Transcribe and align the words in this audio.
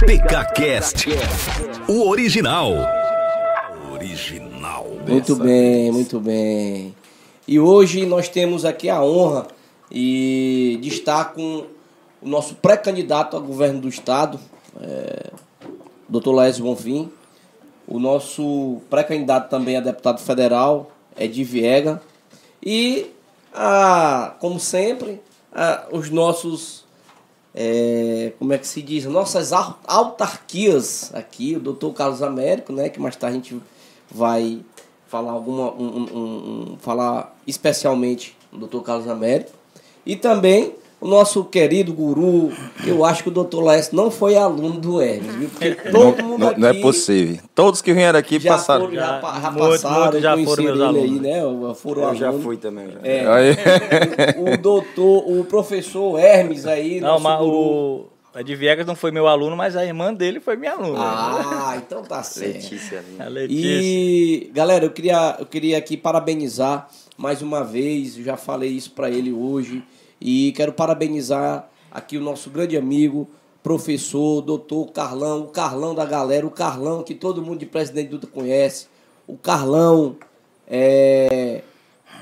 PKCast, 0.00 1.06
o 1.88 2.08
original. 2.08 2.72
Original. 3.92 4.86
Muito 5.06 5.34
bem, 5.34 5.90
muito 5.90 6.20
bem. 6.20 6.94
E 7.46 7.58
hoje 7.58 8.06
nós 8.06 8.28
temos 8.28 8.64
aqui 8.64 8.88
a 8.88 9.02
honra 9.02 9.48
e 9.90 10.78
de 10.80 10.88
estar 10.88 11.32
com 11.32 11.66
o 12.22 12.28
nosso 12.28 12.54
pré-candidato 12.54 13.36
a 13.36 13.40
governo 13.40 13.80
do 13.80 13.88
estado, 13.88 14.38
é, 14.80 15.30
Dr. 16.08 16.30
Laércio 16.30 16.62
Bonfim, 16.62 17.10
o 17.86 17.98
nosso 17.98 18.80
pré-candidato 18.88 19.50
também 19.50 19.76
a 19.76 19.80
deputado 19.80 20.20
federal, 20.20 20.92
Edi 21.18 21.42
Viega, 21.42 22.00
e, 22.64 23.10
a, 23.52 24.34
como 24.38 24.60
sempre, 24.60 25.20
a, 25.52 25.86
os 25.90 26.08
nossos, 26.08 26.84
é, 27.60 28.32
como 28.38 28.52
é 28.52 28.58
que 28.58 28.66
se 28.68 28.80
diz, 28.80 29.04
nossas 29.06 29.52
au- 29.52 29.76
autarquias 29.84 31.10
aqui, 31.12 31.56
o 31.56 31.60
doutor 31.60 31.92
Carlos 31.92 32.22
Américo, 32.22 32.72
né, 32.72 32.88
que 32.88 33.00
mais 33.00 33.16
tarde 33.16 33.36
a 33.36 33.40
gente 33.40 33.60
vai 34.08 34.60
falar 35.08 35.32
alguma, 35.32 35.72
um, 35.72 35.86
um- 35.86 36.08
um- 36.18 36.72
um- 36.74 36.78
falar 36.78 37.36
especialmente 37.48 38.36
do 38.52 38.58
doutor 38.60 38.82
Carlos 38.84 39.08
Américo, 39.08 39.50
e 40.06 40.14
também 40.14 40.72
o 41.00 41.06
nosso 41.06 41.44
querido 41.44 41.92
guru, 41.92 42.50
eu 42.86 43.04
acho 43.04 43.22
que 43.22 43.28
o 43.28 43.32
doutor 43.32 43.60
Laércio 43.62 43.94
não 43.96 44.10
foi 44.10 44.36
aluno 44.36 44.80
do 44.80 45.00
Hermes, 45.00 45.34
viu? 45.36 45.48
Porque 45.48 45.70
todo 45.90 46.22
mundo 46.24 46.40
Não, 46.40 46.48
aqui 46.48 46.60
não 46.60 46.68
é 46.68 46.74
possível. 46.74 47.38
Todos 47.54 47.80
que 47.80 47.92
vieram 47.92 48.18
aqui 48.18 48.40
já 48.40 48.52
passaram. 48.54 48.80
foram, 48.86 48.94
já, 48.94 49.00
Já- 49.06 49.18
passaram, 49.20 49.52
muitos 49.54 50.20
já 50.22 50.36
foram 50.44 50.64
meus 50.64 50.80
alunos. 50.80 51.02
aí, 51.04 51.20
né? 51.20 51.74
Foram 51.76 52.02
Eu 52.08 52.14
já 52.14 52.32
fui 52.32 52.56
também. 52.56 52.86
Já. 52.90 52.98
É, 53.08 53.26
Aí. 53.26 53.56
o 54.54 54.56
doutor, 54.56 55.24
o 55.30 55.44
professor 55.44 56.18
Hermes 56.18 56.66
aí. 56.66 57.00
Não, 57.00 57.08
nosso 57.10 57.22
mas 57.22 57.38
guru. 57.38 57.52
o. 57.56 58.06
A 58.34 58.42
de 58.42 58.54
Viegas 58.54 58.86
não 58.86 58.94
foi 58.94 59.10
meu 59.10 59.26
aluno, 59.26 59.56
mas 59.56 59.74
a 59.74 59.84
irmã 59.84 60.12
dele 60.14 60.38
foi 60.38 60.54
minha 60.56 60.72
aluna. 60.72 60.98
Ah, 61.00 61.74
então 61.84 62.02
tá 62.02 62.22
certo. 62.22 62.54
Letícia. 62.54 63.04
A 63.18 63.24
Letícia. 63.28 63.66
E, 63.66 64.50
galera, 64.54 64.84
eu 64.84 64.90
queria, 64.90 65.36
eu 65.40 65.46
queria 65.46 65.76
aqui 65.78 65.96
parabenizar 65.96 66.88
mais 67.16 67.42
uma 67.42 67.64
vez, 67.64 68.16
eu 68.16 68.22
já 68.22 68.36
falei 68.36 68.70
isso 68.70 68.92
pra 68.92 69.10
ele 69.10 69.32
hoje, 69.32 69.82
e 70.20 70.52
quero 70.52 70.72
parabenizar 70.72 71.68
aqui 71.90 72.16
o 72.16 72.20
nosso 72.20 72.50
grande 72.50 72.76
amigo, 72.76 73.28
professor, 73.62 74.40
doutor 74.42 74.92
Carlão, 74.92 75.42
o 75.42 75.48
Carlão 75.48 75.94
da 75.94 76.04
galera, 76.04 76.46
o 76.46 76.50
Carlão 76.50 77.02
que 77.02 77.14
todo 77.14 77.42
mundo 77.42 77.58
de 77.58 77.66
Presidente 77.66 78.08
Dutra 78.08 78.30
conhece, 78.30 78.86
o 79.26 79.36
Carlão, 79.36 80.16
é, 80.66 81.62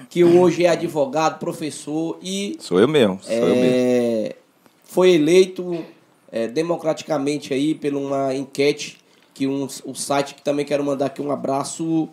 que 0.08 0.24
hoje 0.24 0.64
é 0.64 0.69
advogado, 0.69 1.39
professor 1.39 2.19
e 2.22 2.56
Sou 2.61 2.80
eu 2.80 2.89
mesmo. 2.89 3.20
Sou 3.22 3.33
eu 3.33 3.56
mesmo. 3.56 3.64
é, 3.64 4.36
foi 4.84 5.12
eleito 5.12 5.84
é, 6.30 6.47
democraticamente 6.48 7.52
aí 7.52 7.74
por 7.74 7.94
uma 7.94 8.34
enquete 8.34 8.98
que 9.34 9.47
um, 9.47 9.69
o 9.84 9.94
site 9.94 10.34
que 10.34 10.42
também 10.42 10.64
quero 10.64 10.83
mandar 10.83 11.06
aqui 11.06 11.20
um 11.20 11.30
abraço 11.30 12.08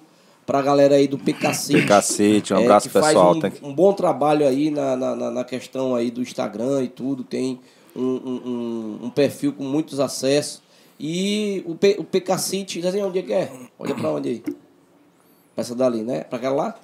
pra 0.46 0.62
galera 0.62 0.96
aí 0.96 1.08
do 1.08 1.18
PKC. 1.18 1.84
Cacete, 1.86 2.54
um 2.54 2.58
É, 2.58 2.62
abraço 2.64 2.90
pessoal. 2.90 3.34
um, 3.62 3.70
um 3.70 3.74
bom 3.74 3.94
trabalho 3.94 4.48
aí 4.48 4.70
na, 4.70 4.96
na, 4.96 5.32
na- 5.32 5.44
questão 5.44 5.96
aí 5.96 6.12
do 6.12 6.22
Instagram 6.22 6.84
e 6.84 6.88
tudo, 6.88 7.24
tem 7.24 7.60
um, 7.96 8.02
um, 8.04 9.00
um- 9.04 9.10
perfil 9.10 9.54
com 9.54 9.64
muitos 9.64 10.00
acessos. 10.00 10.62
E 11.00 11.64
o, 11.66 11.76
P, 11.76 11.96
o 12.00 12.04
PKCite, 12.04 12.82
Zezinho, 12.82 13.08
onde 13.08 13.20
é 13.20 13.22
que 13.22 13.34
é? 13.34 13.52
Olha 13.80 13.96
pra 13.96 14.10
onde 14.12 14.30
aí. 14.30 14.44
Essa 15.56 15.76
dali, 15.76 16.02
né? 16.02 16.22
Pra 16.24 16.38
aquela 16.38 16.56
lá. 16.56 16.80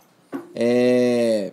É, 0.54 1.52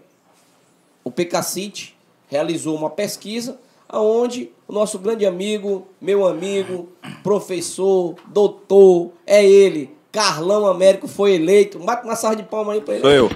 o 1.05 1.11
PKCite 1.11 1.95
realizou 2.29 2.77
uma 2.77 2.91
pesquisa 2.91 3.59
aonde 3.89 4.51
o 4.67 4.73
nosso 4.73 4.99
grande 4.99 5.25
amigo, 5.25 5.87
meu 6.01 6.27
amigo, 6.27 6.89
professor, 7.23 8.17
doutor, 8.27 9.13
é 9.25 9.45
ele, 9.47 9.91
Carlão 10.17 10.67
Américo, 10.67 11.07
foi 11.07 11.35
eleito. 11.35 11.79
Mata 11.79 12.07
uma 12.07 12.17
salva 12.17 12.37
de 12.37 12.43
palma 12.43 12.73
aí 12.73 12.81
pra 12.81 12.95
ele. 12.95 13.03
Sou 13.03 13.11
eu. 13.11 13.31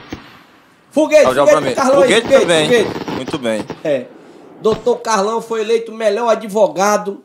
Foguete, 0.91 1.25
Tchau, 1.25 1.47
foguete 1.47 1.61
mim. 1.69 1.75
Carlão 1.75 2.01
aí, 2.01 2.09
Foguete 2.09 2.23
foguete, 2.23 2.41
também. 2.41 2.65
foguete. 2.65 3.11
Muito 3.11 3.39
bem. 3.39 3.65
É. 3.85 4.07
Doutor 4.63 4.97
Carlão 4.97 5.43
foi 5.43 5.61
eleito 5.61 5.93
o 5.93 5.95
melhor 5.95 6.31
advogado 6.31 7.23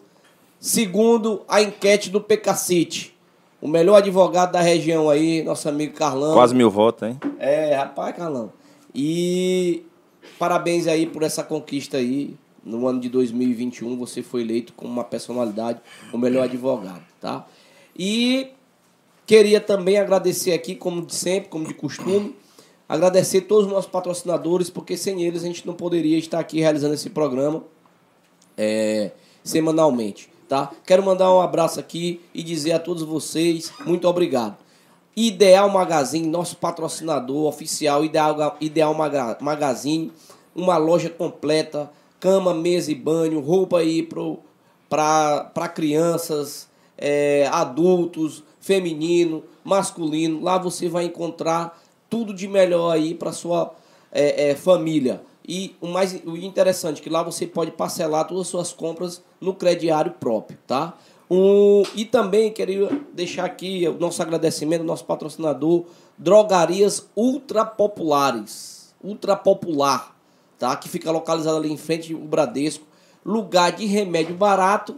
segundo 0.60 1.42
a 1.48 1.62
enquete 1.62 2.10
do 2.10 2.20
PKCite. 2.20 3.16
O 3.62 3.68
melhor 3.70 3.96
advogado 3.96 4.52
da 4.52 4.60
região 4.60 5.10
aí, 5.10 5.42
nosso 5.42 5.70
amigo 5.70 5.94
Carlão. 5.94 6.34
Quase 6.34 6.54
mil 6.54 6.70
votos, 6.70 7.08
hein? 7.08 7.18
É, 7.40 7.76
rapaz, 7.76 8.14
Carlão. 8.14 8.52
E 8.94 9.84
parabéns 10.38 10.86
aí 10.86 11.06
por 11.06 11.24
essa 11.24 11.46
conquista 11.46 11.96
aí. 11.96 12.36
No 12.62 12.86
ano 12.88 13.00
de 13.00 13.08
2021, 13.08 13.96
você 13.96 14.22
foi 14.22 14.42
eleito 14.42 14.74
como 14.74 14.92
uma 14.92 15.04
personalidade, 15.06 15.80
o 16.12 16.18
melhor 16.18 16.44
advogado, 16.44 17.04
tá? 17.22 17.46
E 17.98 18.50
queria 19.26 19.60
também 19.60 19.98
agradecer 19.98 20.54
aqui, 20.54 20.76
como 20.76 21.06
de 21.06 21.16
sempre, 21.16 21.50
como 21.50 21.66
de 21.68 21.74
costume, 21.74 22.36
agradecer 22.88 23.42
todos 23.42 23.66
os 23.66 23.72
nossos 23.72 23.90
patrocinadores, 23.90 24.70
porque 24.70 24.96
sem 24.96 25.24
eles 25.24 25.44
a 25.44 25.48
gente 25.48 25.66
não 25.66 25.74
poderia 25.74 26.18
estar 26.18 26.40
aqui 26.40 26.60
realizando 26.60 26.94
esse 26.94 27.10
programa 27.10 27.64
é, 28.58 29.12
semanalmente, 29.44 30.30
tá? 30.48 30.72
Quero 30.86 31.04
mandar 31.04 31.34
um 31.34 31.42
abraço 31.42 31.80
aqui 31.80 32.22
e 32.34 32.44
dizer 32.44 32.74
a 32.74 32.80
todos 32.80 33.04
vocês 33.04 33.72
muito 33.86 34.08
obrigado. 34.08 34.58
Ideal 35.16 35.70
Magazine, 35.70 36.28
nosso 36.28 36.58
patrocinador 36.58 37.46
oficial, 37.48 38.04
Ideal, 38.04 38.58
Ideal 38.60 38.94
Maga- 38.94 39.38
Magazine, 39.40 40.12
uma 40.54 40.78
loja 40.78 41.10
completa, 41.10 41.90
cama, 42.20 42.54
mesa 42.54 42.92
e 42.92 42.96
banho, 42.96 43.40
roupa 43.40 43.80
aí 43.80 44.04
para 44.90 45.70
crianças, 45.74 46.68
é, 46.98 47.48
adultos, 47.52 48.44
feminino, 48.66 49.44
masculino. 49.64 50.42
Lá 50.42 50.58
você 50.58 50.90
vai 50.90 51.06
encontrar 51.06 51.80
tudo 52.10 52.34
de 52.34 52.48
melhor 52.48 52.90
aí 52.90 53.14
para 53.14 53.32
sua 53.32 53.76
é, 54.12 54.50
é, 54.50 54.56
família. 54.56 55.22
E 55.48 55.76
o 55.80 55.88
mais 55.88 56.20
o 56.26 56.36
interessante 56.36 57.00
que 57.00 57.10
lá 57.10 57.22
você 57.22 57.46
pode 57.46 57.70
parcelar 57.70 58.28
todas 58.28 58.42
as 58.42 58.48
suas 58.48 58.74
compras 58.74 59.24
no 59.40 59.54
crediário 59.54 60.14
próprio, 60.20 60.58
tá? 60.66 60.96
Um, 61.30 61.84
e 61.94 62.06
também 62.06 62.52
queria 62.52 62.90
deixar 63.14 63.46
aqui 63.46 63.88
o 63.88 64.00
nosso 64.00 64.20
agradecimento 64.24 64.82
ao 64.82 64.88
nosso 64.88 65.06
patrocinador, 65.06 65.86
Drogarias 66.18 67.08
Ultra 67.16 67.64
Populares. 67.66 68.96
Ultra 69.04 69.36
Popular, 69.36 70.18
tá? 70.58 70.76
Que 70.76 70.90
fica 70.90 71.12
localizado 71.12 71.58
ali 71.58 71.72
em 71.72 71.78
frente 71.78 72.14
ao 72.14 72.20
Bradesco. 72.20 72.84
Lugar 73.24 73.72
de 73.74 73.86
remédio 73.86 74.34
barato 74.34 74.96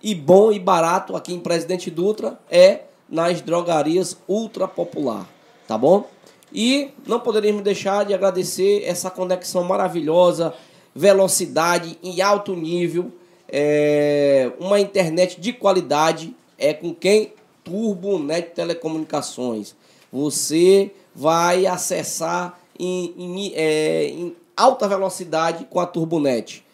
e 0.00 0.14
bom 0.14 0.52
e 0.52 0.60
barato 0.60 1.16
aqui 1.16 1.34
em 1.34 1.40
Presidente 1.40 1.90
Dutra 1.90 2.38
é 2.48 2.84
nas 3.10 3.40
drogarias 3.40 4.16
Ultra 4.28 4.68
Popular, 4.68 5.28
tá 5.66 5.76
bom? 5.76 6.08
E 6.52 6.90
não 7.06 7.20
poderíamos 7.20 7.62
deixar 7.62 8.04
de 8.04 8.14
agradecer 8.14 8.84
essa 8.84 9.10
conexão 9.10 9.64
maravilhosa, 9.64 10.54
velocidade 10.94 11.98
em 12.02 12.20
alto 12.20 12.54
nível, 12.54 13.12
é, 13.48 14.50
uma 14.58 14.78
internet 14.78 15.40
de 15.40 15.52
qualidade, 15.52 16.34
é 16.58 16.72
com 16.72 16.94
quem? 16.94 17.32
Turbonet 17.64 18.50
Telecomunicações. 18.54 19.74
Você 20.12 20.90
vai 21.14 21.66
acessar 21.66 22.58
em, 22.78 23.14
em, 23.16 23.52
é, 23.54 24.06
em 24.06 24.36
alta 24.56 24.88
velocidade 24.88 25.66
com 25.68 25.80
a 25.80 25.86
Turbonet. 25.86 26.64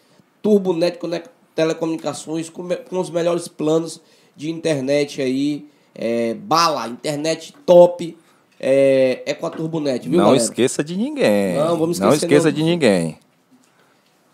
Turbonet 0.42 0.98
Telecomunicações 1.54 2.48
com, 2.48 2.68
com 2.68 2.98
os 2.98 3.10
melhores 3.10 3.48
planos 3.48 4.00
de 4.34 4.50
internet 4.50 5.20
aí, 5.22 5.66
é, 5.96 6.34
bala, 6.34 6.86
internet 6.88 7.54
top, 7.64 8.16
é, 8.60 9.22
é 9.26 9.34
com 9.34 9.46
a 9.46 9.50
Turbonet, 9.50 10.08
viu, 10.08 10.18
não 10.18 10.26
galera? 10.26 10.42
esqueça 10.42 10.84
de 10.84 10.96
ninguém. 10.96 11.56
Não, 11.56 11.76
vamos 11.78 11.98
Não 11.98 12.08
esquecer, 12.10 12.26
esqueça 12.26 12.48
não. 12.48 12.54
de 12.54 12.62
ninguém. 12.62 13.18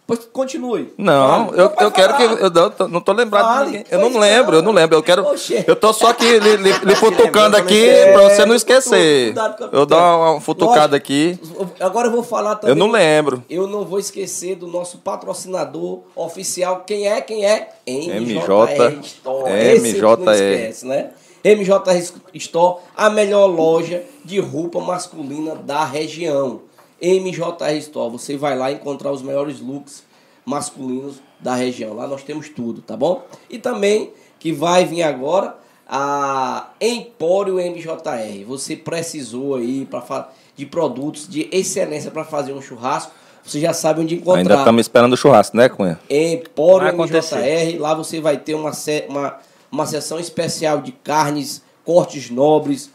Pois 0.05 0.19
continue. 0.33 0.93
Não, 0.99 1.47
Fale. 1.47 1.61
eu, 1.61 1.73
eu 1.81 1.91
quero 1.93 2.17
que. 2.17 2.23
Eu 2.25 2.51
não 2.51 2.71
tô, 2.71 2.89
não 2.89 3.01
tô 3.01 3.13
lembrado 3.13 3.45
Fale. 3.47 3.65
de 3.71 3.77
ninguém. 3.79 3.87
Eu 3.89 4.01
não 4.01 4.19
lembro, 4.21 4.57
eu 4.57 4.63
não 4.63 4.73
lembro. 4.73 4.97
Eu 4.97 5.03
quero. 5.03 5.25
Oxê. 5.25 5.65
Eu 5.67 5.77
tô 5.77 5.93
só 5.93 6.09
aqui 6.09 6.39
lhe, 6.41 6.57
lhe, 6.57 6.73
lhe 6.73 6.95
futucando 6.97 7.57
aqui 7.57 7.89
É, 7.89 8.13
pra 8.13 8.23
você 8.23 8.45
não 8.45 8.55
cutuca, 8.55 8.57
esquecer. 8.57 9.33
Eu 9.71 9.87
dou 9.87 9.99
uma, 9.99 10.41
futucada 10.41 10.81
Lógico. 10.81 10.97
aqui. 10.97 11.39
Agora 11.79 12.09
eu 12.09 12.13
vou 12.13 12.25
falar 12.25 12.57
também. 12.57 12.75
Eu 12.75 12.79
não 12.79 12.91
lembro. 12.91 13.45
Eu 13.49 13.69
não 13.69 13.85
vou 13.85 13.99
esquecer 14.01 14.57
do 14.57 14.67
nosso 14.67 14.99
patrocinador 14.99 16.01
oficial. 16.17 16.83
Quem 16.85 17.07
é? 17.07 17.21
Quem 17.21 17.47
é? 17.47 17.69
MJ. 17.87 18.91
MJ. 18.91 19.51
Esse 19.73 19.95
que 19.95 20.01
não 20.01 20.33
esquece, 20.33 20.85
né? 20.87 21.11
MJ 21.45 21.99
Store, 22.35 22.81
a 22.97 23.11
melhor 23.11 23.47
loja 23.47 24.03
de 24.25 24.39
roupa 24.39 24.81
masculina 24.81 25.55
da 25.55 25.85
região. 25.85 26.63
MJ 27.01 27.79
Store, 27.79 28.11
você 28.11 28.37
vai 28.37 28.57
lá 28.57 28.71
encontrar 28.71 29.11
os 29.11 29.23
melhores 29.23 29.61
looks 29.61 30.05
masculinos 30.45 31.17
da 31.41 31.55
região. 31.55 31.95
Lá 31.95 32.07
nós 32.07 32.23
temos 32.23 32.49
tudo, 32.49 32.81
tá 32.81 32.97
bom? 32.97 33.25
E 33.51 33.59
também 33.59 34.13
que 34.39 34.53
vai 34.53 34.85
vir 34.85 35.03
agora 35.03 35.57
a 35.89 36.71
Empório 36.81 37.57
MJR. 37.57 38.45
Você 38.47 38.77
precisou 38.77 39.57
aí 39.57 39.85
para 39.85 40.29
de 40.57 40.67
produtos 40.67 41.29
de 41.29 41.49
excelência 41.51 42.11
para 42.11 42.25
fazer 42.25 42.53
um 42.53 42.61
churrasco. 42.61 43.13
Você 43.45 43.59
já 43.59 43.73
sabe 43.73 44.01
onde 44.01 44.15
encontrar. 44.15 44.39
Ainda 44.39 44.55
estamos 44.55 44.81
esperando 44.83 45.13
o 45.15 45.17
churrasco, 45.17 45.57
né, 45.57 45.69
Cunha? 45.69 45.99
Empório. 46.09 46.97
MJR. 46.97 47.79
Lá 47.81 47.95
você 47.95 48.21
vai 48.21 48.37
ter 48.37 48.55
uma, 48.55 48.71
uma, 49.09 49.39
uma 49.73 49.87
sessão 49.87 50.21
especial 50.21 50.83
de 50.83 50.93
carnes, 50.93 51.63
cortes 51.83 52.29
nobres, 52.29 52.91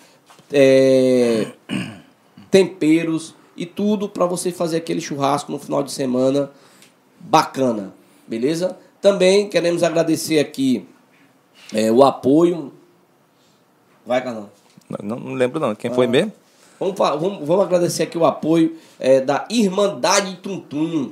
é, 0.53 1.47
temperos 2.51 3.33
e 3.57 3.65
tudo 3.65 4.07
para 4.07 4.27
você 4.27 4.51
fazer 4.51 4.77
aquele 4.77 5.01
churrasco 5.01 5.51
no 5.51 5.57
final 5.57 5.81
de 5.81 5.91
semana 5.91 6.51
bacana, 7.19 7.93
beleza? 8.27 8.77
Também 9.01 9.49
queremos 9.49 9.81
agradecer 9.81 10.37
aqui 10.37 10.87
é, 11.73 11.91
o 11.91 12.03
apoio. 12.03 12.71
Vai, 14.05 14.23
Carlão. 14.23 14.49
Não, 15.01 15.19
não 15.19 15.33
lembro 15.33 15.59
não. 15.59 15.73
Quem 15.73 15.91
foi 15.91 16.05
mesmo? 16.05 16.31
Vamos, 16.79 16.95
vamos, 16.95 17.47
vamos 17.47 17.65
agradecer 17.65 18.03
aqui 18.03 18.17
o 18.17 18.25
apoio 18.25 18.77
é, 18.99 19.19
da 19.19 19.47
Irmandade 19.49 20.35
Tuntum, 20.35 21.11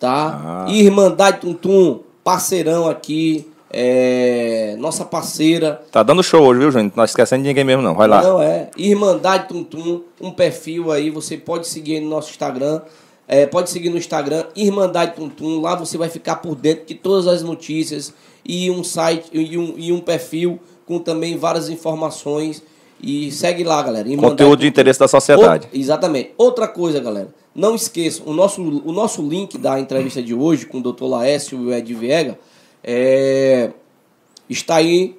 tá? 0.00 0.64
Ah. 0.66 0.70
Irmandade 0.70 1.40
Tuntum, 1.40 2.00
parceirão 2.24 2.88
aqui, 2.88 3.51
é, 3.72 4.76
nossa 4.78 5.04
parceira. 5.04 5.80
Tá 5.90 6.02
dando 6.02 6.22
show 6.22 6.42
hoje, 6.44 6.60
viu, 6.60 6.70
Júnior? 6.70 6.92
Não 6.94 7.04
esquecendo 7.04 7.42
de 7.42 7.48
ninguém 7.48 7.64
mesmo, 7.64 7.82
não. 7.82 7.94
Vai 7.94 8.06
lá. 8.06 8.22
Não, 8.22 8.40
é. 8.42 8.68
Irmandade 8.76 9.48
Tuntum, 9.48 10.02
um 10.20 10.30
perfil 10.30 10.92
aí, 10.92 11.08
você 11.10 11.36
pode 11.36 11.66
seguir 11.66 11.94
aí 11.94 12.00
no 12.00 12.10
nosso 12.10 12.30
Instagram. 12.30 12.82
É, 13.26 13.46
pode 13.46 13.70
seguir 13.70 13.88
no 13.88 13.96
Instagram, 13.96 14.44
Irmandade 14.54 15.14
Tuntum. 15.14 15.60
Lá 15.60 15.74
você 15.74 15.96
vai 15.96 16.10
ficar 16.10 16.36
por 16.36 16.54
dentro 16.54 16.84
de 16.86 16.94
todas 16.94 17.26
as 17.26 17.42
notícias 17.42 18.12
e 18.44 18.70
um 18.70 18.84
site 18.84 19.30
e 19.32 19.56
um, 19.56 19.74
e 19.78 19.90
um 19.90 20.00
perfil 20.00 20.60
com 20.84 20.98
também 20.98 21.38
várias 21.38 21.70
informações. 21.70 22.62
E 23.02 23.30
segue 23.32 23.64
lá, 23.64 23.82
galera. 23.82 24.06
Irmandade 24.08 24.32
Conteúdo 24.32 24.60
de 24.60 24.66
Tuntum. 24.66 24.68
interesse 24.68 25.00
da 25.00 25.08
sociedade. 25.08 25.64
Outra- 25.66 25.70
exatamente. 25.72 26.30
Outra 26.36 26.68
coisa, 26.68 27.00
galera. 27.00 27.28
Não 27.54 27.74
esqueçam, 27.74 28.26
o 28.26 28.32
nosso, 28.32 28.62
o 28.62 28.92
nosso 28.92 29.22
link 29.22 29.58
da 29.58 29.78
entrevista 29.78 30.22
de 30.22 30.34
hoje 30.34 30.64
com 30.66 30.78
o 30.78 30.82
Dr. 30.82 31.04
Laércio 31.04 31.58
e 31.60 31.66
o 31.66 31.72
Ed 31.72 31.94
Viega 31.94 32.38
é, 32.82 33.70
está 34.48 34.76
aí 34.76 35.16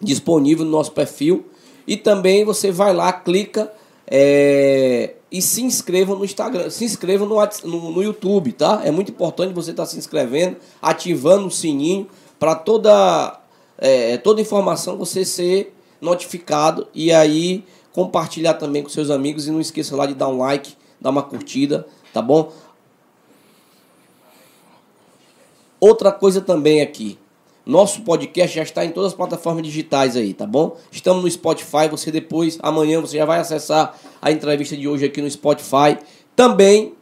disponível 0.00 0.64
no 0.64 0.70
nosso 0.70 0.92
perfil. 0.92 1.46
E 1.86 1.96
também 1.96 2.44
você 2.44 2.70
vai 2.70 2.92
lá, 2.92 3.12
clica 3.12 3.72
é, 4.06 5.14
e 5.30 5.40
se 5.40 5.62
inscreva 5.62 6.14
no 6.14 6.24
Instagram, 6.24 6.70
se 6.70 6.84
inscreva 6.84 7.24
no, 7.24 7.36
no, 7.64 7.90
no 7.92 8.02
YouTube, 8.02 8.52
tá? 8.52 8.82
É 8.84 8.90
muito 8.90 9.10
importante 9.10 9.52
você 9.54 9.70
estar 9.70 9.86
se 9.86 9.98
inscrevendo, 9.98 10.56
ativando 10.80 11.46
o 11.46 11.50
sininho 11.50 12.06
para 12.38 12.54
toda, 12.54 13.40
é, 13.78 14.16
toda 14.18 14.40
informação 14.40 14.96
você 14.96 15.24
ser 15.24 15.74
notificado 16.00 16.86
e 16.94 17.12
aí 17.12 17.64
compartilhar 17.92 18.54
também 18.54 18.82
com 18.82 18.88
seus 18.88 19.10
amigos 19.10 19.46
e 19.46 19.50
não 19.50 19.60
esqueça 19.60 19.96
lá 19.96 20.06
de 20.06 20.14
dar 20.14 20.28
um 20.28 20.38
like, 20.38 20.74
dar 21.00 21.10
uma 21.10 21.22
curtida, 21.22 21.86
tá 22.12 22.22
bom? 22.22 22.52
Outra 25.80 26.12
coisa 26.12 26.40
também 26.40 26.80
aqui. 26.80 27.18
Nosso 27.64 28.00
podcast 28.00 28.56
já 28.56 28.62
está 28.62 28.84
em 28.84 28.90
todas 28.90 29.12
as 29.12 29.16
plataformas 29.16 29.62
digitais 29.62 30.16
aí, 30.16 30.32
tá 30.32 30.46
bom? 30.46 30.76
Estamos 30.90 31.22
no 31.22 31.30
Spotify, 31.30 31.86
você 31.90 32.10
depois, 32.10 32.58
amanhã, 32.62 33.00
você 33.00 33.18
já 33.18 33.26
vai 33.26 33.38
acessar 33.38 33.94
a 34.22 34.30
entrevista 34.30 34.74
de 34.76 34.88
hoje 34.88 35.04
aqui 35.04 35.20
no 35.20 35.30
Spotify. 35.30 35.98
Também 36.34 36.94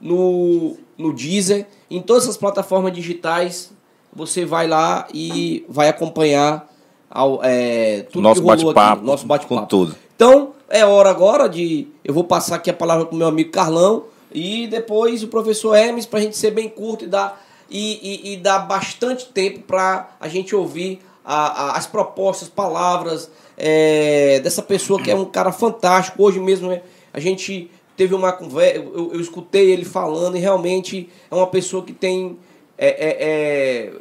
no, 0.00 0.76
no 0.96 1.12
Deezer, 1.12 1.66
em 1.90 2.00
todas 2.00 2.28
as 2.28 2.36
plataformas 2.36 2.92
digitais, 2.92 3.72
você 4.14 4.44
vai 4.44 4.68
lá 4.68 5.08
e 5.12 5.64
vai 5.68 5.88
acompanhar 5.88 6.68
ao, 7.10 7.40
é, 7.42 8.02
tudo 8.02 8.22
Nosso 8.22 8.40
que 8.40 8.46
rolou 8.46 8.54
aqui, 8.54 8.64
bate-papo, 8.64 9.04
nosso 9.04 9.26
bate-papo. 9.26 9.60
com 9.60 9.66
tudo. 9.66 9.96
Então, 10.14 10.52
é 10.68 10.84
hora 10.84 11.10
agora 11.10 11.48
de. 11.48 11.88
Eu 12.04 12.14
vou 12.14 12.24
passar 12.24 12.56
aqui 12.56 12.70
a 12.70 12.74
palavra 12.74 13.06
para 13.06 13.14
o 13.14 13.18
meu 13.18 13.26
amigo 13.26 13.50
Carlão 13.50 14.04
e 14.32 14.66
depois 14.66 15.22
o 15.22 15.28
professor 15.28 15.74
Hermes, 15.74 16.06
para 16.06 16.20
a 16.20 16.22
gente 16.22 16.36
ser 16.36 16.50
bem 16.50 16.68
curto 16.68 17.04
e 17.04 17.08
dar, 17.08 17.44
e, 17.72 18.30
e, 18.30 18.32
e 18.32 18.36
dar 18.36 18.60
bastante 18.60 19.26
tempo 19.26 19.60
para 19.60 20.10
a 20.20 20.28
gente 20.28 20.54
ouvir 20.54 21.00
a- 21.24 21.70
a- 21.70 21.76
as 21.78 21.86
propostas, 21.86 22.48
palavras 22.48 23.30
é, 23.56 24.40
dessa 24.40 24.62
pessoa 24.62 25.00
que 25.02 25.10
é 25.10 25.14
um 25.14 25.24
cara 25.24 25.50
fantástico. 25.52 26.22
Hoje 26.22 26.38
mesmo 26.40 26.68
né, 26.68 26.82
a 27.12 27.18
gente 27.20 27.70
teve 27.96 28.14
uma 28.14 28.32
conversa, 28.32 28.76
eu, 28.76 29.10
eu 29.14 29.20
escutei 29.20 29.70
ele 29.70 29.84
falando 29.84 30.36
e 30.36 30.40
realmente 30.40 31.08
é 31.30 31.34
uma 31.34 31.46
pessoa 31.46 31.82
que 31.84 31.92
tem. 31.92 32.38
É, 32.78 32.88
é- 32.88 33.16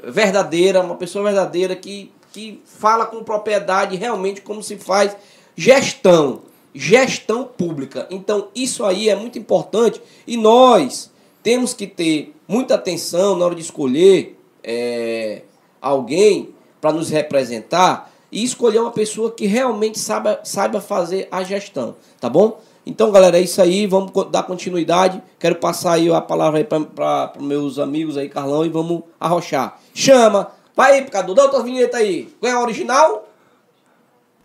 é 0.08 0.12
verdadeira, 0.12 0.82
uma 0.82 0.96
pessoa 0.96 1.24
verdadeira 1.26 1.76
que, 1.76 2.12
que 2.34 2.62
fala 2.66 3.06
com 3.06 3.24
propriedade 3.24 3.96
realmente 3.98 4.42
como 4.42 4.64
se 4.64 4.78
faz 4.78 5.16
gestão, 5.56 6.42
gestão 6.74 7.44
pública. 7.44 8.08
Então 8.10 8.48
isso 8.56 8.84
aí 8.84 9.10
é 9.10 9.16
muito 9.16 9.38
importante 9.38 10.02
e 10.26 10.36
nós 10.38 11.12
temos 11.44 11.74
que 11.74 11.88
ter 11.88 12.34
muita 12.48 12.76
atenção 12.76 13.36
na 13.36 13.46
hora 13.46 13.56
de 13.56 13.62
escolher 13.62 14.40
é, 14.64 15.44
alguém 15.82 16.50
para 16.80 16.92
nos 16.92 17.10
representar 17.10 18.12
e 18.32 18.44
escolher 18.44 18.80
uma 18.80 18.92
pessoa 18.92 19.32
que 19.32 19.46
realmente 19.46 20.00
saiba, 20.00 20.40
saiba 20.44 20.80
fazer 20.80 21.28
a 21.32 21.44
gestão, 21.44 21.96
tá 22.20 22.30
bom? 22.30 22.60
Então, 22.86 23.12
galera, 23.12 23.38
é 23.38 23.42
isso 23.42 23.62
aí. 23.62 23.86
Vamos 23.86 24.12
dar 24.32 24.44
continuidade. 24.44 25.22
Quero 25.40 25.56
passar 25.56 25.94
aí 25.94 26.12
a 26.12 26.22
palavra 26.22 26.60
aí 26.60 26.64
para 26.64 27.34
os 27.38 27.44
meus 27.44 27.78
amigos 27.78 28.18
aí, 28.18 28.28
Carlão, 28.28 28.66
e 28.66 28.70
vamos 28.70 29.04
arrochar. 29.20 29.80
Chama! 29.94 30.52
Vai 30.76 30.94
aí, 30.94 31.06
Cadu, 31.06 31.36
dá 31.36 31.44
outra 31.44 31.62
vinheta 31.62 31.98
aí. 31.98 32.34
Qual 32.40 32.52
é 32.52 32.56
a 32.56 32.62
original? 32.62 33.28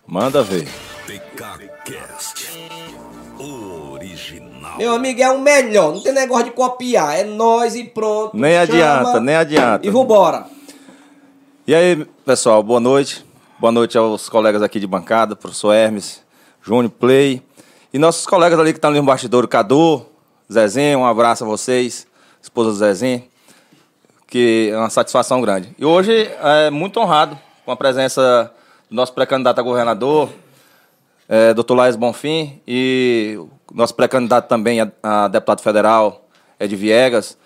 Manda 0.07 0.43
ver. 0.43 0.69
PKCast. 1.07 2.47
Original. 3.39 4.77
Meu 4.77 4.95
amigo, 4.95 5.23
é 5.23 5.31
o 5.31 5.41
melhor. 5.41 5.95
Não 5.95 6.03
tem 6.03 6.13
negócio 6.13 6.46
de 6.46 6.46
copiar. 6.57 7.21
É 7.21 7.25
nós 7.25 7.77
e 7.77 7.85
pronto. 7.85 8.35
Nem 8.35 8.57
adianta, 8.57 9.21
nem 9.21 9.37
adianta. 9.37 9.87
E 9.87 9.91
vambora. 9.91 10.47
E 11.67 11.75
aí, 11.75 12.05
pessoal, 12.25 12.63
boa 12.63 12.81
noite. 12.81 13.25
Boa 13.61 13.71
noite 13.71 13.97
aos 13.97 14.29
colegas 14.29 14.63
aqui 14.63 14.81
de 14.81 14.87
bancada, 14.87 15.37
professor 15.37 15.73
Hermes, 15.73 16.23
Júnior 16.63 16.91
Play. 16.91 17.43
E 17.93 17.99
nossos 17.99 18.27
colegas 18.27 18.59
ali 18.59 18.73
que 18.73 18.79
estão 18.79 18.91
ali 18.91 18.99
no 18.99 19.07
bastidor, 19.07 19.45
o 19.45 19.49
Cadu, 19.49 20.05
Zezinho, 20.53 21.01
um 21.01 21.07
abraço 21.07 21.45
a 21.45 21.47
vocês, 21.47 22.07
esposa 22.43 22.71
do 22.71 22.77
Zezinho, 22.77 23.23
que 24.27 24.71
é 24.73 24.77
uma 24.77 24.91
satisfação 24.91 25.41
grande. 25.41 25.75
E 25.79 25.85
hoje 25.85 26.31
é 26.43 26.71
muito 26.71 27.01
honrado 27.01 27.39
com 27.65 27.73
a 27.73 27.77
presença 27.77 28.53
do 28.91 28.97
nosso 28.97 29.13
pré-candidato 29.13 29.59
a 29.59 29.63
governador, 29.63 30.29
é, 31.29 31.55
Dr. 31.55 31.75
Laes 31.75 31.97
Bonfim, 31.97 32.61
e 32.67 33.39
nosso 33.73 33.95
pré-candidato 33.95 34.49
também 34.49 34.81
a, 34.81 34.91
a 35.03 35.29
deputado 35.29 35.61
federal, 35.63 36.26
Ed 36.59 36.75
Viegas, 36.77 37.37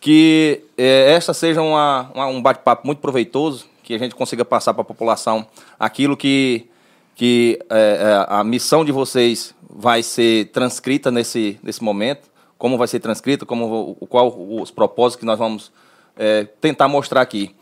que 0.00 0.62
eh, 0.76 1.12
esta 1.12 1.34
seja 1.34 1.60
uma, 1.62 2.10
uma- 2.14 2.26
um 2.26 2.40
bate-papo 2.40 2.86
muito 2.86 3.00
proveitoso, 3.00 3.66
que 3.82 3.94
a 3.94 3.98
gente 3.98 4.14
consiga 4.14 4.44
passar 4.44 4.74
para 4.74 4.82
a 4.82 4.84
população 4.84 5.46
aquilo 5.78 6.16
que, 6.16 6.66
que 7.14 7.58
eh, 7.68 8.26
a 8.28 8.44
missão 8.44 8.84
de 8.84 8.92
vocês 8.92 9.54
vai 9.68 10.02
ser 10.02 10.46
transcrita 10.52 11.10
nesse, 11.10 11.58
nesse 11.62 11.82
momento, 11.82 12.28
como 12.56 12.76
vai 12.78 12.86
ser 12.88 13.00
transcrita, 13.00 13.44
como, 13.46 13.96
o, 14.00 14.06
qual 14.06 14.28
os 14.36 14.70
propósitos 14.70 15.20
que 15.20 15.26
nós 15.26 15.38
vamos 15.38 15.70
eh, 16.16 16.46
tentar 16.60 16.88
mostrar 16.88 17.20
aqui. 17.22 17.54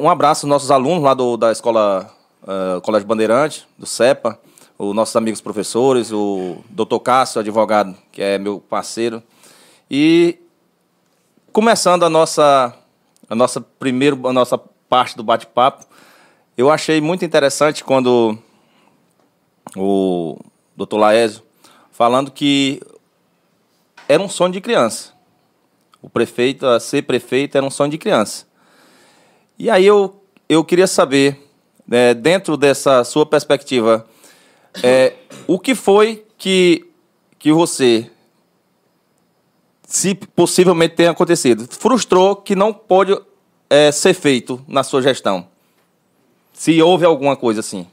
Um 0.00 0.08
abraço 0.08 0.46
aos 0.46 0.50
nossos 0.50 0.70
alunos 0.70 1.02
lá 1.02 1.14
do, 1.14 1.36
da 1.36 1.50
escola 1.50 2.08
eh, 2.46 2.80
Colégio 2.82 3.06
Bandeirante, 3.08 3.66
do 3.76 3.86
CEPA, 3.86 4.38
os 4.78 4.94
nossos 4.94 5.14
amigos 5.16 5.40
professores, 5.40 6.12
o 6.12 6.56
doutor 6.70 7.00
Cássio, 7.00 7.40
advogado, 7.40 7.96
que 8.12 8.22
é 8.22 8.38
meu 8.38 8.60
parceiro, 8.60 9.20
e 9.94 10.38
começando 11.52 12.02
a 12.02 12.08
nossa 12.08 12.74
a 13.28 13.34
nossa 13.34 13.60
primeiro 13.60 14.26
a 14.26 14.32
nossa 14.32 14.56
parte 14.56 15.14
do 15.14 15.22
bate-papo, 15.22 15.84
eu 16.56 16.70
achei 16.70 16.98
muito 16.98 17.26
interessante 17.26 17.84
quando 17.84 18.38
o 19.76 20.38
Dr. 20.74 20.96
Laésio 20.96 21.42
falando 21.90 22.30
que 22.30 22.80
era 24.08 24.22
um 24.22 24.30
sonho 24.30 24.52
de 24.52 24.62
criança. 24.62 25.12
O 26.00 26.08
prefeito, 26.08 26.66
a 26.66 26.80
ser 26.80 27.02
prefeito 27.02 27.56
era 27.56 27.64
um 27.64 27.70
sonho 27.70 27.90
de 27.90 27.98
criança. 27.98 28.46
E 29.58 29.68
aí 29.68 29.86
eu, 29.86 30.24
eu 30.48 30.64
queria 30.64 30.86
saber, 30.86 31.38
né, 31.86 32.14
dentro 32.14 32.56
dessa 32.56 33.04
sua 33.04 33.24
perspectiva, 33.24 34.06
é, 34.82 35.14
o 35.46 35.58
que 35.58 35.74
foi 35.74 36.26
que, 36.36 36.88
que 37.38 37.52
você 37.52 38.10
se 39.92 40.14
possivelmente 40.14 40.94
tenha 40.94 41.10
acontecido. 41.10 41.68
Frustrou 41.70 42.34
que 42.34 42.56
não 42.56 42.72
pode 42.72 43.14
é, 43.68 43.92
ser 43.92 44.14
feito 44.14 44.64
na 44.66 44.82
sua 44.82 45.02
gestão. 45.02 45.46
Se 46.50 46.80
houve 46.80 47.04
alguma 47.04 47.36
coisa 47.36 47.60
assim. 47.60 47.86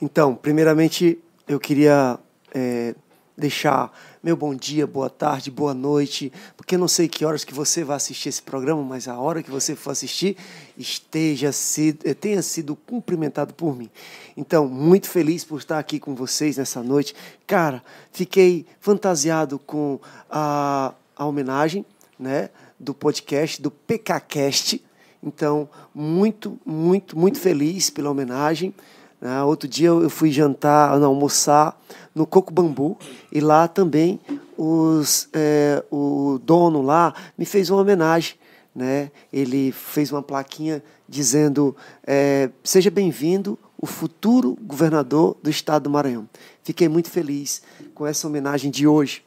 Então, 0.00 0.34
primeiramente, 0.34 1.18
eu 1.46 1.60
queria 1.60 2.18
é, 2.54 2.94
deixar 3.36 3.92
meu 4.22 4.36
bom 4.36 4.54
dia, 4.54 4.86
boa 4.86 5.10
tarde, 5.10 5.50
boa 5.50 5.74
noite, 5.74 6.32
porque 6.56 6.76
não 6.76 6.88
sei 6.88 7.08
que 7.08 7.24
horas 7.24 7.44
que 7.44 7.54
você 7.54 7.84
vai 7.84 7.96
assistir 7.96 8.28
esse 8.28 8.42
programa, 8.42 8.82
mas 8.82 9.06
a 9.08 9.18
hora 9.18 9.42
que 9.42 9.50
você 9.50 9.76
for 9.76 9.90
assistir 9.90 10.36
esteja 10.76 11.52
sido, 11.52 12.06
eh, 12.06 12.14
tenha 12.14 12.42
sido 12.42 12.74
cumprimentado 12.74 13.54
por 13.54 13.76
mim. 13.76 13.90
Então, 14.36 14.66
muito 14.66 15.08
feliz 15.08 15.44
por 15.44 15.58
estar 15.58 15.78
aqui 15.78 16.00
com 16.00 16.14
vocês 16.14 16.56
nessa 16.56 16.82
noite. 16.82 17.14
Cara, 17.46 17.82
fiquei 18.12 18.66
fantasiado 18.80 19.58
com 19.58 20.00
a, 20.30 20.94
a 21.14 21.24
homenagem, 21.24 21.84
né, 22.18 22.50
do 22.78 22.94
podcast 22.94 23.60
do 23.60 23.70
PKcast. 23.70 24.82
Então, 25.22 25.68
muito, 25.94 26.58
muito, 26.64 27.18
muito 27.18 27.38
feliz 27.38 27.90
pela 27.90 28.10
homenagem. 28.10 28.74
Né? 29.20 29.42
outro 29.42 29.68
dia 29.68 29.88
eu 29.88 30.10
fui 30.10 30.30
jantar, 30.30 30.98
não, 30.98 31.08
almoçar 31.08 31.80
no 32.14 32.26
Coco 32.26 32.52
Bambu 32.52 32.98
e 33.32 33.40
lá 33.40 33.68
também 33.68 34.20
os, 34.56 35.28
é, 35.32 35.84
o 35.90 36.40
dono 36.42 36.82
lá 36.82 37.14
me 37.36 37.44
fez 37.44 37.70
uma 37.70 37.80
homenagem. 37.80 38.36
Né? 38.74 39.10
Ele 39.32 39.72
fez 39.72 40.12
uma 40.12 40.22
plaquinha 40.22 40.82
dizendo: 41.08 41.74
é, 42.06 42.50
Seja 42.62 42.90
bem-vindo, 42.90 43.58
o 43.78 43.86
futuro 43.86 44.56
governador 44.62 45.36
do 45.42 45.50
estado 45.50 45.84
do 45.84 45.90
Maranhão. 45.90 46.28
Fiquei 46.62 46.88
muito 46.88 47.10
feliz 47.10 47.62
com 47.94 48.06
essa 48.06 48.26
homenagem 48.26 48.70
de 48.70 48.86
hoje. 48.86 49.22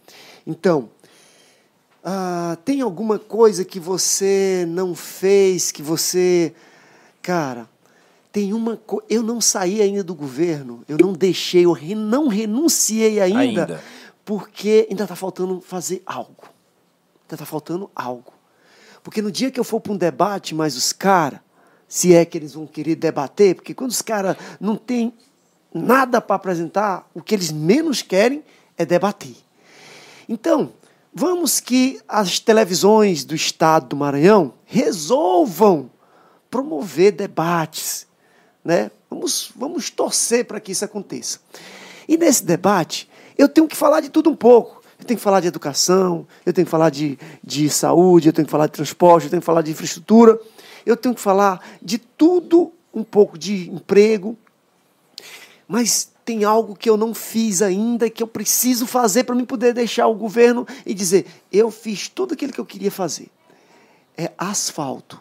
Então, 0.46 0.90
ah, 2.04 2.58
tem 2.64 2.82
alguma 2.82 3.20
coisa 3.20 3.66
que 3.66 3.80
você 3.80 4.66
não 4.68 4.96
fez, 4.96 5.72
que 5.72 5.82
você. 5.82 6.54
Cara, 7.22 7.70
tem 8.40 8.54
uma 8.54 8.78
coisa. 8.78 9.06
Eu 9.10 9.22
não 9.22 9.42
saí 9.42 9.82
ainda 9.82 10.04
do 10.04 10.16
governo, 10.16 10.84
eu 10.88 10.98
não 10.98 11.12
deixei, 11.14 11.66
eu 11.66 11.72
re- 11.74 11.96
não 11.96 12.28
renunciei 12.28 13.20
ainda, 13.20 13.40
Ainda. 13.64 13.84
porque 14.24 14.88
ainda 14.90 15.04
está 15.04 15.16
faltando 15.16 15.60
fazer 15.62 16.02
algo. 16.06 16.44
Ainda 17.24 17.36
está 17.36 17.46
faltando 17.46 17.90
algo. 17.96 18.34
Porque 19.04 19.22
no 19.22 19.32
dia 19.32 19.52
que 19.52 19.60
eu 19.60 19.64
for 19.64 19.80
para 19.80 19.94
um 19.94 19.98
debate, 19.98 20.54
mas 20.56 20.76
os 20.76 20.94
caras, 20.94 21.40
se 21.88 22.14
é 22.14 22.24
que 22.26 22.38
eles 22.38 22.54
vão 22.54 22.66
querer 22.68 22.96
debater, 22.96 23.56
porque 23.56 23.74
quando 23.74 23.92
os 23.92 24.02
caras 24.02 24.36
não 24.60 24.76
têm 24.76 25.14
nada 25.74 26.22
para 26.22 26.36
apresentar, 26.36 27.10
o 27.14 27.22
que 27.22 27.34
eles 27.36 27.52
menos 27.52 28.02
querem 28.02 28.44
é 28.78 28.86
debater. 28.86 29.36
Então, 30.28 30.72
vamos 31.14 31.60
que 31.60 32.00
as 32.08 32.40
televisões 32.40 33.24
do 33.26 33.36
estado 33.36 33.88
do 33.90 33.96
Maranhão 33.96 34.54
resolvam 34.66 35.90
promover 36.50 37.12
debates, 37.12 38.08
né? 38.70 38.92
Vamos, 39.10 39.52
vamos 39.56 39.90
torcer 39.90 40.46
para 40.46 40.60
que 40.60 40.72
isso 40.72 40.86
aconteça. 40.86 41.40
E 42.08 42.16
nesse 42.18 42.46
debate, 42.46 43.10
eu 43.36 43.50
tenho 43.50 43.68
que 43.68 43.76
falar 43.76 44.00
de 44.00 44.10
tudo 44.10 44.30
um 44.30 44.36
pouco. 44.36 44.84
Eu 45.00 45.06
tenho 45.06 45.18
que 45.18 45.24
falar 45.24 45.40
de 45.40 45.48
educação, 45.48 46.28
eu 46.46 46.54
tenho 46.54 46.66
que 46.66 46.72
falar 46.72 46.92
de, 46.92 47.18
de 47.44 47.68
saúde, 47.70 48.30
eu 48.30 48.34
tenho 48.34 48.46
que 48.46 48.52
falar 48.52 48.68
de 48.68 48.74
transporte, 48.74 49.24
eu 49.24 49.30
tenho 49.32 49.42
que 49.42 49.46
falar 49.46 49.64
de 49.64 49.72
infraestrutura, 49.72 50.40
eu 50.86 50.96
tenho 50.96 51.16
que 51.16 51.22
falar 51.22 51.66
de 51.82 51.98
tudo 51.98 52.72
um 52.94 53.04
pouco 53.04 53.38
de 53.38 53.72
emprego, 53.72 54.38
mas 55.68 56.12
tem 56.24 56.44
algo 56.44 56.76
que 56.76 56.90
eu 56.90 56.98
não 56.98 57.14
fiz 57.14 57.62
ainda 57.62 58.10
que 58.10 58.22
eu 58.22 58.28
preciso 58.28 58.86
fazer 58.86 59.24
para 59.24 59.34
me 59.34 59.46
poder 59.46 59.74
deixar 59.74 60.08
o 60.08 60.14
governo 60.14 60.68
e 60.86 60.94
dizer: 60.94 61.26
eu 61.52 61.72
fiz 61.72 62.08
tudo 62.08 62.34
aquilo 62.34 62.54
que 62.54 62.60
eu 62.60 62.66
queria 62.66 62.92
fazer. 62.92 63.30
É 64.18 64.32
asfalto. 64.38 65.20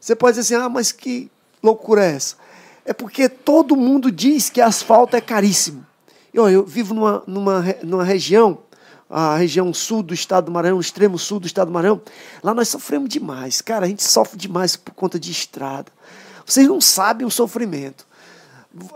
Você 0.00 0.16
pode 0.16 0.38
dizer 0.38 0.54
assim: 0.54 0.64
ah, 0.64 0.68
mas 0.68 0.90
que 0.90 1.30
loucura 1.62 2.04
é 2.04 2.12
essa? 2.14 2.36
É 2.84 2.92
porque 2.92 3.28
todo 3.28 3.76
mundo 3.76 4.10
diz 4.10 4.50
que 4.50 4.60
asfalto 4.60 5.16
é 5.16 5.20
caríssimo. 5.20 5.86
E, 6.32 6.38
ó, 6.38 6.48
eu 6.48 6.64
vivo 6.64 6.94
numa, 6.94 7.22
numa, 7.26 7.64
numa 7.82 8.04
região, 8.04 8.58
a 9.08 9.36
região 9.36 9.72
sul 9.74 10.02
do 10.02 10.14
estado 10.14 10.46
do 10.46 10.52
Maranhão, 10.52 10.80
extremo 10.80 11.18
sul 11.18 11.40
do 11.40 11.46
estado 11.46 11.68
do 11.68 11.74
Maranhão. 11.74 12.00
Lá 12.42 12.54
nós 12.54 12.68
sofremos 12.68 13.08
demais. 13.08 13.60
Cara, 13.60 13.86
a 13.86 13.88
gente 13.88 14.02
sofre 14.02 14.38
demais 14.38 14.76
por 14.76 14.94
conta 14.94 15.18
de 15.18 15.30
estrada. 15.30 15.92
Vocês 16.46 16.66
não 16.66 16.80
sabem 16.80 17.26
o 17.26 17.30
sofrimento. 17.30 18.06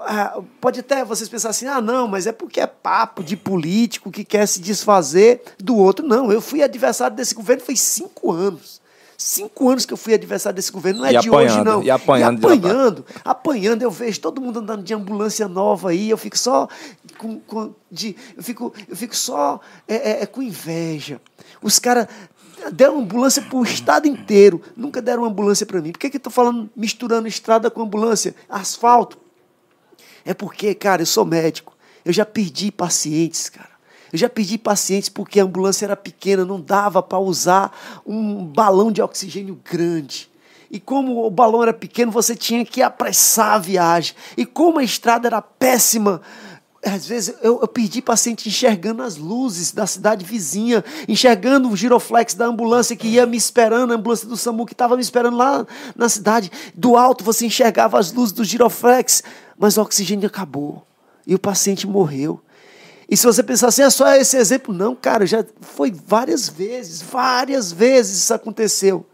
Ah, 0.00 0.40
Pode 0.60 0.80
até 0.80 1.04
vocês 1.04 1.28
pensar 1.28 1.50
assim, 1.50 1.66
ah, 1.66 1.80
não, 1.80 2.06
mas 2.06 2.26
é 2.26 2.32
porque 2.32 2.60
é 2.60 2.66
papo 2.66 3.22
de 3.22 3.36
político 3.36 4.10
que 4.10 4.24
quer 4.24 4.46
se 4.46 4.60
desfazer 4.60 5.42
do 5.58 5.76
outro. 5.76 6.06
Não, 6.06 6.30
eu 6.30 6.40
fui 6.40 6.62
adversário 6.62 7.16
desse 7.16 7.34
governo 7.34 7.62
faz 7.62 7.80
cinco 7.80 8.30
anos. 8.30 8.80
Cinco 9.16 9.70
anos 9.70 9.86
que 9.86 9.92
eu 9.92 9.96
fui 9.96 10.12
adversário 10.14 10.56
desse 10.56 10.72
governo, 10.72 11.00
não 11.00 11.06
é 11.06 11.14
E 11.14 11.18
de 11.20 11.30
hoje, 11.30 11.62
não. 11.62 11.82
e 11.82 11.90
apanhando 11.90 12.42
e 12.42 12.44
apanhando, 12.58 13.06
apanhando, 13.24 13.82
eu 13.82 13.90
vejo 13.90 14.20
todo 14.20 14.40
mundo 14.40 14.58
andando 14.60 14.82
de 14.82 14.92
ambulância 14.92 15.46
nova 15.48 15.90
aí, 15.90 16.10
eu 16.10 16.18
fico 16.18 16.36
só 16.38 16.68
com, 17.18 17.38
com- 17.40 17.72
de, 17.90 18.16
eu 18.36 18.42
fico, 18.42 18.72
eu 18.88 18.96
fico 18.96 19.14
só 19.16 19.60
é, 19.86 19.94
é, 19.94 20.22
é, 20.22 20.26
com 20.26 20.42
inveja. 20.42 21.20
Os 21.62 21.78
caras 21.78 22.06
deram 22.72 22.98
ambulância 22.98 23.40
para 23.42 23.56
o 23.56 23.62
estado 23.62 24.06
inteiro, 24.08 24.60
nunca 24.76 25.00
deram 25.00 25.24
ambulância 25.24 25.64
para 25.66 25.80
mim. 25.80 25.92
Por 25.92 25.98
que, 25.98 26.10
que 26.10 26.16
eu 26.16 26.18
estou 26.18 26.32
falando, 26.32 26.68
misturando 26.74 27.28
estrada 27.28 27.70
com 27.70 27.82
ambulância? 27.82 28.34
Asfalto. 28.48 29.18
É 30.24 30.32
porque, 30.34 30.74
cara, 30.74 31.02
eu 31.02 31.06
sou 31.06 31.24
médico. 31.24 31.72
Eu 32.04 32.12
já 32.12 32.24
perdi 32.24 32.72
pacientes, 32.72 33.48
cara. 33.48 33.73
Eu 34.14 34.18
já 34.18 34.28
perdi 34.28 34.56
pacientes 34.56 35.08
porque 35.08 35.40
a 35.40 35.42
ambulância 35.42 35.86
era 35.86 35.96
pequena, 35.96 36.44
não 36.44 36.60
dava 36.60 37.02
para 37.02 37.18
usar 37.18 37.76
um 38.06 38.44
balão 38.44 38.92
de 38.92 39.02
oxigênio 39.02 39.58
grande. 39.68 40.30
E 40.70 40.78
como 40.78 41.26
o 41.26 41.30
balão 41.32 41.64
era 41.64 41.74
pequeno, 41.74 42.12
você 42.12 42.36
tinha 42.36 42.64
que 42.64 42.80
apressar 42.80 43.54
a 43.54 43.58
viagem. 43.58 44.14
E 44.36 44.46
como 44.46 44.78
a 44.78 44.84
estrada 44.84 45.26
era 45.26 45.42
péssima, 45.42 46.22
às 46.84 47.08
vezes 47.08 47.34
eu, 47.42 47.58
eu 47.60 47.66
perdi 47.66 48.00
paciente 48.00 48.48
enxergando 48.48 49.02
as 49.02 49.16
luzes 49.16 49.72
da 49.72 49.84
cidade 49.84 50.24
vizinha, 50.24 50.84
enxergando 51.08 51.68
o 51.68 51.76
giroflex 51.76 52.34
da 52.34 52.46
ambulância 52.46 52.94
que 52.94 53.08
ia 53.08 53.26
me 53.26 53.36
esperando, 53.36 53.92
a 53.92 53.96
ambulância 53.96 54.28
do 54.28 54.36
SAMU 54.36 54.64
que 54.64 54.74
estava 54.74 54.94
me 54.94 55.02
esperando 55.02 55.36
lá 55.36 55.66
na 55.96 56.08
cidade. 56.08 56.52
Do 56.72 56.96
alto 56.96 57.24
você 57.24 57.46
enxergava 57.46 57.98
as 57.98 58.12
luzes 58.12 58.32
do 58.32 58.44
giroflex, 58.44 59.24
mas 59.58 59.76
o 59.76 59.82
oxigênio 59.82 60.28
acabou 60.28 60.86
e 61.26 61.34
o 61.34 61.38
paciente 61.38 61.84
morreu. 61.84 62.40
E 63.08 63.16
se 63.16 63.26
você 63.26 63.42
pensar 63.42 63.68
assim, 63.68 63.82
é 63.82 63.90
só 63.90 64.14
esse 64.14 64.36
exemplo, 64.36 64.74
não, 64.74 64.94
cara, 64.94 65.26
já 65.26 65.44
foi 65.60 65.92
várias 65.92 66.48
vezes, 66.48 67.02
várias 67.02 67.72
vezes 67.72 68.18
isso 68.18 68.34
aconteceu. 68.34 69.06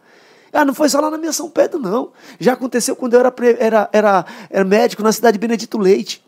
Ah, 0.53 0.65
não 0.65 0.75
foi 0.75 0.89
só 0.89 1.01
lá 1.01 1.11
na 1.11 1.19
minha 1.19 1.33
São 1.33 1.49
Pedro, 1.49 1.79
não. 1.79 2.11
Já 2.39 2.55
aconteceu 2.55 2.97
quando 2.97 3.15
eu 3.15 3.21
era, 3.21 3.35
era, 3.59 3.91
era, 3.93 4.27
era 4.49 4.65
médico 4.65 5.03
na 5.03 5.13
cidade 5.13 5.35
de 5.35 5.39
Benedito 5.39 5.79
Leite. 5.79 6.25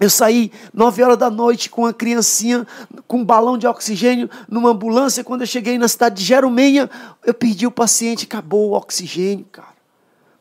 Eu 0.00 0.10
saí 0.10 0.50
nove 0.72 1.04
horas 1.04 1.16
da 1.16 1.30
noite 1.30 1.70
com 1.70 1.82
uma 1.82 1.92
criancinha 1.92 2.66
com 3.06 3.18
um 3.18 3.24
balão 3.24 3.56
de 3.56 3.64
oxigênio 3.66 4.28
numa 4.48 4.70
ambulância. 4.70 5.22
Quando 5.22 5.42
eu 5.42 5.46
cheguei 5.46 5.78
na 5.78 5.86
cidade 5.86 6.16
de 6.16 6.24
Jerumenha, 6.24 6.90
eu 7.24 7.32
perdi 7.32 7.64
o 7.64 7.70
paciente, 7.70 8.24
acabou 8.24 8.70
o 8.70 8.72
oxigênio, 8.72 9.46
cara. 9.52 9.74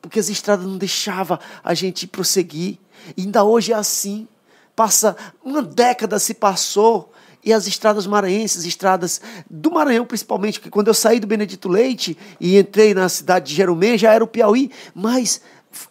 Porque 0.01 0.19
as 0.19 0.27
estradas 0.27 0.65
não 0.65 0.77
deixavam 0.77 1.37
a 1.63 1.73
gente 1.75 2.07
prosseguir. 2.07 2.79
E 3.15 3.21
ainda 3.21 3.43
hoje 3.43 3.71
é 3.71 3.75
assim. 3.75 4.27
Passa 4.75 5.15
uma 5.43 5.61
década 5.61 6.17
se 6.19 6.33
passou 6.33 7.11
e 7.43 7.51
as 7.51 7.67
estradas 7.67 8.07
maranhenses, 8.07 8.65
estradas 8.65 9.19
do 9.49 9.69
Maranhão 9.71 10.05
principalmente, 10.05 10.59
porque 10.59 10.69
quando 10.71 10.87
eu 10.87 10.93
saí 10.93 11.19
do 11.19 11.27
Benedito 11.27 11.67
Leite 11.67 12.17
e 12.39 12.57
entrei 12.57 12.93
na 12.93 13.09
cidade 13.09 13.49
de 13.49 13.55
Jerumém, 13.55 13.97
já 13.97 14.13
era 14.13 14.23
o 14.23 14.27
Piauí, 14.27 14.71
mas 14.95 15.41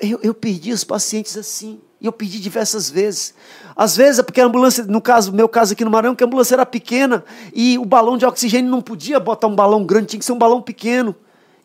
eu, 0.00 0.18
eu 0.22 0.32
perdi 0.32 0.72
os 0.72 0.84
pacientes 0.84 1.36
assim. 1.36 1.80
E 2.00 2.06
eu 2.06 2.12
perdi 2.12 2.40
diversas 2.40 2.90
vezes. 2.90 3.32
Às 3.76 3.96
vezes 3.96 4.18
é 4.18 4.22
porque 4.24 4.40
a 4.40 4.44
ambulância, 4.44 4.82
no 4.84 5.00
caso, 5.00 5.32
meu 5.32 5.48
caso 5.48 5.72
aqui 5.72 5.84
no 5.84 5.90
Maranhão, 5.90 6.16
que 6.16 6.24
a 6.24 6.26
ambulância 6.26 6.56
era 6.56 6.66
pequena 6.66 7.24
e 7.54 7.78
o 7.78 7.84
balão 7.84 8.18
de 8.18 8.26
oxigênio 8.26 8.68
não 8.68 8.80
podia 8.80 9.20
botar 9.20 9.46
um 9.46 9.54
balão 9.54 9.84
grande, 9.84 10.06
tinha 10.06 10.18
que 10.18 10.24
ser 10.24 10.32
um 10.32 10.38
balão 10.38 10.60
pequeno. 10.60 11.14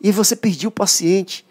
E 0.00 0.12
você 0.12 0.36
perdia 0.36 0.68
o 0.68 0.72
paciente. 0.72 1.44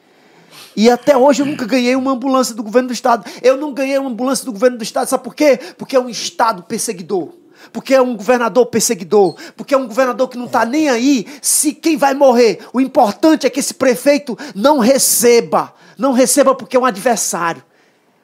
E 0.77 0.91
até 0.91 1.17
hoje 1.17 1.41
eu 1.41 1.45
nunca 1.47 1.65
ganhei 1.65 1.95
uma 1.95 2.11
ambulância 2.11 2.53
do 2.53 2.61
governo 2.61 2.89
do 2.89 2.93
estado. 2.93 3.25
Eu 3.41 3.57
não 3.57 3.73
ganhei 3.73 3.97
uma 3.97 4.11
ambulância 4.11 4.45
do 4.45 4.51
governo 4.51 4.77
do 4.77 4.83
estado, 4.83 5.07
sabe 5.07 5.23
por 5.23 5.33
quê? 5.33 5.59
Porque 5.75 5.95
é 5.95 5.99
um 5.99 6.07
estado 6.07 6.61
perseguidor. 6.61 7.29
Porque 7.73 7.95
é 7.95 8.01
um 8.01 8.15
governador 8.15 8.67
perseguidor. 8.67 9.35
Porque 9.55 9.73
é 9.73 9.77
um 9.77 9.87
governador 9.87 10.29
que 10.29 10.37
não 10.37 10.45
está 10.45 10.63
nem 10.63 10.87
aí 10.87 11.25
se 11.41 11.73
quem 11.73 11.97
vai 11.97 12.13
morrer. 12.13 12.59
O 12.71 12.79
importante 12.79 13.47
é 13.47 13.49
que 13.49 13.59
esse 13.59 13.73
prefeito 13.73 14.37
não 14.53 14.77
receba. 14.77 15.73
Não 15.97 16.11
receba 16.11 16.53
porque 16.53 16.77
é 16.77 16.79
um 16.79 16.85
adversário. 16.85 17.63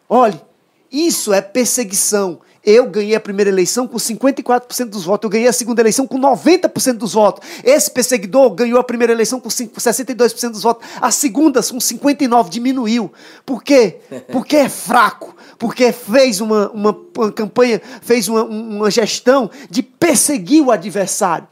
Olhe, 0.07 0.39
isso 0.91 1.33
é 1.33 1.41
perseguição. 1.41 2.39
Eu 2.65 2.87
ganhei 2.87 3.13
a 3.13 3.19
primeira 3.19 3.49
eleição 3.49 3.85
com 3.85 3.97
54% 3.97 4.85
dos 4.85 5.03
votos. 5.03 5.25
Eu 5.25 5.29
ganhei 5.29 5.47
a 5.47 5.53
segunda 5.53 5.81
eleição 5.81 6.07
com 6.07 6.17
90% 6.17 6.93
dos 6.93 7.13
votos. 7.13 7.45
Esse 7.61 7.91
perseguidor 7.91 8.49
ganhou 8.51 8.79
a 8.79 8.83
primeira 8.83 9.11
eleição 9.11 9.39
com 9.39 9.49
5 9.49 9.79
62% 9.79 10.51
dos 10.51 10.63
votos. 10.63 10.87
A 11.01 11.11
segunda 11.11 11.61
com 11.61 11.77
59% 11.77 12.49
diminuiu. 12.49 13.11
Por 13.45 13.61
quê? 13.61 13.99
Porque 14.31 14.55
é 14.55 14.69
fraco. 14.69 15.35
Porque 15.59 15.91
fez 15.91 16.39
uma, 16.39 16.69
uma, 16.71 16.97
uma 17.17 17.31
campanha, 17.31 17.81
fez 18.01 18.29
uma, 18.29 18.43
uma 18.43 18.89
gestão 18.89 19.51
de 19.69 19.83
perseguir 19.83 20.63
o 20.63 20.71
adversário. 20.71 21.47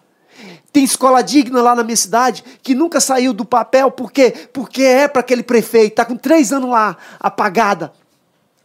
Tem 0.72 0.86
escola 0.86 1.22
digna 1.22 1.62
lá 1.62 1.76
na 1.76 1.84
minha 1.84 1.98
cidade 1.98 2.44
que 2.64 2.74
nunca 2.74 3.02
saiu 3.02 3.34
do 3.34 3.44
papel. 3.44 3.92
Por 3.92 4.12
quê? 4.12 4.34
Porque 4.54 4.82
é 4.82 5.08
para 5.08 5.20
aquele 5.20 5.44
prefeito. 5.44 5.92
Está 5.92 6.06
com 6.06 6.16
três 6.16 6.54
anos 6.54 6.70
lá 6.70 6.96
apagada. 7.20 7.92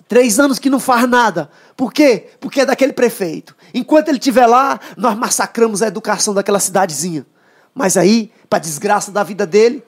Três 0.09 0.39
anos 0.39 0.59
que 0.59 0.71
não 0.71 0.79
faz 0.79 1.09
nada. 1.09 1.51
Por 1.77 1.93
quê? 1.93 2.29
Porque 2.41 2.61
é 2.61 2.67
daquele 2.67 2.93
prefeito. 2.93 3.57
Enquanto 3.75 4.09
ele 4.09 4.19
estiver 4.19 4.47
lá, 4.47 4.79
nós 4.97 5.17
massacramos 5.17 5.83
a 5.83 5.89
educação 5.89 6.33
daquela 6.33 6.61
cidadezinha. 6.61 7.27
Mas 7.75 7.97
aí, 7.97 8.31
para 8.49 8.59
desgraça 8.61 9.11
da 9.11 9.23
vida 9.23 9.45
dele, 9.47 9.83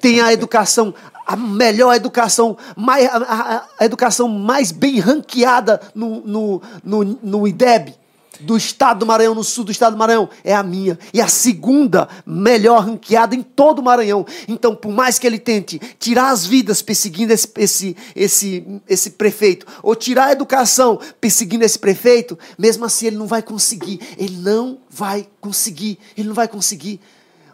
tem 0.00 0.20
a 0.20 0.32
educação, 0.32 0.94
a 1.26 1.34
melhor 1.34 1.94
educação, 1.94 2.56
mais, 2.76 3.06
a, 3.06 3.16
a- 3.16 3.66
a 3.80 3.84
educação 3.84 4.28
mais 4.28 4.70
bem 4.70 5.00
ranqueada 5.00 5.80
no, 5.94 6.20
no, 6.20 6.62
no, 6.84 7.04
no 7.22 7.48
IDEB, 7.48 7.94
do 8.40 8.56
estado 8.56 9.00
do 9.00 9.06
Maranhão, 9.06 9.34
no 9.34 9.44
sul 9.44 9.64
do 9.64 9.72
estado 9.72 9.92
do 9.92 9.98
Maranhão, 9.98 10.28
é 10.42 10.54
a 10.54 10.62
minha. 10.62 10.98
E 11.12 11.20
a 11.20 11.28
segunda 11.28 12.08
melhor 12.24 12.84
ranqueada 12.84 13.34
em 13.34 13.42
todo 13.42 13.80
o 13.80 13.82
Maranhão. 13.82 14.26
Então, 14.48 14.74
por 14.74 14.92
mais 14.92 15.18
que 15.18 15.26
ele 15.26 15.38
tente 15.38 15.78
tirar 15.98 16.30
as 16.30 16.46
vidas 16.46 16.82
perseguindo 16.82 17.32
esse, 17.32 17.48
esse, 17.56 17.96
esse, 18.16 18.66
esse 18.88 19.10
prefeito, 19.10 19.66
ou 19.82 19.94
tirar 19.94 20.26
a 20.26 20.32
educação 20.32 20.98
perseguindo 21.20 21.64
esse 21.64 21.78
prefeito, 21.78 22.38
mesmo 22.58 22.84
assim 22.84 23.06
ele 23.06 23.16
não 23.16 23.26
vai 23.26 23.42
conseguir. 23.42 24.00
Ele 24.16 24.36
não 24.36 24.78
vai 24.88 25.26
conseguir. 25.40 25.98
Ele 26.16 26.28
não 26.28 26.34
vai 26.34 26.48
conseguir. 26.48 27.00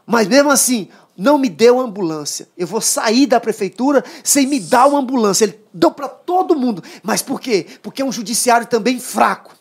Mas 0.06 0.26
mesmo 0.26 0.50
assim, 0.50 0.88
não 1.16 1.36
me 1.36 1.48
deu 1.48 1.80
ambulância. 1.80 2.48
Eu 2.56 2.66
vou 2.66 2.80
sair 2.80 3.26
da 3.26 3.40
prefeitura 3.40 4.04
sem 4.22 4.46
me 4.46 4.60
dar 4.60 4.86
uma 4.86 5.00
ambulância. 5.00 5.44
Ele 5.44 5.58
deu 5.74 5.90
para 5.90 6.08
todo 6.08 6.56
mundo. 6.56 6.82
Mas 7.02 7.20
por 7.20 7.40
quê? 7.40 7.66
Porque 7.82 8.00
é 8.00 8.04
um 8.04 8.12
judiciário 8.12 8.68
também 8.68 9.00
fraco. 9.00 9.57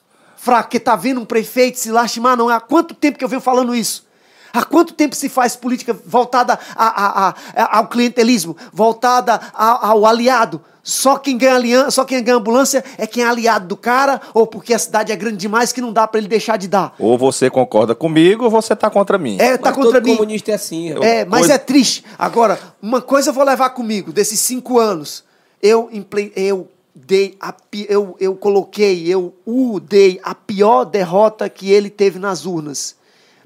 Fraco, 0.47 0.69
que 0.69 0.77
está 0.77 0.95
vendo 0.95 1.19
um 1.19 1.25
prefeito 1.25 1.77
se 1.77 1.91
lastimar, 1.91 2.37
não. 2.37 2.47
Há 2.47 2.61
quanto 2.61 2.93
tempo 2.93 3.17
que 3.17 3.23
eu 3.25 3.27
venho 3.27 3.41
falando 3.41 3.75
isso? 3.75 4.05
Há 4.53 4.63
quanto 4.63 4.93
tempo 4.93 5.13
se 5.13 5.27
faz 5.27 5.57
política 5.57 5.93
voltada 6.05 6.57
a, 6.73 7.27
a, 7.27 7.29
a, 7.53 7.77
ao 7.79 7.87
clientelismo, 7.89 8.55
voltada 8.71 9.41
ao 9.53 10.05
aliado? 10.05 10.61
Só 10.81 11.17
quem 11.17 11.37
ganha 11.37 11.55
aliança, 11.55 11.91
só 11.91 12.05
quem 12.05 12.23
ganha 12.23 12.37
ambulância 12.37 12.81
é 12.97 13.05
quem 13.05 13.21
é 13.23 13.27
aliado 13.27 13.67
do 13.67 13.75
cara, 13.75 14.21
ou 14.33 14.47
porque 14.47 14.73
a 14.73 14.79
cidade 14.79 15.11
é 15.11 15.17
grande 15.17 15.35
demais 15.35 15.73
que 15.73 15.81
não 15.81 15.91
dá 15.91 16.07
para 16.07 16.17
ele 16.17 16.29
deixar 16.29 16.55
de 16.57 16.69
dar. 16.69 16.95
Ou 16.97 17.17
você 17.17 17.49
concorda 17.49 17.93
comigo 17.93 18.45
ou 18.45 18.49
você 18.49 18.73
tá 18.73 18.89
contra 18.89 19.17
mim. 19.17 19.35
É, 19.37 19.57
tá 19.57 19.67
Mas 19.71 19.75
contra 19.75 19.99
todo 19.99 20.05
mim. 20.05 20.15
comunista 20.15 20.49
é 20.51 20.55
assim. 20.55 20.93
rapaz. 20.93 21.11
É, 21.11 21.25
mas 21.25 21.39
Coisa- 21.41 21.53
é 21.55 21.57
triste. 21.57 22.05
Agora, 22.17 22.57
uma 22.81 23.01
coisa 23.01 23.31
eu 23.31 23.33
vou 23.33 23.43
levar 23.43 23.71
comigo, 23.71 24.13
desses 24.13 24.39
cinco 24.39 24.79
anos, 24.79 25.25
eu, 25.61 25.89
eu 26.37 26.69
dei 26.97 27.37
a, 27.39 27.53
eu, 27.87 28.15
eu 28.19 28.35
coloquei, 28.35 29.07
eu 29.07 29.35
o 29.45 29.79
dei 29.79 30.19
a 30.23 30.33
pior 30.33 30.83
derrota 30.83 31.47
que 31.47 31.69
ele 31.71 31.89
teve 31.89 32.17
nas 32.17 32.45
urnas. 32.45 32.95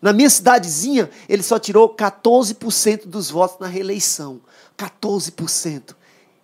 Na 0.02 0.14
minha 0.14 0.30
cidadezinha, 0.30 1.10
ele 1.28 1.44
só 1.44 1.60
tirou 1.60 1.94
14% 1.94 3.06
dos 3.06 3.30
votos 3.30 3.60
na 3.60 3.68
reeleição. 3.68 4.42
14%. 4.78 5.96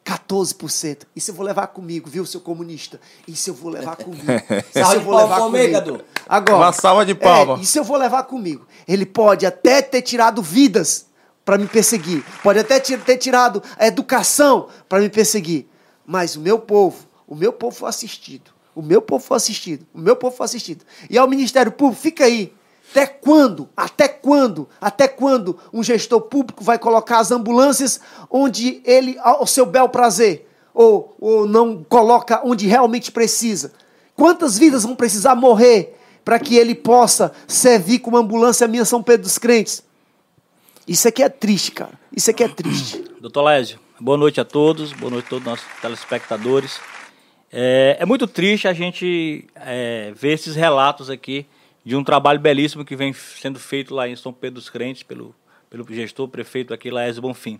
14%. 0.05 0.99
Isso 1.15 1.31
eu 1.31 1.35
vou 1.35 1.45
levar 1.45 1.67
comigo, 1.67 2.09
viu, 2.09 2.25
seu 2.25 2.39
comunista? 2.39 2.99
Isso 3.27 3.49
eu 3.49 3.53
vou 3.53 3.71
levar 3.71 3.95
comigo. 3.97 4.23
Isso 4.23 4.73
Salva 4.73 4.95
eu 4.95 4.99
de 4.99 5.05
palmas 5.05 5.23
levar 5.23 5.39
comigo. 5.41 6.03
Agora, 6.27 6.57
Uma 6.57 6.73
salva 6.73 7.05
de 7.05 7.11
é, 7.13 7.15
palmas. 7.15 7.61
isso 7.61 7.79
eu 7.79 7.83
vou 7.83 7.97
levar 7.97 8.23
comigo. 8.23 8.65
Ele 8.87 9.05
pode 9.05 9.45
até 9.45 9.81
ter 9.81 10.01
tirado 10.01 10.41
vidas 10.41 11.07
para 11.43 11.57
me 11.57 11.67
perseguir. 11.67 12.23
Pode 12.43 12.59
até 12.59 12.79
ter 12.79 13.17
tirado 13.17 13.63
a 13.77 13.87
educação 13.87 14.67
para 14.87 14.99
me 14.99 15.09
perseguir. 15.09 15.67
Mas 16.07 16.37
o 16.37 16.39
meu 16.39 16.57
povo, 16.57 17.05
o 17.27 17.35
meu 17.35 17.51
povo 17.51 17.75
foi 17.75 17.89
assistido. 17.89 18.51
O 18.73 18.81
meu 18.81 19.01
povo 19.01 19.21
foi 19.21 19.35
assistido. 19.35 19.85
O 19.93 19.99
meu 19.99 20.15
povo 20.15 20.33
foi 20.33 20.45
assistido. 20.45 20.85
E 21.09 21.17
ao 21.17 21.27
Ministério 21.27 21.71
Público, 21.71 22.01
fica 22.01 22.23
aí. 22.23 22.53
Até 22.91 23.05
quando? 23.05 23.67
Até 23.75 24.07
quando? 24.07 24.69
Até 24.79 25.07
quando 25.09 25.59
um 25.73 25.83
gestor 25.83 26.21
público 26.21 26.63
vai 26.63 26.79
colocar 26.79 27.19
as 27.19 27.29
ambulâncias 27.29 27.99
onde 28.29 28.81
ele, 28.85 29.17
ao 29.19 29.45
seu 29.45 29.65
bel 29.65 29.89
prazer, 29.89 30.47
ou, 30.73 31.13
ou 31.19 31.45
não 31.45 31.83
coloca 31.83 32.41
onde 32.45 32.65
realmente 32.67 33.11
precisa? 33.11 33.73
Quantas 34.15 34.57
vidas 34.57 34.83
vão 34.83 34.95
precisar 34.95 35.35
morrer 35.35 35.97
para 36.23 36.39
que 36.39 36.55
ele 36.55 36.73
possa 36.73 37.33
servir 37.47 37.99
como 37.99 38.15
ambulância 38.15 38.65
a 38.65 38.67
minha 38.67 38.85
São 38.85 39.03
Pedro 39.03 39.23
dos 39.23 39.37
Crentes? 39.37 39.83
Isso 40.87 41.07
aqui 41.07 41.21
é 41.21 41.29
triste, 41.29 41.71
cara. 41.71 41.99
Isso 42.15 42.29
aqui 42.29 42.43
é 42.43 42.47
triste. 42.47 43.03
Doutor 43.19 43.41
Lésio, 43.43 43.79
boa 43.99 44.17
noite 44.17 44.39
a 44.39 44.45
todos, 44.45 44.93
boa 44.93 45.09
noite 45.09 45.25
a 45.25 45.29
todos 45.29 45.45
os 45.45 45.51
nossos 45.51 45.81
telespectadores. 45.81 46.79
É, 47.51 47.97
é 47.99 48.05
muito 48.05 48.27
triste 48.27 48.67
a 48.67 48.73
gente 48.73 49.47
é, 49.55 50.11
ver 50.15 50.33
esses 50.33 50.55
relatos 50.55 51.09
aqui 51.09 51.45
de 51.83 51.95
um 51.95 52.03
trabalho 52.03 52.39
belíssimo 52.39 52.85
que 52.85 52.95
vem 52.95 53.13
sendo 53.13 53.59
feito 53.59 53.95
lá 53.95 54.07
em 54.07 54.15
São 54.15 54.31
Pedro 54.31 54.55
dos 54.55 54.69
Crentes 54.69 55.03
pelo, 55.03 55.33
pelo 55.69 55.85
gestor, 55.89 56.27
prefeito 56.27 56.73
aqui, 56.73 56.91
Laércio 56.91 57.21
Bonfim. 57.21 57.59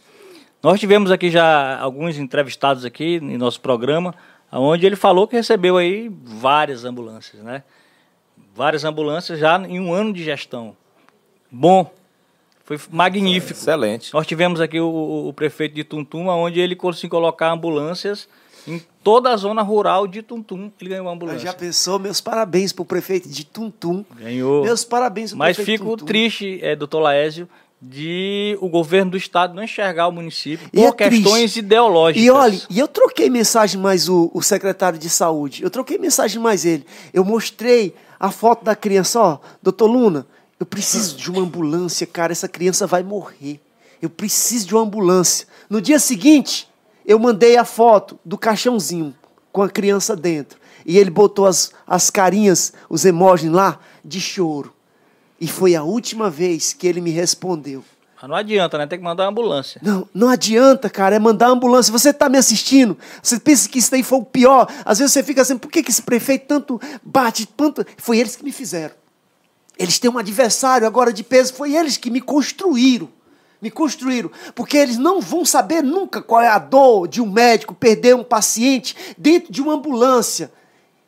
Nós 0.62 0.80
tivemos 0.80 1.12
aqui 1.12 1.30
já 1.32 1.80
alguns 1.80 2.18
entrevistados 2.18 2.86
aqui 2.86 3.16
em 3.16 3.38
nosso 3.38 3.62
programa, 3.62 4.14
onde 4.52 4.86
ele 4.86 4.96
falou 4.96 5.28
que 5.28 5.36
recebeu 5.36 5.78
aí 5.78 6.12
várias 6.24 6.84
ambulâncias, 6.84 7.42
né? 7.42 7.64
Várias 8.54 8.84
ambulâncias 8.84 9.40
já 9.40 9.58
em 9.60 9.80
um 9.80 9.94
ano 9.94 10.14
de 10.14 10.24
gestão. 10.24 10.76
Bom, 11.50 11.92
foi 12.68 12.80
magnífico. 12.92 13.58
Excelente. 13.60 14.14
Nós 14.14 14.28
tivemos 14.28 14.60
aqui 14.62 14.80
o, 14.80 14.86
o- 14.88 15.28
o 15.30 15.34
prefeito 15.34 15.74
de 15.74 15.84
Tuntum, 15.84 16.28
onde 16.28 16.60
ele 16.60 16.76
conseguiu 16.76 17.10
colocar 17.10 17.50
ambulâncias 17.52 18.28
em 18.68 18.82
toda 19.02 19.32
a 19.32 19.38
zona 19.38 19.62
rural 19.62 20.06
de 20.06 20.22
Tuntum. 20.22 20.70
Ele 20.82 20.90
ganhou 20.90 21.06
uma 21.06 21.14
ambulância. 21.14 21.40
Já 21.40 21.54
pensou? 21.54 21.98
Meus 21.98 22.20
parabéns 22.20 22.74
pro 22.74 22.84
prefeito 22.84 23.30
de 23.30 23.46
Tuntum. 23.46 24.04
Ganhou. 24.20 24.64
Meus 24.66 24.84
parabéns 24.84 25.30
pro 25.32 25.40
Mas 25.40 25.56
prefeito 25.56 25.80
fico 25.80 25.92
de 25.92 25.98
Tuntum. 26.02 26.06
triste, 26.06 26.60
é, 26.62 26.76
doutor 26.76 27.00
Laésio, 27.00 27.48
de 27.82 28.58
o 28.60 28.68
governo 28.68 29.12
do 29.12 29.18
estado 29.18 29.54
não 29.54 29.64
enxergar 29.64 30.08
o 30.08 30.12
município 30.12 30.68
E 30.74 30.78
por 30.82 30.88
é 30.88 30.92
triste. 30.92 31.24
questões 31.24 31.56
ideológicas. 31.56 32.26
E 32.26 32.30
olha, 32.30 32.60
e 32.70 32.80
eu 32.80 32.88
troquei 32.88 33.30
mensagem 33.30 33.80
mais 33.80 34.10
o, 34.10 34.30
o 34.34 34.42
secretário 34.42 34.98
de 35.00 35.10
saúde. 35.10 35.64
Eu 35.64 35.70
troquei 35.70 35.98
mensagem 35.98 36.42
mais 36.42 36.66
ele. 36.66 36.86
Eu 37.14 37.24
mostrei 37.24 37.96
a 38.20 38.32
foto 38.32 38.66
da 38.66 38.76
criança, 38.76 39.22
ó, 39.22 39.38
doutor 39.62 39.86
Luna, 39.86 40.26
eu 40.60 40.66
preciso 40.66 41.16
de 41.16 41.30
uma 41.30 41.42
ambulância, 41.42 42.08
cara, 42.08 42.32
essa 42.32 42.48
criança 42.48 42.88
vai 42.88 43.04
morrer. 43.04 43.60
Eu 44.02 44.10
preciso 44.10 44.68
de 44.68 44.76
uma 44.76 44.84
ambulância. 44.84 45.48
No 45.70 45.82
dia 45.82 46.00
seguinte, 46.00 46.68
eu 47.06 47.20
mandei 47.20 47.58
a 47.58 47.66
foto 47.66 48.20
do 48.26 48.38
caixãozinho 48.38 49.16
com 49.52 49.62
a 49.62 49.70
criança 49.70 50.16
dentro. 50.16 50.60
E 50.86 50.98
ele 50.98 51.10
botou 51.10 51.46
as, 51.46 51.72
as 51.86 52.10
carinhas, 52.10 52.74
os 52.90 53.06
emojis 53.06 53.52
lá, 53.52 53.80
de 54.04 54.20
choro. 54.20 54.74
E 55.40 55.48
foi 55.48 55.76
a 55.76 55.84
última 55.84 56.30
vez 56.30 56.74
que 56.74 56.88
ele 56.88 57.02
me 57.02 57.12
respondeu. 57.12 57.84
Mas 58.20 58.30
não 58.30 58.36
adianta, 58.36 58.80
né? 58.80 58.88
Tem 58.88 58.98
que 58.98 59.06
mandar 59.06 59.26
uma 59.26 59.30
ambulância. 59.30 59.80
Não, 59.84 60.08
não 60.12 60.30
adianta, 60.30 60.90
cara, 60.90 61.16
é 61.16 61.20
mandar 61.20 61.50
ambulância. 61.50 61.92
Você 61.92 62.10
está 62.10 62.28
me 62.28 62.38
assistindo, 62.38 62.98
você 63.22 63.40
pensa 63.40 63.70
que 63.70 63.78
isso 63.78 63.92
daí 63.92 64.02
foi 64.02 64.18
o 64.18 64.26
pior. 64.26 64.68
Às 64.84 64.98
vezes 64.98 65.14
você 65.14 65.22
fica 65.22 65.44
assim, 65.44 65.58
por 65.58 65.70
que, 65.70 65.84
que 65.84 65.92
esse 65.92 66.02
prefeito 66.02 66.48
tanto 66.48 66.82
bate, 67.04 67.46
tanto... 67.46 67.86
Foi 67.98 68.18
eles 68.18 68.36
que 68.36 68.44
me 68.44 68.52
fizeram. 68.52 68.96
Eles 69.78 70.00
têm 70.00 70.10
um 70.10 70.18
adversário 70.18 70.88
agora 70.88 71.14
de 71.14 71.24
peso, 71.24 71.54
foi 71.54 71.76
eles 71.76 71.98
que 71.98 72.10
me 72.10 72.22
construíram. 72.22 73.10
Me 73.62 73.72
construíram. 73.72 74.32
Porque 74.56 74.78
eles 74.78 74.98
não 74.98 75.22
vão 75.22 75.44
saber 75.46 75.84
nunca 75.84 76.22
qual 76.22 76.42
é 76.42 76.48
a 76.48 76.60
dor 76.60 77.08
de 77.08 77.22
um 77.22 77.32
médico 77.32 77.74
perder 77.74 78.16
um 78.16 78.24
paciente 78.24 78.96
dentro 79.18 79.52
de 79.52 79.62
uma 79.62 79.74
ambulância. 79.74 80.52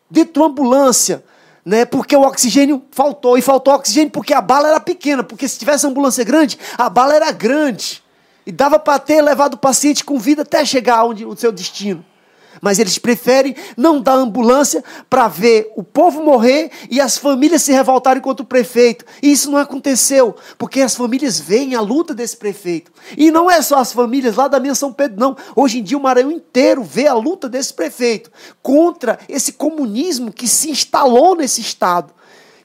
Dentro 0.10 0.34
de 0.34 0.40
uma 0.40 0.48
ambulância. 0.48 1.24
Né, 1.66 1.86
porque 1.86 2.16
o 2.16 2.22
oxigênio 2.22 2.82
faltou. 2.92 3.38
E 3.38 3.42
faltou 3.42 3.74
oxigênio 3.74 4.10
porque 4.10 4.34
a 4.34 4.42
bala 4.42 4.70
era 4.70 4.80
pequena. 4.80 5.24
Porque 5.24 5.48
se 5.48 5.60
tivesse 5.60 5.86
ambulância 5.86 6.24
grande, 6.24 6.58
a 6.78 6.90
bala 6.90 7.16
era 7.16 7.32
grande. 7.32 8.04
E 8.46 8.52
dava 8.52 8.80
para 8.80 8.98
ter 8.98 9.22
levado 9.22 9.54
o 9.54 9.58
paciente 9.58 10.04
com 10.04 10.18
vida 10.18 10.42
até 10.42 10.66
chegar 10.66 11.06
onde 11.06 11.26
o 11.26 11.36
seu 11.36 11.52
destino. 11.52 12.04
Mas 12.62 12.80
eles 12.80 12.98
preferem 12.98 13.56
não 13.78 14.02
dar 14.02 14.16
ambulância 14.16 14.84
para 15.10 15.28
ver 15.28 15.72
o 15.76 15.84
povo 15.84 16.24
morrer 16.24 16.72
e 16.90 17.00
as 17.00 17.18
famílias 17.18 17.62
se 17.62 17.72
revoltarem 17.72 18.22
contra 18.22 18.44
o 18.44 18.48
prefeito. 18.48 19.06
E 19.22 19.32
isso 19.32 19.50
não 19.52 19.58
aconteceu, 19.58 20.36
porque 20.58 20.82
as 20.82 20.96
famílias 20.96 21.40
veem 21.40 21.76
a 21.76 21.82
luta 21.82 22.14
desse 22.14 22.36
prefeito. 22.36 22.92
E 23.18 23.32
não 23.32 23.50
é 23.50 23.62
só 23.62 23.78
as 23.78 23.94
famílias 23.94 24.36
lá 24.36 24.48
da 24.48 24.60
minha 24.60 24.76
São 24.76 24.92
Pedro, 24.92 25.20
não. 25.20 25.38
Hoje 25.56 25.80
em 25.80 25.84
dia 25.84 25.98
o 25.98 26.02
Maranhão 26.02 26.32
inteiro 26.32 26.84
vê 26.84 27.08
a 27.08 27.14
luta 27.14 27.48
desse 27.48 27.74
prefeito 27.74 28.32
contra 28.62 29.20
esse 29.30 29.54
comunismo 29.54 30.32
que 30.32 30.48
se 30.48 30.70
instalou 30.70 31.36
nesse 31.36 31.62
estado. 31.62 32.14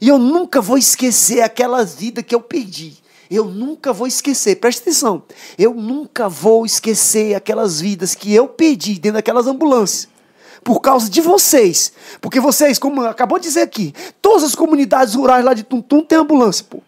E 0.01 0.09
eu 0.09 0.19
nunca 0.19 0.61
vou 0.61 0.77
esquecer 0.77 1.41
aquela 1.41 1.85
vida 1.85 2.23
que 2.23 2.35
eu 2.35 2.41
perdi. 2.41 3.04
Eu 3.31 3.47
nunca 3.47 3.93
vou 3.93 4.07
esquecer, 4.07 4.57
presta 4.57 4.83
atenção. 4.83 5.23
Eu 5.59 5.75
nunca 5.75 6.29
vou 6.29 6.67
esquecer 6.67 7.35
aquelas 7.35 7.81
vidas 7.81 8.15
que 8.15 8.35
eu 8.35 8.47
perdi 8.47 8.95
dentro 8.95 9.15
daquelas 9.15 9.47
ambulâncias. 9.47 10.09
Por 10.63 10.81
causa 10.81 11.11
de 11.11 11.21
vocês. 11.21 11.93
Porque 12.21 12.41
vocês, 12.41 12.79
como 12.79 13.03
acabou 13.03 13.39
de 13.39 13.45
dizer 13.45 13.63
aqui, 13.63 13.95
todas 14.21 14.45
as 14.45 14.55
comunidades 14.55 15.15
rurais 15.15 15.45
lá 15.45 15.55
de 15.55 15.63
Tuntum 15.63 16.03
têm 16.03 16.19
ambulância, 16.19 16.65
pô. 16.69 16.81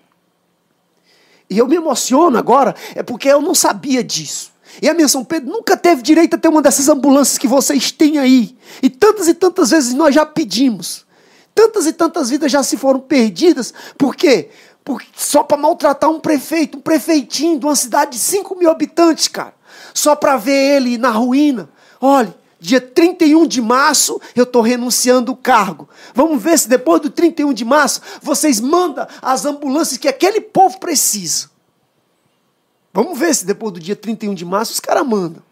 E 1.48 1.58
eu 1.58 1.66
me 1.66 1.76
emociono 1.76 2.36
agora, 2.36 2.74
é 2.94 3.02
porque 3.02 3.28
eu 3.28 3.40
não 3.40 3.54
sabia 3.54 4.02
disso. 4.02 4.52
E 4.82 4.88
a 4.88 4.94
minha 4.94 5.08
São 5.08 5.24
Pedro 5.24 5.50
nunca 5.50 5.76
teve 5.76 6.02
direito 6.02 6.34
a 6.34 6.38
ter 6.38 6.48
uma 6.48 6.60
dessas 6.60 6.88
ambulâncias 6.88 7.38
que 7.38 7.48
vocês 7.48 7.90
têm 7.90 8.18
aí. 8.18 8.56
E 8.82 8.90
tantas 8.90 9.28
e 9.28 9.34
tantas 9.34 9.70
vezes 9.70 9.94
nós 9.94 10.14
já 10.14 10.26
pedimos. 10.26 11.06
Tantas 11.54 11.86
e 11.86 11.92
tantas 11.92 12.28
vidas 12.28 12.52
já 12.52 12.62
se 12.62 12.76
foram 12.76 13.00
perdidas. 13.00 13.72
Por 13.96 14.14
quê? 14.14 14.50
Porque 14.86 15.08
só 15.16 15.42
para 15.42 15.56
maltratar 15.56 16.08
um 16.08 16.20
prefeito, 16.20 16.78
um 16.78 16.80
prefeitinho 16.80 17.58
de 17.58 17.66
uma 17.66 17.74
cidade 17.74 18.12
de 18.12 18.18
5 18.20 18.54
mil 18.54 18.70
habitantes, 18.70 19.26
cara. 19.26 19.52
Só 19.92 20.14
para 20.14 20.36
ver 20.36 20.76
ele 20.76 20.96
na 20.96 21.10
ruína. 21.10 21.68
Olha, 22.00 22.32
dia 22.60 22.80
31 22.80 23.48
de 23.48 23.60
março 23.60 24.20
eu 24.36 24.44
estou 24.44 24.62
renunciando 24.62 25.32
o 25.32 25.36
cargo. 25.36 25.88
Vamos 26.14 26.40
ver 26.40 26.56
se 26.56 26.68
depois 26.68 27.02
do 27.02 27.10
31 27.10 27.52
de 27.52 27.64
março 27.64 28.00
vocês 28.22 28.60
mandam 28.60 29.08
as 29.20 29.44
ambulâncias 29.44 29.98
que 29.98 30.06
aquele 30.06 30.40
povo 30.40 30.78
precisa. 30.78 31.50
Vamos 32.94 33.18
ver 33.18 33.34
se 33.34 33.44
depois 33.44 33.72
do 33.72 33.80
dia 33.80 33.96
31 33.96 34.34
de 34.34 34.44
março 34.44 34.72
os 34.72 34.78
caras 34.78 35.04
mandam. 35.04 35.42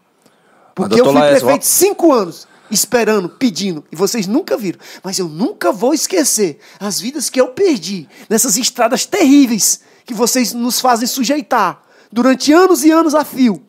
Porque 0.77 1.01
eu 1.01 1.07
fui 1.07 1.21
prefeito 1.21 1.67
cinco 1.67 2.13
anos. 2.13 2.47
Esperando, 2.71 3.29
pedindo, 3.29 3.85
e 3.93 3.97
vocês 3.97 4.27
nunca 4.27 4.57
viram. 4.57 4.79
Mas 5.03 5.19
eu 5.19 5.29
nunca 5.29 5.73
vou 5.73 5.95
esquecer 5.95 6.59
as 6.81 7.01
vidas 7.01 7.29
que 7.29 7.41
eu 7.41 7.49
perdi 7.49 8.09
nessas 8.29 8.57
estradas 8.57 9.05
terríveis 9.07 9.81
que 10.05 10.15
vocês 10.15 10.53
nos 10.53 10.81
fazem 10.81 11.07
sujeitar 11.07 11.83
durante 12.11 12.53
anos 12.53 12.85
e 12.85 12.91
anos 12.91 13.15
a 13.15 13.25
fio. 13.25 13.63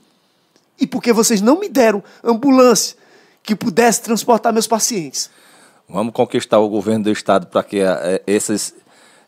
E 0.79 0.85
porque 0.85 1.13
vocês 1.13 1.41
não 1.41 1.59
me 1.59 1.69
deram 1.69 2.03
ambulância 2.23 2.97
que 3.41 3.55
pudesse 3.55 4.01
transportar 4.01 4.51
meus 4.51 4.67
pacientes. 4.67 5.29
Vamos 5.87 6.13
conquistar 6.13 6.59
o 6.59 6.67
governo 6.67 7.05
do 7.05 7.11
estado 7.11 7.47
para 7.47 7.63
que 7.63 7.79
é, 7.79 8.21
esses, 8.25 8.73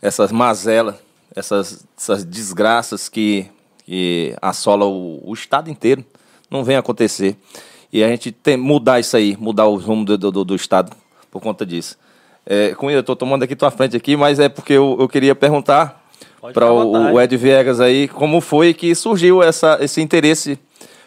essas 0.01 0.32
mazelas, 0.32 0.95
essas, 1.36 1.86
essas 1.97 2.23
desgraças 2.23 3.08
que, 3.08 3.47
que 3.86 4.36
assolam 4.41 4.89
o, 4.89 5.30
o 5.30 5.34
estado 5.34 5.69
inteiro 5.69 6.03
não 6.49 6.63
venham 6.63 6.80
acontecer. 6.80 7.38
E 7.91 8.04
a 8.04 8.08
gente 8.08 8.32
tem 8.32 8.58
mudar 8.58 9.00
isso 9.00 9.15
aí, 9.15 9.38
mudar 9.39 9.65
o 9.65 9.78
rumo 9.78 10.06
do, 10.06 10.17
do, 10.17 10.43
do 10.43 10.56
estado 10.56 10.95
por 11.32 11.41
conta 11.41 11.65
disso. 11.65 11.97
É, 12.45 12.73
Cunha, 12.76 12.95
eu 12.95 13.02
estou 13.02 13.15
tomando 13.15 13.43
aqui 13.43 13.56
tua 13.56 13.71
frente 13.71 13.95
aqui, 13.95 14.15
mas 14.15 14.39
é 14.39 14.50
porque 14.50 14.73
eu, 14.73 14.97
eu 15.00 15.08
queria 15.08 15.36
perguntar 15.36 16.04
para 16.54 16.71
o, 16.71 17.13
o, 17.13 17.21
Ed 17.21 17.36
Viegas 17.36 17.80
aí 17.80 18.08
como 18.08 18.39
foi 18.39 18.73
que 18.73 18.93
surgiu 18.95 19.43
essa, 19.43 19.78
esse 19.82 20.02
interesse 20.02 20.58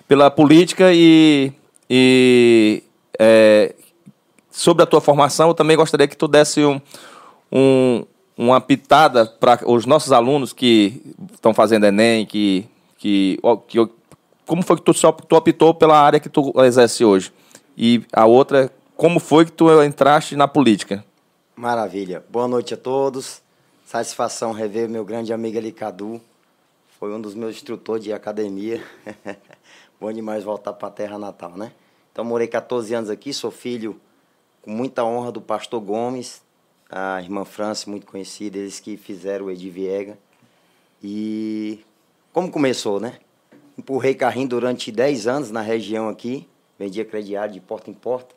pela 0.06 0.30
política 0.30 0.92
e, 0.92 1.52
e 1.88 2.82
é, 3.18 3.74
sobre 4.50 4.82
a 4.82 4.86
tua 4.86 5.00
formação, 5.00 5.48
eu 5.48 5.54
também 5.54 5.76
gostaria 5.76 6.06
que 6.06 6.16
tu 6.16 6.28
desse 6.28 6.62
um, 6.62 6.80
um 7.50 8.04
uma 8.40 8.58
pitada 8.58 9.26
para 9.26 9.60
os 9.66 9.84
nossos 9.84 10.12
alunos 10.12 10.54
que 10.54 11.02
estão 11.34 11.52
fazendo 11.52 11.84
Enem, 11.84 12.24
que, 12.24 12.66
que, 12.96 13.38
que 13.68 13.78
como 14.50 14.64
foi 14.64 14.76
que 14.78 14.82
tu, 14.82 14.92
tu 14.92 15.36
optou 15.36 15.72
pela 15.72 15.96
área 15.96 16.18
que 16.18 16.28
tu 16.28 16.52
exerce 16.64 17.04
hoje? 17.04 17.32
E 17.78 18.04
a 18.12 18.26
outra, 18.26 18.68
como 18.96 19.20
foi 19.20 19.44
que 19.44 19.52
tu 19.52 19.70
entraste 19.80 20.34
na 20.34 20.48
política? 20.48 21.04
Maravilha. 21.54 22.24
Boa 22.28 22.48
noite 22.48 22.74
a 22.74 22.76
todos. 22.76 23.40
Satisfação 23.84 24.50
rever 24.50 24.88
meu 24.88 25.04
grande 25.04 25.32
amigo 25.32 25.56
ali, 25.56 25.70
Cadu. 25.70 26.20
Foi 26.98 27.14
um 27.14 27.20
dos 27.20 27.32
meus 27.32 27.54
instrutores 27.54 28.02
de 28.02 28.12
academia. 28.12 28.82
Bom 30.00 30.12
demais 30.12 30.42
voltar 30.42 30.72
para 30.72 30.88
a 30.88 30.90
terra 30.90 31.16
natal, 31.16 31.52
né? 31.52 31.70
Então, 32.10 32.24
morei 32.24 32.48
14 32.48 32.92
anos 32.92 33.08
aqui, 33.08 33.32
sou 33.32 33.52
filho 33.52 34.00
com 34.62 34.72
muita 34.72 35.04
honra 35.04 35.30
do 35.30 35.40
pastor 35.40 35.80
Gomes, 35.80 36.42
a 36.90 37.22
irmã 37.22 37.44
França, 37.44 37.88
muito 37.88 38.04
conhecida, 38.04 38.58
eles 38.58 38.80
que 38.80 38.96
fizeram 38.96 39.46
o 39.46 39.50
Edi 39.52 39.70
Viega. 39.70 40.18
E 41.00 41.84
como 42.32 42.50
começou, 42.50 42.98
né? 42.98 43.20
Empurrei 43.80 44.14
carrinho 44.14 44.46
durante 44.46 44.92
10 44.92 45.26
anos 45.26 45.50
na 45.50 45.62
região 45.62 46.10
aqui, 46.10 46.46
vendia 46.78 47.02
crediário 47.02 47.54
de 47.54 47.60
porta 47.60 47.90
em 47.90 47.94
porta. 47.94 48.34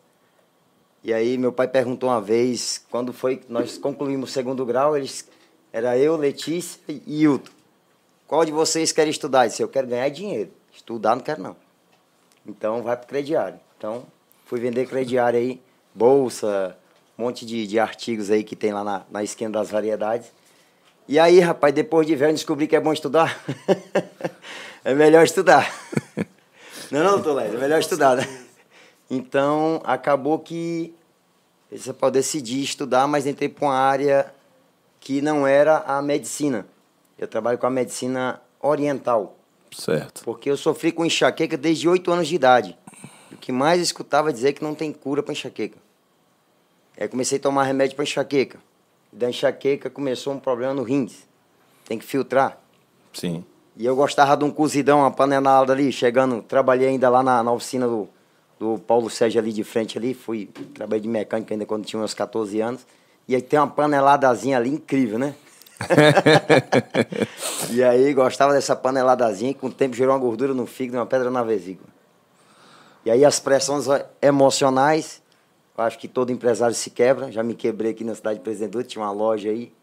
E 1.04 1.14
aí 1.14 1.38
meu 1.38 1.52
pai 1.52 1.68
perguntou 1.68 2.10
uma 2.10 2.22
vez, 2.22 2.86
quando 2.90 3.12
foi 3.12 3.36
que 3.36 3.52
nós 3.52 3.78
concluímos 3.78 4.30
o 4.30 4.34
segundo 4.34 4.66
grau, 4.66 4.96
eles 4.96 5.28
era 5.74 5.98
eu, 5.98 6.16
Letícia 6.16 6.80
e 6.88 7.24
Hilton. 7.24 7.52
Qual 8.26 8.46
de 8.46 8.54
vocês 8.54 8.94
quer 8.94 9.06
estudar? 9.10 9.44
Eu 9.44 9.50
disse, 9.50 9.62
eu 9.62 9.68
quero 9.68 9.86
ganhar 9.86 10.08
dinheiro. 10.08 10.50
Estudar 10.72 11.14
não 11.14 11.22
quero 11.22 11.44
não. 11.44 11.58
Então 12.48 12.82
vai 12.82 12.96
pro 12.96 13.06
crediário. 13.06 13.60
Então 13.78 14.06
fui 14.46 14.62
vender 14.62 14.88
crediário 14.88 15.38
aí, 15.38 15.62
bolsa, 15.94 16.78
um 17.20 17.24
monte 17.24 17.46
de, 17.46 17.68
de 17.68 17.78
artigos 17.80 18.32
aí 18.32 18.46
que 18.46 18.56
tem 18.56 18.72
lá 18.72 18.86
na, 18.86 19.02
na 19.12 19.22
esquina 19.22 19.50
das 19.50 19.70
variedades. 19.70 20.32
E 21.06 21.20
aí, 21.20 21.42
rapaz, 21.42 21.74
depois 21.74 22.08
de 22.08 22.16
velho, 22.16 22.32
descobri 22.32 22.66
que 22.66 22.78
é 22.78 22.80
bom 22.80 22.94
estudar. 22.94 23.44
é 24.84 24.94
melhor 24.94 25.24
estudar. 25.24 25.72
não, 26.92 27.00
é 27.00 27.04
não, 27.04 27.22
Toledo, 27.22 27.58
é 27.58 27.60
melhor 27.60 27.80
estudar, 27.80 28.16
né? 28.16 28.42
Então, 29.10 29.82
acabou 29.84 30.40
que 30.40 30.94
você 31.72 31.94
pode 31.94 32.14
decidir 32.14 32.64
estudar, 32.64 33.08
mas 33.08 33.28
entrei 33.28 33.50
para 33.50 33.66
uma 33.66 33.76
área 33.76 34.34
que 35.00 35.22
não 35.22 35.46
era 35.46 35.78
a 35.80 36.02
medicina. 36.02 36.66
Eu 37.18 37.28
trabalho 37.28 37.58
com 37.58 37.68
a 37.68 37.70
medicina 37.70 38.42
oriental. 38.60 39.36
Certo. 39.72 40.24
Porque 40.24 40.50
eu 40.50 40.58
sofri 40.58 40.92
com 40.92 41.06
enxaqueca 41.06 41.58
desde 41.58 41.88
8 41.88 42.12
anos 42.12 42.28
de 42.28 42.36
idade. 42.36 42.78
O 43.32 43.38
que 43.38 43.52
mais 43.52 43.82
escutava 43.82 44.32
dizer 44.32 44.54
que 44.54 44.64
não 44.64 44.74
tem 44.74 44.92
cura 44.92 45.22
para 45.22 45.34
enxaqueca. 45.34 45.78
Aí 46.98 47.08
comecei 47.08 47.38
a 47.38 47.42
tomar 47.42 47.64
remédio 47.64 47.96
para 47.96 48.04
enxaqueca 48.04 48.60
da 49.14 49.30
enxaqueca 49.30 49.90
começou 49.90 50.34
um 50.34 50.40
problema 50.40 50.74
no 50.74 50.84
rins. 50.84 51.28
Tem 51.86 52.00
que 52.00 52.06
filtrar. 52.06 52.58
Sim. 53.14 53.46
E 53.76 53.86
eu 53.86 53.96
gostava 53.96 54.38
de 54.38 54.44
um 54.44 54.52
cozidão, 54.52 55.00
uma 55.00 55.12
panelada 55.12 55.74
ali, 55.74 55.92
chegando, 55.92 56.42
trabalhei 56.42 56.90
ainda 56.90 57.10
lá 57.10 57.24
na, 57.24 57.44
na 57.44 57.52
oficina 57.52 57.88
do, 57.88 58.08
do 58.60 58.78
Paulo 58.80 59.10
Sérgio 59.10 59.42
ali 59.42 59.52
de 59.52 59.64
frente 59.64 59.98
ali, 59.98 60.14
fui, 60.14 60.50
trabalhei 60.74 61.02
de 61.02 61.08
mecânica 61.08 61.54
ainda 61.54 61.66
quando 61.66 61.86
tinha 61.86 62.02
uns 62.02 62.14
14 62.14 62.62
anos. 62.62 62.86
E 63.28 63.36
aí 63.36 63.42
tem 63.42 63.60
uma 63.60 63.68
paneladazinha 63.68 64.58
ali 64.58 64.70
incrível, 64.70 65.18
né? 65.18 65.34
e 67.72 67.84
aí 67.84 68.14
gostava 68.14 68.54
dessa 68.54 68.76
paneladazinha 68.76 69.52
e 69.52 69.54
com 69.54 69.68
o 69.68 69.72
tempo 69.72 69.96
gerou 69.96 70.14
uma 70.14 70.20
gordura 70.20 70.54
no 70.54 70.66
fígado 70.66 70.98
e 70.98 71.00
uma 71.00 71.06
pedra 71.06 71.32
na 71.32 71.44
vesícula. 71.44 71.90
E 73.06 73.12
aí 73.12 73.26
as 73.26 73.40
pressões 73.40 73.86
emocionais 74.22 75.24
eu 75.76 75.84
acho 75.84 75.98
que 75.98 76.08
todo 76.08 76.32
empresário 76.32 76.76
se 76.76 76.90
quebra. 76.90 77.32
Já 77.32 77.42
me 77.42 77.56
quebrei 77.56 77.92
aqui 77.92 78.04
na 78.04 78.14
cidade 78.14 78.38
de 78.38 78.44
Presidente 78.44 78.88
tinha 78.88 79.04
uma 79.04 79.12
loja 79.12 79.50
aí, 79.50 79.74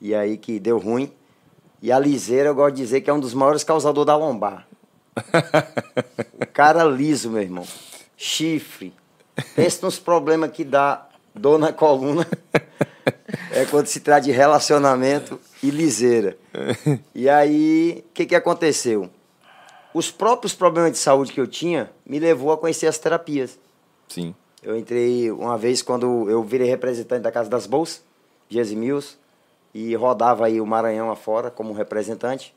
e 0.00 0.14
aí 0.14 0.36
que 0.36 0.60
deu 0.60 0.78
ruim. 0.78 1.12
E 1.82 1.92
a 1.92 1.98
liseira, 1.98 2.50
eu 2.50 2.54
gosto 2.54 2.76
de 2.76 2.82
dizer 2.82 3.00
que 3.00 3.10
é 3.10 3.12
um 3.12 3.20
dos 3.20 3.34
maiores 3.34 3.62
causadores 3.62 4.06
da 4.06 4.16
lombar. 4.16 4.66
o 6.40 6.46
cara 6.46 6.84
liso, 6.84 7.30
meu 7.30 7.42
irmão. 7.42 7.66
Chifre. 8.16 8.92
Pensa 9.54 9.84
nos 9.84 9.98
problemas 9.98 10.50
que 10.50 10.64
dá 10.64 11.06
dor 11.34 11.58
na 11.58 11.72
coluna. 11.72 12.26
É 13.50 13.64
quando 13.66 13.86
se 13.86 14.00
trata 14.00 14.22
de 14.22 14.32
relacionamento 14.32 15.40
e 15.62 15.70
liseira. 15.70 16.36
E 17.14 17.28
aí, 17.28 18.04
o 18.08 18.12
que, 18.12 18.26
que 18.26 18.34
aconteceu? 18.34 19.10
Os 19.92 20.10
próprios 20.10 20.54
problemas 20.54 20.92
de 20.92 20.98
saúde 20.98 21.32
que 21.32 21.40
eu 21.40 21.46
tinha 21.46 21.90
me 22.04 22.18
levou 22.18 22.52
a 22.52 22.58
conhecer 22.58 22.86
as 22.86 22.98
terapias. 22.98 23.58
Sim. 24.08 24.34
Eu 24.62 24.76
entrei 24.76 25.30
uma 25.30 25.58
vez 25.58 25.82
quando 25.82 26.28
eu 26.28 26.42
virei 26.42 26.68
representante 26.68 27.22
da 27.22 27.30
Casa 27.30 27.50
das 27.50 27.66
Bolsas, 27.66 28.02
Dias 28.48 28.70
e 28.70 28.76
Mills, 28.76 29.16
e 29.74 29.94
rodava 29.96 30.46
aí 30.46 30.60
o 30.60 30.66
Maranhão 30.66 31.10
afora 31.10 31.50
como 31.50 31.72
representante. 31.72 32.54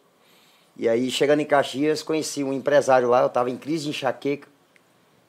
E 0.78 0.88
aí, 0.88 1.10
chegando 1.10 1.40
em 1.40 1.46
Caxias, 1.46 2.04
conheci 2.04 2.44
um 2.44 2.54
empresário 2.54 3.10
lá, 3.10 3.22
eu 3.22 3.28
estava 3.28 3.50
em 3.50 3.58
crise 3.58 3.86
de 3.86 3.90
enxaqueca, 3.90 4.48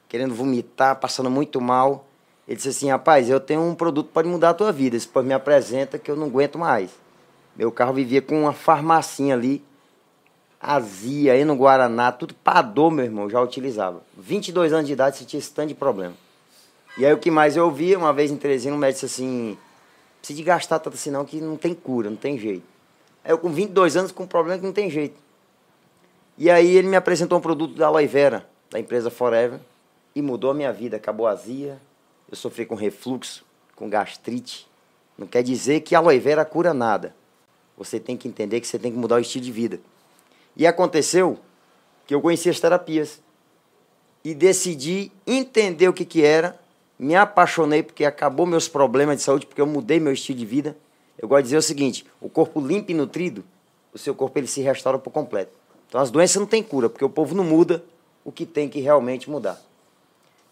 querendo 0.07 0.35
vomitar, 0.35 0.97
passando 0.97 1.29
muito 1.29 1.59
mal. 1.59 2.05
Ele 2.47 2.55
disse 2.55 2.69
assim, 2.69 2.89
rapaz, 2.89 3.29
eu 3.29 3.39
tenho 3.39 3.61
um 3.61 3.73
produto 3.73 4.07
que 4.07 4.13
pode 4.13 4.27
mudar 4.27 4.51
a 4.51 4.53
tua 4.53 4.71
vida. 4.71 4.97
Depois 4.97 5.25
me 5.25 5.33
apresenta 5.33 5.97
que 5.97 6.11
eu 6.11 6.15
não 6.15 6.27
aguento 6.27 6.59
mais. 6.59 6.91
Meu 7.55 7.71
carro 7.71 7.93
vivia 7.93 8.21
com 8.21 8.41
uma 8.41 8.53
farmacinha 8.53 9.33
ali, 9.33 9.63
azia, 10.61 11.33
aí 11.33 11.43
no 11.43 11.55
Guaraná, 11.55 12.11
tudo 12.11 12.33
para 12.35 12.61
dor, 12.61 12.91
meu 12.91 13.05
irmão, 13.05 13.29
já 13.29 13.41
utilizava. 13.41 14.01
22 14.17 14.71
anos 14.71 14.87
de 14.87 14.93
idade, 14.93 15.17
sentia 15.17 15.39
esse 15.39 15.51
tanto 15.51 15.69
de 15.69 15.75
problema. 15.75 16.13
E 16.97 17.05
aí 17.05 17.13
o 17.13 17.17
que 17.17 17.31
mais 17.31 17.57
eu 17.57 17.65
ouvia, 17.65 17.97
uma 17.97 18.13
vez 18.13 18.29
em 18.29 18.37
Teresina, 18.37 18.75
um 18.75 18.79
médico 18.79 19.05
disse 19.05 19.21
assim, 19.21 19.57
precisa 20.19 20.37
de 20.37 20.43
gastar 20.43 20.79
tanto 20.79 20.95
assim 20.95 21.11
não, 21.11 21.25
que 21.25 21.41
não 21.41 21.57
tem 21.57 21.73
cura, 21.73 22.09
não 22.09 22.17
tem 22.17 22.37
jeito. 22.37 22.65
Eu 23.25 23.37
com 23.37 23.49
22 23.49 23.97
anos 23.97 24.11
com 24.11 24.23
um 24.23 24.27
problema 24.27 24.59
que 24.59 24.65
não 24.65 24.73
tem 24.73 24.89
jeito. 24.89 25.19
E 26.37 26.49
aí 26.49 26.75
ele 26.75 26.87
me 26.87 26.95
apresentou 26.95 27.37
um 27.37 27.41
produto 27.41 27.75
da 27.75 27.87
aloe 27.87 28.07
vera, 28.07 28.47
da 28.69 28.79
empresa 28.79 29.09
Forever, 29.09 29.59
e 30.15 30.21
mudou 30.21 30.51
a 30.51 30.53
minha 30.53 30.71
vida, 30.71 30.97
acabou 30.97 31.27
azia, 31.27 31.79
eu 32.29 32.37
sofri 32.37 32.65
com 32.65 32.75
refluxo, 32.75 33.45
com 33.75 33.89
gastrite. 33.89 34.67
Não 35.17 35.27
quer 35.27 35.43
dizer 35.43 35.81
que 35.81 35.95
a 35.95 35.99
aloe 35.99 36.17
vera 36.19 36.45
cura 36.45 36.73
nada. 36.73 37.13
Você 37.77 37.99
tem 37.99 38.15
que 38.15 38.27
entender 38.27 38.59
que 38.61 38.67
você 38.67 38.79
tem 38.79 38.91
que 38.91 38.97
mudar 38.97 39.15
o 39.15 39.19
estilo 39.19 39.43
de 39.43 39.51
vida. 39.51 39.79
E 40.55 40.65
aconteceu 40.65 41.39
que 42.07 42.15
eu 42.15 42.21
conheci 42.21 42.49
as 42.49 42.59
terapias 42.59 43.21
e 44.23 44.33
decidi 44.33 45.11
entender 45.25 45.87
o 45.87 45.93
que, 45.93 46.03
que 46.03 46.23
era 46.23 46.59
me 46.99 47.15
apaixonei 47.15 47.81
porque 47.81 48.03
acabou 48.03 48.45
meus 48.45 48.67
problemas 48.67 49.17
de 49.17 49.23
saúde, 49.23 49.45
porque 49.45 49.61
eu 49.61 49.65
mudei 49.65 50.01
meu 50.01 50.11
estilo 50.11 50.37
de 50.37 50.45
vida. 50.45 50.75
Eu 51.17 51.29
gosto 51.29 51.43
de 51.43 51.45
dizer 51.45 51.57
o 51.57 51.61
seguinte: 51.61 52.05
o 52.19 52.29
corpo 52.29 52.59
limpo 52.59 52.91
e 52.91 52.93
nutrido, 52.93 53.45
o 53.93 53.97
seu 53.97 54.13
corpo 54.13 54.37
ele 54.37 54.47
se 54.47 54.61
restaura 54.61 54.99
por 54.99 55.11
completo. 55.11 55.53
Então 55.87 56.01
as 56.01 56.11
doenças 56.11 56.35
não 56.35 56.45
têm 56.45 56.61
cura, 56.61 56.89
porque 56.89 57.05
o 57.05 57.09
povo 57.09 57.33
não 57.33 57.43
muda 57.43 57.83
o 58.25 58.31
que 58.31 58.45
tem 58.45 58.67
que 58.67 58.81
realmente 58.81 59.29
mudar. 59.29 59.59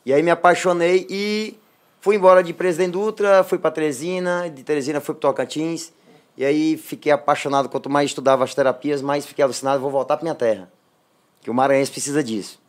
E 0.06 0.14
aí 0.14 0.24
me 0.24 0.32
apaixonei 0.32 1.06
e 1.10 1.54
fui 2.00 2.16
embora 2.16 2.42
de 2.42 2.54
Presidente 2.54 2.94
Dutra, 2.94 3.44
fui 3.44 3.58
para 3.58 3.70
Teresina, 3.70 4.50
de 4.50 4.64
Teresina 4.64 5.02
fui 5.02 5.14
para 5.14 5.30
Tocantins. 5.30 5.92
E 6.38 6.46
aí 6.46 6.78
fiquei 6.78 7.12
apaixonado, 7.12 7.68
quanto 7.68 7.90
mais 7.90 8.12
estudava 8.12 8.44
as 8.44 8.54
terapias, 8.54 9.02
mais 9.02 9.26
fiquei 9.26 9.44
alucinado, 9.44 9.82
vou 9.82 9.92
voltar 9.92 10.16
para 10.16 10.24
minha 10.24 10.36
terra. 10.36 10.72
Que 11.42 11.50
o 11.50 11.54
Maranhense 11.54 11.92
precisa 11.92 12.24
disso. 12.24 12.60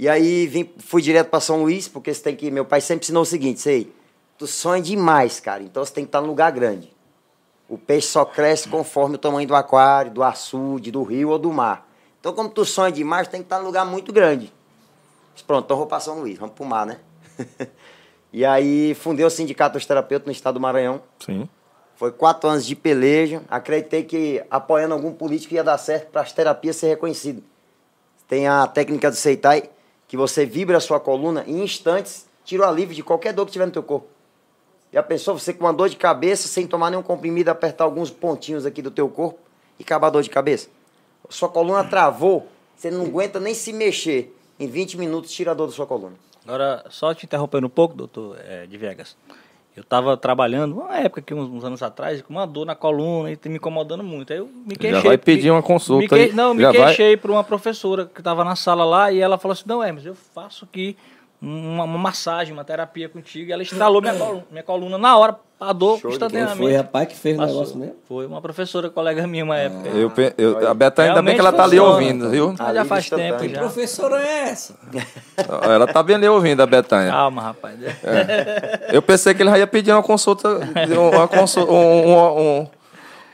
E 0.00 0.08
aí 0.08 0.46
vim, 0.46 0.66
fui 0.78 1.02
direto 1.02 1.28
para 1.28 1.40
São 1.40 1.60
Luís, 1.60 1.86
porque 1.86 2.14
você 2.14 2.22
tem 2.22 2.34
que. 2.34 2.50
Meu 2.50 2.64
pai 2.64 2.80
sempre 2.80 3.04
ensinou 3.04 3.22
o 3.22 3.26
seguinte: 3.26 3.60
sei, 3.60 3.92
tu 4.38 4.46
sonha 4.46 4.80
demais, 4.80 5.40
cara. 5.40 5.62
Então 5.62 5.84
você 5.84 5.92
tem 5.92 6.04
que 6.04 6.08
estar 6.08 6.22
num 6.22 6.28
lugar 6.28 6.50
grande. 6.52 6.90
O 7.68 7.76
peixe 7.76 8.06
só 8.06 8.24
cresce 8.24 8.66
conforme 8.66 9.16
o 9.16 9.18
tamanho 9.18 9.46
do 9.46 9.54
aquário, 9.54 10.10
do 10.10 10.22
açude, 10.22 10.90
do 10.90 11.02
rio 11.02 11.28
ou 11.28 11.38
do 11.38 11.52
mar. 11.52 11.86
Então, 12.18 12.32
como 12.32 12.48
tu 12.48 12.64
sonha 12.64 12.90
demais, 12.90 13.28
tem 13.28 13.42
que 13.42 13.44
estar 13.44 13.58
num 13.58 13.66
lugar 13.66 13.84
muito 13.84 14.10
grande. 14.10 14.50
Mas 15.34 15.42
pronto, 15.42 15.66
então 15.66 15.76
vou 15.76 15.86
para 15.86 16.00
São 16.00 16.18
Luís, 16.18 16.38
vamos 16.38 16.54
pro 16.54 16.64
mar, 16.64 16.86
né? 16.86 16.98
E 18.32 18.44
aí 18.44 18.94
fundei 18.94 19.26
o 19.26 19.30
Sindicato 19.30 19.72
dos 19.72 19.84
Terapeutas 19.84 20.24
no 20.24 20.30
estado 20.30 20.54
do 20.54 20.60
Maranhão. 20.60 21.02
Sim. 21.18 21.48
Foi 21.96 22.12
quatro 22.12 22.48
anos 22.48 22.64
de 22.64 22.76
peleja. 22.76 23.42
Acreditei 23.48 24.04
que 24.04 24.40
apoiando 24.48 24.94
algum 24.94 25.12
político 25.12 25.52
ia 25.52 25.64
dar 25.64 25.76
certo 25.78 26.12
para 26.12 26.20
as 26.20 26.32
terapias 26.32 26.76
ser 26.76 26.90
reconhecidas. 26.90 27.42
Tem 28.28 28.46
a 28.46 28.68
técnica 28.68 29.10
do 29.10 29.16
Seitai, 29.16 29.68
que 30.10 30.16
você 30.16 30.44
vibra 30.44 30.76
a 30.76 30.80
sua 30.80 30.98
coluna 30.98 31.44
em 31.46 31.62
instantes 31.62 32.26
tira 32.44 32.64
o 32.64 32.66
alívio 32.68 32.96
de 32.96 33.00
qualquer 33.00 33.32
dor 33.32 33.46
que 33.46 33.52
tiver 33.52 33.66
no 33.66 33.70
teu 33.70 33.84
corpo. 33.84 34.08
Já 34.92 35.04
pensou 35.04 35.38
você 35.38 35.54
com 35.54 35.64
uma 35.64 35.72
dor 35.72 35.88
de 35.88 35.94
cabeça, 35.94 36.48
sem 36.48 36.66
tomar 36.66 36.90
nenhum 36.90 37.02
comprimido, 37.02 37.48
apertar 37.48 37.84
alguns 37.84 38.10
pontinhos 38.10 38.66
aqui 38.66 38.82
do 38.82 38.90
teu 38.90 39.08
corpo 39.08 39.38
e 39.78 39.84
acabar 39.84 40.08
a 40.08 40.10
dor 40.10 40.24
de 40.24 40.28
cabeça? 40.28 40.68
Sua 41.28 41.48
coluna 41.48 41.84
travou, 41.84 42.48
você 42.76 42.90
não 42.90 43.04
aguenta 43.04 43.38
nem 43.38 43.54
se 43.54 43.72
mexer. 43.72 44.36
Em 44.58 44.66
20 44.66 44.98
minutos 44.98 45.30
tira 45.30 45.52
a 45.52 45.54
dor 45.54 45.68
da 45.68 45.72
sua 45.72 45.86
coluna. 45.86 46.16
Agora, 46.44 46.84
só 46.90 47.14
te 47.14 47.24
interrompendo 47.24 47.68
um 47.68 47.70
pouco, 47.70 47.94
doutor 47.94 48.36
é, 48.40 48.66
de 48.66 48.76
Vegas. 48.76 49.16
Eu 49.76 49.82
estava 49.82 50.16
trabalhando, 50.16 50.78
uma 50.80 50.98
época 50.98 51.20
aqui, 51.20 51.32
uns, 51.32 51.48
uns, 51.48 51.64
anos 51.64 51.82
atrás, 51.82 52.20
com 52.22 52.32
uma 52.32 52.46
dor 52.46 52.66
na 52.66 52.74
coluna 52.74 53.30
e 53.30 53.38
me 53.48 53.56
incomodando 53.56 54.02
muito. 54.02 54.32
Aí 54.32 54.38
eu 54.40 54.46
me 54.66 54.74
queixei. 54.74 55.00
Já 55.00 55.08
vai 55.08 55.16
pedir 55.16 55.50
uma 55.50 55.62
consulta 55.62 56.16
me, 56.16 56.22
aí. 56.22 56.32
Não, 56.32 56.52
me 56.52 56.68
queixei 56.70 57.16
para 57.16 57.30
uma 57.30 57.44
professora 57.44 58.04
que 58.06 58.20
estava 58.20 58.44
na 58.44 58.56
sala 58.56 58.84
lá 58.84 59.12
e 59.12 59.20
ela 59.20 59.38
falou 59.38 59.52
assim, 59.52 59.64
não, 59.66 59.82
é, 59.82 59.92
mas 59.92 60.04
eu 60.04 60.14
faço 60.14 60.64
aqui 60.64 60.96
uma, 61.40 61.84
uma, 61.84 61.98
massagem, 61.98 62.52
uma 62.52 62.64
terapia 62.64 63.08
contigo. 63.08 63.48
E 63.48 63.52
ela 63.52 63.62
instalou 63.62 64.00
minha 64.02 64.14
coluna, 64.14 64.44
minha 64.50 64.62
coluna 64.62 64.98
na 64.98 65.16
hora, 65.16 65.36
a 65.58 65.72
dor 65.72 66.00
Quem 66.00 66.10
instantaneamente. 66.10 66.58
foi, 66.58 66.72
rapaz, 66.74 67.08
que 67.08 67.16
fez 67.16 67.38
o 67.38 67.40
negócio 67.44 67.76
mesmo? 67.78 67.94
Foi 68.08 68.26
uma 68.26 68.40
professora, 68.40 68.88
colega 68.90 69.26
minha, 69.26 69.44
uma 69.44 69.56
época. 69.56 69.88
Eu, 69.88 70.12
eu- 70.38 70.68
a 70.68 70.74
Betânia, 70.74 71.10
ainda 71.12 71.22
bem 71.22 71.34
que 71.34 71.40
ela 71.40 71.52
tá 71.52 71.64
ali 71.64 71.78
ouvindo, 71.80 72.28
viu? 72.30 72.54
Ah, 72.58 72.72
já 72.74 72.84
faz 72.84 73.08
tempo 73.08 73.20
instantâneo. 73.22 73.48
Que 73.48 73.54
já. 73.54 73.60
professora 73.60 74.22
é 74.22 74.38
essa? 74.50 74.74
Ela 75.62 75.86
tá 75.86 76.02
bem 76.02 76.16
ali 76.16 76.28
ouvindo, 76.28 76.60
a 76.62 76.66
Betânia. 76.66 77.10
Calma, 77.10 77.42
rapaz. 77.42 77.74
Eu 78.92 79.02
pensei 79.02 79.34
que 79.34 79.42
ele 79.42 79.50
já 79.50 79.58
ia 79.58 79.66
pedir 79.66 79.92
uma 79.92 80.02
consulta, 80.02 80.48
uma, 81.14 81.28
consul- 81.28 81.70
um, 81.70 82.08
um, 82.08 82.40
um- 82.60 82.66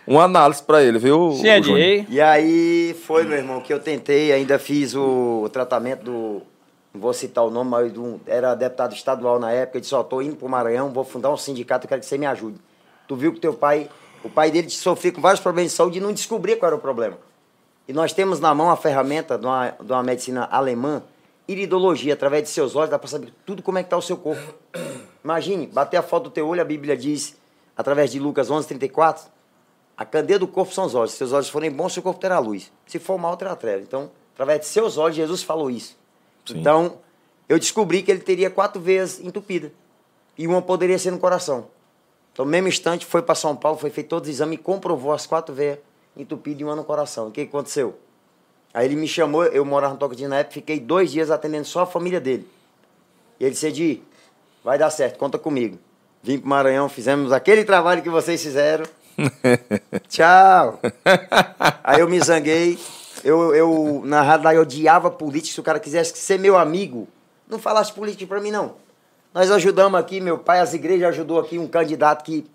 uma 0.07 0.23
análise 0.25 0.63
pra 0.63 0.83
ele, 0.83 0.99
viu? 1.01 1.33
Sim, 1.33 1.49
é. 1.49 2.05
E 2.09 2.21
aí 2.21 2.95
foi, 3.05 3.25
meu 3.25 3.37
irmão, 3.37 3.61
que 3.61 3.73
eu 3.73 3.81
tentei, 3.81 4.33
ainda 4.33 4.59
fiz 4.59 4.95
o 4.95 5.49
tratamento 5.53 6.05
do. 6.05 6.43
Não 6.97 7.03
vou 7.03 7.13
citar 7.13 7.45
o 7.45 7.51
nome, 7.51 7.71
mas 7.71 7.93
era 8.27 8.55
deputado 8.55 8.95
estadual 8.95 9.39
na 9.39 9.53
época. 9.53 9.77
Ele 9.77 9.83
disse: 9.83 9.95
Ó, 9.95 10.03
tô 10.03 10.23
indo 10.23 10.35
pro 10.35 10.49
Maranhão, 10.49 10.91
vou 10.91 11.05
fundar 11.05 11.31
um 11.31 11.37
sindicato, 11.37 11.85
eu 11.85 11.89
quero 11.91 12.01
que 12.01 12.07
você 12.07 12.17
me 12.17 12.25
ajude. 12.25 12.59
Tu 13.07 13.15
viu 13.15 13.35
que 13.35 13.39
teu 13.39 13.53
pai, 13.53 13.91
o 14.25 14.31
pai 14.31 14.51
dele 14.51 14.71
sofria 14.71 15.13
com 15.13 15.21
vários 15.21 15.41
problemas 15.41 15.73
de 15.73 15.77
saúde 15.77 15.99
e 15.99 16.01
não 16.01 16.11
descobria 16.11 16.57
qual 16.57 16.69
era 16.69 16.77
o 16.77 16.81
problema. 16.81 17.19
E 17.87 17.93
nós 17.93 18.15
temos 18.15 18.41
na 18.41 18.55
mão 18.55 18.71
a 18.71 18.77
ferramenta 18.77 19.37
de 19.37 19.45
uma, 19.45 19.69
de 19.79 19.93
uma 19.93 20.03
medicina 20.03 20.49
alemã, 20.51 21.03
iridologia, 21.47 22.15
através 22.15 22.45
de 22.45 22.49
seus 22.49 22.75
olhos, 22.75 22.89
dá 22.89 22.99
para 22.99 23.09
saber 23.09 23.31
tudo 23.45 23.63
como 23.63 23.77
é 23.77 23.83
que 23.83 23.89
está 23.89 23.97
o 23.99 24.03
seu 24.03 24.17
corpo. 24.17 24.55
Imagine, 25.23 25.67
bater 25.67 25.99
a 25.99 26.03
foto 26.03 26.25
do 26.25 26.31
teu 26.31 26.49
olho, 26.49 26.63
a 26.63 26.65
Bíblia 26.65 26.97
diz, 26.97 27.37
através 27.77 28.11
de 28.11 28.19
Lucas 28.19 28.51
11, 28.51 28.67
34, 28.69 29.27
a 29.95 30.05
candeia 30.07 30.39
do 30.39 30.49
corpo 30.49 30.73
são 30.73 30.87
os 30.87 30.95
olhos. 30.95 31.11
Se 31.11 31.19
seus 31.19 31.33
olhos 31.35 31.51
forem 31.51 31.71
bons, 31.71 31.93
seu 31.93 32.03
corpo 32.03 32.19
terá 32.19 32.39
luz. 32.39 32.73
Se 32.87 32.99
for 32.99 33.19
mal, 33.19 33.37
terá 33.37 33.55
treva. 33.55 33.83
Então, 33.83 34.11
através 34.33 34.61
de 34.61 34.67
seus 34.67 34.97
olhos, 34.97 35.15
Jesus 35.15 35.43
falou 35.43 35.71
isso. 35.71 35.95
Sim. 36.47 36.61
Então, 36.61 36.99
eu 37.49 37.59
descobri 37.59 38.03
que 38.03 38.11
ele 38.11 38.21
teria 38.21 38.51
quatro 38.51 38.81
veias 38.81 39.21
entupidas. 39.21 39.71
E 40.39 40.47
uma 40.47 40.63
poderia 40.63 40.99
ser 40.99 41.11
no 41.11 41.19
coração. 41.19 41.69
Então, 42.33 42.45
no 42.45 42.51
mesmo 42.51 42.69
instante, 42.69 43.07
foi 43.07 43.23
para 43.23 43.35
São 43.35 43.57
Paulo, 43.57 43.79
foi 43.79 43.91
feito 43.91 44.09
todos 44.09 44.29
os 44.29 44.35
exames 44.35 44.59
e 44.59 44.63
comprovou 44.63 45.13
as 45.13 45.27
quatro 45.27 45.55
veias 45.55 45.79
entupidas 46.17 46.61
e 46.61 46.65
uma 46.65 46.77
no 46.77 46.85
coração. 46.85 47.29
O 47.29 47.31
que 47.31 47.43
aconteceu? 47.43 47.99
Aí 48.75 48.85
ele 48.85 48.97
me 48.97 49.09
chamou, 49.09 49.45
eu 49.45 49.65
morava 49.65 49.95
no 49.95 49.99
Tocantins 49.99 50.29
na 50.29 50.39
época, 50.41 50.55
fiquei 50.55 50.79
dois 50.79 51.11
dias 51.11 51.31
atendendo 51.31 51.65
só 51.65 51.81
a 51.81 51.87
família 51.87 52.21
dele. 52.21 52.47
E 53.41 53.45
ele 53.45 53.55
disse, 53.55 54.03
vai 54.63 54.77
dar 54.77 54.91
certo, 54.91 55.17
conta 55.17 55.39
comigo. 55.39 55.79
Vim 56.23 56.39
pro 56.39 56.49
Maranhão, 56.49 56.89
fizemos 56.89 57.33
aquele 57.33 57.65
trabalho 57.65 58.03
que 58.03 58.11
vocês 58.11 58.43
fizeram. 58.43 58.85
Tchau. 60.09 60.81
Aí 61.83 62.01
eu 62.01 62.09
me 62.09 62.21
zanguei. 62.21 62.79
Eu, 63.27 63.53
eu, 63.53 64.03
na 64.05 64.23
realidade, 64.23 64.55
eu 64.55 64.63
odiava 64.63 65.11
política. 65.11 65.55
Se 65.55 65.61
o 65.61 65.63
cara 65.65 65.81
quisesse 65.81 66.17
ser 66.17 66.39
meu 66.39 66.57
amigo, 66.57 67.09
não 67.49 67.59
falasse 67.59 67.93
política 67.93 68.25
pra 68.25 68.41
mim, 68.41 68.53
não. 68.53 68.77
Nós 69.35 69.51
ajudamos 69.51 69.99
aqui, 69.99 70.21
meu 70.21 70.39
pai, 70.39 70.61
as 70.61 70.75
igrejas 70.75 71.09
ajudou 71.09 71.41
aqui 71.41 71.59
um 71.59 71.67
candidato 71.67 72.23
que 72.23 72.47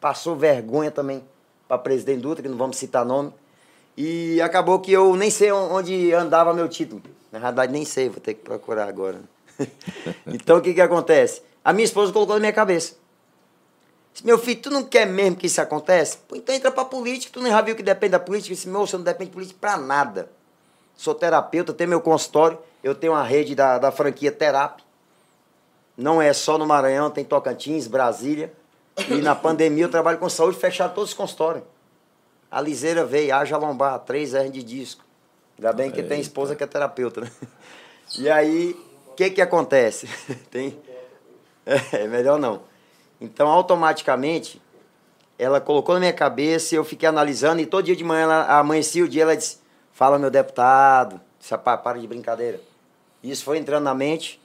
passou 0.00 0.34
vergonha 0.34 0.90
também 0.90 1.22
para 1.68 1.78
presidente 1.78 2.22
Dutra, 2.22 2.42
que 2.42 2.48
não 2.48 2.58
vamos 2.58 2.76
citar 2.76 3.04
nome. 3.04 3.32
E 3.96 4.40
acabou 4.42 4.80
que 4.80 4.90
eu 4.90 5.14
nem 5.14 5.30
sei 5.30 5.52
onde 5.52 6.12
andava 6.12 6.52
meu 6.52 6.68
título. 6.68 7.00
Na 7.30 7.38
realidade, 7.38 7.72
nem 7.72 7.84
sei, 7.84 8.08
vou 8.08 8.20
ter 8.20 8.34
que 8.34 8.42
procurar 8.42 8.88
agora. 8.88 9.20
então, 10.26 10.58
o 10.58 10.60
que 10.60 10.74
que 10.74 10.80
acontece? 10.80 11.40
A 11.64 11.72
minha 11.72 11.84
esposa 11.84 12.12
colocou 12.12 12.34
na 12.34 12.40
minha 12.40 12.52
cabeça. 12.52 12.96
Meu 14.24 14.38
filho, 14.38 14.60
tu 14.62 14.70
não 14.70 14.82
quer 14.82 15.06
mesmo 15.06 15.36
que 15.36 15.46
isso 15.46 15.60
aconteça? 15.60 16.18
Pô, 16.26 16.36
então 16.36 16.54
entra 16.54 16.70
pra 16.70 16.84
política, 16.84 17.32
tu 17.32 17.42
nem 17.42 17.52
já 17.52 17.60
viu 17.60 17.76
que 17.76 17.82
depende 17.82 18.12
da 18.12 18.20
política? 18.20 18.52
Eu 18.52 18.56
disse, 18.56 18.68
meu, 18.68 18.86
você 18.86 18.96
não 18.96 19.04
depende 19.04 19.30
de 19.30 19.34
política 19.34 19.58
pra 19.60 19.76
nada. 19.76 20.30
Sou 20.96 21.14
terapeuta, 21.14 21.72
tenho 21.72 21.90
meu 21.90 22.00
consultório, 22.00 22.58
eu 22.82 22.94
tenho 22.94 23.12
uma 23.12 23.22
rede 23.22 23.54
da, 23.54 23.78
da 23.78 23.92
franquia 23.92 24.32
Terap. 24.32 24.82
Não 25.96 26.20
é 26.20 26.32
só 26.32 26.56
no 26.56 26.66
Maranhão, 26.66 27.10
tem 27.10 27.24
Tocantins, 27.24 27.86
Brasília. 27.86 28.52
E 29.08 29.16
na 29.16 29.34
pandemia 29.34 29.84
eu 29.84 29.90
trabalho 29.90 30.18
com 30.18 30.28
saúde, 30.28 30.58
fecharam 30.58 30.94
todos 30.94 31.10
os 31.10 31.16
consultórios. 31.16 31.64
A 32.50 32.60
liseira 32.60 33.04
veio, 33.04 33.34
haja 33.34 33.56
lombar, 33.56 33.98
três 34.00 34.32
R 34.32 34.48
de 34.48 34.62
disco. 34.62 35.04
Ainda 35.58 35.72
bem 35.72 35.90
que 35.90 36.02
tem 36.02 36.20
esposa 36.20 36.54
que 36.54 36.62
é 36.62 36.66
terapeuta, 36.66 37.22
né? 37.22 37.30
E 38.18 38.30
aí, 38.30 38.78
o 39.08 39.14
que 39.14 39.30
que 39.30 39.42
acontece? 39.42 40.08
tem... 40.50 40.78
É, 41.92 42.06
melhor 42.06 42.38
não. 42.38 42.62
Então, 43.20 43.48
automaticamente, 43.48 44.60
ela 45.38 45.60
colocou 45.60 45.94
na 45.94 46.00
minha 46.00 46.12
cabeça 46.12 46.74
eu 46.74 46.84
fiquei 46.84 47.08
analisando. 47.08 47.60
E 47.60 47.66
todo 47.66 47.84
dia 47.84 47.96
de 47.96 48.04
manhã, 48.04 48.22
ela 48.22 48.58
amanhecia 48.58 49.04
o 49.04 49.08
dia, 49.08 49.22
ela 49.22 49.36
disse: 49.36 49.58
Fala, 49.92 50.18
meu 50.18 50.30
deputado. 50.30 51.20
Disse, 51.38 51.56
"Pá, 51.58 51.76
para 51.76 51.98
de 51.98 52.06
brincadeira. 52.06 52.60
Isso 53.22 53.44
foi 53.44 53.58
entrando 53.58 53.84
na 53.84 53.94
mente. 53.94 54.40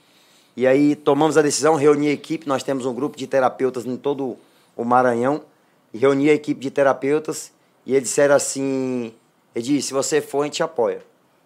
E 0.56 0.66
aí 0.66 0.94
tomamos 0.94 1.36
a 1.38 1.42
decisão, 1.42 1.74
reuni 1.74 2.08
a 2.08 2.12
equipe. 2.12 2.46
Nós 2.46 2.62
temos 2.62 2.84
um 2.84 2.94
grupo 2.94 3.16
de 3.16 3.26
terapeutas 3.26 3.86
em 3.86 3.96
todo 3.96 4.36
o 4.76 4.84
Maranhão. 4.84 5.42
E 5.92 5.98
reuni 5.98 6.30
a 6.30 6.34
equipe 6.34 6.60
de 6.60 6.70
terapeutas. 6.70 7.52
E 7.84 7.94
eles 7.94 8.08
disseram 8.08 8.34
assim: 8.34 9.14
Edi, 9.54 9.80
se 9.80 9.92
você 9.92 10.20
for, 10.20 10.42
a 10.42 10.44
gente 10.44 10.62
apoia. 10.62 11.02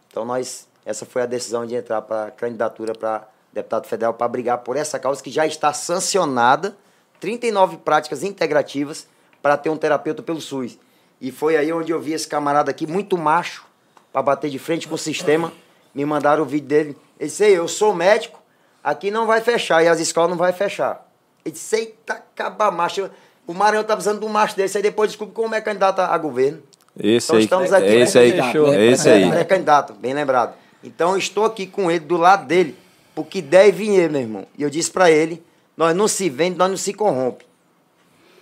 Então, 0.08 0.24
nós, 0.24 0.68
essa 0.84 1.04
foi 1.04 1.22
a 1.22 1.26
decisão 1.26 1.66
de 1.66 1.74
entrar 1.74 2.02
para 2.02 2.26
a 2.26 2.30
candidatura 2.30 2.94
para 2.94 3.28
deputado 3.52 3.86
federal 3.86 4.12
para 4.14 4.28
brigar 4.28 4.58
por 4.58 4.76
essa 4.76 4.98
causa 4.98 5.22
que 5.22 5.30
já 5.30 5.46
está 5.46 5.72
sancionada 5.72 6.76
39 7.20 7.78
práticas 7.78 8.22
integrativas 8.22 9.06
para 9.42 9.56
ter 9.56 9.70
um 9.70 9.76
terapeuta 9.76 10.22
pelo 10.22 10.40
SUS. 10.40 10.78
E 11.20 11.30
foi 11.30 11.56
aí 11.56 11.72
onde 11.72 11.92
eu 11.92 12.00
vi 12.00 12.12
esse 12.12 12.28
camarada 12.28 12.70
aqui, 12.70 12.86
muito 12.86 13.16
macho, 13.16 13.64
para 14.12 14.22
bater 14.22 14.50
de 14.50 14.58
frente 14.58 14.86
com 14.86 14.94
o 14.94 14.98
sistema. 14.98 15.52
Me 15.94 16.04
mandaram 16.04 16.42
o 16.42 16.46
vídeo 16.46 16.68
dele. 16.68 16.96
Ele 17.18 17.28
disse, 17.28 17.44
"Ei, 17.44 17.56
eu 17.56 17.66
sou 17.66 17.94
médico, 17.94 18.40
aqui 18.86 19.10
não 19.10 19.26
vai 19.26 19.40
fechar, 19.40 19.82
e 19.82 19.88
as 19.88 19.98
escolas 19.98 20.30
não 20.30 20.36
vai 20.36 20.52
fechar. 20.52 21.04
Ele 21.44 21.52
disse, 21.52 21.76
eita, 21.76 22.14
acaba 22.14 22.70
macho. 22.70 23.10
O 23.46 23.52
Maranhão 23.52 23.82
tá 23.84 23.94
precisando 23.94 24.20
de 24.20 24.26
um 24.26 24.28
macho 24.28 24.56
desse, 24.56 24.76
aí 24.76 24.82
depois 24.82 25.10
desculpa 25.10 25.32
como 25.32 25.54
é 25.54 25.60
candidato 25.60 26.00
a 26.00 26.16
governo. 26.18 26.62
Esse 26.98 27.26
Então 27.26 27.36
aí, 27.36 27.44
estamos 27.44 27.72
aqui 27.72 27.86
é 27.86 28.00
esse 28.00 28.12
com 28.12 28.18
aí, 28.18 28.32
né? 28.70 28.76
é 28.76 28.90
esse 28.90 29.08
aí. 29.08 29.30
É 29.30 29.44
candidato, 29.44 29.92
bem 29.92 30.14
lembrado. 30.14 30.54
Então 30.82 31.16
estou 31.16 31.44
aqui 31.44 31.66
com 31.66 31.90
ele, 31.90 32.00
do 32.00 32.16
lado 32.16 32.46
dele, 32.46 32.76
porque 33.14 33.42
deve 33.42 33.72
vir 33.72 33.90
ele, 33.90 34.08
meu 34.08 34.20
irmão. 34.20 34.46
E 34.56 34.62
eu 34.62 34.70
disse 34.70 34.90
para 34.90 35.10
ele, 35.10 35.42
nós 35.76 35.94
não 35.94 36.08
se 36.08 36.28
vende, 36.30 36.56
nós 36.58 36.70
não 36.70 36.76
se 36.76 36.92
corrompe. 36.92 37.44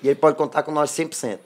E 0.02 0.08
ele 0.08 0.14
pode 0.16 0.36
contar 0.36 0.62
com 0.62 0.72
nós 0.72 0.90
100%. 0.90 1.38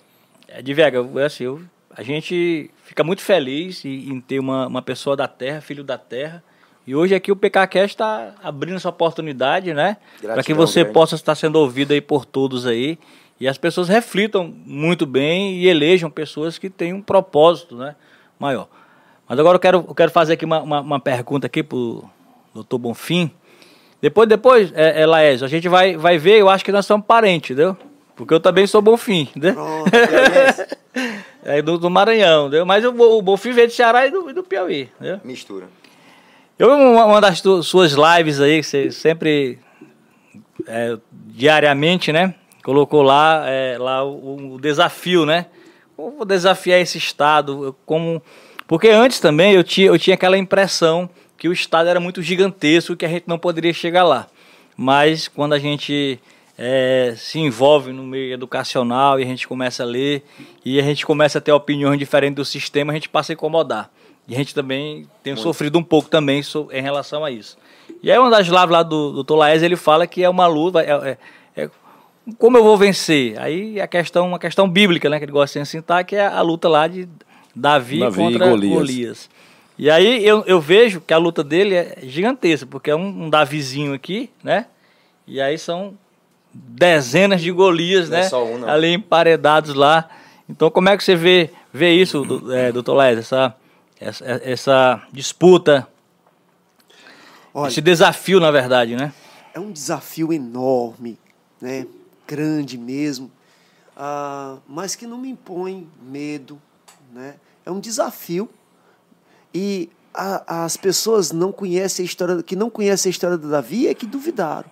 É, 0.48 0.60
de 0.62 0.74
Vega, 0.74 1.00
assim, 1.24 1.44
eu- 1.44 1.60
a 1.90 2.02
gente 2.02 2.70
fica 2.84 3.02
muito 3.04 3.22
feliz 3.22 3.84
em, 3.84 4.10
em 4.10 4.20
ter 4.20 4.38
uma, 4.38 4.66
uma 4.66 4.82
pessoa 4.82 5.16
da 5.16 5.26
terra, 5.28 5.60
filho 5.60 5.82
da 5.84 5.98
terra. 5.98 6.42
E 6.86 6.94
hoje 6.94 7.14
aqui 7.14 7.30
o 7.30 7.36
PKCast 7.36 7.94
está 7.94 8.34
abrindo 8.42 8.76
essa 8.76 8.88
oportunidade, 8.88 9.74
né? 9.74 9.96
Para 10.22 10.42
que 10.42 10.54
você 10.54 10.80
grande. 10.80 10.94
possa 10.94 11.14
estar 11.16 11.34
sendo 11.34 11.56
ouvido 11.56 11.92
aí 11.92 12.00
por 12.00 12.24
todos 12.24 12.66
aí. 12.66 12.98
E 13.40 13.46
as 13.46 13.58
pessoas 13.58 13.88
reflitam 13.88 14.52
muito 14.64 15.06
bem 15.06 15.56
e 15.58 15.68
elejam 15.68 16.10
pessoas 16.10 16.58
que 16.58 16.68
têm 16.70 16.92
um 16.92 17.02
propósito 17.02 17.76
né, 17.76 17.94
maior. 18.38 18.68
Mas 19.28 19.38
agora 19.38 19.56
eu 19.56 19.60
quero, 19.60 19.84
eu 19.86 19.94
quero 19.94 20.10
fazer 20.10 20.32
aqui 20.32 20.44
uma, 20.44 20.60
uma, 20.62 20.80
uma 20.80 21.00
pergunta 21.00 21.46
aqui 21.46 21.62
para 21.62 21.76
o 21.76 22.08
doutor 22.54 22.78
Bonfim. 22.78 23.30
Depois, 24.00 24.28
depois, 24.28 24.72
é, 24.74 25.02
é, 25.02 25.06
Laércio, 25.06 25.44
a 25.44 25.48
gente 25.48 25.68
vai, 25.68 25.96
vai 25.96 26.18
ver, 26.18 26.38
eu 26.38 26.48
acho 26.48 26.64
que 26.64 26.70
nós 26.72 26.86
somos 26.86 27.06
parentes, 27.06 27.50
entendeu? 27.50 27.76
Porque 28.14 28.32
eu 28.34 28.40
também 28.40 28.66
sou 28.66 28.80
Bonfim, 28.82 29.22
entendeu? 29.22 29.54
Pronto. 29.54 29.90
É 31.44 31.62
do, 31.62 31.78
do 31.78 31.88
Maranhão, 31.88 32.48
entendeu? 32.48 32.66
Mas 32.66 32.84
o, 32.84 32.92
Bo- 32.92 33.16
o 33.18 33.22
Bonfim 33.22 33.52
veio 33.52 33.68
do 33.68 33.72
Ceará 33.72 34.06
e 34.06 34.10
do, 34.10 34.32
do 34.34 34.42
Piauí, 34.42 34.90
entendeu? 34.96 35.20
Mistura. 35.24 35.66
Eu 36.58 36.68
uma, 36.74 37.04
uma 37.04 37.20
das 37.20 37.40
tu- 37.40 37.62
suas 37.62 37.92
lives 37.92 38.40
aí, 38.40 38.58
que 38.60 38.66
você 38.66 38.90
sempre, 38.90 39.58
é, 40.66 40.98
diariamente, 41.28 42.12
né? 42.12 42.34
Colocou 42.64 43.02
lá, 43.02 43.44
é, 43.46 43.76
lá 43.78 44.04
o, 44.04 44.54
o 44.54 44.60
desafio, 44.60 45.24
né? 45.24 45.46
Eu 45.96 46.10
Vou 46.16 46.24
desafiar 46.26 46.80
esse 46.80 46.98
Estado, 46.98 47.64
eu 47.66 47.76
como... 47.86 48.20
Porque 48.66 48.88
antes 48.88 49.20
também 49.20 49.52
eu 49.54 49.62
tinha, 49.64 49.86
eu 49.86 49.98
tinha 49.98 50.14
aquela 50.14 50.36
impressão 50.36 51.08
que 51.38 51.48
o 51.48 51.52
Estado 51.52 51.88
era 51.88 52.00
muito 52.00 52.20
gigantesco 52.20 52.92
e 52.92 52.96
que 52.96 53.06
a 53.06 53.08
gente 53.08 53.24
não 53.26 53.38
poderia 53.38 53.72
chegar 53.72 54.04
lá. 54.04 54.26
mas 54.76 55.26
quando 55.28 55.54
a 55.54 55.58
gente 55.58 56.20
é, 56.58 57.14
se 57.16 57.38
envolve 57.38 57.92
no 57.92 58.02
meio 58.02 58.34
educacional 58.34 59.18
e 59.18 59.22
a 59.22 59.26
gente 59.26 59.46
começa 59.46 59.84
a 59.84 59.86
ler 59.86 60.24
e 60.64 60.80
a 60.80 60.82
gente 60.82 61.06
começa 61.06 61.38
a 61.38 61.40
ter 61.40 61.52
opiniões 61.52 61.98
diferentes 61.98 62.36
do 62.36 62.44
sistema, 62.44 62.92
a 62.92 62.94
gente 62.94 63.08
passa 63.08 63.32
a 63.32 63.34
incomodar. 63.34 63.90
E 64.26 64.34
a 64.34 64.38
gente 64.38 64.54
também 64.54 65.06
tem 65.22 65.32
Muito. 65.32 65.42
sofrido 65.42 65.78
um 65.78 65.82
pouco 65.82 66.10
também 66.10 66.42
so, 66.42 66.68
em 66.70 66.82
relação 66.82 67.24
a 67.24 67.30
isso. 67.30 67.56
E 68.02 68.10
aí 68.10 68.18
uma 68.18 68.30
das 68.30 68.46
lives 68.46 68.70
lá 68.70 68.82
do, 68.82 69.12
do 69.12 69.24
Tolaes, 69.24 69.62
ele 69.62 69.76
fala 69.76 70.06
que 70.06 70.22
é 70.22 70.28
uma 70.28 70.46
luta, 70.46 70.80
é, 70.80 71.10
é, 71.10 71.18
é, 71.62 71.70
como 72.36 72.58
eu 72.58 72.64
vou 72.64 72.76
vencer? 72.76 73.40
Aí 73.40 73.80
a 73.80 73.86
questão, 73.86 74.26
uma 74.26 74.38
questão 74.38 74.68
bíblica, 74.68 75.08
né, 75.08 75.18
que 75.18 75.24
ele 75.24 75.32
gosta 75.32 75.60
de 75.60 75.66
citar, 75.66 76.04
que 76.04 76.14
é 76.16 76.26
a 76.26 76.42
luta 76.42 76.68
lá 76.68 76.86
de 76.86 77.08
Davi, 77.54 78.00
Davi 78.00 78.16
contra 78.16 78.48
Golias. 78.48 78.72
Golias. 78.72 79.30
E 79.78 79.88
aí 79.90 80.26
eu, 80.26 80.44
eu 80.46 80.60
vejo 80.60 81.00
que 81.00 81.14
a 81.14 81.18
luta 81.18 81.44
dele 81.44 81.74
é 81.74 81.98
gigantesca, 82.02 82.66
porque 82.66 82.90
é 82.90 82.96
um, 82.96 83.24
um 83.24 83.30
Davizinho 83.30 83.94
aqui, 83.94 84.30
né? 84.42 84.66
E 85.26 85.40
aí 85.40 85.56
são 85.56 85.96
dezenas 86.52 87.40
de 87.40 87.52
Golias, 87.52 88.08
não 88.08 88.18
é 88.18 88.22
né? 88.22 88.28
É 88.30 88.36
um, 88.36 88.68
ali 88.68 88.92
emparedados 88.92 89.74
lá. 89.74 90.08
Então 90.48 90.70
como 90.70 90.88
é 90.88 90.96
que 90.96 91.04
você 91.04 91.14
vê, 91.14 91.50
vê 91.72 91.92
isso, 91.92 92.24
é, 92.52 92.72
doutor 92.72 92.96
Les, 92.96 93.18
essa, 93.18 93.54
essa, 94.00 94.24
essa 94.24 95.02
disputa, 95.12 95.86
Olha, 97.54 97.68
esse 97.68 97.80
desafio, 97.80 98.40
na 98.40 98.50
verdade, 98.50 98.96
né? 98.96 99.12
É 99.54 99.60
um 99.60 99.70
desafio 99.70 100.32
enorme, 100.32 101.18
né? 101.60 101.86
grande 102.28 102.76
mesmo, 102.76 103.30
uh, 103.96 104.60
mas 104.68 104.94
que 104.94 105.06
não 105.06 105.16
me 105.16 105.30
impõe 105.30 105.88
medo. 106.02 106.60
Né? 107.10 107.36
É 107.64 107.70
um 107.70 107.80
desafio 107.80 108.50
e 109.58 109.90
a, 110.14 110.64
as 110.64 110.76
pessoas 110.76 111.32
não 111.32 111.50
conhecem 111.50 112.04
a 112.04 112.06
história, 112.06 112.42
que 112.44 112.54
não 112.54 112.70
conhecem 112.70 113.10
a 113.10 113.12
história 113.12 113.36
do 113.36 113.50
Davi 113.50 113.88
é 113.88 113.94
que 113.94 114.06
duvidaram. 114.06 114.70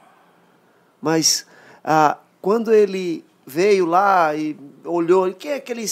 Mas 1.02 1.44
ah, 1.82 2.16
quando 2.40 2.72
ele 2.72 3.24
veio 3.44 3.84
lá 3.84 4.32
e 4.36 4.56
olhou, 4.84 5.32
quem 5.34 5.50
é 5.50 5.54
aquele 5.56 5.84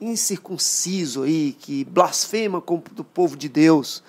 incircunciso 0.00 1.24
aí 1.24 1.54
que 1.58 1.84
blasfema 1.84 2.58
contra 2.58 3.02
o 3.02 3.04
povo 3.04 3.36
de 3.36 3.50
Deus? 3.50 4.02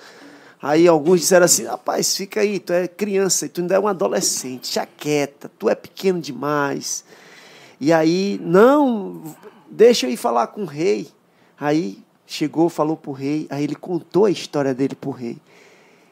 Aí 0.61 0.87
alguns 0.87 1.19
disseram 1.19 1.43
assim: 1.43 1.65
rapaz, 1.65 2.15
fica 2.15 2.39
aí, 2.39 2.59
tu 2.59 2.71
é 2.71 2.87
criança, 2.87 3.49
tu 3.49 3.59
ainda 3.59 3.75
é 3.75 3.79
um 3.79 3.89
adolescente, 3.89 4.67
chaqueta, 4.67 5.51
tu 5.59 5.69
é 5.69 5.75
pequeno 5.75 6.21
demais. 6.21 7.03
E 7.77 7.91
aí, 7.91 8.39
não, 8.41 9.21
deixa 9.69 10.07
eu 10.07 10.11
ir 10.11 10.17
falar 10.17 10.47
com 10.47 10.61
o 10.61 10.65
rei. 10.65 11.09
Aí 11.59 12.01
chegou, 12.29 12.69
falou 12.69 12.95
para 12.95 13.09
o 13.09 13.13
rei, 13.13 13.47
aí 13.49 13.63
ele 13.63 13.75
contou 13.75 14.25
a 14.25 14.31
história 14.31 14.73
dele 14.73 14.93
para 14.93 15.09
o 15.09 15.13
rei. 15.13 15.37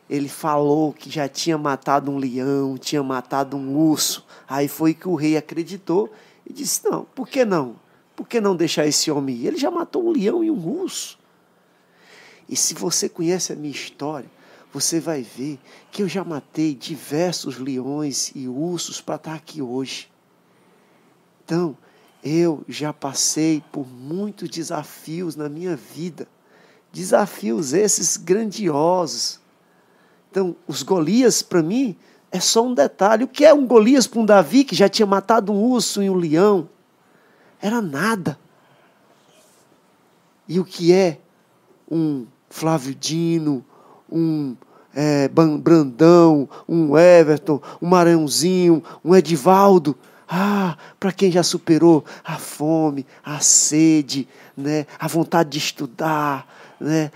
Ele 0.10 0.28
falou 0.28 0.92
que 0.92 1.10
já 1.10 1.28
tinha 1.28 1.58
matado 1.58 2.10
um 2.10 2.18
leão, 2.18 2.78
tinha 2.78 3.04
matado 3.04 3.56
um 3.56 3.78
urso. 3.78 4.26
Aí 4.48 4.68
foi 4.68 4.94
que 4.94 5.08
o 5.08 5.16
rei 5.16 5.38
acreditou 5.38 6.12
e 6.46 6.54
disse: 6.54 6.82
Não, 6.90 7.06
por 7.14 7.28
que 7.28 7.46
não? 7.46 7.76
Por 8.16 8.28
que 8.28 8.42
não 8.42 8.56
deixar 8.56 8.88
esse 8.88 9.12
homem 9.12 9.36
ir? 9.36 9.48
Ele 9.48 9.58
já 9.58 9.70
matou 9.70 10.08
um 10.08 10.12
leão 10.12 10.44
e 10.44 10.50
um 10.50 10.68
urso. 10.68 11.20
E 12.50 12.56
se 12.56 12.74
você 12.74 13.08
conhece 13.08 13.54
a 13.54 13.56
minha 13.56 13.74
história, 13.74 14.30
você 14.74 15.00
vai 15.00 15.22
ver 15.22 15.60
que 15.92 16.02
eu 16.02 16.08
já 16.08 16.24
matei 16.24 16.74
diversos 16.74 17.58
leões 17.58 18.32
e 18.34 18.48
ursos 18.48 19.02
para 19.02 19.16
estar 19.16 19.34
aqui 19.36 19.62
hoje. 19.62 20.10
Então, 21.44 21.78
eu 22.28 22.64
já 22.68 22.92
passei 22.92 23.64
por 23.72 23.88
muitos 23.88 24.50
desafios 24.50 25.36
na 25.36 25.48
minha 25.48 25.76
vida, 25.76 26.28
desafios 26.92 27.74
esses 27.74 28.18
grandiosos. 28.18 29.40
Então, 30.30 30.56
os 30.68 30.84
Golias, 30.84 31.42
para 31.42 31.64
mim, 31.64 31.96
é 32.32 32.40
só 32.40 32.66
um 32.66 32.74
detalhe. 32.74 33.24
O 33.24 33.28
que 33.28 33.46
é 33.46 33.54
um 33.54 33.66
Golias 33.66 34.08
para 34.08 34.20
um 34.20 34.26
Davi 34.26 34.64
que 34.64 34.76
já 34.76 34.90
tinha 34.90 35.06
matado 35.06 35.52
um 35.52 35.64
urso 35.64 36.04
e 36.04 36.10
um 36.10 36.16
leão? 36.16 36.70
Era 37.62 37.82
nada. 37.82 38.38
E 40.48 40.60
o 40.60 40.66
que 40.66 40.94
é 40.94 41.20
um 41.90 42.26
Flávio 42.50 42.94
Dino, 42.94 43.66
um 44.12 44.56
é, 44.94 45.28
Brandão, 45.28 46.50
um 46.68 46.98
Everton, 46.98 47.62
um 47.82 47.88
Maranhãozinho, 47.88 48.84
um 49.04 49.16
Edivaldo? 49.16 49.96
Ah, 50.30 50.78
para 51.00 51.14
quem 51.14 51.32
já 51.32 51.42
superou 51.42 52.04
a 52.22 52.38
fome, 52.38 53.06
a 53.24 53.40
sede, 53.40 54.28
né, 54.58 54.86
a 55.00 55.08
vontade 55.08 55.52
de 55.52 55.58
estudar, 55.58 56.46
né, 56.82 57.12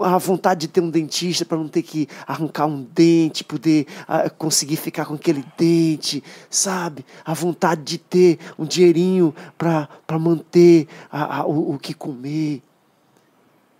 a 0.00 0.16
vontade 0.16 0.62
de 0.62 0.68
ter 0.68 0.80
um 0.80 0.88
dentista 0.88 1.44
para 1.44 1.58
não 1.58 1.68
ter 1.68 1.82
que 1.82 2.08
arrancar 2.26 2.64
um 2.64 2.82
dente, 2.82 3.44
poder 3.44 3.86
ah, 4.08 4.30
conseguir 4.30 4.76
ficar 4.76 5.04
com 5.04 5.12
aquele 5.12 5.44
dente, 5.58 6.24
sabe? 6.48 7.04
A 7.22 7.34
vontade 7.34 7.82
de 7.82 7.98
ter 7.98 8.38
um 8.58 8.64
dinheirinho 8.64 9.34
para 9.58 10.18
manter 10.18 10.88
a, 11.12 11.40
a, 11.40 11.46
o, 11.46 11.74
o 11.74 11.78
que 11.78 11.92
comer. 11.92 12.62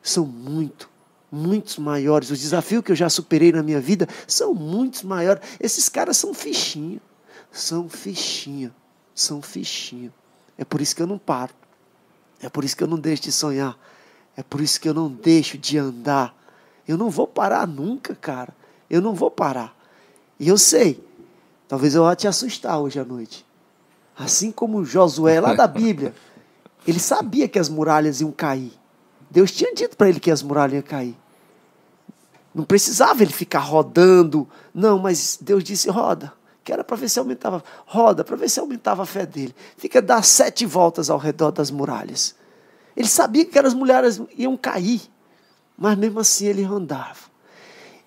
São 0.02 0.26
muito, 0.26 0.90
muitos 1.32 1.78
maiores. 1.78 2.30
Os 2.30 2.38
desafios 2.38 2.84
que 2.84 2.92
eu 2.92 2.96
já 2.96 3.08
superei 3.08 3.50
na 3.50 3.62
minha 3.62 3.80
vida 3.80 4.06
são 4.26 4.52
muitos 4.52 5.02
maiores. 5.02 5.42
Esses 5.58 5.88
caras 5.88 6.18
são 6.18 6.34
fichinhos 6.34 7.00
são 7.54 7.88
fichinha, 7.88 8.74
são 9.14 9.40
fichinha. 9.40 10.12
É 10.58 10.64
por 10.64 10.80
isso 10.80 10.94
que 10.94 11.00
eu 11.00 11.06
não 11.06 11.18
paro. 11.18 11.54
É 12.42 12.48
por 12.48 12.64
isso 12.64 12.76
que 12.76 12.82
eu 12.82 12.88
não 12.88 12.98
deixo 12.98 13.22
de 13.22 13.32
sonhar. 13.32 13.78
É 14.36 14.42
por 14.42 14.60
isso 14.60 14.80
que 14.80 14.88
eu 14.88 14.92
não 14.92 15.08
deixo 15.08 15.56
de 15.56 15.78
andar. 15.78 16.36
Eu 16.86 16.98
não 16.98 17.08
vou 17.08 17.28
parar 17.28 17.66
nunca, 17.66 18.14
cara. 18.14 18.52
Eu 18.90 19.00
não 19.00 19.14
vou 19.14 19.30
parar. 19.30 19.74
E 20.38 20.48
eu 20.48 20.58
sei, 20.58 21.02
talvez 21.68 21.94
eu 21.94 22.02
vá 22.02 22.16
te 22.16 22.26
assustar 22.26 22.78
hoje 22.80 22.98
à 22.98 23.04
noite. 23.04 23.46
Assim 24.18 24.50
como 24.50 24.84
Josué, 24.84 25.40
lá 25.40 25.54
da 25.54 25.68
Bíblia, 25.68 26.12
ele 26.86 26.98
sabia 26.98 27.48
que 27.48 27.58
as 27.58 27.68
muralhas 27.68 28.20
iam 28.20 28.32
cair. 28.32 28.72
Deus 29.30 29.52
tinha 29.52 29.72
dito 29.72 29.96
para 29.96 30.08
ele 30.08 30.18
que 30.18 30.30
as 30.30 30.42
muralhas 30.42 30.74
iam 30.74 30.82
cair. 30.82 31.16
Não 32.52 32.64
precisava 32.64 33.22
ele 33.22 33.32
ficar 33.32 33.60
rodando. 33.60 34.48
Não, 34.74 34.98
mas 34.98 35.38
Deus 35.40 35.62
disse: 35.62 35.88
roda 35.88 36.32
que 36.64 36.72
era 36.72 36.82
para 36.82 36.96
ver 36.96 37.10
se 37.10 37.18
aumentava, 37.18 37.62
roda, 37.86 38.24
para 38.24 38.36
ver 38.36 38.48
se 38.48 38.58
aumentava 38.58 39.02
a 39.02 39.06
fé 39.06 39.26
dele. 39.26 39.54
Fica 39.76 40.00
dar 40.00 40.24
sete 40.24 40.64
voltas 40.64 41.10
ao 41.10 41.18
redor 41.18 41.50
das 41.50 41.70
muralhas. 41.70 42.34
Ele 42.96 43.06
sabia 43.06 43.44
que 43.44 43.50
aquelas 43.50 43.74
mulheres 43.74 44.20
iam 44.36 44.56
cair, 44.56 45.02
mas 45.76 45.98
mesmo 45.98 46.20
assim 46.20 46.46
ele 46.46 46.64
andava. 46.64 47.34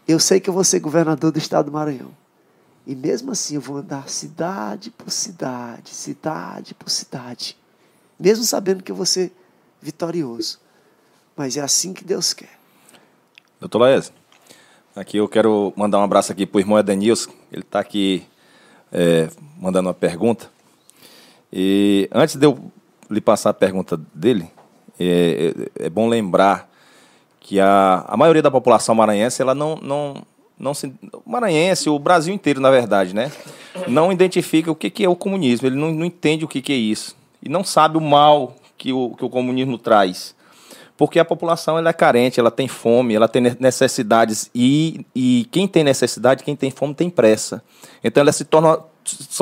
Eu 0.07 0.19
sei 0.19 0.39
que 0.39 0.49
eu 0.49 0.53
vou 0.53 0.63
ser 0.63 0.79
governador 0.79 1.31
do 1.31 1.37
estado 1.37 1.67
do 1.67 1.71
Maranhão. 1.71 2.11
E 2.85 2.95
mesmo 2.95 3.31
assim 3.31 3.55
eu 3.55 3.61
vou 3.61 3.77
andar 3.77 4.09
cidade 4.09 4.89
por 4.89 5.11
cidade, 5.11 5.89
cidade 5.93 6.73
por 6.73 6.89
cidade. 6.89 7.57
Mesmo 8.17 8.43
sabendo 8.45 8.81
que 8.81 8.91
eu 8.91 8.95
vou 8.95 9.05
ser 9.05 9.31
vitorioso. 9.81 10.59
Mas 11.35 11.57
é 11.57 11.61
assim 11.61 11.93
que 11.93 12.03
Deus 12.03 12.33
quer. 12.33 12.57
Doutor 13.59 13.79
Laes, 13.79 14.11
aqui 14.95 15.17
eu 15.17 15.27
quero 15.27 15.73
mandar 15.75 15.99
um 15.99 16.03
abraço 16.03 16.31
aqui 16.31 16.45
para 16.45 16.57
o 16.57 16.61
irmão 16.61 16.79
Edenilson. 16.79 17.31
Ele 17.51 17.61
está 17.61 17.81
aqui 17.81 18.25
é, 18.91 19.29
mandando 19.59 19.89
uma 19.89 19.93
pergunta. 19.93 20.49
E 21.51 22.09
antes 22.11 22.35
de 22.35 22.45
eu 22.45 22.59
lhe 23.09 23.21
passar 23.21 23.51
a 23.51 23.53
pergunta 23.53 23.99
dele, 24.13 24.49
é, 24.99 25.53
é, 25.79 25.85
é 25.85 25.89
bom 25.89 26.07
lembrar 26.07 26.69
que 27.39 27.59
a, 27.59 28.03
a 28.07 28.17
maioria 28.17 28.41
da 28.41 28.51
população 28.51 28.93
maranhense, 28.93 29.41
ela 29.41 29.55
não, 29.55 29.77
não, 29.77 30.15
não 30.59 30.73
se. 30.73 30.93
Maranhense, 31.25 31.89
o 31.89 31.97
Brasil 31.97 32.33
inteiro, 32.33 32.59
na 32.59 32.69
verdade, 32.69 33.15
né? 33.15 33.31
Não 33.87 34.11
identifica 34.11 34.71
o 34.71 34.75
que, 34.75 34.89
que 34.89 35.03
é 35.03 35.09
o 35.09 35.15
comunismo, 35.15 35.67
ele 35.67 35.77
não, 35.77 35.91
não 35.91 36.05
entende 36.05 36.43
o 36.43 36.47
que, 36.47 36.61
que 36.61 36.73
é 36.73 36.75
isso. 36.75 37.15
E 37.41 37.47
não 37.47 37.63
sabe 37.63 37.97
o 37.97 38.01
mal 38.01 38.55
que 38.77 38.91
o, 38.91 39.11
que 39.11 39.23
o 39.23 39.29
comunismo 39.29 39.77
traz 39.77 40.35
porque 40.97 41.19
a 41.19 41.25
população 41.25 41.77
ela 41.77 41.91
é 41.91 41.93
carente, 41.93 42.39
ela 42.39 42.49
tem 42.49 42.67
fome, 42.67 43.13
ela 43.13 43.27
tem 43.27 43.41
necessidades 43.59 44.49
e, 44.53 45.05
e 45.15 45.47
quem 45.51 45.67
tem 45.67 45.83
necessidade, 45.83 46.43
quem 46.43 46.55
tem 46.55 46.71
fome 46.71 46.95
tem 46.95 47.07
pressa. 47.09 47.63
Então 48.03 48.21
elas 48.21 48.35
se 48.35 48.43
tornam, 48.43 48.83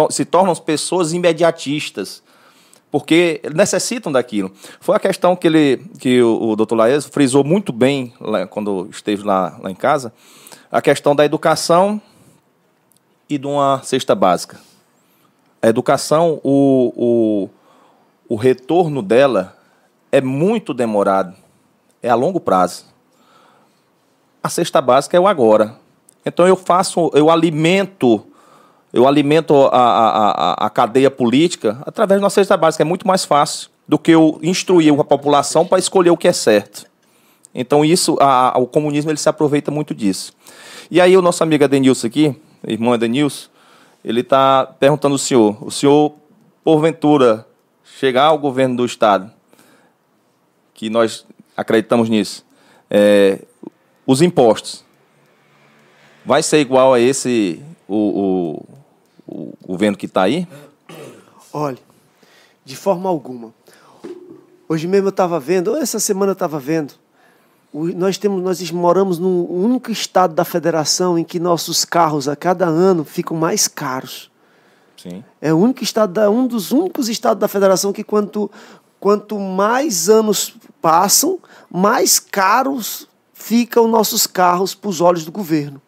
se 0.09 0.25
tornam 0.25 0.53
pessoas 0.55 1.13
imediatistas, 1.13 2.21
porque 2.91 3.41
necessitam 3.55 4.11
daquilo. 4.11 4.51
Foi 4.81 4.97
a 4.97 4.99
questão 4.99 5.33
que, 5.33 5.47
ele, 5.47 5.77
que 5.97 6.21
o, 6.21 6.49
o 6.49 6.55
doutor 6.57 6.75
Laes 6.75 7.05
frisou 7.05 7.43
muito 7.43 7.71
bem 7.71 8.13
lá, 8.19 8.45
quando 8.45 8.89
esteve 8.91 9.23
lá, 9.23 9.57
lá 9.61 9.71
em 9.71 9.75
casa, 9.75 10.13
a 10.69 10.81
questão 10.81 11.15
da 11.15 11.23
educação 11.23 12.01
e 13.29 13.37
de 13.37 13.47
uma 13.47 13.81
cesta 13.81 14.13
básica. 14.13 14.59
A 15.61 15.69
educação, 15.69 16.39
o, 16.43 16.93
o, 18.27 18.33
o 18.33 18.35
retorno 18.35 19.01
dela 19.01 19.57
é 20.11 20.19
muito 20.19 20.73
demorado 20.73 21.44
é 22.05 22.09
a 22.09 22.15
longo 22.15 22.39
prazo. 22.39 22.85
A 24.43 24.47
cesta 24.47 24.79
básica 24.79 25.17
é 25.17 25.19
o 25.19 25.27
agora. 25.27 25.75
Então 26.23 26.47
eu 26.47 26.55
faço, 26.55 27.09
eu 27.13 27.31
alimento, 27.31 28.23
eu 28.93 29.07
alimento 29.07 29.55
a, 29.71 29.79
a, 29.79 30.65
a, 30.65 30.69
cadeia 30.69 31.09
política 31.09 31.81
através 31.85 32.21
uma 32.21 32.29
cesta 32.29 32.55
básica. 32.55 32.83
É 32.83 32.85
muito 32.85 33.07
mais 33.07 33.25
fácil 33.25 33.69
do 33.87 33.97
que 33.97 34.11
eu 34.11 34.39
instruir 34.43 34.93
a 34.99 35.03
população 35.03 35.65
para 35.65 35.79
escolher 35.79 36.11
o 36.11 36.17
que 36.17 36.27
é 36.27 36.33
certo. 36.33 36.85
Então 37.53 37.83
isso, 37.83 38.17
a, 38.19 38.53
o 38.57 38.67
comunismo 38.67 39.09
ele 39.09 39.17
se 39.17 39.29
aproveita 39.29 39.71
muito 39.71 39.95
disso. 39.95 40.31
E 40.91 41.01
aí 41.01 41.17
o 41.17 41.21
nosso 41.21 41.41
amigo 41.41 41.63
Adenilson 41.63 42.05
aqui, 42.05 42.35
irmão 42.67 42.93
Adenilson, 42.93 43.49
ele 44.03 44.21
está 44.21 44.67
perguntando 44.79 45.15
ao 45.15 45.19
senhor, 45.19 45.57
o 45.65 45.71
senhor, 45.71 46.13
porventura, 46.63 47.47
chegar 47.83 48.25
ao 48.25 48.37
governo 48.37 48.77
do 48.77 48.85
Estado, 48.85 49.31
que 50.75 50.89
nós 50.89 51.25
acreditamos 51.55 52.09
nisso, 52.09 52.45
é, 52.89 53.39
os 54.05 54.21
impostos, 54.21 54.83
vai 56.25 56.43
ser 56.43 56.59
igual 56.59 56.93
a 56.93 56.99
esse, 56.99 57.61
o, 57.87 58.65
o, 59.27 59.53
o 59.63 59.67
governo 59.67 59.97
que 59.97 60.05
está 60.05 60.23
aí? 60.23 60.47
Olha, 61.53 61.79
de 62.63 62.75
forma 62.75 63.09
alguma. 63.09 63.53
Hoje 64.67 64.87
mesmo 64.87 65.07
eu 65.07 65.11
estava 65.11 65.39
vendo, 65.39 65.69
ou 65.69 65.77
essa 65.77 65.99
semana 65.99 66.31
eu 66.31 66.33
estava 66.33 66.59
vendo, 66.59 66.93
nós, 67.73 68.17
temos, 68.17 68.41
nós 68.41 68.71
moramos 68.71 69.19
no 69.19 69.45
único 69.51 69.91
estado 69.91 70.33
da 70.33 70.45
federação 70.45 71.19
em 71.19 71.23
que 71.23 71.39
nossos 71.39 71.83
carros 71.83 72.27
a 72.27 72.35
cada 72.35 72.65
ano 72.65 73.03
ficam 73.03 73.35
mais 73.35 73.67
caros. 73.67 74.31
Sim. 74.95 75.23
É 75.41 75.53
o 75.53 75.57
único 75.57 75.83
estado, 75.83 76.13
da, 76.13 76.29
um 76.29 76.47
dos 76.47 76.71
únicos 76.71 77.09
estados 77.09 77.39
da 77.39 77.47
federação 77.47 77.91
que 77.91 78.03
quanto, 78.03 78.49
quanto 79.05 79.39
mais 79.39 80.09
anos 80.09 80.55
passam, 80.81 81.37
mais 81.69 82.17
caros 82.17 83.07
ficam 83.35 83.87
nossos 83.87 84.25
carros 84.25 84.73
para 84.73 84.89
os 84.89 84.99
olhos 84.99 85.23
do 85.23 85.31
governo. 85.31 85.79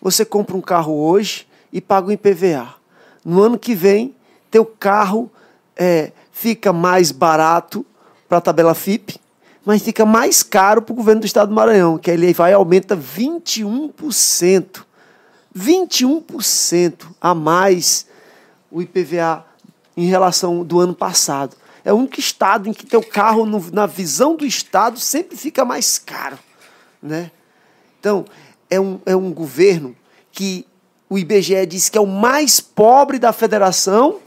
Você 0.00 0.24
compra 0.24 0.56
um 0.56 0.62
carro 0.62 0.94
hoje 0.94 1.46
e 1.70 1.78
paga 1.78 2.08
o 2.08 2.12
IPVA. 2.12 2.74
No 3.22 3.42
ano 3.42 3.58
que 3.58 3.74
vem, 3.74 4.16
teu 4.50 4.64
carro 4.64 5.30
é, 5.76 6.12
fica 6.32 6.72
mais 6.72 7.12
barato 7.12 7.84
para 8.26 8.38
a 8.38 8.40
tabela 8.40 8.74
FIP, 8.74 9.20
mas 9.62 9.82
fica 9.82 10.06
mais 10.06 10.42
caro 10.42 10.80
para 10.80 10.94
o 10.94 10.96
governo 10.96 11.20
do 11.20 11.26
estado 11.26 11.50
do 11.50 11.54
Maranhão, 11.54 11.98
que 11.98 12.10
ele 12.10 12.32
vai 12.32 12.54
aumenta 12.54 12.96
21%. 12.96 14.84
21% 15.54 16.94
a 17.20 17.34
mais 17.34 18.06
o 18.70 18.80
IPVA 18.80 19.44
em 19.94 20.06
relação 20.06 20.64
do 20.64 20.80
ano 20.80 20.94
passado. 20.94 21.62
É 21.84 21.92
o 21.92 21.96
único 21.96 22.18
estado 22.18 22.68
em 22.68 22.72
que 22.72 22.86
teu 22.86 23.02
carro, 23.02 23.44
no- 23.44 23.70
na 23.72 23.86
visão 23.86 24.34
do 24.36 24.46
estado, 24.46 24.98
sempre 24.98 25.36
fica 25.36 25.64
mais 25.64 25.98
caro. 25.98 26.38
Né? 27.02 27.30
Então, 28.00 28.24
é 28.70 28.80
um, 28.80 28.98
é 29.04 29.14
um 29.14 29.30
governo 29.32 29.94
que 30.32 30.66
o 31.10 31.18
IBGE 31.18 31.66
diz 31.66 31.88
que 31.90 31.98
é 31.98 32.00
o 32.00 32.06
mais 32.06 32.58
pobre 32.60 33.18
da 33.18 33.32
federação, 33.32 34.18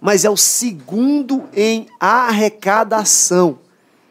mas 0.00 0.24
é 0.24 0.30
o 0.30 0.36
segundo 0.36 1.44
em 1.54 1.86
arrecadação. 2.00 3.58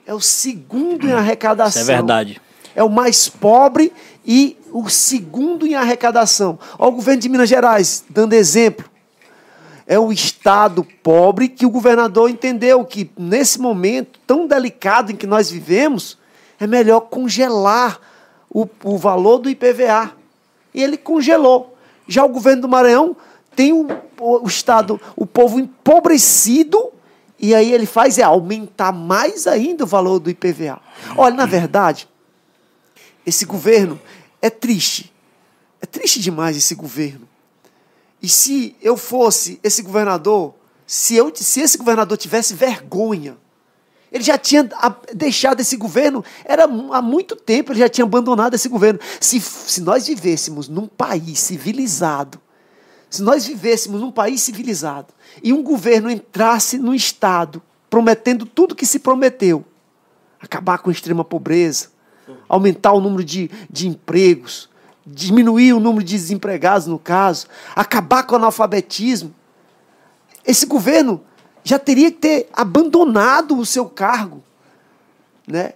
É 0.06 0.14
o 0.14 0.22
segundo 0.22 1.08
em 1.08 1.12
arrecadação. 1.12 1.82
Isso 1.82 1.91
é 1.91 1.95
verdade. 1.95 2.41
É 2.76 2.84
o 2.84 2.89
mais 2.89 3.28
pobre 3.28 3.91
e 4.26 4.58
o 4.72 4.88
segundo 4.89 5.66
em 5.68 5.76
arrecadação. 5.76 6.58
Olha 6.80 6.89
o 6.91 6.95
governo 6.95 7.22
de 7.22 7.30
Minas 7.30 7.49
Gerais, 7.49 8.04
dando 8.10 8.34
exemplo. 8.34 8.89
É 9.92 10.00
o 10.00 10.10
estado 10.10 10.86
pobre 11.04 11.50
que 11.50 11.66
o 11.66 11.70
governador 11.70 12.30
entendeu 12.30 12.86
que, 12.86 13.12
nesse 13.18 13.60
momento 13.60 14.22
tão 14.26 14.48
delicado 14.48 15.12
em 15.12 15.18
que 15.18 15.28
nós 15.28 15.52
vivemos, 15.52 16.18
é 16.58 16.66
melhor 16.66 17.02
congelar 17.02 18.00
o, 18.50 18.66
o 18.86 18.98
valor 18.98 19.39
do 19.39 19.50
IPVA. 19.50 20.14
E 20.74 20.82
ele 20.82 20.96
congelou. 20.96 21.76
Já 22.08 22.24
o 22.24 22.30
governo 22.30 22.62
do 22.62 22.70
Maranhão 22.70 23.18
tem 23.54 23.74
o, 23.74 23.86
o, 24.18 24.48
estado, 24.48 24.98
o 25.14 25.26
povo 25.26 25.60
empobrecido, 25.60 26.94
e 27.38 27.54
aí 27.54 27.74
ele 27.74 27.86
faz 27.86 28.18
é 28.18 28.24
aumentar 28.24 28.94
mais 28.94 29.46
ainda 29.46 29.84
o 29.84 29.88
valor 29.88 30.20
do 30.20 30.30
IPVA. 30.30 30.80
Olha, 31.18 31.36
na 31.36 31.46
verdade, 31.46 32.08
esse 33.26 33.44
governo 33.44 34.00
é 34.42 34.50
triste. 34.50 35.12
É 35.82 35.86
triste 35.86 36.22
demais 36.22 36.56
esse 36.56 36.76
governo. 36.76 37.28
E 38.22 38.30
se 38.30 38.76
eu 38.82 38.96
fosse 38.96 39.60
esse 39.64 39.82
governador, 39.82 40.54
se, 40.86 41.16
eu, 41.16 41.32
se 41.36 41.62
esse 41.62 41.78
governador 41.78 42.18
tivesse 42.18 42.54
vergonha, 42.54 43.38
ele 44.12 44.24
já 44.24 44.38
tinha 44.38 44.70
deixado 45.14 45.62
esse 45.62 45.78
governo, 45.78 46.24
era 46.44 46.66
há 46.66 47.02
muito 47.02 47.36
tempo 47.36 47.72
ele 47.72 47.80
já 47.80 47.88
tinha 47.88 48.06
abandonado 48.06 48.54
esse 48.54 48.68
governo. 48.68 49.00
Se, 49.20 49.40
se 49.40 49.82
nós 49.82 50.08
vivêssemos 50.08 50.68
num 50.68 50.86
país 50.86 51.40
civilizado, 51.40 52.40
se 53.10 53.22
nós 53.22 53.46
vivêssemos 53.46 54.02
num 54.02 54.12
país 54.12 54.42
civilizado 54.42 55.14
e 55.42 55.54
um 55.54 55.64
governo 55.64 56.10
entrasse 56.10 56.78
no 56.78 56.94
Estado 56.94 57.62
prometendo 57.90 58.46
tudo 58.46 58.76
que 58.76 58.86
se 58.86 59.00
prometeu, 59.00 59.66
acabar 60.40 60.78
com 60.80 60.90
a 60.90 60.94
extrema 60.94 61.26
pobreza, 61.26 61.90
aumentar 62.48 62.94
o 62.94 63.02
número 63.02 63.24
de, 63.24 63.52
de 63.70 63.88
empregos, 63.88 64.70
diminuir 65.06 65.74
o 65.74 65.80
número 65.80 66.04
de 66.04 66.14
desempregados, 66.16 66.88
no 66.88 66.99
caso, 66.99 67.47
acabar 67.76 68.24
com 68.24 68.34
o 68.34 68.38
analfabetismo, 68.38 69.34
esse 70.45 70.66
governo 70.66 71.22
já 71.64 71.78
teria 71.78 72.12
que 72.12 72.18
ter 72.18 72.49
abandonado 72.54 73.58
o 73.58 73.66
seu 73.66 73.86
cargo, 73.86 74.43
né? 75.47 75.74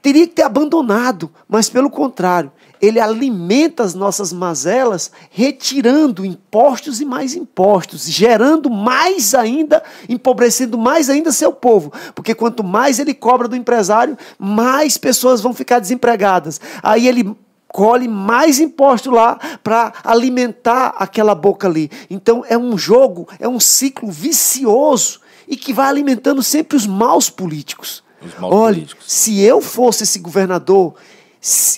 Teria 0.00 0.26
que 0.26 0.34
ter 0.34 0.42
abandonado, 0.42 1.30
mas 1.48 1.68
pelo 1.68 1.88
contrário, 1.88 2.50
ele 2.80 2.98
alimenta 2.98 3.84
as 3.84 3.94
nossas 3.94 4.32
mazelas, 4.32 5.12
retirando 5.30 6.26
impostos 6.26 7.00
e 7.00 7.04
mais 7.04 7.36
impostos, 7.36 8.04
gerando 8.06 8.68
mais 8.68 9.32
ainda, 9.36 9.80
empobrecendo 10.08 10.76
mais 10.76 11.08
ainda 11.08 11.30
seu 11.30 11.52
povo. 11.52 11.92
Porque 12.12 12.34
quanto 12.34 12.64
mais 12.64 12.98
ele 12.98 13.14
cobra 13.14 13.46
do 13.46 13.54
empresário, 13.54 14.18
mais 14.36 14.98
pessoas 14.98 15.40
vão 15.40 15.54
ficar 15.54 15.78
desempregadas. 15.78 16.60
Aí 16.82 17.06
ele 17.06 17.36
colhe 17.72 18.06
mais 18.06 18.60
imposto 18.60 19.10
lá 19.10 19.38
para 19.64 19.92
alimentar 20.04 20.94
aquela 20.98 21.34
boca 21.34 21.66
ali. 21.66 21.90
Então 22.10 22.44
é 22.46 22.56
um 22.56 22.76
jogo, 22.76 23.26
é 23.40 23.48
um 23.48 23.58
ciclo 23.58 24.10
vicioso 24.10 25.20
e 25.48 25.56
que 25.56 25.72
vai 25.72 25.88
alimentando 25.88 26.42
sempre 26.42 26.76
os 26.76 26.86
maus 26.86 27.30
políticos. 27.30 28.04
Os 28.20 28.38
maus 28.38 28.54
Olha, 28.54 28.74
políticos. 28.74 29.10
se 29.10 29.40
eu 29.40 29.60
fosse 29.60 30.04
esse 30.04 30.18
governador, 30.18 30.94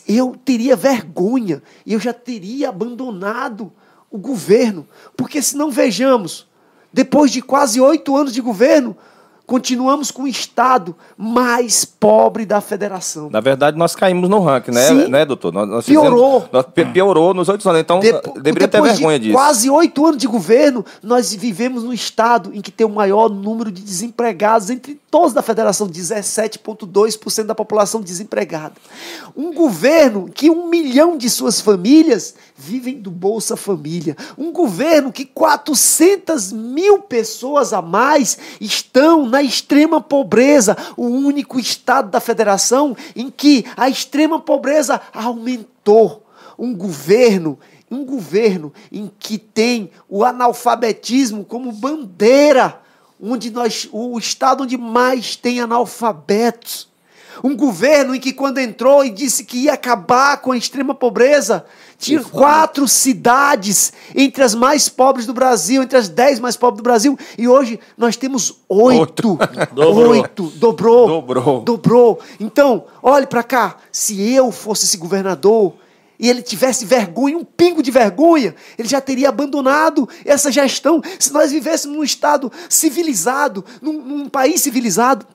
eu 0.07 0.36
teria 0.45 0.76
vergonha 0.76 1.62
e 1.86 1.95
eu 1.95 2.01
já 2.01 2.12
teria 2.12 2.68
abandonado 2.68 3.72
o 4.11 4.18
governo. 4.18 4.86
Porque 5.16 5.40
se 5.40 5.57
não 5.57 5.70
vejamos, 5.70 6.47
depois 6.92 7.30
de 7.30 7.40
quase 7.40 7.80
oito 7.80 8.16
anos 8.16 8.34
de 8.34 8.40
governo, 8.40 8.97
continuamos 9.47 10.11
com 10.11 10.22
o 10.22 10.28
Estado 10.28 10.95
mais 11.16 11.84
pobre 11.84 12.47
da 12.47 12.61
federação. 12.61 13.28
Na 13.30 13.40
verdade, 13.40 13.76
nós 13.76 13.95
caímos 13.95 14.28
no 14.28 14.40
ranking, 14.40 14.70
né, 14.72 14.88
Sim. 14.88 15.09
né 15.09 15.24
doutor? 15.24 15.53
Nós, 15.53 15.68
nós 15.68 15.86
Piorou. 15.86 16.40
Fizemos, 16.40 16.53
nós 16.53 16.66
pi- 16.74 16.84
piorou 16.86 17.34
nos 17.34 17.49
oito 17.49 17.68
anos, 17.68 17.80
então 17.80 18.01
Depo- 18.01 18.40
deveria 18.40 18.68
ter 18.68 18.80
vergonha 18.82 19.18
de 19.18 19.26
disso. 19.26 19.36
Quase 19.36 19.68
oito 19.70 20.05
anos 20.07 20.18
de 20.18 20.26
governo, 20.26 20.84
nós 21.03 21.32
vivemos 21.34 21.82
no 21.84 21.92
estado 21.92 22.51
em 22.55 22.61
que 22.61 22.70
tem 22.70 22.86
o 22.86 22.90
maior 22.90 23.28
número 23.28 23.70
de 23.70 23.82
desempregados 23.82 24.70
entre 24.70 25.01
todos 25.15 25.33
da 25.33 25.43
federação, 25.43 25.87
17,2% 25.87 27.45
da 27.45 27.55
população 27.55 28.01
desempregada. 28.01 28.75
Um 29.37 29.55
governo 29.55 30.29
que 30.29 30.51
um 30.51 30.69
milhão 30.69 31.17
de 31.17 31.31
suas 31.31 31.61
famílias 31.61 32.35
vivem 32.57 33.01
do 33.01 33.12
Bolsa 33.12 33.57
Família. 33.57 34.17
Um 34.37 34.51
governo 34.51 35.12
que 35.12 35.25
400 35.25 36.51
mil 36.51 36.99
pessoas 36.99 37.73
a 37.73 37.81
mais 37.81 38.37
estão 38.61 39.25
na 39.25 39.41
extrema 39.41 40.01
pobreza. 40.01 40.77
O 40.97 41.07
único 41.07 41.61
estado 41.61 42.11
da 42.11 42.19
federação 42.19 42.97
em 43.15 43.31
que 43.31 43.65
a 43.77 43.89
extrema 43.89 44.41
pobreza 44.41 45.01
aumentou 45.12 46.27
um 46.59 46.75
governo, 46.75 47.57
um 47.89 48.05
governo 48.05 48.73
em 48.91 49.09
que 49.17 49.39
tem 49.39 49.93
o 50.09 50.25
analfabetismo 50.25 51.45
como 51.45 51.71
bandeira, 51.71 52.83
onde 53.21 53.51
nós, 53.51 53.89
o 53.93 54.19
estado 54.19 54.65
onde 54.65 54.77
mais 54.77 55.37
tem 55.37 55.61
analfabetos. 55.61 56.93
Um 57.43 57.57
governo 57.57 58.15
em 58.15 58.21
que 58.21 58.33
quando 58.33 58.59
entrou 58.59 59.05
e 59.05 59.11
disse 59.11 59.45
que 59.45 59.65
ia 59.65 59.73
acabar 59.73 60.41
com 60.41 60.53
a 60.53 60.57
extrema 60.57 60.95
pobreza, 60.95 61.65
tinha 61.99 62.23
quatro 62.23 62.87
cidades 62.87 63.93
entre 64.15 64.43
as 64.45 64.55
mais 64.55 64.89
pobres 64.89 65.27
do 65.27 65.35
Brasil, 65.35 65.83
entre 65.83 65.99
as 65.99 66.09
dez 66.09 66.39
mais 66.39 66.57
pobres 66.57 66.79
do 66.79 66.85
Brasil, 66.85 67.19
e 67.37 67.49
hoje 67.49 67.81
nós 67.99 68.17
temos 68.17 68.61
oito. 68.69 69.37
Dobrou. 69.75 70.11
Oito. 70.11 70.53
Dobrou. 70.57 71.09
Dobrou. 71.09 71.61
Dobrou. 71.62 72.21
Então, 72.39 72.85
olhe 73.03 73.27
para 73.27 73.43
cá. 73.43 73.79
Se 73.91 74.33
eu 74.33 74.53
fosse 74.53 74.85
esse 74.85 74.97
governador 74.97 75.75
e 76.25 76.29
ele 76.31 76.41
tivesse 76.41 76.87
vergonha, 76.87 77.37
um 77.37 77.45
pingo 77.45 77.83
de 77.83 77.91
vergonha, 77.91 78.55
ele 78.79 78.89
já 78.89 78.99
teria 78.99 79.29
abandonado 79.29 80.09
essa 80.25 80.51
gestão. 80.51 81.03
Se 81.18 81.31
nós 81.31 81.53
vivêssemos 81.53 81.95
num 81.95 82.03
estado 82.03 82.51
civilizado, 82.66 83.62
num, 83.83 84.01
num 84.01 84.29
país 84.31 84.62
civilizado, 84.62 85.27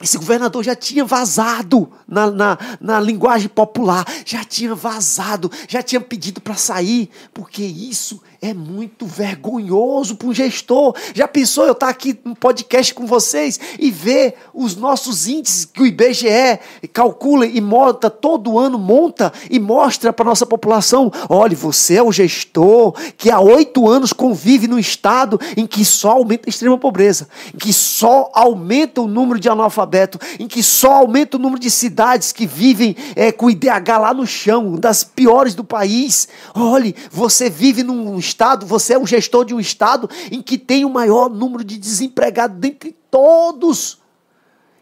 esse 0.00 0.16
governador 0.16 0.64
já 0.64 0.74
tinha 0.74 1.04
vazado 1.04 1.92
na, 2.08 2.30
na, 2.30 2.58
na 2.80 2.98
linguagem 2.98 3.50
popular, 3.50 4.06
já 4.24 4.42
tinha 4.42 4.74
vazado, 4.74 5.52
já 5.68 5.82
tinha 5.82 6.00
pedido 6.00 6.40
para 6.40 6.54
sair, 6.54 7.10
porque 7.34 7.62
isso 7.62 8.18
é 8.42 8.52
muito 8.52 9.06
vergonhoso 9.06 10.16
para 10.16 10.26
um 10.26 10.34
gestor. 10.34 10.96
Já 11.14 11.28
pensou 11.28 11.64
eu 11.64 11.72
estar 11.72 11.88
aqui 11.88 12.18
no 12.24 12.34
podcast 12.34 12.92
com 12.92 13.06
vocês 13.06 13.60
e 13.78 13.88
ver 13.88 14.34
os 14.52 14.74
nossos 14.74 15.28
índices 15.28 15.64
que 15.64 15.80
o 15.80 15.86
IBGE 15.86 16.58
calcula 16.92 17.46
e 17.46 17.60
monta 17.60 18.10
todo 18.10 18.58
ano, 18.58 18.80
monta 18.80 19.32
e 19.48 19.60
mostra 19.60 20.12
para 20.12 20.24
nossa 20.24 20.44
população: 20.44 21.10
olha, 21.28 21.56
você 21.56 21.94
é 21.94 22.02
o 22.02 22.10
gestor 22.10 22.94
que 23.16 23.30
há 23.30 23.38
oito 23.38 23.88
anos 23.88 24.12
convive 24.12 24.66
no 24.66 24.78
estado 24.78 25.38
em 25.56 25.64
que 25.64 25.84
só 25.84 26.10
aumenta 26.10 26.48
a 26.48 26.50
extrema 26.50 26.76
pobreza, 26.76 27.28
em 27.54 27.58
que 27.58 27.72
só 27.72 28.28
aumenta 28.34 29.00
o 29.00 29.06
número 29.06 29.38
de 29.38 29.48
analfabetos, 29.48 30.20
em 30.40 30.48
que 30.48 30.64
só 30.64 30.94
aumenta 30.94 31.36
o 31.36 31.40
número 31.40 31.60
de 31.60 31.70
cidades 31.70 32.32
que 32.32 32.44
vivem 32.44 32.96
é, 33.14 33.30
com 33.30 33.46
o 33.46 33.50
IDH 33.50 33.98
lá 34.00 34.12
no 34.12 34.26
chão, 34.26 34.74
das 34.74 35.04
piores 35.04 35.54
do 35.54 35.62
país. 35.62 36.26
Olhe, 36.52 36.96
você 37.08 37.48
vive 37.48 37.84
num 37.84 38.18
estado, 38.18 38.31
você 38.64 38.94
é 38.94 38.98
um 38.98 39.06
gestor 39.06 39.44
de 39.44 39.54
um 39.54 39.60
estado 39.60 40.08
em 40.30 40.42
que 40.42 40.58
tem 40.58 40.84
o 40.84 40.90
maior 40.90 41.28
número 41.28 41.64
de 41.64 41.78
desempregados 41.78 42.58
dentre 42.58 42.96
todos. 43.10 43.98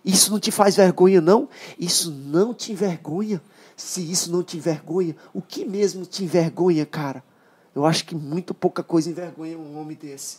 Isso 0.05 0.31
não 0.31 0.41
te 0.41 0.51
faz 0.51 0.77
vergonha, 0.77 1.21
não? 1.21 1.49
Isso 1.79 2.11
não 2.11 2.55
te 2.55 2.73
envergonha. 2.73 3.41
Se 3.77 4.01
isso 4.11 4.31
não 4.31 4.43
te 4.43 4.57
envergonha, 4.57 5.17
o 5.33 5.41
que 5.41 5.65
mesmo 5.65 6.05
te 6.05 6.25
envergonha, 6.25 6.85
cara? 6.85 7.25
Eu 7.75 7.87
acho 7.87 8.05
que 8.05 8.15
muito 8.15 8.53
pouca 8.53 8.83
coisa 8.83 9.09
envergonha 9.09 9.57
um 9.57 9.81
homem 9.81 9.97
desse. 9.97 10.39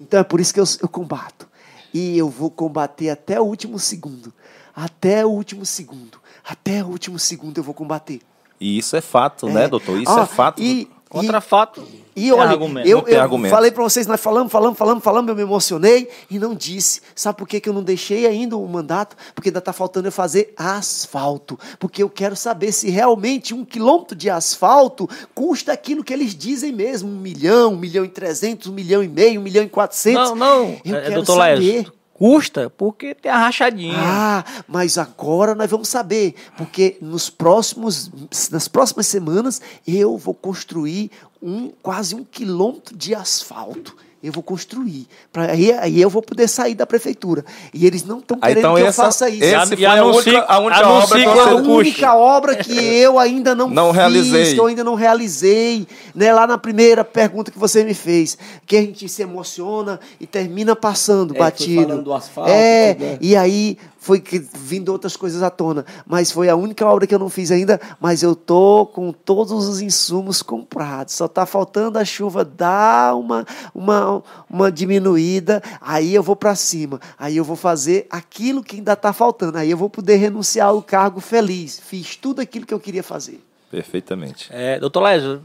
Então 0.00 0.20
é 0.20 0.24
por 0.24 0.40
isso 0.40 0.52
que 0.52 0.60
eu, 0.60 0.64
eu 0.82 0.88
combato. 0.88 1.48
E 1.92 2.16
eu 2.16 2.28
vou 2.28 2.50
combater 2.50 3.10
até 3.10 3.40
o 3.40 3.44
último 3.44 3.78
segundo. 3.78 4.32
Até 4.74 5.24
o 5.24 5.30
último 5.30 5.64
segundo. 5.64 6.20
Até 6.44 6.84
o 6.84 6.88
último 6.88 7.18
segundo 7.18 7.58
eu 7.58 7.64
vou 7.64 7.74
combater. 7.74 8.20
E 8.60 8.78
isso 8.78 8.96
é 8.96 9.00
fato, 9.00 9.48
né, 9.48 9.68
doutor? 9.68 9.98
Isso 10.00 10.10
Ah, 10.10 10.22
é 10.22 10.26
fato. 10.26 10.62
E, 10.62 10.88
Contra 11.08 11.38
e- 11.38 11.40
fato, 11.40 11.86
e 12.16 12.32
olha, 12.32 12.50
argumento. 12.50 12.88
eu, 12.88 13.04
eu 13.06 13.20
argumento. 13.20 13.54
falei 13.54 13.70
para 13.70 13.82
vocês, 13.82 14.08
nós 14.08 14.20
falamos, 14.20 14.50
falamos, 14.50 14.76
falamos, 14.76 15.04
falamos, 15.04 15.28
eu 15.28 15.36
me 15.36 15.42
emocionei 15.42 16.08
e 16.28 16.36
não 16.36 16.52
disse. 16.52 17.00
Sabe 17.14 17.38
por 17.38 17.46
que, 17.46 17.60
que 17.60 17.68
eu 17.68 17.72
não 17.72 17.82
deixei 17.82 18.26
ainda 18.26 18.56
o 18.56 18.66
mandato? 18.66 19.16
Porque 19.32 19.48
ainda 19.48 19.60
está 19.60 19.72
faltando 19.72 20.08
eu 20.08 20.12
fazer 20.12 20.52
asfalto. 20.56 21.56
Porque 21.78 22.02
eu 22.02 22.10
quero 22.10 22.34
saber 22.34 22.72
se 22.72 22.90
realmente 22.90 23.54
um 23.54 23.64
quilômetro 23.64 24.16
de 24.16 24.28
asfalto 24.28 25.08
custa 25.32 25.72
aquilo 25.72 26.02
que 26.02 26.12
eles 26.12 26.34
dizem 26.34 26.72
mesmo: 26.72 27.08
um 27.08 27.18
milhão, 27.18 27.74
um 27.74 27.78
milhão 27.78 28.04
e 28.04 28.08
trezentos, 28.08 28.66
um 28.66 28.72
milhão 28.74 29.02
e 29.02 29.08
meio, 29.08 29.40
um 29.40 29.44
milhão 29.44 29.62
e 29.62 29.68
quatrocentos. 29.68 30.30
Não, 30.30 30.34
não, 30.34 30.80
Eu 30.84 30.96
é, 30.96 31.02
quero 31.02 31.14
doutor 31.16 31.36
saber. 31.36 31.38
Laércio, 31.38 31.92
custa 32.18 32.70
porque 32.70 33.14
tem 33.14 33.30
a 33.30 33.36
rachadinha. 33.36 33.94
Ah, 33.98 34.44
mas 34.66 34.96
agora 34.96 35.54
nós 35.54 35.70
vamos 35.70 35.88
saber, 35.88 36.34
porque 36.56 36.96
nos 37.02 37.28
próximos, 37.28 38.10
nas 38.50 38.66
próximas 38.66 39.06
semanas 39.06 39.60
eu 39.86 40.16
vou 40.16 40.32
construir 40.32 41.10
um 41.42 41.70
quase 41.82 42.14
um 42.14 42.24
quilômetro 42.24 42.96
de 42.96 43.14
asfalto. 43.14 43.94
Eu 44.26 44.32
vou 44.32 44.42
construir. 44.42 45.06
Pra, 45.32 45.52
aí, 45.52 45.72
aí 45.72 46.00
eu 46.02 46.10
vou 46.10 46.20
poder 46.22 46.48
sair 46.48 46.74
da 46.74 46.86
prefeitura. 46.86 47.44
E 47.72 47.86
eles 47.86 48.04
não 48.04 48.18
estão 48.18 48.38
querendo 48.38 48.58
então 48.58 48.74
que 48.74 48.80
eu 48.82 48.86
essa- 48.86 49.04
faça 49.04 49.28
isso. 49.30 49.44
esse 49.44 49.74
E 49.74 49.76
foi 49.76 49.86
a 49.86 50.04
única, 50.04 50.44
a 50.48 50.58
única 50.58 50.88
obra 50.88 51.20
É 51.20 51.24
a 51.24 51.54
única 51.54 52.14
obra 52.16 52.56
que 52.56 52.72
eu 52.98 53.18
ainda 53.18 53.54
não, 53.54 53.68
Não 53.70 53.88
fiz, 53.88 53.96
realizei. 53.96 54.54
que 54.54 54.60
eu 54.60 54.66
ainda 54.66 54.82
não 54.84 54.94
realizei, 54.94 55.86
né? 56.14 56.32
Lá 56.32 56.46
na 56.46 56.58
primeira 56.58 57.04
pergunta 57.04 57.50
que 57.50 57.58
você 57.58 57.84
me 57.84 57.94
fez, 57.94 58.36
que 58.66 58.76
a 58.76 58.80
gente 58.80 59.08
se 59.08 59.22
emociona 59.22 59.98
e 60.20 60.26
termina 60.26 60.74
passando 60.76 61.34
É, 61.34 61.38
batido. 61.38 61.82
falando 61.82 62.02
do 62.02 62.12
asfalto, 62.12 62.50
é, 62.50 62.94
tudo, 62.94 63.04
né? 63.06 63.18
e 63.20 63.36
aí 63.36 63.78
foi 64.06 64.20
que 64.20 64.38
vindo 64.38 64.90
outras 64.90 65.16
coisas 65.16 65.42
à 65.42 65.50
tona, 65.50 65.84
mas 66.06 66.30
foi 66.30 66.48
a 66.48 66.54
única 66.54 66.86
obra 66.86 67.08
que 67.08 67.14
eu 67.14 67.18
não 67.18 67.28
fiz 67.28 67.50
ainda, 67.50 67.80
mas 68.00 68.22
eu 68.22 68.36
tô 68.36 68.86
com 68.86 69.10
todos 69.12 69.66
os 69.66 69.80
insumos 69.80 70.42
comprados. 70.42 71.14
Só 71.14 71.26
tá 71.26 71.44
faltando 71.44 71.98
a 71.98 72.04
chuva 72.04 72.44
dar 72.44 73.16
uma 73.16 73.44
uma 73.74 74.22
uma 74.48 74.70
diminuída, 74.70 75.60
aí 75.80 76.14
eu 76.14 76.22
vou 76.22 76.36
para 76.36 76.54
cima. 76.54 77.00
Aí 77.18 77.36
eu 77.36 77.42
vou 77.42 77.56
fazer 77.56 78.06
aquilo 78.08 78.62
que 78.62 78.76
ainda 78.76 78.94
tá 78.94 79.12
faltando. 79.12 79.58
Aí 79.58 79.72
eu 79.72 79.76
vou 79.76 79.90
poder 79.90 80.14
renunciar 80.18 80.68
ao 80.68 80.80
cargo 80.80 81.20
feliz. 81.20 81.80
Fiz 81.80 82.14
tudo 82.14 82.40
aquilo 82.40 82.64
que 82.64 82.72
eu 82.72 82.78
queria 82.78 83.02
fazer. 83.02 83.40
Perfeitamente. 83.72 84.48
É, 84.52 84.78
doutor 84.78 85.00
Lésio, 85.02 85.42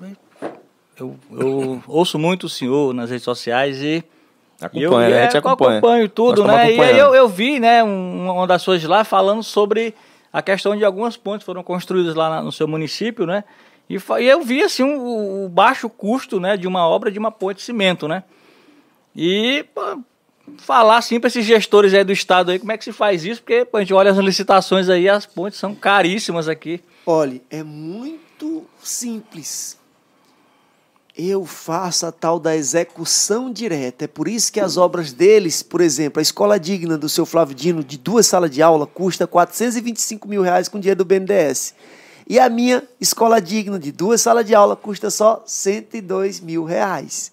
eu, 0.95 1.15
eu 1.31 1.83
ouço 1.87 2.19
muito 2.19 2.43
o 2.43 2.49
senhor 2.49 2.93
nas 2.93 3.09
redes 3.09 3.23
sociais 3.23 3.81
e. 3.81 4.03
Acompanha, 4.61 4.85
eu, 4.85 4.99
né? 4.99 5.19
A 5.19 5.23
gente 5.23 5.33
é, 5.33 5.37
eu 5.37 5.39
acompanha. 5.39 5.77
acompanho 5.79 6.09
tudo, 6.09 6.43
né? 6.45 6.71
E 6.73 6.77
eu, 6.99 7.15
eu 7.15 7.27
vi, 7.27 7.59
né, 7.59 7.83
um- 7.83 8.29
uma 8.31 8.45
das 8.47 8.61
suas 8.61 8.83
lá 8.83 9.03
falando 9.03 9.41
sobre 9.43 9.93
a 10.31 10.41
questão 10.41 10.75
de 10.75 10.85
algumas 10.85 11.17
pontes 11.17 11.45
foram 11.45 11.63
construídas 11.63 12.15
lá 12.15 12.41
no 12.41 12.51
seu 12.51 12.67
município, 12.67 13.25
né? 13.25 13.43
E, 13.89 13.95
e 14.19 14.25
eu 14.27 14.41
vi 14.43 14.61
assim 14.63 14.83
um- 14.83 15.45
o 15.45 15.49
baixo 15.49 15.89
custo, 15.89 16.39
né, 16.39 16.55
de 16.55 16.67
uma 16.67 16.87
obra 16.87 17.11
de 17.11 17.19
uma 17.19 17.31
ponte 17.31 17.57
de 17.57 17.63
cimento, 17.63 18.07
né? 18.07 18.23
E 19.15 19.65
pô, 19.75 19.99
falar 20.59 20.97
assim 20.97 21.19
para 21.19 21.27
esses 21.27 21.45
gestores 21.45 21.93
aí 21.93 22.03
do 22.03 22.11
estado 22.13 22.51
aí 22.51 22.59
como 22.59 22.71
é 22.71 22.77
que 22.77 22.83
se 22.83 22.93
faz 22.93 23.25
isso, 23.25 23.41
porque 23.41 23.65
pô, 23.65 23.77
a 23.77 23.79
gente 23.81 23.93
olha 23.93 24.11
as 24.11 24.17
licitações 24.17 24.87
aí, 24.89 25.09
as 25.09 25.25
pontes 25.25 25.59
são 25.59 25.75
caríssimas 25.75 26.47
aqui. 26.47 26.81
Olhe, 27.05 27.41
é 27.49 27.63
muito 27.63 28.63
simples. 28.81 29.77
Eu 31.17 31.45
faço 31.45 32.05
a 32.05 32.11
tal 32.11 32.39
da 32.39 32.55
execução 32.55 33.51
direta. 33.51 34.05
É 34.05 34.07
por 34.07 34.27
isso 34.27 34.51
que 34.51 34.59
as 34.59 34.77
obras 34.77 35.11
deles, 35.11 35.61
por 35.61 35.81
exemplo, 35.81 36.19
a 36.19 36.21
escola 36.21 36.59
digna 36.59 36.97
do 36.97 37.09
seu 37.09 37.25
Flávio 37.25 37.53
Dino, 37.53 37.83
de 37.83 37.97
duas 37.97 38.27
salas 38.27 38.49
de 38.49 38.61
aula, 38.61 38.87
custa 38.87 39.27
425 39.27 40.27
mil 40.27 40.41
reais 40.41 40.69
com 40.69 40.79
dinheiro 40.79 40.99
do 40.99 41.05
BNDES. 41.05 41.75
E 42.27 42.39
a 42.39 42.49
minha 42.49 42.83
escola 42.99 43.41
digna 43.41 43.77
de 43.77 43.91
duas 43.91 44.21
salas 44.21 44.45
de 44.45 44.55
aula 44.55 44.75
custa 44.75 45.11
só 45.11 45.43
102 45.45 46.39
mil 46.39 46.63
reais. 46.63 47.31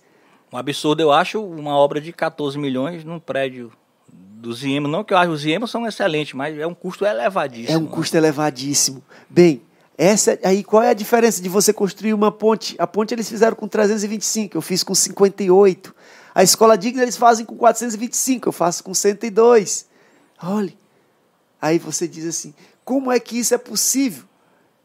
Um 0.53 0.57
absurdo, 0.57 1.01
eu 1.01 1.13
acho, 1.13 1.41
uma 1.41 1.77
obra 1.77 2.01
de 2.01 2.13
14 2.13 2.59
milhões 2.59 3.05
num 3.05 3.21
prédio 3.21 3.71
dos 4.09 4.65
IEMA. 4.65 4.89
Não 4.89 5.05
que 5.05 5.13
eu 5.13 5.19
acho 5.19 5.31
os 5.31 5.45
IEMA 5.45 5.67
são 5.67 5.87
excelentes, 5.87 6.35
mas 6.35 6.59
é 6.59 6.67
um 6.67 6.75
custo 6.75 7.05
elevadíssimo. 7.05 7.73
É 7.73 7.79
um 7.79 7.87
custo 7.87 8.17
elevadíssimo. 8.17 9.03
Bem, 9.29 9.61
essa 9.99 10.39
aí 10.45 10.63
qual 10.63 10.83
é 10.83 10.91
a 10.91 10.95
diferença 10.95 11.43
de 11.43 11.49
você 11.49 11.73
construir 11.73 12.15
uma 12.15 12.31
ponte? 12.31 12.77
A 12.79 12.87
ponte 12.87 13.13
eles 13.13 13.29
fizeram 13.29 13.57
com 13.57 13.67
325, 13.67 14.57
eu 14.57 14.63
fiz 14.63 14.85
com 14.85 14.95
58. 14.95 15.93
A 16.33 16.45
escola 16.45 16.79
digna 16.79 17.03
eles 17.03 17.17
fazem 17.17 17.45
com 17.45 17.57
425, 17.57 18.49
eu 18.49 18.53
faço 18.53 18.85
com 18.85 18.95
102. 18.95 19.87
Olhe. 20.41 20.79
Aí 21.61 21.81
você 21.81 22.07
diz 22.07 22.25
assim: 22.25 22.55
"Como 22.85 23.11
é 23.11 23.19
que 23.19 23.41
isso 23.41 23.53
é 23.53 23.59
possível?" 23.59 24.29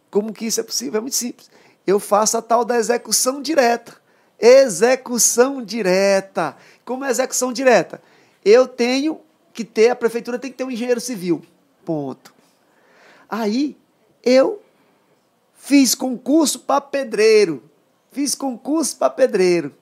Como 0.10 0.32
que 0.32 0.46
isso 0.46 0.60
é 0.60 0.64
possível? 0.64 1.00
É 1.00 1.02
muito 1.02 1.16
simples. 1.16 1.50
Eu 1.88 2.00
faço 2.00 2.38
a 2.38 2.42
tal 2.42 2.64
da 2.64 2.78
execução 2.78 3.42
direta. 3.42 3.96
Execução 4.40 5.64
direta. 5.64 6.56
Como 6.86 7.04
é 7.04 7.10
execução 7.10 7.52
direta? 7.52 8.00
Eu 8.46 8.68
tenho 8.68 9.22
que 9.52 9.64
ter, 9.64 9.90
a 9.90 9.96
prefeitura 9.96 10.38
tem 10.38 10.52
que 10.52 10.58
ter 10.58 10.64
um 10.64 10.72
engenheiro 10.72 11.02
civil. 11.02 11.42
Ponto. 11.84 12.32
Aí 13.28 13.76
eu 14.24 14.63
fiz 15.66 15.96
concurso 15.96 16.60
para 16.60 16.82
pedreiro. 16.82 17.64
Fiz 18.12 18.36
concurso 18.36 18.98
para 18.98 19.10
pedreiro. 19.10 19.74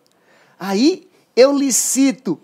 Aí 0.60 1.10
eu 1.36 1.58
licito, 1.58 2.40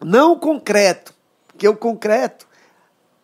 não 0.00 0.32
o 0.34 0.38
concreto, 0.38 1.12
porque 1.48 1.66
o 1.66 1.76
concreto, 1.76 2.46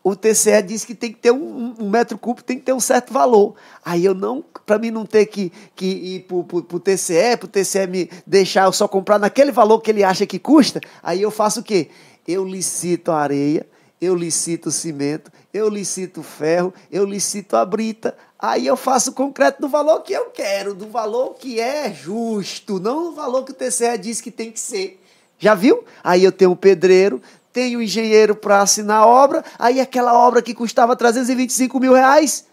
o 0.03 0.17
TCE 0.17 0.63
diz 0.63 0.85
que 0.85 0.95
tem 0.97 1.13
que 1.13 1.19
ter 1.21 1.31
um, 1.31 1.37
um- 1.39 1.75
um 1.85 1.89
metro 1.91 2.19
cúbico, 2.19 2.45
tem 2.45 2.59
que 2.59 2.65
ter 2.65 2.73
um 2.73 2.81
certo 2.81 3.13
valor. 3.13 3.55
Aí 3.85 4.05
eu 4.05 4.15
não, 4.15 4.45
para 4.67 4.79
mim 4.81 4.91
não 4.91 5.07
ter 5.07 5.27
que, 5.27 5.53
que 5.77 5.87
ir 5.87 6.21
para 6.27 6.37
o 6.77 6.81
TCE, 6.81 7.37
para 7.37 7.47
o 7.47 7.49
TCE 7.49 7.87
me 7.87 8.11
deixar 8.27 8.65
eu 8.65 8.73
só 8.73 8.89
comprar 8.89 9.19
naquele 9.21 9.53
valor 9.53 9.81
que 9.81 9.93
ele 9.93 10.03
acha 10.03 10.27
que 10.27 10.41
custa, 10.41 10.81
aí 11.03 11.23
eu 11.23 11.31
faço 11.31 11.61
o 11.61 11.63
quê? 11.63 11.89
Eu 12.27 12.45
licito 12.45 13.13
a 13.13 13.21
areia, 13.21 13.65
eu 14.01 14.15
licito 14.15 14.69
o 14.69 14.73
cimento, 14.73 15.31
eu 15.53 15.69
licito 15.69 16.21
o 16.21 16.25
ferro, 16.25 16.73
eu 16.91 17.05
licito 17.05 17.57
a 17.57 17.65
brita. 17.65 18.17
Aí 18.39 18.67
eu 18.67 18.77
faço 18.77 19.11
o 19.11 19.15
concreto 19.15 19.61
do 19.61 19.69
valor 19.69 20.01
que 20.03 20.13
eu 20.13 20.27
quero, 20.27 20.75
do 20.75 20.89
valor 20.89 21.35
que 21.35 21.59
é 21.59 21.93
justo, 21.93 22.79
não 22.79 23.05
do 23.05 23.13
valor 23.13 23.45
que 23.45 23.53
o 23.53 23.55
TCE 23.55 23.97
diz 23.99 24.21
que 24.21 24.31
tem 24.31 24.53
que 24.53 24.61
ser. 24.61 25.01
Já 25.39 25.55
viu? 25.55 25.85
Aí 26.05 26.23
eu 26.23 26.33
tenho 26.33 26.51
o 26.51 26.57
pedreiro, 26.57 27.23
tenho 27.53 27.79
o 27.79 27.83
engenheiro 27.83 28.37
para 28.37 28.61
assinar 28.61 29.03
a 29.03 29.07
obra, 29.07 29.43
aí 29.59 29.81
aquela 29.81 30.13
obra 30.13 30.43
que 30.43 30.55
custava 30.55 30.95
325 30.95 31.81
mil 31.81 31.95
reais, 31.95 32.47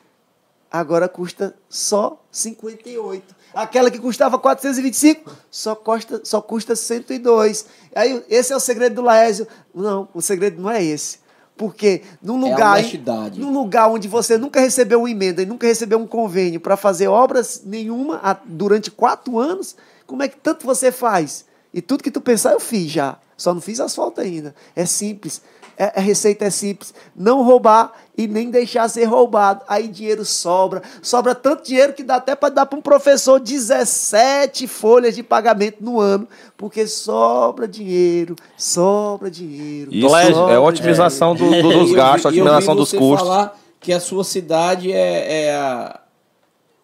agora 0.72 1.10
custa 1.10 1.54
só 1.68 2.22
58. 2.32 3.36
Aquela 3.54 3.92
que 3.92 4.00
custava 4.00 4.40
425, 4.40 5.30
só 5.52 5.76
custa, 5.76 6.22
só 6.24 6.42
custa 6.42 6.76
102. 6.76 7.66
Aí 7.94 8.24
esse 8.28 8.52
é 8.52 8.56
o 8.56 8.60
segredo 8.60 8.96
do 8.96 9.02
Laésio. 9.04 9.48
Não, 9.76 10.08
o 10.14 10.22
segredo 10.22 10.60
não 10.60 10.72
é 10.72 10.84
esse. 10.84 11.23
Porque 11.56 12.02
num 12.22 12.46
É 12.48 12.52
lugar, 12.52 12.78
honestidade. 12.80 13.40
num 13.40 13.54
lugar 13.54 13.90
onde 13.90 14.08
você 14.08 14.38
nunca 14.38 14.60
recebeu 14.60 15.00
uma 15.00 15.10
emenda 15.10 15.42
e 15.42 15.46
nunca 15.46 15.68
recebeu 15.68 16.00
um 16.00 16.08
convênio 16.08 16.60
para 16.60 16.76
fazer 16.76 17.08
obras 17.08 17.62
nenhuma 17.66 18.20
durante 18.46 18.90
quatro 18.90 19.38
anos, 19.38 19.76
como 20.08 20.24
é 20.24 20.28
que 20.28 20.38
tanto 20.38 20.66
você 20.66 20.92
faz 20.92 21.46
E 21.74 21.82
tudo 21.82 22.04
que 22.04 22.12
tu 22.12 22.22
pensar 22.22 22.54
eu 22.54 22.60
fiz 22.60 22.92
já. 22.92 23.18
Só 23.38 23.54
não 23.54 23.62
fiz 23.62 23.80
asfalto 23.80 24.22
ainda. 24.22 24.54
É 24.76 24.86
simples. 24.86 25.42
É, 25.78 25.92
a 25.96 26.00
receita 26.02 26.46
é 26.46 26.50
simples. 26.50 26.94
Não 27.16 27.42
roubar 27.44 27.92
e 28.16 28.28
nem 28.28 28.52
deixar 28.52 28.88
ser 28.90 29.06
roubado. 29.06 29.62
Aí 29.68 29.88
dinheiro 29.88 30.24
sobra. 30.24 30.84
Sobra 31.02 31.34
tanto 31.34 31.64
dinheiro 31.64 31.94
que 31.94 32.04
dá 32.04 32.16
até 32.18 32.36
para 32.36 32.50
dar 32.54 32.66
para 32.68 32.78
um 32.78 32.82
professor 32.82 33.40
17 33.40 34.68
folhas 34.68 35.16
de 35.16 35.24
pagamento 35.24 35.78
no 35.84 36.00
ano. 36.00 36.28
Porque 36.56 36.86
sobra 36.88 37.68
dinheiro, 37.68 38.36
sobra 38.58 39.32
dinheiro. 39.32 39.90
Isso 39.94 40.08
sobra 40.10 40.54
é 40.54 40.60
otimização 40.60 41.36
do- 41.36 41.50
do- 41.50 41.62
dos 41.80 41.90
E 41.90 41.92
eu 41.92 41.96
gastos, 41.96 42.24
eu 42.26 42.30
otimização 42.44 42.76
dos 42.76 42.90
você 42.90 42.98
custos. 42.98 43.28
falar 43.28 43.60
que 43.80 43.92
a 43.92 44.00
sua 44.00 44.24
cidade 44.24 44.92
é, 44.92 45.46
é 45.48 45.56
a, 45.56 46.00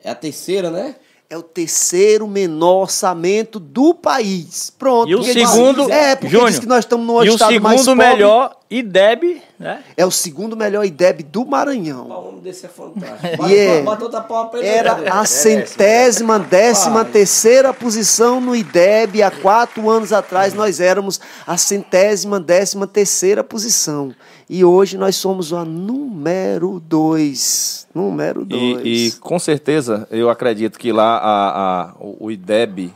é 0.03 0.09
a 0.09 0.15
terceira, 0.15 0.69
né? 0.69 0.95
É 1.31 1.37
o 1.37 1.43
terceiro 1.43 2.27
menor 2.27 2.81
orçamento 2.83 3.59
do 3.59 3.93
país. 3.93 4.71
Pronto. 4.79 5.07
E 5.07 5.13
o 5.13 5.19
Porque 5.19 5.33
diz- 5.35 5.47
segundo, 5.47 5.91
é, 5.91 6.15
porque 6.15 6.31
Júnior, 6.31 6.49
diz 6.49 6.59
que 6.59 6.65
nós 6.65 6.79
estamos 6.79 7.05
no 7.05 7.23
e 7.23 7.29
o 7.29 7.33
estado 7.35 7.61
mais 7.61 7.81
segundo 7.81 7.97
pobre. 7.97 8.13
melhor 8.15 8.55
IDEB, 8.67 9.41
né? 9.59 9.83
É 9.95 10.03
o 10.05 10.09
segundo 10.09 10.57
melhor 10.57 10.83
IDEB 10.85 11.21
do 11.21 11.45
Maranhão. 11.45 12.07
O 12.07 12.29
homem 12.29 12.39
desse 12.41 12.65
é 12.65 12.69
fantástico. 12.69 13.19
E 13.29 13.37
Bota, 13.37 13.53
é- 13.53 13.81
bota 13.83 14.03
outra 14.05 14.21
palma 14.21 14.49
pra 14.49 14.59
ele. 14.59 14.67
Era 14.69 14.95
né? 14.95 15.09
a 15.11 15.23
centésima, 15.23 16.39
décima 16.39 17.05
terceira 17.05 17.73
posição 17.75 18.41
no 18.41 18.55
IDEB. 18.55 19.21
Há 19.21 19.29
quatro 19.29 19.87
anos 19.87 20.11
atrás 20.11 20.55
nós 20.55 20.79
éramos 20.79 21.19
a 21.45 21.57
centésima, 21.57 22.39
décima 22.39 22.87
terceira 22.87 23.43
posição. 23.43 24.15
E 24.49 24.65
hoje 24.65 24.97
nós 24.97 25.15
somos 25.15 25.53
a 25.53 25.63
número 25.63 26.79
dois. 26.79 27.87
Número 27.93 28.43
dois. 28.45 28.83
E, 28.83 29.07
e, 29.07 29.11
com 29.19 29.37
certeza 29.37 30.07
eu 30.09 30.29
acredito 30.29 30.79
que 30.79 30.91
lá 30.91 31.17
a, 31.17 31.81
a- 31.91 31.93
o 31.99 32.31
IDEB 32.31 32.91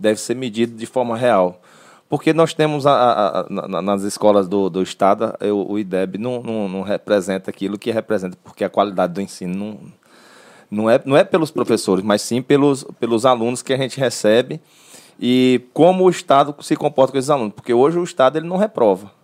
deve 0.00 0.18
ser 0.18 0.34
medido 0.34 0.74
de 0.76 0.86
forma 0.86 1.16
real. 1.16 1.60
Porque 2.08 2.32
nós 2.32 2.54
temos 2.54 2.86
a- 2.86 2.92
a- 2.94 3.40
a- 3.40 3.46
na- 3.68 3.82
nas 3.82 4.02
escolas 4.02 4.48
do, 4.48 4.70
do 4.70 4.82
Estado, 4.82 5.34
o, 5.52 5.72
o 5.74 5.78
IDEB 5.78 6.16
não, 6.16 6.42
não, 6.42 6.68
não 6.68 6.80
representa 6.82 7.50
aquilo 7.50 7.78
que 7.78 7.90
representa, 7.90 8.38
porque 8.42 8.64
a 8.64 8.70
qualidade 8.70 9.12
do 9.12 9.20
ensino 9.20 9.54
não, 9.54 9.78
não, 10.84 10.90
é, 10.90 10.98
não 11.04 11.16
é 11.18 11.22
pelos 11.22 11.50
professores, 11.50 12.02
mas 12.02 12.22
sim 12.22 12.40
pelos, 12.40 12.82
pelos 12.98 13.26
alunos 13.26 13.60
que 13.60 13.74
a 13.74 13.76
gente 13.76 14.00
recebe 14.00 14.58
e 15.20 15.60
como 15.74 16.04
o 16.04 16.08
Estado 16.10 16.54
se 16.62 16.74
comporta 16.76 17.12
com 17.12 17.18
esses 17.18 17.28
alunos. 17.28 17.52
Porque 17.54 17.74
hoje 17.74 17.98
o 17.98 18.04
Estado 18.04 18.38
ele 18.38 18.48
não 18.48 18.56
reprova. 18.56 19.17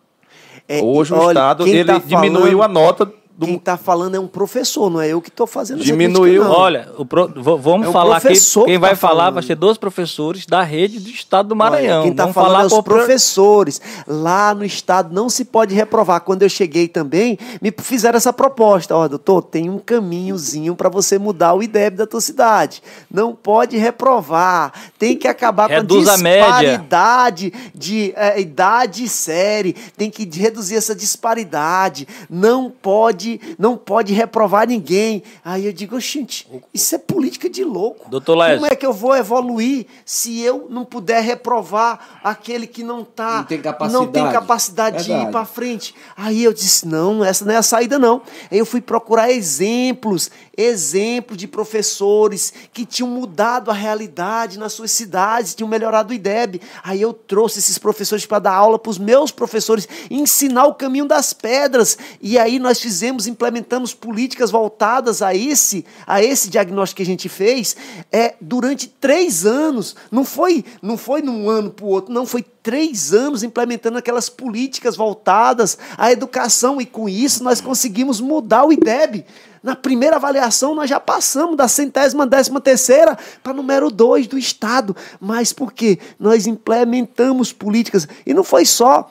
É, 0.69 0.81
hoje 0.83 1.13
o 1.13 1.17
olha, 1.19 1.29
Estado 1.39 1.67
ele 1.67 1.85
tá 1.85 1.99
diminuiu 1.99 2.59
falando- 2.59 2.63
a 2.63 2.69
nota 2.69 3.13
do, 3.37 3.47
Quem 3.47 3.57
está 3.57 3.77
falando 3.77 4.15
é 4.15 4.21
um 4.21 4.27
professor, 4.29 4.89
não 4.89 5.01
é 5.01 5.09
eu 5.09 5.21
que 5.21 5.29
estou 5.29 5.47
fazendo 5.47 5.83
Diminuiu. 5.83 6.43
crítica. 6.43 6.59
Olha, 6.61 6.89
o 6.97 7.05
pro- 7.05 7.29
vamos 7.59 7.89
É 7.89 7.93
falar 7.93 8.19
aqui. 8.19 8.29
Quem 8.29 8.65
que 8.67 8.79
vai 8.79 8.91
tá 8.91 8.97
falar 8.97 9.15
falando. 9.23 9.35
vai 9.35 9.43
ser 9.43 9.55
dois 9.57 9.77
professores 9.77 10.47
da 10.47 10.63
rede 10.63 11.01
do 11.01 11.09
estado 11.11 11.49
do 11.49 11.57
Maranhão. 11.57 11.95
Olha, 11.97 12.03
quem 12.03 12.11
está 12.13 12.23
vamos 12.25 12.35
falando 12.35 12.51
falar 12.53 12.63
é 12.63 12.67
os 12.67 12.73
pro- 12.73 12.83
professores. 12.83 13.81
Lá 14.07 14.55
no 14.55 14.65
estado 14.65 15.13
não 15.13 15.29
se 15.29 15.45
pode 15.45 15.75
reprovar. 15.75 16.21
Quando 16.21 16.43
eu 16.43 16.49
cheguei 16.49 16.87
também, 16.87 17.37
me 17.61 17.73
fizeram 17.77 18.17
essa 18.17 18.33
proposta. 18.33 18.95
Ó, 18.95 19.09
doutor, 19.09 19.43
tem 19.43 19.69
um 19.69 19.79
caminhozinho 19.79 20.77
para 20.77 20.89
você 20.89 21.19
mudar 21.19 21.55
o 21.55 21.63
IDEB 21.63 21.97
da 21.97 22.07
tua 22.07 22.21
cidade. 22.21 22.83
Não 23.13 23.35
pode 23.35 23.77
reprovar. 23.77 24.73
Tem 24.99 25.17
que 25.17 25.27
acabar 25.27 25.69
Reduz 25.69 26.05
com 26.05 26.11
a 26.11 26.15
a 26.15 26.19
média. 26.19 26.47
disparidade 26.61 27.53
de 27.75 28.13
eh, 28.17 28.41
idade 28.41 29.05
e 29.05 29.09
série. 29.09 29.73
Tem 29.97 30.09
que 30.11 30.25
reduzir 30.39 30.77
essa 30.77 30.95
disparidade. 30.95 32.07
Não 32.31 32.71
pode, 32.71 33.24
não 33.59 33.77
pode 33.77 34.13
reprovar 34.13 34.67
ninguém. 34.67 35.23
Aí 35.45 35.67
eu 35.67 35.73
digo, 35.73 35.99
gente, 36.01 36.47
isso 36.73 36.95
é 36.95 36.99
política 36.99 37.49
de 37.49 37.65
louco. 37.65 38.09
Doutor 38.09 38.35
Laércio. 38.37 38.61
Como 38.61 38.73
é 38.73 38.77
que 38.77 38.87
eu 38.87 38.93
vou 38.93 39.17
evoluir 39.17 39.87
se 40.05 40.41
eu 40.41 40.67
não 40.71 40.85
puder 40.85 41.23
reprovar 41.23 42.21
aquele 42.23 42.67
que 42.67 42.83
não 42.83 43.05
tá 43.05 43.39
Não 43.39 43.45
tem 43.45 43.59
não 43.59 43.65
capacidade. 43.65 44.13
tem 44.13 44.33
capacidade 44.33 45.05
de 45.05 45.13
ir 45.13 45.31
para 45.31 45.45
frente? 45.45 45.95
Aí 46.17 46.43
eu 46.43 46.53
disse: 46.53 46.87
"Não, 46.87 47.25
essa 47.25 47.45
não 47.45 47.53
é 47.53 47.57
a 47.57 47.63
saída 47.63 47.99
não". 47.99 48.23
Aí 48.51 48.59
eu 48.59 48.67
fui 48.67 48.81
procurar 48.81 49.31
exemplos, 49.31 50.31
exemplos 50.57 51.37
de 51.37 51.47
professores 51.47 52.53
que 52.73 52.87
tinham 52.87 53.09
mudado 53.09 53.71
a 53.71 53.75
realidade 53.75 54.59
nas 54.59 54.73
suas 54.73 54.91
cidades, 54.91 55.55
tinham 55.55 55.69
melhorado 55.69 56.13
o 56.13 56.15
IDEB. 56.15 56.61
Aí 56.83 57.01
eu 57.01 57.13
trouxe 57.13 57.59
esses 57.59 57.79
professores 57.79 58.27
para 58.27 58.39
dar 58.39 58.55
aula 58.55 58.79
para 58.79 58.91
os 58.91 58.99
meus 58.99 59.31
professores, 59.31 59.89
ensinar 60.11 60.67
o 60.67 60.75
caminho 60.75 61.07
das 61.07 61.33
pedras. 61.33 61.99
E 62.21 62.39
aí 62.39 62.59
nós 62.59 62.81
fizemos, 62.81 63.27
implementamos 63.27 63.95
políticas 63.95 64.51
voltadas 64.51 65.23
a 65.23 65.35
esse, 65.35 65.85
a 66.07 66.23
esse 66.23 66.49
diagnóstico 66.49 66.99
que 66.99 67.03
a 67.03 67.07
gente 67.07 67.29
fez, 67.29 67.77
é 68.13 68.35
durante 68.41 68.89
três 68.89 69.45
anos. 69.45 69.97
Não 70.11 70.25
foi, 70.25 70.65
não 70.81 70.97
foi 70.97 71.23
num 71.23 71.49
ano 71.49 71.71
para 71.71 71.85
o 71.85 71.89
outro, 71.89 72.13
não 72.13 72.27
foi 72.27 72.45
três 72.65 73.13
anos 73.13 73.43
implementando 73.43 73.99
aquelas 73.99 74.31
políticas 74.31 74.97
voltadas 74.97 75.77
à 75.99 76.11
educação 76.11 76.81
e 76.81 76.87
com 76.87 77.07
isso 77.07 77.45
nós 77.45 77.61
conseguimos 77.61 78.23
mudar 78.23 78.65
o 78.65 78.73
IDEB. 78.73 79.25
Na 79.65 79.75
primeira 79.75 80.17
avaliação 80.17 80.75
nós 80.75 80.91
já 80.91 81.01
passamos 81.01 81.57
da 81.57 81.67
centésima 81.67 82.27
décima 82.27 82.61
terceira 82.61 83.17
para 83.43 83.55
número 83.55 83.91
dois 83.91 84.27
do 84.27 84.37
estado, 84.37 84.95
mas 85.19 85.55
por 85.55 85.73
quê? 85.73 85.99
Nós 86.21 86.47
implementamos 86.47 87.51
políticas 87.51 88.07
e 88.27 88.35
não 88.35 88.45
foi 88.45 88.67
só 88.67 89.11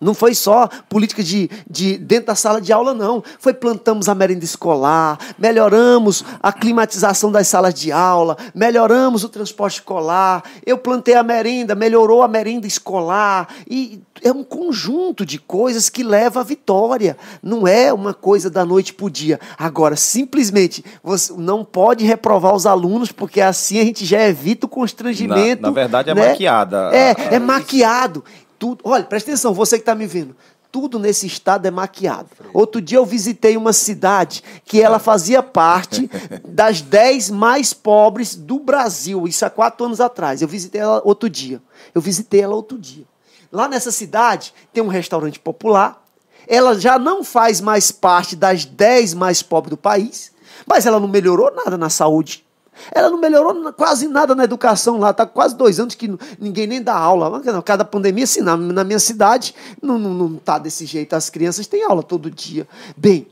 não 0.00 0.14
foi 0.14 0.34
só 0.34 0.68
política 0.88 1.22
de, 1.22 1.50
de 1.68 1.98
dentro 1.98 2.26
da 2.26 2.34
sala 2.34 2.60
de 2.60 2.72
aula, 2.72 2.94
não. 2.94 3.22
Foi 3.38 3.52
plantamos 3.52 4.08
a 4.08 4.14
merenda 4.14 4.44
escolar, 4.44 5.18
melhoramos 5.38 6.24
a 6.42 6.52
climatização 6.52 7.32
das 7.32 7.48
salas 7.48 7.74
de 7.74 7.90
aula, 7.90 8.36
melhoramos 8.54 9.24
o 9.24 9.28
transporte 9.28 9.74
escolar. 9.80 10.42
Eu 10.64 10.78
plantei 10.78 11.14
a 11.14 11.22
merenda, 11.22 11.74
melhorou 11.74 12.22
a 12.22 12.28
merenda 12.28 12.66
escolar. 12.66 13.48
E 13.68 14.00
é 14.22 14.30
um 14.32 14.44
conjunto 14.44 15.24
de 15.26 15.38
coisas 15.38 15.88
que 15.88 16.02
leva 16.02 16.40
à 16.40 16.42
vitória. 16.44 17.16
Não 17.42 17.66
é 17.66 17.92
uma 17.92 18.14
coisa 18.14 18.48
da 18.50 18.64
noite 18.64 18.92
para 18.94 19.06
o 19.06 19.10
dia. 19.10 19.38
Agora, 19.58 19.96
simplesmente, 19.96 20.84
você 21.02 21.32
não 21.36 21.64
pode 21.64 22.04
reprovar 22.04 22.54
os 22.54 22.66
alunos, 22.66 23.10
porque 23.12 23.40
assim 23.40 23.80
a 23.80 23.84
gente 23.84 24.04
já 24.04 24.22
evita 24.26 24.66
o 24.66 24.68
constrangimento. 24.68 25.62
Na- 25.62 25.68
na 25.68 25.74
verdade, 25.74 26.10
é 26.10 26.14
né? 26.14 26.28
maquiada. 26.28 26.90
É, 26.94 27.34
é 27.34 27.38
maquiado. 27.38 28.24
Tudo, 28.58 28.80
olha, 28.84 29.04
presta 29.04 29.30
atenção, 29.30 29.54
você 29.54 29.76
que 29.76 29.82
está 29.82 29.94
me 29.94 30.06
vendo. 30.06 30.34
Tudo 30.70 30.98
nesse 30.98 31.26
estado 31.26 31.66
é 31.66 31.70
maquiado. 31.70 32.28
Outro 32.52 32.80
dia 32.80 32.98
eu 32.98 33.06
visitei 33.06 33.56
uma 33.56 33.72
cidade 33.72 34.42
que 34.64 34.82
ela 34.82 34.98
fazia 34.98 35.42
parte 35.42 36.10
das 36.46 36.82
10 36.82 37.30
mais 37.30 37.72
pobres 37.72 38.34
do 38.34 38.58
Brasil. 38.58 39.26
Isso 39.26 39.46
há 39.46 39.50
quatro 39.50 39.86
anos 39.86 40.00
atrás. 40.00 40.42
Eu 40.42 40.48
visitei 40.48 40.80
ela 40.80 41.00
outro 41.04 41.30
dia. 41.30 41.62
Eu 41.94 42.02
visitei 42.02 42.42
ela 42.42 42.54
outro 42.54 42.78
dia. 42.78 43.06
Lá 43.50 43.66
nessa 43.66 43.90
cidade 43.90 44.52
tem 44.72 44.82
um 44.82 44.88
restaurante 44.88 45.40
popular. 45.40 46.04
Ela 46.46 46.78
já 46.78 46.98
não 46.98 47.24
faz 47.24 47.60
mais 47.60 47.90
parte 47.90 48.36
das 48.36 48.64
10 48.64 49.14
mais 49.14 49.42
pobres 49.42 49.70
do 49.70 49.76
país, 49.76 50.32
mas 50.66 50.84
ela 50.84 51.00
não 51.00 51.08
melhorou 51.08 51.50
nada 51.54 51.78
na 51.78 51.88
saúde. 51.88 52.44
Ela 52.92 53.10
não 53.10 53.18
melhorou 53.18 53.72
quase 53.72 54.08
nada 54.08 54.34
na 54.34 54.44
educação 54.44 54.98
lá. 54.98 55.10
Está 55.10 55.26
quase 55.26 55.56
dois 55.56 55.78
anos 55.80 55.94
que 55.94 56.16
ninguém 56.38 56.66
nem 56.66 56.82
dá 56.82 56.94
aula. 56.94 57.42
Cada 57.62 57.84
pandemia, 57.84 58.24
assim, 58.24 58.40
na, 58.40 58.56
na 58.56 58.84
minha 58.84 58.98
cidade, 58.98 59.54
não, 59.82 59.98
não, 59.98 60.14
não 60.14 60.36
tá 60.36 60.58
desse 60.58 60.86
jeito. 60.86 61.14
As 61.14 61.30
crianças 61.30 61.66
têm 61.66 61.84
aula 61.84 62.02
todo 62.02 62.30
dia. 62.30 62.66
Bem, 62.96 63.26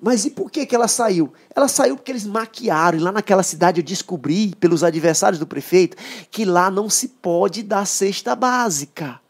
mas 0.00 0.24
e 0.26 0.30
por 0.30 0.50
que, 0.50 0.66
que 0.66 0.74
ela 0.74 0.86
saiu? 0.86 1.32
Ela 1.54 1.66
saiu 1.66 1.96
porque 1.96 2.12
eles 2.12 2.26
maquiaram. 2.26 2.98
E 2.98 3.00
lá 3.00 3.10
naquela 3.10 3.42
cidade 3.42 3.80
eu 3.80 3.84
descobri, 3.84 4.54
pelos 4.60 4.84
adversários 4.84 5.38
do 5.38 5.46
prefeito, 5.46 5.96
que 6.30 6.44
lá 6.44 6.70
não 6.70 6.90
se 6.90 7.08
pode 7.08 7.62
dar 7.62 7.86
cesta 7.86 8.36
básica. 8.36 9.23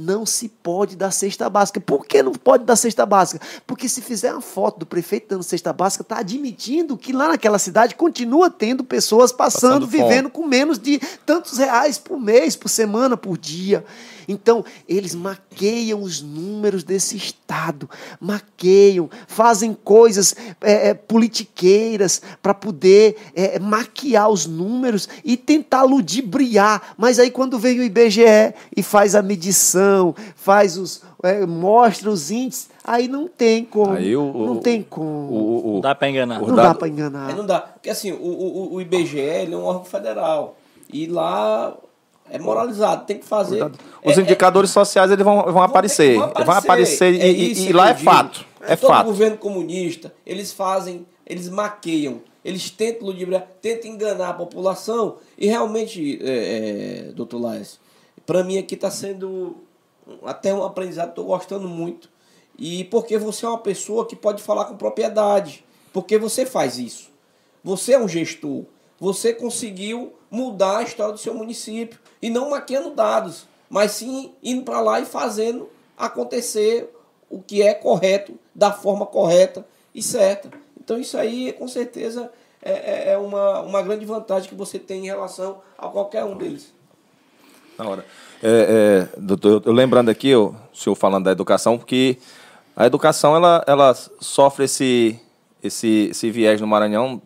Não 0.00 0.24
se 0.24 0.48
pode 0.48 0.94
dar 0.94 1.10
cesta 1.10 1.50
básica. 1.50 1.80
Por 1.80 2.06
que 2.06 2.22
não 2.22 2.32
pode 2.32 2.64
dar 2.64 2.76
cesta 2.76 3.04
básica? 3.04 3.44
Porque 3.66 3.88
se 3.88 4.00
fizer 4.00 4.32
uma 4.32 4.40
foto 4.40 4.78
do 4.78 4.86
prefeito 4.86 5.26
dando 5.30 5.42
cesta 5.42 5.72
básica, 5.72 6.02
está 6.02 6.18
admitindo 6.18 6.96
que 6.96 7.12
lá 7.12 7.28
naquela 7.28 7.58
cidade 7.58 7.96
continua 7.96 8.48
tendo 8.48 8.84
pessoas 8.84 9.32
passando, 9.32 9.58
Passando 9.58 9.86
vivendo 9.88 10.30
com 10.30 10.46
menos 10.46 10.78
de 10.78 11.00
tantos 11.26 11.58
reais 11.58 11.98
por 11.98 12.20
mês, 12.20 12.54
por 12.54 12.68
semana, 12.68 13.16
por 13.16 13.36
dia. 13.36 13.84
Então, 14.28 14.62
eles 14.86 15.14
maqueiam 15.14 16.02
os 16.02 16.20
números 16.20 16.84
desse 16.84 17.16
Estado, 17.16 17.88
maqueiam, 18.20 19.08
fazem 19.26 19.72
coisas 19.72 20.34
é, 20.60 20.90
é, 20.90 20.94
politiqueiras 20.94 22.20
para 22.42 22.52
poder 22.54 23.16
é, 23.34 23.58
maquiar 23.58 24.28
os 24.28 24.46
números 24.46 25.08
e 25.24 25.36
tentar 25.36 25.82
ludibriar. 25.84 26.94
Mas 26.96 27.18
aí, 27.18 27.30
quando 27.30 27.58
vem 27.58 27.78
o 27.80 27.82
IBGE 27.82 28.54
e 28.76 28.82
faz 28.82 29.14
a 29.14 29.22
medição, 29.22 30.14
faz 30.36 30.76
os. 30.76 31.02
é, 31.22 31.44
mostra 31.46 32.10
os 32.10 32.30
índices, 32.30 32.68
aí 32.84 33.08
não 33.08 33.26
tem 33.26 33.64
como. 33.64 33.92
Aí 33.92 34.14
o- 34.16 34.32
não 34.32 34.52
o- 34.58 34.60
tem 34.60 34.82
como. 34.82 35.32
O, 35.32 35.68
o, 35.70 35.72
Não 35.74 35.80
dá 35.80 35.94
pra 35.94 36.08
enganar. 36.08 36.42
o 36.42 36.46
não 36.48 36.54
dado- 36.54 36.68
dá 36.68 36.74
para 36.74 36.88
enganar. 36.88 37.28
Aí 37.28 37.34
não 37.34 37.46
dá. 37.46 37.60
Porque 37.60 37.90
assim, 37.90 38.12
o, 38.12 38.16
o, 38.22 38.74
o 38.74 38.80
IBGE 38.80 39.18
ele 39.18 39.54
é 39.54 39.56
um 39.56 39.64
órgão 39.64 39.84
federal. 39.84 40.56
E 40.92 41.06
lá 41.06 41.74
é 42.30 42.38
moralizado, 42.38 43.04
tem 43.06 43.18
que 43.18 43.24
fazer. 43.24 43.62
Os 44.04 44.16
É- 44.16 44.20
é- 44.20 44.22
indicadores 44.22 44.70
sociais 44.70 45.10
eles 45.10 45.24
vão, 45.24 45.42
vão 45.52 45.62
aparecer. 45.62 46.16
Vão 46.18 46.32
Vão 46.44 46.54
aparecer, 46.54 47.20
É 47.20 47.28
e, 47.30 47.68
e 47.68 47.72
lá 47.72 47.90
é 47.90 47.94
fato. 47.94 48.44
É 48.60 48.76
Todo 48.76 48.90
fato. 48.90 49.06
governo 49.06 49.36
comunista, 49.38 50.12
eles 50.26 50.52
fazem, 50.52 51.06
eles 51.26 51.48
maqueiam, 51.48 52.20
eles 52.44 52.70
tentam 52.70 53.06
ludibriar, 53.06 53.46
tentam 53.62 53.90
enganar 53.90 54.30
a 54.30 54.34
população. 54.34 55.16
E 55.36 55.46
realmente, 55.46 56.18
é, 56.22 57.08
é, 57.08 57.12
doutor 57.12 57.40
Laes, 57.40 57.78
Para 58.26 58.44
mim 58.44 58.58
aqui 58.58 58.74
está 58.74 58.90
sendo 58.90 59.56
até 60.24 60.52
um 60.52 60.62
aprendizado, 60.62 61.10
estou 61.10 61.24
gostando 61.24 61.66
muito. 61.66 62.10
E 62.58 62.84
porque 62.84 63.16
você 63.16 63.46
é 63.46 63.48
uma 63.48 63.58
pessoa 63.58 64.04
que 64.04 64.14
pode 64.16 64.42
falar 64.42 64.66
com 64.66 64.76
propriedade. 64.76 65.64
Porque 65.94 66.18
você 66.18 66.44
faz 66.44 66.78
isso. 66.78 67.08
Você 67.64 67.92
é 67.94 67.98
um 67.98 68.06
gestor. 68.08 68.64
Você 69.00 69.32
conseguiu 69.32 70.14
mudar 70.30 70.78
a 70.78 70.82
história 70.82 71.12
do 71.12 71.18
seu 71.18 71.34
município. 71.34 71.98
E 72.20 72.28
não 72.30 72.50
maquiando 72.50 72.90
dados, 72.90 73.46
mas 73.70 73.92
sim 73.92 74.32
indo 74.42 74.62
para 74.62 74.80
lá 74.80 75.00
e 75.00 75.06
fazendo 75.06 75.68
acontecer 75.96 76.92
o 77.30 77.40
que 77.40 77.62
é 77.62 77.74
correto, 77.74 78.38
da 78.54 78.72
forma 78.72 79.06
correta 79.06 79.66
e 79.94 80.02
certa. 80.02 80.50
Então 80.80 80.98
isso 80.98 81.16
aí, 81.16 81.52
com 81.52 81.68
certeza, 81.68 82.30
é, 82.62 82.72
é, 82.72 83.12
é 83.12 83.18
uma, 83.18 83.60
uma 83.60 83.82
grande 83.82 84.04
vantagem 84.04 84.48
que 84.48 84.54
você 84.54 84.78
tem 84.78 85.04
em 85.04 85.06
relação 85.06 85.60
a 85.76 85.86
qualquer 85.88 86.24
um 86.24 86.36
deles. 86.36 86.72
Na 87.78 87.88
hora. 87.88 88.04
É, 88.42 89.08
é, 89.14 89.20
doutor, 89.20 89.62
eu 89.64 89.72
lembrando 89.72 90.08
aqui, 90.08 90.34
o 90.34 90.54
senhor 90.72 90.96
falando 90.96 91.24
da 91.24 91.32
educação, 91.32 91.76
porque 91.78 92.18
a 92.74 92.86
educação 92.86 93.36
ela, 93.36 93.62
ela 93.66 93.94
sofre 94.20 94.64
esse, 94.64 95.20
esse, 95.62 96.08
esse 96.10 96.30
viés 96.30 96.60
no 96.60 96.66
Maranhão, 96.66 97.20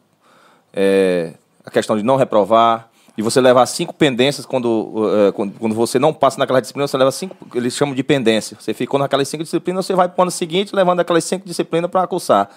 é, 0.72 1.34
a 1.64 1.70
questão 1.70 1.96
de 1.96 2.02
não 2.02 2.16
reprovar, 2.16 2.90
e 3.16 3.22
você 3.22 3.40
levar 3.40 3.66
cinco 3.66 3.92
pendências 3.92 4.46
quando, 4.46 5.10
é, 5.28 5.32
quando, 5.32 5.52
quando, 5.58 5.74
você 5.74 5.98
não 5.98 6.14
passa 6.14 6.38
naquela 6.38 6.60
disciplina, 6.60 6.86
você 6.86 6.96
leva 6.96 7.12
cinco, 7.12 7.36
eles 7.54 7.74
chamam 7.74 7.94
de 7.94 8.02
pendência. 8.02 8.56
Você 8.58 8.72
ficou 8.72 8.98
naquelas 8.98 9.28
cinco 9.28 9.44
disciplinas, 9.44 9.84
você 9.84 9.94
vai 9.94 10.08
para 10.08 10.18
o 10.18 10.22
ano 10.22 10.30
seguinte 10.30 10.74
levando 10.74 11.00
aquelas 11.00 11.24
cinco 11.24 11.46
disciplinas 11.46 11.90
para 11.90 12.06
cursar. 12.06 12.48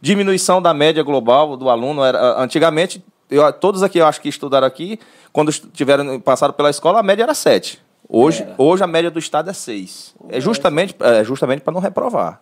Diminuição 0.00 0.62
da 0.62 0.72
média 0.72 1.02
global 1.02 1.56
do 1.56 1.68
aluno. 1.68 2.02
Era, 2.02 2.40
antigamente, 2.40 3.04
eu, 3.30 3.52
todos 3.52 3.82
aqui, 3.82 3.98
eu 3.98 4.06
acho 4.06 4.20
que 4.20 4.28
estudaram 4.28 4.66
aqui, 4.66 4.98
quando 5.30 5.52
tiveram 5.52 6.18
passado 6.20 6.54
pela 6.54 6.70
escola, 6.70 7.00
a 7.00 7.02
média 7.02 7.24
era 7.24 7.34
sete. 7.34 7.78
Hoje, 8.08 8.46
hoje 8.56 8.82
a 8.82 8.86
média 8.86 9.10
do 9.10 9.18
estado 9.18 9.50
é 9.50 9.52
seis. 9.52 10.14
É 10.30 10.40
justamente, 10.40 10.96
é 11.00 11.22
justamente 11.22 11.60
para 11.60 11.74
não 11.74 11.80
reprovar. 11.80 12.40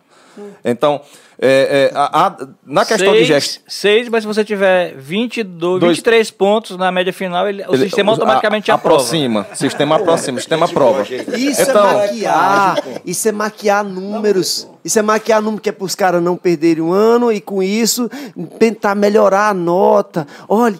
Então, 0.63 1.01
é, 1.39 1.91
é, 1.93 1.95
a, 1.95 2.27
a, 2.27 2.47
na 2.65 2.83
questão 2.83 3.11
seis, 3.11 3.19
de 3.19 3.25
gestão. 3.25 3.63
Seis, 3.67 4.09
mas 4.09 4.23
se 4.23 4.27
você 4.27 4.43
tiver 4.43 4.95
22, 4.97 5.79
Dois, 5.79 5.97
23 5.97 6.31
pontos 6.31 6.77
na 6.77 6.91
média 6.91 7.13
final, 7.13 7.47
ele, 7.47 7.63
o 7.67 7.75
ele, 7.75 7.83
sistema 7.83 8.11
automaticamente 8.11 8.71
a, 8.71 8.75
aprova. 8.75 8.97
Aproxima. 8.97 9.45
Sistema 9.53 9.95
aproxima, 9.97 10.39
sistema 10.39 10.65
aprova. 10.65 11.03
Isso 11.03 11.61
então, 11.61 11.87
é 11.89 12.07
maquiar. 12.07 12.83
Isso 13.05 13.29
é 13.29 13.31
maquiar 13.31 13.83
números. 13.83 14.67
Isso 14.83 14.97
é 14.97 15.01
maquiar 15.01 15.41
números 15.41 15.61
que 15.61 15.69
é 15.69 15.71
para 15.71 15.85
os 15.85 15.93
caras 15.93 16.23
não 16.23 16.35
perderem 16.35 16.83
um 16.83 16.91
ano 16.91 17.31
e 17.31 17.39
com 17.39 17.61
isso 17.61 18.09
tentar 18.57 18.95
melhorar 18.95 19.49
a 19.49 19.53
nota. 19.53 20.25
Olha, 20.49 20.79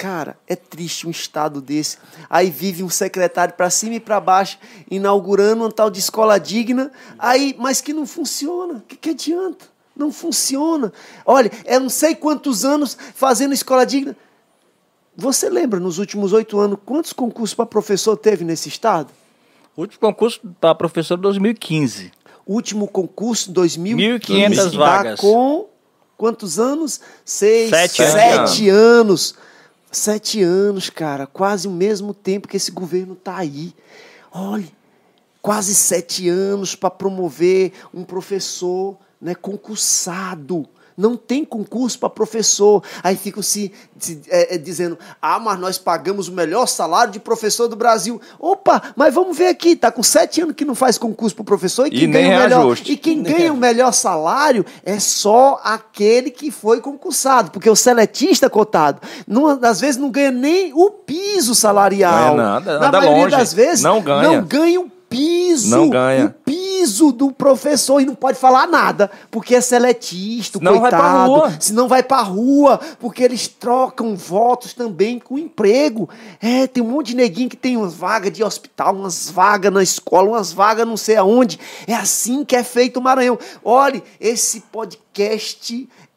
Cara, 0.00 0.38
é 0.46 0.56
triste 0.56 1.06
um 1.06 1.10
estado 1.10 1.60
desse. 1.60 1.98
Aí 2.30 2.50
vive 2.50 2.82
um 2.82 2.88
secretário 2.88 3.52
para 3.52 3.68
cima 3.68 3.96
e 3.96 4.00
para 4.00 4.18
baixo, 4.18 4.58
inaugurando 4.90 5.66
um 5.66 5.70
tal 5.70 5.90
de 5.90 5.98
escola 5.98 6.40
digna, 6.40 6.90
aí, 7.18 7.54
mas 7.58 7.82
que 7.82 7.92
não 7.92 8.06
funciona. 8.06 8.78
O 8.78 8.80
que, 8.80 8.96
que 8.96 9.10
adianta? 9.10 9.66
Não 9.94 10.10
funciona. 10.10 10.90
Olha, 11.26 11.52
é 11.66 11.78
não 11.78 11.90
sei 11.90 12.14
quantos 12.14 12.64
anos 12.64 12.96
fazendo 13.14 13.52
escola 13.52 13.84
digna. 13.84 14.16
Você 15.14 15.50
lembra, 15.50 15.78
nos 15.78 15.98
últimos 15.98 16.32
oito 16.32 16.58
anos, 16.58 16.78
quantos 16.86 17.12
concursos 17.12 17.52
para 17.52 17.66
professor 17.66 18.16
teve 18.16 18.42
nesse 18.42 18.70
estado? 18.70 19.10
O 19.76 19.82
último 19.82 20.00
concurso 20.00 20.40
para 20.58 20.74
professor 20.74 21.18
2015. 21.18 22.10
Último 22.46 22.88
concurso 22.88 23.52
2015. 23.52 24.18
1.500 24.18 24.76
vagas. 24.78 25.20
Com 25.20 25.68
quantos 26.16 26.58
anos? 26.58 27.02
Seis, 27.22 27.68
sete, 27.68 27.96
sete 27.96 28.70
anos. 28.70 29.34
anos. 29.34 29.49
Sete 29.90 30.42
anos, 30.42 30.88
cara, 30.88 31.26
quase 31.26 31.66
o 31.66 31.70
mesmo 31.70 32.14
tempo 32.14 32.46
que 32.46 32.56
esse 32.56 32.70
governo 32.70 33.14
está 33.14 33.38
aí. 33.38 33.74
Olha, 34.30 34.70
quase 35.42 35.74
sete 35.74 36.28
anos 36.28 36.76
para 36.76 36.90
promover 36.90 37.72
um 37.92 38.04
professor 38.04 38.96
né, 39.20 39.34
concursado 39.34 40.68
não 41.00 41.16
tem 41.16 41.44
concurso 41.44 41.98
para 41.98 42.10
professor. 42.10 42.82
Aí 43.02 43.16
ficam 43.16 43.42
se, 43.42 43.72
se 43.98 44.20
é, 44.28 44.54
é, 44.54 44.58
dizendo: 44.58 44.98
ah, 45.20 45.38
mas 45.38 45.58
nós 45.58 45.78
pagamos 45.78 46.28
o 46.28 46.32
melhor 46.32 46.66
salário 46.66 47.12
de 47.12 47.18
professor 47.18 47.66
do 47.68 47.74
Brasil. 47.74 48.20
Opa, 48.38 48.82
mas 48.94 49.14
vamos 49.14 49.36
ver 49.36 49.48
aqui, 49.48 49.74
tá 49.74 49.90
com 49.90 50.02
sete 50.02 50.42
anos 50.42 50.54
que 50.54 50.64
não 50.64 50.74
faz 50.74 50.98
concurso 50.98 51.34
para 51.34 51.44
professor 51.44 51.86
e 51.86 51.90
quem, 51.90 52.04
e 52.04 52.06
ganha, 52.06 52.36
o 52.36 52.40
melhor, 52.40 52.78
e 52.84 52.96
quem 52.96 53.22
ganha 53.22 53.52
o 53.52 53.56
melhor 53.56 53.92
salário 53.92 54.64
é 54.84 54.98
só 54.98 55.60
aquele 55.64 56.30
que 56.30 56.50
foi 56.50 56.80
concursado, 56.80 57.50
porque 57.50 57.70
o 57.70 57.76
seletista 57.76 58.50
cotado, 58.50 59.00
não, 59.26 59.46
às 59.62 59.80
vezes 59.80 59.96
não 59.96 60.10
ganha 60.10 60.30
nem 60.30 60.72
o 60.74 60.90
piso 60.90 61.54
salarial. 61.54 62.36
Não 62.36 62.42
é 62.42 62.46
nada, 62.46 62.78
Na 62.78 62.92
maioria 62.92 63.24
longe. 63.24 63.36
das 63.36 63.54
vezes 63.54 63.82
não 63.82 64.02
ganha. 64.02 64.22
Não 64.22 64.44
ganha 64.44 64.80
o 64.80 64.99
piso. 65.10 65.68
Não 65.68 65.90
ganha. 65.90 66.26
O 66.26 66.30
piso 66.30 67.12
do 67.12 67.32
professor 67.32 68.00
e 68.00 68.06
não 68.06 68.14
pode 68.14 68.38
falar 68.38 68.66
nada, 68.66 69.10
porque 69.30 69.56
é 69.56 69.60
seletista, 69.60 70.58
não 70.62 70.80
coitado. 70.80 71.02
Vai 71.02 71.12
pra 71.12 71.24
rua. 71.24 71.56
Senão 71.60 71.88
vai 71.88 72.02
pra 72.02 72.22
rua, 72.22 72.80
porque 72.98 73.22
eles 73.22 73.48
trocam 73.48 74.16
votos 74.16 74.72
também 74.72 75.18
com 75.18 75.36
emprego. 75.36 76.08
É, 76.40 76.66
tem 76.66 76.82
um 76.82 76.88
monte 76.88 77.08
de 77.08 77.16
neguinho 77.16 77.50
que 77.50 77.56
tem 77.56 77.76
umas 77.76 77.92
vagas 77.92 78.32
de 78.32 78.42
hospital, 78.42 78.94
umas 78.94 79.28
vagas 79.28 79.72
na 79.72 79.82
escola, 79.82 80.30
umas 80.30 80.52
vagas 80.52 80.86
não 80.86 80.96
sei 80.96 81.16
aonde. 81.16 81.58
É 81.86 81.94
assim 81.94 82.44
que 82.44 82.54
é 82.54 82.62
feito 82.62 82.98
o 82.98 83.02
Maranhão. 83.02 83.38
Olhe, 83.64 84.02
esse 84.20 84.60
podcast 84.72 85.09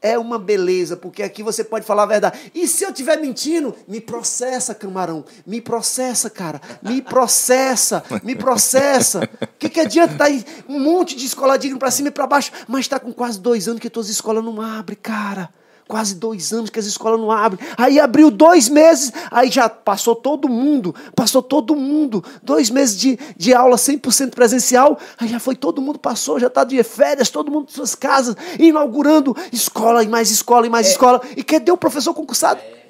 é 0.01 0.17
uma 0.17 0.37
beleza, 0.37 0.97
porque 0.97 1.23
aqui 1.23 1.41
você 1.41 1.63
pode 1.63 1.85
falar 1.85 2.03
a 2.03 2.07
verdade. 2.07 2.51
E 2.53 2.67
se 2.67 2.83
eu 2.83 2.89
estiver 2.89 3.19
mentindo, 3.19 3.75
me 3.87 4.01
processa, 4.01 4.75
camarão. 4.75 5.23
Me 5.45 5.61
processa, 5.61 6.29
cara. 6.29 6.61
Me 6.81 7.01
processa. 7.01 8.03
Me 8.23 8.35
processa. 8.35 9.23
O 9.41 9.47
que, 9.57 9.69
que 9.69 9.79
adianta 9.79 10.15
tá 10.15 10.25
aí 10.25 10.45
um 10.67 10.79
monte 10.79 11.15
de 11.15 11.25
escola 11.25 11.57
digna 11.57 11.79
para 11.79 11.91
cima 11.91 12.09
e 12.09 12.11
para 12.11 12.27
baixo, 12.27 12.51
mas 12.67 12.81
está 12.81 12.99
com 12.99 13.13
quase 13.13 13.39
dois 13.39 13.67
anos 13.67 13.79
que 13.79 13.89
todas 13.89 14.09
as 14.09 14.15
escolas 14.15 14.43
não 14.43 14.61
abrem, 14.61 14.97
cara 15.01 15.49
quase 15.87 16.15
dois 16.15 16.51
anos 16.51 16.69
que 16.69 16.79
as 16.79 16.85
escolas 16.85 17.19
não 17.19 17.31
abrem. 17.31 17.65
Aí 17.77 17.99
abriu 17.99 18.31
dois 18.31 18.69
meses, 18.69 19.11
aí 19.29 19.49
já 19.49 19.69
passou 19.69 20.15
todo 20.15 20.49
mundo, 20.49 20.93
passou 21.15 21.41
todo 21.41 21.75
mundo. 21.75 22.23
Dois 22.41 22.69
meses 22.69 22.97
de, 22.97 23.19
de 23.37 23.53
aula 23.53 23.75
100% 23.75 24.31
presencial, 24.31 24.97
aí 25.19 25.27
já 25.27 25.39
foi 25.39 25.55
todo 25.55 25.81
mundo, 25.81 25.99
passou, 25.99 26.39
já 26.39 26.47
está 26.47 26.63
de 26.63 26.81
férias, 26.83 27.29
todo 27.29 27.51
mundo 27.51 27.67
em 27.69 27.73
suas 27.73 27.95
casas, 27.95 28.35
inaugurando 28.59 29.35
escola 29.51 30.03
e 30.03 30.07
mais 30.07 30.31
escola 30.31 30.65
e 30.65 30.69
mais 30.69 30.87
é. 30.87 30.89
escola. 30.91 31.21
E 31.35 31.43
cadê 31.43 31.71
o 31.71 31.77
professor 31.77 32.13
concursado? 32.13 32.59
É. 32.59 32.82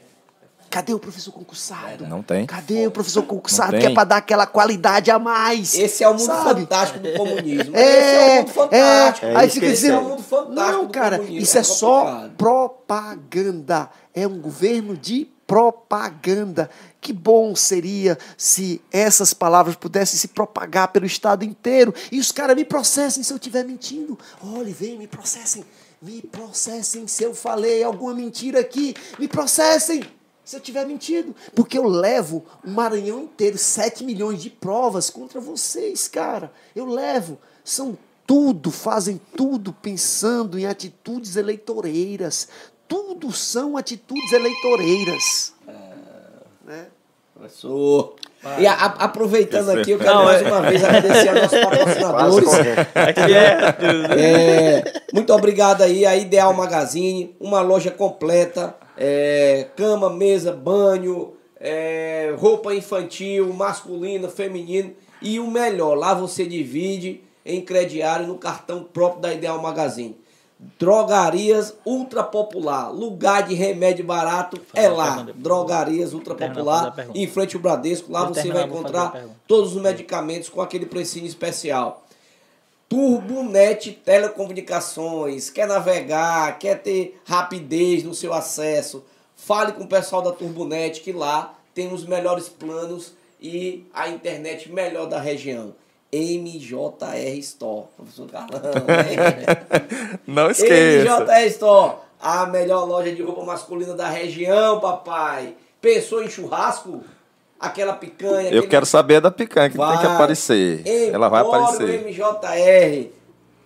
Cadê 0.73 0.91
o 0.91 0.97
professor 0.97 1.31
concursado? 1.31 2.07
Não 2.07 2.23
tem. 2.23 2.47
Cadê 2.47 2.87
o 2.87 2.91
professor 2.91 3.21
concursado 3.21 3.77
que 3.77 3.85
é 3.85 3.93
para 3.93 4.05
dar 4.05 4.17
aquela 4.17 4.47
qualidade 4.47 5.11
a 5.11 5.19
mais? 5.19 5.75
Esse 5.75 6.03
é 6.03 6.09
o 6.09 6.13
mundo 6.13 6.25
sabe? 6.25 6.61
fantástico 6.61 6.97
do 6.97 7.13
comunismo. 7.13 7.77
É, 7.77 7.99
Esse 7.99 8.15
é 8.15 8.33
o 8.33 8.37
mundo 8.39 8.51
fantástico. 8.53 9.25
É, 9.27 9.35
aí 9.35 9.49
fica 9.51 9.67
dizendo, 9.67 9.93
é 9.93 9.99
o 9.99 10.03
mundo 10.03 10.23
fantástico 10.23 10.55
não, 10.55 10.87
cara, 10.87 11.21
isso 11.21 11.57
é, 11.57 11.61
é 11.61 11.63
só 11.63 12.27
propaganda. 12.35 13.87
É 14.15 14.25
um 14.25 14.39
governo 14.39 14.97
de 14.97 15.29
propaganda. 15.45 16.71
Que 16.99 17.13
bom 17.13 17.55
seria 17.55 18.17
se 18.35 18.81
essas 18.91 19.31
palavras 19.31 19.75
pudessem 19.75 20.17
se 20.17 20.29
propagar 20.29 20.87
pelo 20.87 21.05
estado 21.05 21.45
inteiro 21.45 21.93
e 22.11 22.19
os 22.19 22.31
caras 22.31 22.55
me 22.55 22.65
processem 22.65 23.21
se 23.21 23.31
eu 23.31 23.37
estiver 23.37 23.63
mentindo. 23.63 24.17
Olha, 24.43 24.73
vem, 24.73 24.97
me 24.97 25.05
processem. 25.05 25.63
Me 26.01 26.19
processem 26.23 27.05
se 27.05 27.23
eu 27.23 27.35
falei 27.35 27.83
alguma 27.83 28.15
mentira 28.15 28.59
aqui. 28.59 28.95
Me 29.19 29.27
processem 29.27 30.01
se 30.43 30.55
eu 30.55 30.59
tiver 30.59 30.85
mentido. 30.85 31.35
Porque 31.55 31.77
eu 31.77 31.87
levo 31.87 32.45
o 32.63 32.69
Maranhão 32.69 33.21
inteiro, 33.21 33.57
7 33.57 34.03
milhões 34.03 34.41
de 34.41 34.49
provas 34.49 35.09
contra 35.09 35.39
vocês, 35.39 36.07
cara. 36.07 36.51
Eu 36.75 36.85
levo. 36.85 37.37
São 37.63 37.97
tudo, 38.25 38.71
fazem 38.71 39.19
tudo 39.35 39.73
pensando 39.73 40.59
em 40.59 40.65
atitudes 40.65 41.35
eleitoreiras. 41.35 42.47
Tudo 42.87 43.31
são 43.31 43.77
atitudes 43.77 44.31
eleitoreiras. 44.31 45.53
É, 45.67 45.71
né? 46.65 46.87
Professor. 47.33 48.15
E 48.59 48.67
a, 48.67 48.73
a, 48.73 48.85
aproveitando 49.05 49.69
aqui, 49.69 49.91
eu 49.91 49.97
quero 49.97 50.13
Não, 50.13 50.25
mais 50.25 50.41
é... 50.41 50.47
uma 50.47 50.61
vez 50.61 50.83
agradecer 50.83 51.29
aos 51.29 51.41
nossos 51.43 51.59
patrocinadores. 51.59 52.49
É, 52.93 54.19
é, 54.19 55.01
muito 55.13 55.33
obrigado 55.33 55.81
aí, 55.81 56.05
a 56.05 56.15
Ideal 56.15 56.53
Magazine, 56.53 57.33
uma 57.39 57.61
loja 57.61 57.89
completa 57.89 58.75
é, 58.97 59.67
cama, 59.75 60.09
mesa, 60.09 60.51
banho, 60.51 61.33
é, 61.59 62.33
roupa 62.37 62.73
infantil, 62.73 63.53
masculina, 63.53 64.27
feminina. 64.27 64.91
E 65.21 65.39
o 65.39 65.49
melhor, 65.49 65.95
lá 65.95 66.13
você 66.13 66.45
divide 66.45 67.21
em 67.45 67.61
crediário 67.61 68.27
no 68.27 68.37
cartão 68.37 68.83
próprio 68.83 69.21
da 69.21 69.33
Ideal 69.33 69.61
Magazine. 69.61 70.17
Drogarias 70.79 71.73
Ultra 71.85 72.23
Popular, 72.23 72.89
lugar 72.89 73.43
de 73.43 73.53
remédio 73.53 74.05
barato 74.05 74.59
é 74.73 74.87
lá. 74.87 75.25
Drogarias 75.35 76.13
Ultra 76.13 76.35
Popular, 76.35 76.95
em 77.13 77.27
frente 77.27 77.55
ao 77.55 77.61
Bradesco. 77.61 78.11
Lá 78.11 78.25
você 78.25 78.49
vai 78.51 78.63
encontrar 78.63 79.25
todos 79.47 79.75
os 79.75 79.81
medicamentos 79.81 80.49
com 80.49 80.61
aquele 80.61 80.85
precinho 80.85 81.25
especial. 81.25 82.02
Turbonet 82.87 83.91
Telecomunicações, 84.05 85.49
quer 85.49 85.67
navegar, 85.67 86.59
quer 86.59 86.81
ter 86.81 87.19
rapidez 87.25 88.03
no 88.03 88.13
seu 88.13 88.33
acesso, 88.33 89.03
fale 89.35 89.71
com 89.71 89.83
o 89.83 89.87
pessoal 89.87 90.21
da 90.21 90.31
Turbonet 90.31 91.01
que 91.01 91.11
lá 91.11 91.57
tem 91.73 91.91
os 91.91 92.05
melhores 92.05 92.47
planos 92.47 93.13
e 93.41 93.85
a 93.93 94.07
internet 94.07 94.71
melhor 94.71 95.07
da 95.07 95.19
região. 95.19 95.73
MJR 96.11 97.37
Store. 97.39 97.87
Professor 97.97 98.29
Carlão. 98.29 98.61
né? 98.61 100.19
Não 100.27 100.51
esqueça. 100.51 101.19
MJR 101.19 101.47
Store, 101.47 101.95
a 102.21 102.45
melhor 102.45 102.87
loja 102.87 103.11
de 103.11 103.23
roupa 103.23 103.43
masculina 103.43 103.95
da 103.95 104.07
região, 104.07 104.79
papai. 104.79 105.55
Pensou 105.81 106.23
em 106.23 106.29
churrasco? 106.29 107.03
Aquela 107.63 107.93
picanha. 107.93 108.43
Eu 108.49 108.59
aquele- 108.59 108.67
quero 108.67 108.85
saber 108.85 109.21
da 109.21 109.31
picanha 109.31 109.69
que 109.69 109.77
tem 109.77 109.85
que 109.97 110.03
Vai. 110.05 110.05
aparecer. 110.15 110.81
Ela 111.11 111.29
vai 111.29 111.41
Empório 111.43 111.65
aparecer. 111.65 112.01
MJR, 112.05 113.11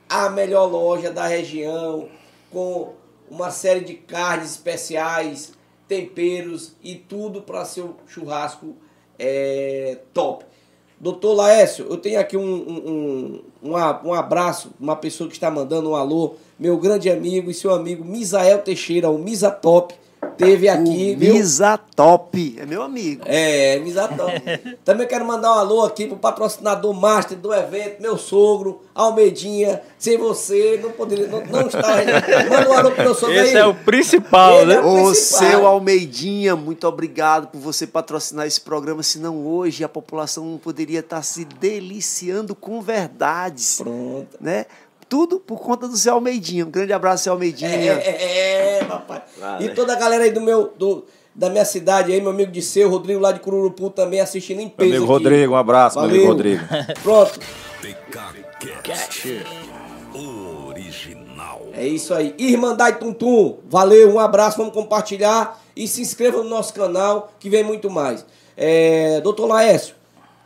a 0.09 0.29
melhor 0.29 0.65
loja 0.71 1.11
da 1.11 1.25
região, 1.25 2.07
com 2.51 2.93
uma 3.29 3.49
série 3.51 3.81
de 3.81 3.95
carnes 3.95 4.51
especiais, 4.51 5.53
temperos 5.87 6.73
e 6.83 6.95
tudo 6.95 7.41
para 7.41 7.65
seu 7.65 7.95
churrasco 8.07 8.75
é, 9.17 9.97
top. 10.13 10.45
Doutor 10.99 11.33
Laércio, 11.33 11.85
eu 11.89 11.97
tenho 11.97 12.19
aqui 12.19 12.35
um, 12.35 12.41
um, 12.43 13.43
um, 13.63 13.71
um 14.09 14.13
abraço, 14.13 14.71
uma 14.79 14.95
pessoa 14.95 15.27
que 15.29 15.35
está 15.35 15.49
mandando 15.51 15.91
um 15.91 15.95
alô, 15.95 16.35
meu 16.59 16.77
grande 16.77 17.09
amigo 17.09 17.51
e 17.51 17.53
seu 17.53 17.71
amigo 17.71 18.03
Misael 18.03 18.59
Teixeira, 18.63 19.09
o 19.09 19.17
Misa 19.17 19.51
Top, 19.51 19.93
teve 20.37 20.69
aqui. 20.69 21.15
O? 21.15 21.19
Misa 21.19 21.77
Top, 21.95 22.55
é 22.59 22.65
meu 22.65 22.83
amigo. 22.83 23.23
É, 23.25 23.79
Misatão. 23.79 24.27
Também 24.85 25.07
quero 25.07 25.25
mandar 25.25 25.51
um 25.51 25.59
alô 25.59 25.83
aqui 25.83 26.07
pro 26.07 26.17
patrocinador 26.17 26.93
master 26.93 27.37
do 27.37 27.53
evento, 27.53 28.01
meu 28.01 28.17
sogro, 28.17 28.81
Almedinha. 28.93 29.81
Sem 29.97 30.17
você, 30.17 30.79
não 30.81 30.91
poderia, 30.91 31.27
não, 31.27 31.43
não 31.45 31.67
estava. 31.67 32.03
Manda 32.49 32.69
um 32.69 32.73
alô 32.73 32.91
pro 32.91 33.03
meu 33.03 33.15
sogro 33.15 33.35
Esse 33.35 33.55
aí. 33.57 33.63
é 33.63 33.65
o 33.65 33.73
principal, 33.73 34.61
Ele 34.61 34.65
né? 34.65 34.75
é 34.75 34.81
o 34.81 34.87
Ô, 34.87 35.05
principal. 35.07 35.49
seu 35.49 35.65
Almeidinha, 35.67 36.55
muito 36.55 36.87
obrigado 36.87 37.47
por 37.47 37.59
você 37.59 37.87
patrocinar 37.87 38.45
esse 38.45 38.61
programa, 38.61 39.01
senão 39.01 39.45
hoje 39.45 39.83
a 39.83 39.89
população 39.89 40.45
não 40.45 40.57
poderia 40.57 40.99
estar 40.99 41.21
se 41.23 41.45
deliciando 41.45 42.53
com 42.53 42.79
verdades. 42.81 43.77
Pronto. 43.77 44.37
Né? 44.39 44.65
Tudo 45.09 45.39
por 45.39 45.59
conta 45.59 45.87
do 45.87 45.95
seu 45.95 46.13
Almeidinha. 46.13 46.65
Um 46.65 46.71
grande 46.71 46.91
abraço, 46.91 47.23
seu 47.23 47.33
Almeidinha. 47.33 47.69
É, 47.69 47.85
é, 47.85 48.79
é, 48.79 48.83
papai. 48.83 49.23
E 49.61 49.69
toda 49.69 49.93
a 49.93 49.95
galera 49.95 50.23
aí 50.23 50.31
do 50.31 50.41
meu, 50.41 50.73
do, 50.77 51.05
da 51.33 51.49
minha 51.49 51.63
cidade 51.63 52.11
aí, 52.11 52.19
meu 52.19 52.31
amigo 52.31 52.51
de 52.51 52.61
seu, 52.61 52.89
Rodrigo 52.89 53.19
lá 53.19 53.31
de 53.31 53.39
Cururupu 53.39 53.89
também 53.89 54.19
assistindo 54.19 54.59
em 54.59 54.65
Meu 54.65 54.71
peso 54.71 54.89
amigo 54.89 55.03
aqui. 55.03 55.13
Rodrigo, 55.13 55.53
um 55.53 55.55
abraço, 55.55 55.99
meu 55.99 56.09
amigo 56.09 56.27
Valeu. 56.27 56.33
Rodrigo. 56.33 56.63
Pronto. 57.03 57.39
Original. 60.13 61.67
É 61.73 61.87
isso 61.87 62.13
aí. 62.13 62.33
Irmandade 62.37 62.99
Tuntum, 62.99 63.59
valeu, 63.69 64.11
um 64.11 64.19
abraço, 64.19 64.57
vamos 64.57 64.73
compartilhar 64.73 65.61
e 65.75 65.87
se 65.87 66.01
inscreva 66.01 66.37
no 66.41 66.49
nosso 66.49 66.73
canal 66.73 67.31
que 67.39 67.49
vem 67.49 67.63
muito 67.63 67.89
mais. 67.89 68.25
É, 68.55 69.21
Doutor 69.21 69.45
Laércio, 69.45 69.95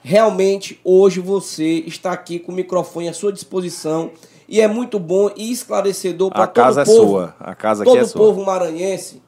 realmente 0.04 0.80
hoje 0.84 1.22
você 1.22 1.84
está 1.88 2.12
aqui 2.12 2.38
com 2.38 2.52
o 2.52 2.56
microfone 2.56 3.08
à 3.08 3.14
sua 3.14 3.32
disposição 3.32 4.12
e 4.52 4.60
é 4.60 4.68
muito 4.68 5.00
bom 5.00 5.32
e 5.34 5.50
esclarecedor 5.50 6.30
para 6.30 6.44
A 6.44 6.48
todo 6.48 6.56
casa 6.66 6.82
o 6.82 6.84
é 6.84 6.86
povo. 6.86 7.08
sua. 7.08 7.36
A 7.40 7.56
casa 7.56 7.84
aqui 7.84 7.90
todo 7.90 8.00
é 8.00 8.04
o 8.04 8.08
sua. 8.08 8.20
povo 8.20 8.44
maranhense 8.44 9.24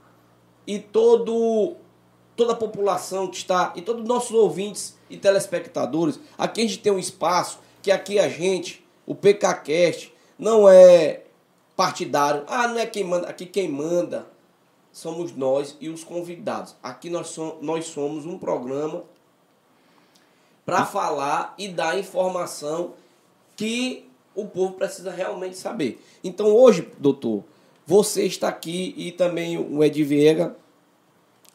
e 0.67 0.78
todo 0.78 1.78
toda 2.36 2.51
a 2.51 2.55
população 2.57 3.28
que 3.28 3.38
está 3.38 3.71
e 3.74 3.82
todos 3.82 4.01
os 4.01 4.07
nossos 4.07 4.32
ouvintes 4.32 4.97
e 5.09 5.15
telespectadores. 5.15 6.19
Aqui 6.38 6.59
a 6.59 6.63
gente 6.65 6.80
tem 6.80 6.91
um 6.91 6.99
espaço 6.99 7.59
que 7.82 7.89
aqui 7.89 8.19
a 8.19 8.28
gente, 8.28 8.86
o 9.05 9.15
PKcast, 9.15 10.13
não 10.38 10.67
é 10.67 11.21
partidário. 11.74 12.43
Ah, 12.45 12.67
não 12.67 12.78
é 12.78 12.86
quem 12.86 13.05
manda, 13.05 13.30
aqui 13.30 13.45
quem 13.45 13.69
manda 13.69 14.28
somos 14.91 15.34
nós 15.34 15.78
e 15.80 15.88
os 15.88 16.03
convidados. 16.03 16.76
Aqui 16.84 17.09
nós, 17.09 17.30
som, 17.30 17.59
nós 17.61 17.86
somos 17.86 18.26
um 18.26 18.38
programa 18.38 19.03
para 20.65 20.86
falar 20.86 21.53
e 21.57 21.69
dar 21.69 21.97
informação 21.97 22.91
que 23.55 24.11
o 24.36 24.45
povo 24.45 24.73
precisa 24.73 25.11
realmente 25.11 25.57
saber. 25.57 26.03
Então 26.23 26.47
hoje, 26.47 26.88
doutor, 26.97 27.43
você 27.86 28.25
está 28.25 28.47
aqui 28.47 28.93
e 28.97 29.11
também 29.11 29.57
o 29.57 29.84
Ed 29.84 30.03
Viega 30.03 30.55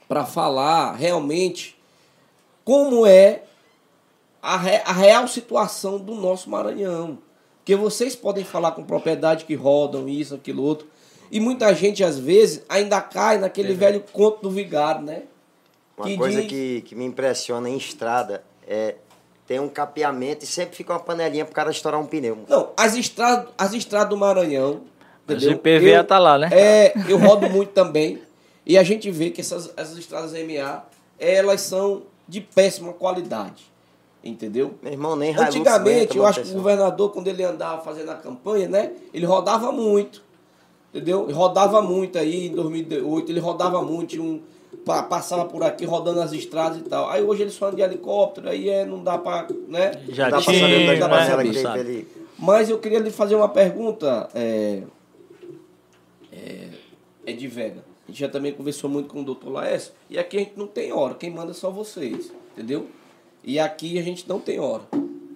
para 0.07 0.25
falar 0.25 0.95
realmente 0.95 1.77
como 2.65 3.07
é 3.07 3.43
a, 4.43 4.57
re- 4.57 4.83
a 4.85 4.93
real 4.93 5.27
situação 5.29 5.99
do 5.99 6.15
nosso 6.15 6.49
Maranhão. 6.51 7.19
Porque 7.59 7.75
vocês 7.77 8.17
podem 8.17 8.45
falar 8.45 8.73
com 8.73 8.83
propriedade 8.85 9.45
que 9.45 9.55
rodam 9.55 10.09
isso, 10.09 10.35
aquilo, 10.35 10.63
outro. 10.63 10.87
E 11.31 11.39
muita 11.41 11.75
gente, 11.75 12.03
às 12.03 12.19
vezes, 12.19 12.65
ainda 12.69 13.01
cai 13.03 13.37
naquele 13.39 13.75
velho 13.75 14.03
conto 14.13 14.41
do 14.43 14.51
vigário, 14.51 15.03
né? 15.03 15.25
Uma 15.97 16.07
Que 16.07 16.17
coisa 16.17 16.41
diz- 16.41 16.49
que, 16.51 16.81
que 16.87 16.95
me 16.95 17.05
impressiona 17.05 17.69
em 17.69 17.77
estrada 17.77 18.43
é 18.67 18.95
tem 19.49 19.59
um 19.59 19.69
capeamento 19.69 20.45
e 20.45 20.47
sempre 20.47 20.77
fica 20.77 20.93
uma 20.93 21.01
panelinha 21.01 21.43
pro 21.43 21.55
cara 21.55 21.71
estourar 21.71 21.99
um 21.99 22.05
pneu. 22.05 22.45
Não, 22.47 22.69
as 22.77 22.95
estradas, 22.95 23.49
as 23.57 23.73
estradas 23.73 24.11
do 24.11 24.17
Maranhão. 24.17 24.83
A 25.27 25.33
entendeu? 25.33 25.53
GPVA 25.53 26.05
tá 26.05 26.19
lá, 26.19 26.37
né? 26.37 26.51
É, 26.53 26.93
eu 27.09 27.17
rodo 27.17 27.49
muito 27.49 27.73
também. 27.73 28.21
E 28.67 28.77
a 28.77 28.83
gente 28.83 29.11
vê 29.11 29.31
que 29.31 29.41
essas, 29.41 29.73
essas 29.75 29.97
estradas 29.97 30.33
MA, 30.33 30.85
elas 31.19 31.63
são 31.63 32.03
de 32.29 32.43
péssima 32.43 32.93
qualidade. 32.93 33.65
Entendeu? 34.23 34.75
Meu 34.83 34.93
irmão, 34.93 35.17
nem 35.17 35.35
Antigamente, 35.35 36.19
eu 36.19 36.27
acho 36.27 36.43
que 36.43 36.51
o 36.51 36.55
governador, 36.55 37.11
quando 37.11 37.29
ele 37.29 37.43
andava 37.43 37.81
fazendo 37.83 38.11
a 38.11 38.17
campanha, 38.17 38.69
né? 38.69 38.93
Ele 39.15 39.25
rodava 39.25 39.73
muito. 39.73 40.23
Entendeu? 40.93 41.25
Ele 41.25 41.33
rodava 41.33 41.81
muito 41.81 42.19
aí 42.19 42.49
em 42.49 42.55
2008, 42.55 43.33
ele 43.33 43.41
rodava 43.41 43.81
muito, 43.81 44.11
tinha 44.11 44.23
um, 44.23 44.43
passava 45.09 45.45
por 45.45 45.63
aqui 45.63 45.85
rodando 45.85 46.21
as 46.21 46.33
estradas 46.33 46.79
e 46.79 46.83
tal. 46.83 47.09
Aí 47.11 47.23
hoje 47.23 47.43
ele 47.43 47.51
só 47.51 47.67
anda 47.67 47.77
de 47.77 47.83
helicóptero, 47.83 48.49
aí 48.49 48.69
é, 48.69 48.85
não 48.85 49.03
dá 49.03 49.19
pra. 49.19 49.47
Né? 49.69 49.93
Já 50.09 50.31
Dá 50.31 50.41
pra 50.41 50.53
tinha, 50.53 50.61
saber 50.61 50.87
é 50.87 50.97
dá 50.97 51.09
tá 51.09 51.15
pra 51.15 51.27
saber, 51.27 52.07
Mas 52.39 52.71
eu 52.71 52.79
queria 52.79 52.99
lhe 52.99 53.11
fazer 53.11 53.35
uma 53.35 53.49
pergunta, 53.49 54.29
é, 54.35 54.83
é, 56.33 56.69
é 57.27 57.33
de 57.33 57.47
Vega. 57.47 57.85
A 58.07 58.11
gente 58.11 58.21
já 58.21 58.29
também 58.29 58.53
conversou 58.53 58.89
muito 58.89 59.09
com 59.09 59.21
o 59.21 59.25
doutor 59.25 59.51
Laércio, 59.51 59.93
e 60.09 60.19
aqui 60.19 60.39
a 60.39 60.41
gente 60.41 60.57
não 60.57 60.67
tem 60.67 60.93
hora, 60.93 61.15
quem 61.15 61.31
manda 61.31 61.53
são 61.53 61.71
vocês, 61.71 62.33
entendeu? 62.53 62.89
E 63.45 63.59
aqui 63.59 63.99
a 63.99 64.03
gente 64.03 64.29
não 64.29 64.41
tem 64.41 64.59
hora. 64.59 64.83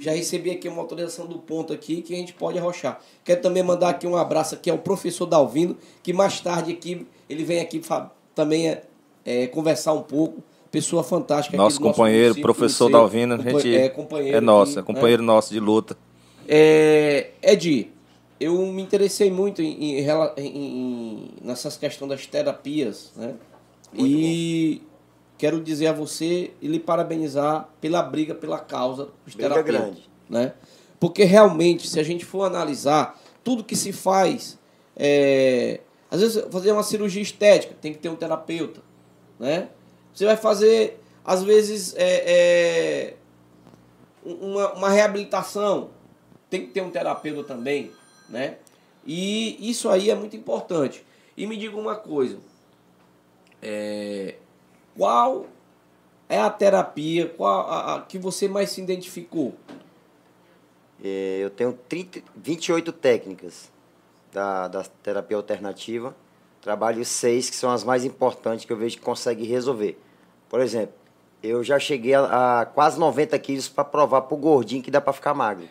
Já 0.01 0.13
recebi 0.13 0.51
aqui 0.51 0.67
uma 0.67 0.81
autorização 0.83 1.27
do 1.27 1.39
ponto 1.39 1.73
aqui 1.73 2.03
que 2.03 2.13
a 2.13 2.17
gente 2.17 2.33
pode 2.33 2.59
arrochar. 2.59 3.01
Quero 3.25 3.41
também 3.41 3.63
mandar 3.63 3.91
aqui 3.91 4.05
um 4.05 4.17
abraço 4.17 4.55
aqui 4.55 4.69
ao 4.69 4.79
professor 4.79 5.27
Dalvino, 5.27 5.77
que 6.03 6.13
mais 6.13 6.41
tarde 6.41 6.73
aqui 6.73 7.07
ele 7.31 7.45
vem 7.45 7.61
aqui 7.61 7.81
também 8.35 8.69
é, 8.69 8.83
é, 9.25 9.47
conversar 9.47 9.93
um 9.93 10.03
pouco. 10.03 10.43
Pessoa 10.71 11.05
fantástica. 11.05 11.55
Nosso 11.57 11.79
companheiro, 11.81 12.29
município, 12.35 12.43
professor 12.43 12.87
conheceu. 12.91 12.99
Dalvino, 13.01 13.35
a 13.35 13.37
Compa- 13.39 13.51
gente 13.61 13.77
é, 13.77 13.89
companheiro 13.91 14.37
é 14.39 14.41
nosso, 14.41 14.71
aqui, 14.73 14.81
é 14.81 14.95
companheiro 14.95 15.23
nosso 15.23 15.53
de 15.53 15.61
luta. 15.61 15.97
é, 16.49 17.31
Ed, 17.43 17.91
eu 18.41 18.57
me 18.67 18.81
interessei 18.83 19.31
muito 19.31 19.61
em, 19.61 19.99
em 19.99 20.01
rela- 20.01 20.35
em- 20.39 20.47
em- 20.47 21.31
nessas 21.43 21.77
questões 21.77 22.09
das 22.09 22.27
terapias, 22.27 23.13
né? 23.17 23.35
e 23.95 24.81
quero 25.37 25.61
dizer 25.61 25.89
a 25.89 25.93
você 25.93 26.53
e 26.63 26.67
lhe 26.69 26.79
parabenizar 26.79 27.69
pela 27.81 28.03
briga 28.03 28.35
pela 28.35 28.59
causa 28.59 29.09
dos 29.27 29.35
Briga 29.35 29.51
terapeutas. 29.51 29.81
grande. 29.83 30.11
Né? 30.31 30.53
Porque 30.99 31.25
realmente, 31.25 31.87
se 31.87 32.01
a 32.01 32.03
gente 32.03 32.25
for 32.25 32.45
analisar 32.45 33.21
tudo 33.45 33.63
que 33.63 33.77
se 33.77 33.93
faz, 33.93 34.59
é, 34.97 35.81
às 36.11 36.21
vezes 36.21 36.45
fazer 36.51 36.73
uma 36.73 36.83
cirurgia 36.83 37.21
estética, 37.23 37.75
tem 37.81 37.93
que 37.93 37.99
ter 37.99 38.09
um 38.09 38.17
terapeuta. 38.17 38.81
Né? 39.43 39.71
Você 40.15 40.25
vai 40.25 40.37
fazer, 40.37 41.01
às 41.25 41.43
vezes, 41.43 41.97
é, 41.97 42.23
é, 42.25 43.17
uma, 44.25 44.73
uma 44.75 44.89
reabilitação, 44.89 45.91
tem 46.49 46.65
que 46.65 46.69
ter 46.69 46.81
um 46.81 46.91
terapeuta 46.91 47.43
também, 47.43 47.91
né? 48.29 48.59
E 49.05 49.69
isso 49.69 49.89
aí 49.89 50.11
é 50.11 50.15
muito 50.15 50.37
importante. 50.37 51.05
E 51.37 51.45
me 51.45 51.57
diga 51.57 51.77
uma 51.77 51.97
coisa, 51.97 52.39
é, 53.61 54.37
qual 54.97 55.47
é 56.29 56.39
a 56.39 56.49
terapia 56.49 57.29
qual 57.29 57.69
a, 57.69 57.97
a 57.97 58.01
que 58.03 58.19
você 58.19 58.47
mais 58.47 58.71
se 58.71 58.81
identificou? 58.81 59.57
É, 61.03 61.41
eu 61.41 61.51
tenho 61.51 61.77
30, 61.89 62.23
28 62.37 62.93
técnicas 62.93 63.73
da, 64.33 64.69
da 64.69 64.85
terapia 65.03 65.37
alternativa. 65.37 66.15
Trabalho 66.63 67.05
seis 67.05 67.51
que 67.51 67.57
são 67.57 67.71
as 67.71 67.83
mais 67.83 68.05
importantes 68.05 68.65
que 68.65 68.73
eu 68.73 68.77
vejo 68.77 68.97
que 68.97 69.03
consegue 69.03 69.45
resolver. 69.45 70.01
Por 70.49 70.61
exemplo, 70.61 70.95
eu 71.43 71.65
já 71.65 71.77
cheguei 71.79 72.15
a, 72.15 72.61
a 72.61 72.67
quase 72.67 72.99
90 73.01 73.37
quilos 73.41 73.69
para 73.69 73.85
provar 73.85 74.23
pro 74.23 74.37
gordinho 74.37 74.81
que 74.83 74.91
dá 74.91 75.01
para 75.01 75.13
ficar 75.13 75.35
magro. 75.35 75.65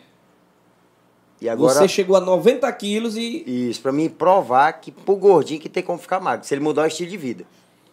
E 1.40 1.48
agora, 1.48 1.74
você 1.74 1.88
chegou 1.88 2.14
a 2.14 2.20
90 2.20 2.70
quilos 2.74 3.16
e 3.16 3.70
isso, 3.70 3.80
para 3.80 3.90
mim 3.90 4.08
provar 4.08 4.74
que 4.74 4.92
pro 4.92 5.16
gordinho 5.16 5.58
que 5.60 5.68
tem 5.68 5.82
como 5.82 5.98
ficar 5.98 6.20
magro, 6.20 6.46
se 6.46 6.54
ele 6.54 6.60
mudar 6.62 6.82
o 6.82 6.86
estilo 6.86 7.10
de 7.10 7.16
vida. 7.16 7.44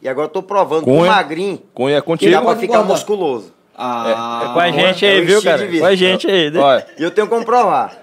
E 0.01 0.07
agora 0.07 0.25
eu 0.27 0.31
tô 0.31 0.43
provando 0.43 0.83
pro 0.83 0.93
Cunha. 0.93 1.09
magrinho 1.09 1.57
Cunha 1.73 1.97
é 1.97 2.01
que 2.01 2.29
dá 2.29 2.37
para 2.41 2.47
pode 2.49 2.59
ficar 2.59 2.73
engordar. 2.73 2.91
musculoso. 2.91 3.53
ah, 3.75 4.41
É 4.43 4.53
com 4.53 4.59
a 4.59 4.71
gente 4.71 5.05
é 5.05 5.09
aí, 5.09 5.21
o 5.21 5.25
viu, 5.25 5.41
cara? 5.41 5.67
Com 5.79 5.85
a 5.85 5.95
gente 5.95 6.27
aí. 6.29 6.51
né? 6.51 6.59
Olha, 6.59 6.87
E 6.97 7.03
eu 7.03 7.11
tenho 7.11 7.27
como 7.27 7.43
provar. 7.43 7.98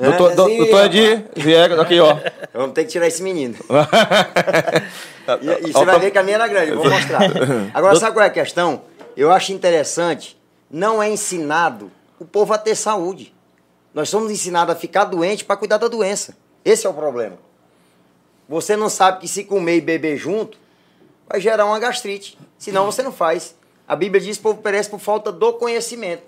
Doutor, 0.00 0.34
do- 0.34 0.56
doutor 0.56 0.84
Edi, 0.86 1.24
Viegas, 1.36 1.78
aqui, 1.78 2.00
ó. 2.00 2.16
Vamos 2.54 2.72
ter 2.74 2.84
que 2.84 2.90
tirar 2.90 3.06
esse 3.06 3.22
menino. 3.22 3.54
E, 5.42 5.68
e 5.68 5.72
você 5.72 5.84
vai 5.84 6.00
ver 6.00 6.10
que 6.10 6.18
a 6.18 6.24
minha 6.24 6.34
era 6.34 6.48
grande, 6.48 6.72
eu 6.72 6.76
vou 6.82 6.90
mostrar. 6.90 7.20
Agora, 7.72 7.94
sabe 8.00 8.14
qual 8.16 8.24
é 8.24 8.28
a 8.28 8.32
questão? 8.32 8.82
Eu 9.16 9.30
acho 9.30 9.52
interessante 9.52 10.36
não 10.68 11.00
é 11.02 11.08
ensinado 11.08 11.90
o 12.18 12.24
povo 12.24 12.52
a 12.52 12.58
ter 12.58 12.74
saúde. 12.74 13.32
Nós 13.94 14.08
somos 14.08 14.30
ensinados 14.32 14.74
a 14.74 14.78
ficar 14.78 15.04
doente 15.04 15.44
para 15.44 15.56
cuidar 15.56 15.76
da 15.78 15.86
doença. 15.88 16.36
Esse 16.64 16.86
é 16.86 16.90
o 16.90 16.94
problema. 16.94 17.36
Você 18.48 18.76
não 18.76 18.88
sabe 18.88 19.20
que 19.20 19.28
se 19.28 19.44
comer 19.44 19.76
e 19.76 19.80
beber 19.80 20.16
junto, 20.16 20.58
vai 21.28 21.40
gerar 21.40 21.64
uma 21.64 21.78
gastrite. 21.78 22.36
Senão 22.58 22.86
você 22.86 23.02
não 23.02 23.12
faz. 23.12 23.54
A 23.86 23.94
Bíblia 23.94 24.20
diz 24.20 24.36
que 24.36 24.40
o 24.40 24.50
povo 24.50 24.62
perece 24.62 24.88
por 24.90 24.98
falta 24.98 25.30
do 25.30 25.52
conhecimento. 25.52 26.22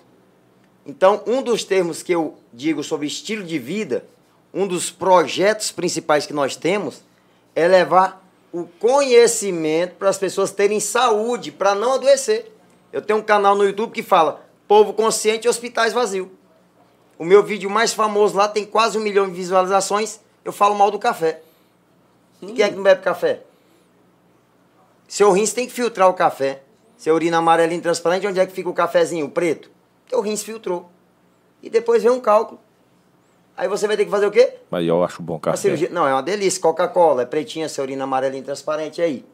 Então, 0.85 1.23
um 1.27 1.43
dos 1.43 1.65
termos 1.65 2.03
que 2.03 2.13
eu 2.13 2.37
digo 2.53 2.83
sobre 2.83 3.07
estilo 3.07 3.45
de 3.45 3.59
vida, 3.59 4.05
um 4.53 4.67
dos 4.67 4.91
projetos 4.91 5.71
principais 5.71 6.27
que 6.27 6.33
nós 6.33 6.57
temos, 6.57 7.03
é 7.55 7.69
levar 7.69 8.23
o 8.53 8.65
conhecimento 8.79 9.95
para 9.95 10.11
as 10.11 10.19
pessoas 10.19 10.51
terem 10.51 10.81
saúde, 10.81 11.51
para 11.51 11.75
não 11.75 11.95
adoecer. 11.95 12.53
Eu 12.93 13.01
tenho 13.01 13.21
um 13.21 13.23
canal 13.23 13.55
no 13.55 13.65
YouTube 13.65 13.93
que 13.93 14.03
fala 14.03 14.45
Povo 14.69 14.93
Consciente 14.93 15.47
e 15.47 15.51
Hospitais 15.51 15.93
Vazios. 15.93 16.29
O 17.19 17.25
meu 17.25 17.43
vídeo 17.43 17.71
mais 17.71 17.93
famoso 17.93 18.37
lá 18.37 18.49
tem 18.49 18.65
quase 18.65 18.99
um 18.99 19.01
milhão 19.01 19.27
de 19.27 19.35
visualizações. 19.35 20.21
Eu 20.45 20.53
falo 20.53 20.75
mal 20.75 20.91
do 20.91 20.99
café. 20.99 21.41
E 22.43 22.47
quem 22.47 22.65
é 22.65 22.69
que 22.69 22.75
não 22.75 22.83
bebe 22.83 23.01
café? 23.01 23.43
Seu 25.07 25.31
rins 25.31 25.53
tem 25.53 25.67
que 25.67 25.73
filtrar 25.73 26.09
o 26.09 26.15
café. 26.15 26.63
Seu 26.99 27.15
urina 27.15 27.39
amarelinho 27.39 27.81
transparente, 27.81 28.27
onde 28.27 28.41
é 28.41 28.47
que 28.47 28.53
fica 28.53 28.69
o 28.69 28.75
cafezinho 28.75 29.29
preto? 29.29 29.71
Teu 30.13 30.21
rins 30.21 30.43
filtrou. 30.43 30.91
E 31.63 31.71
depois 31.71 32.03
vem 32.03 32.13
um 32.13 32.21
cálculo. 32.21 32.61
Aí 33.57 33.67
você 33.67 33.87
vai 33.87 33.97
ter 33.97 34.05
que 34.05 34.11
fazer 34.11 34.27
o 34.27 34.31
quê? 34.31 34.57
Mas 34.71 34.87
eu 34.87 35.03
acho 35.03 35.23
bom 35.23 35.37
A 35.37 35.41
café. 35.41 35.57
cirurgia. 35.57 35.89
Não, 35.91 36.07
é 36.07 36.13
uma 36.13 36.23
delícia. 36.23 36.61
Coca-Cola, 36.61 37.23
é 37.23 37.25
pretinha, 37.25 37.67
seu 37.67 37.83
urina 37.83 38.05
amarelinho 38.05 38.45
transparente 38.45 39.01
aí. 39.01 39.25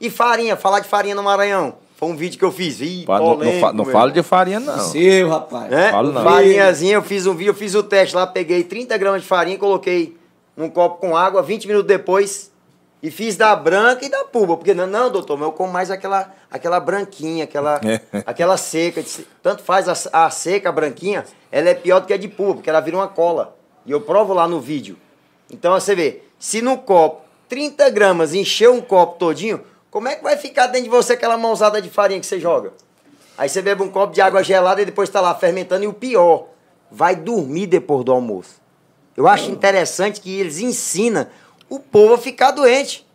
E 0.00 0.08
farinha, 0.08 0.56
falar 0.56 0.78
de 0.78 0.86
farinha 0.86 1.16
no 1.16 1.24
Maranhão. 1.24 1.74
Foi 1.96 2.08
um 2.08 2.14
vídeo 2.16 2.38
que 2.38 2.44
eu 2.44 2.52
fiz. 2.52 2.80
Ih, 2.80 3.04
Pá, 3.04 3.18
Não, 3.18 3.26
não, 3.30 3.34
polêmico, 3.36 3.72
não 3.72 3.84
irmão. 3.88 4.10
de 4.12 4.22
farinha, 4.22 4.60
não. 4.60 4.78
Seu, 4.78 5.28
rapaz. 5.28 5.68
Né? 5.72 5.90
Falo 5.90 6.12
não. 6.12 6.22
Farinhazinha, 6.22 6.94
eu 6.94 7.02
fiz 7.02 7.26
um 7.26 7.34
vídeo, 7.34 7.50
eu 7.50 7.54
fiz 7.54 7.74
o 7.74 7.82
teste 7.82 8.14
lá, 8.14 8.24
peguei 8.28 8.62
30 8.62 8.96
gramas 8.96 9.22
de 9.22 9.26
farinha, 9.26 9.58
coloquei 9.58 10.16
num 10.56 10.70
copo 10.70 10.98
com 11.00 11.16
água, 11.16 11.42
20 11.42 11.66
minutos 11.66 11.88
depois, 11.88 12.52
e 13.02 13.10
fiz 13.10 13.36
da 13.36 13.54
branca 13.54 14.04
e 14.04 14.08
da 14.08 14.24
puba. 14.24 14.56
Porque, 14.56 14.74
não, 14.74 14.86
não, 14.86 15.10
doutor, 15.10 15.36
mas 15.36 15.46
eu 15.46 15.52
como 15.52 15.72
mais 15.72 15.90
aquela, 15.90 16.32
aquela 16.50 16.80
branquinha, 16.80 17.44
aquela, 17.44 17.80
aquela 18.26 18.56
seca. 18.56 19.04
Tanto 19.42 19.62
faz 19.62 19.88
a, 19.88 20.26
a 20.26 20.30
seca, 20.30 20.68
a 20.68 20.72
branquinha, 20.72 21.24
ela 21.50 21.68
é 21.68 21.74
pior 21.74 22.00
do 22.00 22.06
que 22.06 22.12
a 22.12 22.16
de 22.16 22.28
puba, 22.28 22.54
porque 22.54 22.70
ela 22.70 22.80
vira 22.80 22.96
uma 22.96 23.08
cola. 23.08 23.56
E 23.86 23.90
eu 23.90 24.00
provo 24.00 24.34
lá 24.34 24.48
no 24.48 24.60
vídeo. 24.60 24.96
Então 25.50 25.72
você 25.72 25.94
vê, 25.94 26.22
se 26.38 26.60
no 26.60 26.78
copo 26.78 27.22
30 27.48 27.88
gramas 27.90 28.34
encher 28.34 28.68
um 28.68 28.80
copo 28.80 29.18
todinho, 29.18 29.62
como 29.90 30.08
é 30.08 30.16
que 30.16 30.22
vai 30.22 30.36
ficar 30.36 30.66
dentro 30.66 30.84
de 30.84 30.90
você 30.90 31.14
aquela 31.14 31.38
mãozada 31.38 31.80
de 31.80 31.88
farinha 31.88 32.20
que 32.20 32.26
você 32.26 32.38
joga? 32.38 32.72
Aí 33.38 33.48
você 33.48 33.62
bebe 33.62 33.82
um 33.82 33.88
copo 33.88 34.12
de 34.12 34.20
água 34.20 34.42
gelada 34.42 34.82
e 34.82 34.84
depois 34.84 35.08
está 35.08 35.20
lá 35.20 35.34
fermentando. 35.34 35.84
E 35.84 35.86
o 35.86 35.92
pior, 35.92 36.48
vai 36.90 37.14
dormir 37.14 37.66
depois 37.66 38.04
do 38.04 38.12
almoço. 38.12 38.60
Eu 39.16 39.26
acho 39.26 39.50
interessante 39.50 40.20
que 40.20 40.38
eles 40.38 40.58
ensinam 40.58 41.26
o 41.68 41.78
povo 41.78 42.14
a 42.14 42.18
ficar 42.18 42.50
doente. 42.50 43.06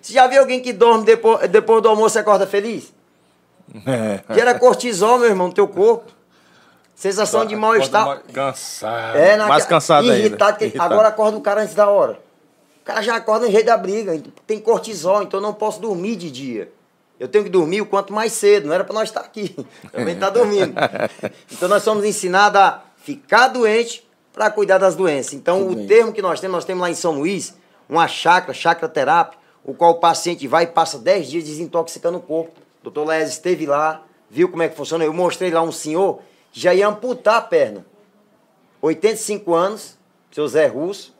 Você 0.00 0.12
já 0.12 0.26
viu 0.26 0.40
alguém 0.40 0.60
que 0.60 0.72
dorme 0.72 1.04
depois, 1.04 1.48
depois 1.48 1.82
do 1.82 1.88
almoço 1.88 2.18
e 2.18 2.20
acorda 2.20 2.46
feliz? 2.46 2.92
É. 3.86 4.34
Gera 4.34 4.58
cortisol, 4.58 5.18
meu 5.18 5.28
irmão, 5.28 5.48
no 5.48 5.54
teu 5.54 5.68
corpo. 5.68 6.10
Sensação 6.94 7.44
de 7.44 7.56
mal-estar. 7.56 8.22
Cansado. 8.32 9.18
É, 9.18 9.36
na, 9.36 9.46
Mais 9.46 9.64
cansado 9.64 10.06
irritado, 10.06 10.52
ainda. 10.52 10.64
Irritado. 10.64 10.94
Agora 10.94 11.08
acorda 11.08 11.36
o 11.36 11.40
cara 11.40 11.62
antes 11.62 11.74
da 11.74 11.88
hora. 11.88 12.18
O 12.80 12.84
cara 12.84 13.02
já 13.02 13.16
acorda 13.16 13.46
no 13.46 13.52
jeito 13.52 13.66
da 13.66 13.76
briga. 13.76 14.20
Tem 14.46 14.58
cortisol, 14.58 15.22
então 15.22 15.38
eu 15.38 15.42
não 15.42 15.54
posso 15.54 15.80
dormir 15.80 16.16
de 16.16 16.30
dia. 16.30 16.72
Eu 17.18 17.28
tenho 17.28 17.44
que 17.44 17.50
dormir 17.50 17.80
o 17.80 17.86
quanto 17.86 18.12
mais 18.12 18.32
cedo. 18.32 18.66
Não 18.66 18.74
era 18.74 18.84
para 18.84 18.94
nós 18.94 19.08
estar 19.08 19.20
aqui. 19.20 19.54
Também 19.92 20.16
tá 20.16 20.28
dormindo. 20.28 20.74
Então 21.50 21.68
nós 21.68 21.82
somos 21.82 22.04
ensinados 22.04 22.60
a 22.60 22.82
ficar 22.96 23.48
doente 23.48 24.06
para 24.32 24.50
cuidar 24.50 24.78
das 24.78 24.96
doenças. 24.96 25.32
Então 25.32 25.60
Tudo 25.60 25.72
o 25.72 25.76
bem. 25.76 25.86
termo 25.86 26.12
que 26.12 26.22
nós 26.22 26.40
temos, 26.40 26.56
nós 26.56 26.64
temos 26.64 26.82
lá 26.82 26.90
em 26.90 26.94
São 26.94 27.12
Luís, 27.12 27.54
uma 27.92 28.08
chakra, 28.08 28.54
chakra 28.54 28.88
terapia, 28.88 29.38
o 29.64 29.74
qual 29.74 29.92
o 29.92 30.00
paciente 30.00 30.48
vai 30.48 30.64
e 30.64 30.68
passa 30.68 30.98
10 30.98 31.28
dias 31.28 31.44
desintoxicando 31.44 32.18
o 32.18 32.22
corpo. 32.22 32.52
O 32.80 32.84
doutor 32.84 33.06
Les 33.06 33.30
esteve 33.30 33.66
lá, 33.66 34.02
viu 34.30 34.48
como 34.48 34.62
é 34.62 34.68
que 34.68 34.76
funciona. 34.76 35.04
Eu 35.04 35.12
mostrei 35.12 35.50
lá 35.50 35.62
um 35.62 35.70
senhor 35.70 36.20
que 36.50 36.58
já 36.58 36.74
ia 36.74 36.88
amputar 36.88 37.36
a 37.36 37.42
perna. 37.42 37.84
85 38.80 39.54
anos, 39.54 39.96
seu 40.32 40.48
Zé 40.48 40.66
Russo. 40.66 41.14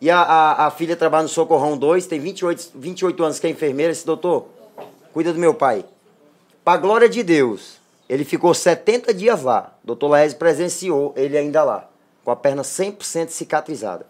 E 0.00 0.10
a, 0.10 0.20
a, 0.20 0.66
a 0.66 0.70
filha 0.70 0.94
trabalha 0.94 1.22
no 1.22 1.28
Socorrão 1.28 1.78
2, 1.78 2.06
tem 2.06 2.20
28, 2.20 2.72
28 2.74 3.24
anos 3.24 3.38
que 3.38 3.46
é 3.46 3.50
enfermeira. 3.50 3.92
Esse 3.92 4.04
doutor, 4.04 4.48
cuida 5.12 5.32
do 5.32 5.38
meu 5.38 5.54
pai. 5.54 5.84
Pra 6.62 6.76
glória 6.76 7.08
de 7.08 7.22
Deus, 7.22 7.78
ele 8.08 8.24
ficou 8.24 8.52
70 8.52 9.14
dias 9.14 9.42
lá. 9.42 9.72
Doutor 9.82 10.08
Laese 10.08 10.34
presenciou 10.34 11.14
ele 11.16 11.38
ainda 11.38 11.64
lá, 11.64 11.88
com 12.24 12.30
a 12.30 12.36
perna 12.36 12.62
100% 12.62 13.30
cicatrizada. 13.30 14.04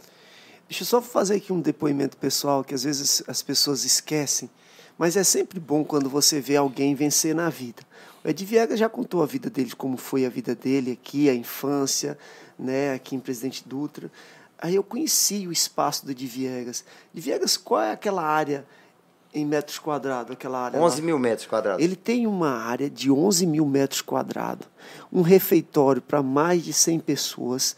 Deixa 0.69 0.83
eu 0.83 0.87
só 0.87 1.01
fazer 1.01 1.37
aqui 1.37 1.53
um 1.53 1.61
depoimento 1.61 2.17
pessoal 2.17 2.65
que 2.65 2.75
às 2.75 2.83
vezes 2.83 3.23
as 3.29 3.41
pessoas 3.41 3.85
esquecem, 3.85 4.51
mas 4.99 5.17
é 5.17 5.23
sempre 5.23 5.61
bom 5.61 5.85
quando 5.85 6.11
você 6.11 6.41
vê 6.41 6.57
alguém 6.57 6.95
vencer 6.95 7.35
na 7.35 7.49
vida. 7.49 7.83
O 8.25 8.29
Ed 8.29 8.45
Viegas 8.45 8.79
já 8.79 8.89
contou 8.89 9.23
a 9.23 9.27
vida 9.27 9.49
dele, 9.49 9.71
como 9.77 9.97
foi 9.97 10.27
a 10.27 10.29
vida 10.29 10.57
dele 10.57 10.99
aqui, 11.01 11.31
a 11.31 11.35
infância, 11.35 12.19
né, 12.59 12.95
aqui 12.95 13.15
em 13.15 13.21
Presidente 13.21 13.63
Dutra. 13.65 14.11
Aí 14.59 14.75
eu 14.75 14.83
conheci 14.83 15.47
o 15.47 15.53
espaço 15.53 16.05
do 16.05 16.11
Ed 16.11 16.27
Viegas. 16.27 16.85
Ed 17.15 17.21
Viegas, 17.21 17.57
qual 17.57 17.83
é 17.83 17.93
aquela 17.93 18.25
área 18.25 18.67
em 19.33 19.47
metros 19.47 19.79
quadrados? 19.79 20.33
Aquela 20.33 20.59
área 20.59 20.81
11 20.81 21.01
lá? 21.01 21.07
mil 21.07 21.19
metros 21.21 21.47
quadrados. 21.47 21.85
Ele 21.85 21.95
tem 21.95 22.27
uma 22.27 22.51
área 22.51 22.91
de 22.91 23.09
11 23.09 23.47
mil 23.47 23.67
metros 23.67 24.01
quadrados, 24.01 24.67
um 25.13 25.23
refeitório 25.23 26.03
para 26.03 26.21
mais 26.23 26.65
de 26.65 26.73
100 26.73 26.99
pessoas. 26.99 27.77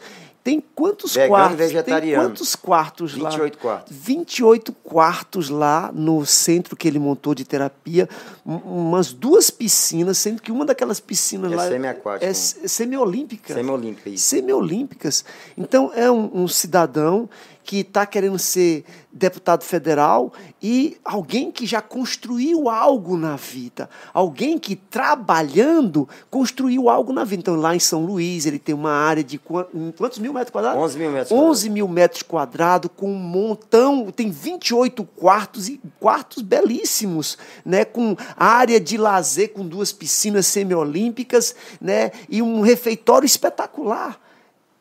Tem 0.49 0.63
quantos 0.73 1.13
Vegano 1.13 1.29
quartos? 1.29 1.57
Tem 1.57 1.67
vegetariano. 1.67 2.23
quantos 2.29 2.55
quartos 2.55 3.15
lá? 3.15 3.29
28 3.29 3.57
quartos. 3.59 3.95
28 3.95 4.73
quartos 4.73 5.49
lá 5.49 5.91
no 5.93 6.25
centro 6.25 6.75
que 6.75 6.87
ele 6.87 6.97
montou 6.97 7.35
de 7.35 7.45
terapia, 7.45 8.09
um- 8.43 8.55
umas 8.89 9.13
duas 9.13 9.51
piscinas, 9.51 10.17
sendo 10.17 10.41
que 10.41 10.51
uma 10.51 10.65
daquelas 10.65 10.99
piscinas 10.99 11.51
É 11.51 11.55
lá 11.55 11.67
semiaquática, 11.67 12.25
é 12.25 12.33
se- 12.33 12.67
semiolímpica. 12.67 13.53
Semiolímpica. 13.53 14.17
Semiolímpicas. 14.17 15.23
Então 15.55 15.91
é 15.93 16.09
um, 16.09 16.43
um 16.43 16.47
cidadão 16.47 17.29
que 17.63 17.81
está 17.81 18.05
querendo 18.05 18.39
ser 18.39 18.83
deputado 19.11 19.63
federal 19.63 20.33
e 20.61 20.97
alguém 21.05 21.51
que 21.51 21.65
já 21.67 21.81
construiu 21.81 22.67
algo 22.69 23.15
na 23.17 23.35
vida, 23.35 23.89
alguém 24.13 24.57
que 24.57 24.75
trabalhando 24.75 26.07
construiu 26.29 26.89
algo 26.89 27.13
na 27.13 27.23
vida. 27.23 27.41
Então 27.41 27.55
lá 27.55 27.75
em 27.75 27.79
São 27.79 28.05
Luís 28.05 28.45
ele 28.45 28.57
tem 28.57 28.73
uma 28.73 28.91
área 28.91 29.23
de 29.23 29.37
quan- 29.37 29.65
quantos 29.97 30.19
mil 30.19 30.33
metros 30.33 30.51
quadrados? 30.51 30.81
11 30.81 30.97
mil 30.97 31.11
metros 31.11 31.31
11 31.31 31.69
mil 31.69 31.87
metros 31.87 32.23
quadrados 32.23 32.89
com 32.95 33.11
um 33.11 33.15
montão, 33.17 34.09
tem 34.11 34.31
28 34.31 35.03
quartos 35.03 35.67
e 35.69 35.79
quartos 35.99 36.41
belíssimos, 36.41 37.37
né, 37.65 37.85
com 37.85 38.15
área 38.35 38.79
de 38.79 38.97
lazer 38.97 39.53
com 39.53 39.67
duas 39.67 39.91
piscinas 39.91 40.47
semiolímpicas, 40.47 41.55
né, 41.79 42.11
e 42.27 42.41
um 42.41 42.61
refeitório 42.61 43.25
espetacular. 43.25 44.19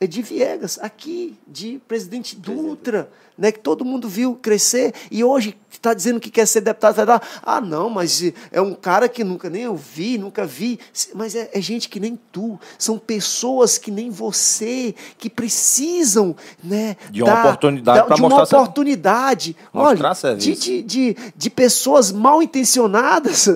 É 0.00 0.06
de 0.06 0.22
Viegas, 0.22 0.78
aqui, 0.80 1.36
de 1.46 1.80
Presidente 1.88 2.36
Dutra, 2.36 3.10
né, 3.36 3.50
que 3.50 3.58
todo 3.58 3.84
mundo 3.84 4.08
viu 4.08 4.36
crescer 4.40 4.94
e 5.10 5.24
hoje 5.24 5.56
está 5.72 5.92
dizendo 5.92 6.20
que 6.20 6.30
quer 6.30 6.46
ser 6.46 6.60
deputado 6.60 6.94
federal. 6.94 7.20
Ah, 7.42 7.60
não, 7.60 7.90
mas 7.90 8.22
é 8.52 8.60
um 8.60 8.74
cara 8.74 9.08
que 9.08 9.24
nunca 9.24 9.50
nem 9.50 9.62
eu 9.62 9.74
vi, 9.76 10.16
nunca 10.16 10.46
vi. 10.46 10.78
Mas 11.14 11.34
é, 11.34 11.50
é 11.52 11.60
gente 11.60 11.88
que 11.88 11.98
nem 11.98 12.16
tu. 12.30 12.58
São 12.78 12.96
pessoas 12.96 13.76
que 13.76 13.90
nem 13.90 14.08
você, 14.08 14.94
que 15.18 15.28
precisam 15.28 16.34
né, 16.62 16.96
De 17.10 17.22
uma 17.22 17.40
oportunidade 17.40 18.06
pra 18.06 18.14
de 18.16 18.22
uma 18.22 18.28
mostrar 18.28 18.46
ser- 18.46 18.56
oportunidade. 18.56 19.56
mostrar 19.72 20.08
Olha, 20.10 20.14
de, 20.14 20.20
serviço. 20.20 20.62
de, 20.62 20.82
de, 20.82 21.16
de 21.36 21.50
pessoas 21.50 22.12
mal 22.12 22.40
intencionadas. 22.40 23.48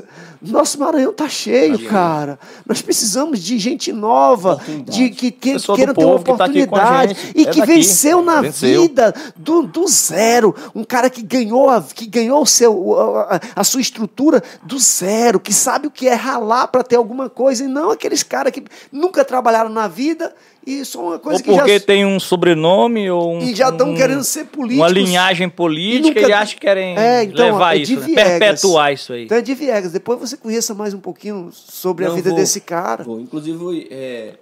Nosso 0.43 0.79
Maranhão 0.81 1.13
tá 1.13 1.29
cheio, 1.29 1.89
cara. 1.89 2.39
Nós 2.67 2.83
precisamos 2.83 3.41
de 3.41 3.59
gente 3.59 3.93
nova, 3.93 4.61
de 4.85 5.11
que, 5.11 5.31
que 5.31 5.59
queira 5.59 5.95
ter 5.95 6.05
uma 6.05 6.19
tá 6.19 6.33
oportunidade 6.33 7.15
gente. 7.15 7.33
e 7.39 7.43
É 7.43 7.51
que 7.51 7.61
daqui. 7.61 7.73
venceu 7.73 8.23
na 8.23 8.41
Venceu. 8.41 8.83
vida 8.83 9.15
do, 9.37 9.63
do 9.63 9.87
zero. 9.87 10.55
Um 10.75 10.83
cara 10.83 11.09
que 11.09 11.23
ganhou, 11.23 11.71
a, 11.71 11.81
que 11.81 12.07
ganhou 12.07 12.43
o 12.43 12.47
seu, 12.47 13.19
a, 13.21 13.41
a 13.55 13.63
sua 13.65 13.81
estrutura 13.81 14.43
do 14.65 14.79
zero, 14.79 15.39
que 15.39 15.53
sabe 15.53 15.87
o 15.87 15.91
que 15.91 16.09
é 16.09 16.15
ralar 16.15 16.67
para 16.69 16.83
ter 16.83 16.97
alguma 16.97 17.31
coisa, 17.31 17.65
e 17.65 17.69
não 17.69 17.91
aqueles 17.91 18.23
caras 18.25 18.53
que 18.53 18.65
nunca 18.91 19.25
trabalharam 19.25 19.71
na 19.71 19.87
vida 19.87 20.35
e 20.67 20.85
só 20.85 21.01
uma 21.09 21.19
coisa 21.19 21.39
Ou 21.39 21.45
que 21.45 21.51
porque 21.51 21.79
já. 21.79 21.85
tem 21.85 22.05
um 22.07 22.21
sobrenome 22.21 23.11
ou 23.11 23.35
um, 23.35 23.39
E 23.41 23.55
já 23.55 23.69
estão 23.71 23.91
um- 23.91 23.95
querendo 23.95 24.23
ser 24.25 24.45
políticos. 24.47 24.79
Uma 24.79 24.89
linhagem 24.89 25.49
política 25.49 26.21
nunca- 26.21 26.29
e 26.31 26.33
acham 26.33 26.55
que 26.55 26.61
querem 26.61 26.97
É, 26.97 27.25
então, 27.25 27.45
levar 27.53 27.77
é 27.77 27.79
isso, 27.81 27.99
né? 28.01 28.15
Perpetuar 28.15 28.93
isso 28.93 29.13
aí. 29.13 29.25
Então 29.25 29.39
é 29.39 29.41
de 29.43 29.55
Viegas. 29.55 29.93
Depois 29.93 30.19
você 30.21 30.37
conheça 30.37 30.75
mais 30.75 30.95
um 30.95 31.01
pouquinho 31.01 31.51
sobre 31.53 32.05
a 32.05 32.09
Não, 32.09 32.15
vida 32.17 32.31
vou- 32.31 32.39
desse 32.39 32.61
cara. 32.61 33.03
vou. 33.05 33.21
Inclusive, 33.21 33.89
é, 33.91 33.95
é, 33.95 34.35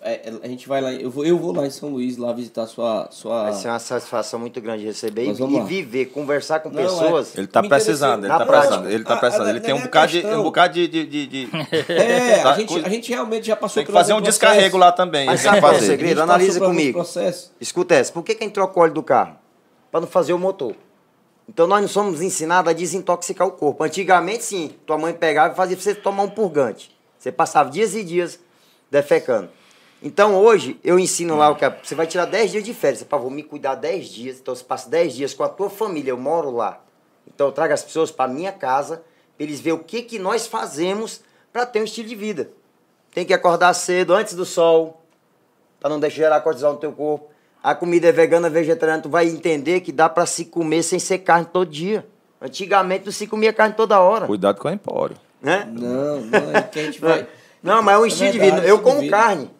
a 0.00 0.46
gente 0.48 0.68
vai 0.68 0.80
lá, 0.80 0.92
eu 0.92 1.10
vou, 1.10 1.24
eu 1.24 1.36
vou 1.36 1.52
lá 1.52 1.66
em 1.66 1.70
São 1.70 1.88
Luís 1.88 2.16
lá 2.16 2.32
visitar 2.32 2.66
sua 2.66 3.08
sua 3.10 3.44
Vai 3.44 3.52
ser 3.54 3.68
uma 3.68 3.78
satisfação 3.78 4.38
muito 4.38 4.60
grande 4.60 4.84
receber 4.84 5.24
e, 5.24 5.30
e 5.30 5.60
viver, 5.64 6.06
conversar 6.06 6.60
com 6.60 6.70
Não, 6.70 6.80
é. 6.80 6.84
pessoas. 6.84 7.36
Ele 7.36 7.46
tá 7.48 7.62
precisando, 7.62 8.24
ele 8.24 8.28
tá 8.32 8.46
precisando, 8.46 8.88
ele 8.90 9.04
tá 9.04 9.14
Ah, 9.14 9.16
precisando. 9.16 9.48
Ele 9.48 9.60
tem 9.60 9.74
um 9.74 9.78
é 9.78 9.82
bocado 9.82 10.12
de, 10.12 10.26
um 10.26 10.42
bocado 10.42 10.74
de, 10.74 10.86
de, 10.88 11.06
de- 11.06 11.26
de- 11.26 11.48
É, 11.92 12.40
a 12.40 12.42
Tá, 12.44 12.54
gente, 12.54 12.78
a 12.84 12.88
gente 12.88 13.10
realmente 13.10 13.46
já 13.46 13.56
passou 13.56 13.74
Tem 13.80 13.86
que 13.86 13.92
por 13.92 13.98
fazer 13.98 14.12
um 14.12 14.16
alguns 14.16 14.28
descarrego 14.28 14.76
lá 14.76 14.92
também. 14.92 15.26
Mas 15.26 15.40
sabe 15.40 15.56
é 15.56 15.58
o 15.58 15.62
fazer. 15.62 15.86
segredo? 15.86 16.22
Analisa 16.22 16.60
comigo. 16.60 17.02
Escuta 17.60 17.94
essa, 17.94 18.12
por 18.12 18.22
que, 18.22 18.34
que 18.34 18.44
a 18.44 18.46
gente 18.46 18.54
troca 18.54 18.78
o 18.78 18.82
óleo 18.82 18.94
do 18.94 19.02
carro? 19.02 19.36
Para 19.90 20.00
não 20.00 20.06
fazer 20.08 20.32
o 20.32 20.38
motor. 20.38 20.74
Então 21.48 21.66
nós 21.66 21.80
não 21.80 21.88
somos 21.88 22.20
ensinados 22.22 22.70
a 22.70 22.74
desintoxicar 22.74 23.46
o 23.48 23.50
corpo. 23.52 23.82
Antigamente, 23.82 24.44
sim, 24.44 24.70
tua 24.86 24.98
mãe 24.98 25.12
pegava 25.14 25.54
e 25.54 25.56
fazia 25.56 25.76
pra 25.76 25.82
você 25.82 25.94
tomar 25.94 26.22
um 26.22 26.28
purgante. 26.30 26.96
Você 27.18 27.32
passava 27.32 27.68
dias 27.70 27.94
e 27.94 28.04
dias 28.04 28.38
defecando. 28.90 29.48
Então 30.02 30.36
hoje 30.36 30.78
eu 30.84 30.98
ensino 30.98 31.36
lá 31.36 31.50
o 31.50 31.56
que 31.56 31.64
é- 31.64 31.78
você 31.82 31.94
vai 31.94 32.06
tirar 32.06 32.24
10 32.26 32.52
dias 32.52 32.64
de 32.64 32.72
férias. 32.72 33.02
Pá, 33.02 33.16
vou 33.16 33.30
me 33.30 33.42
cuidar 33.42 33.74
10 33.74 34.08
dias, 34.08 34.38
então 34.38 34.54
você 34.54 34.62
passa 34.64 34.88
10 34.88 35.12
dias 35.14 35.34
com 35.34 35.42
a 35.42 35.48
tua 35.48 35.68
família, 35.68 36.10
eu 36.10 36.16
moro 36.18 36.50
lá. 36.50 36.80
Então 37.26 37.48
eu 37.48 37.52
trago 37.52 37.74
as 37.74 37.82
pessoas 37.82 38.10
para 38.10 38.30
minha 38.30 38.52
casa, 38.52 39.02
para 39.36 39.44
eles 39.44 39.60
verem 39.60 39.78
o 39.78 39.82
que, 39.84 40.02
que 40.02 40.18
nós 40.18 40.46
fazemos 40.46 41.20
para 41.52 41.66
ter 41.66 41.80
um 41.80 41.84
estilo 41.84 42.08
de 42.08 42.14
vida. 42.14 42.50
Tem 43.12 43.24
que 43.24 43.34
acordar 43.34 43.74
cedo, 43.74 44.14
antes 44.14 44.34
do 44.34 44.44
sol, 44.44 45.02
para 45.80 45.90
não 45.90 45.98
deixar 45.98 46.16
gerar 46.22 46.40
cortisol 46.42 46.74
no 46.74 46.78
teu 46.78 46.92
corpo. 46.92 47.28
A 47.62 47.74
comida 47.74 48.06
é 48.08 48.12
vegana, 48.12 48.48
vegetariana, 48.48 49.02
tu 49.02 49.08
vai 49.08 49.26
entender 49.26 49.80
que 49.80 49.90
dá 49.90 50.08
para 50.08 50.26
se 50.26 50.44
comer 50.44 50.82
sem 50.84 50.98
ser 50.98 51.18
carne 51.18 51.46
todo 51.52 51.68
dia. 51.68 52.06
Antigamente 52.40 53.04
não 53.06 53.12
se 53.12 53.26
comia 53.26 53.52
carne 53.52 53.74
toda 53.74 53.98
hora, 53.98 54.26
Cuidado 54.26 54.60
com 54.60 54.68
o 54.68 54.70
empório. 54.70 55.16
né? 55.42 55.68
Não, 55.70 56.20
não, 56.20 56.52
é 56.56 56.62
que 56.62 56.78
a 56.78 56.84
gente 56.84 57.00
vai. 57.00 57.26
Não, 57.62 57.82
mas 57.82 57.94
é 57.94 57.98
um 57.98 58.04
É 58.04 58.08
estilo 58.08 58.32
de 58.32 58.38
verdade, 58.38 58.60
vida. 58.62 58.72
Eu 58.72 58.78
de 58.78 58.82
como 58.84 59.10
carne. 59.10 59.50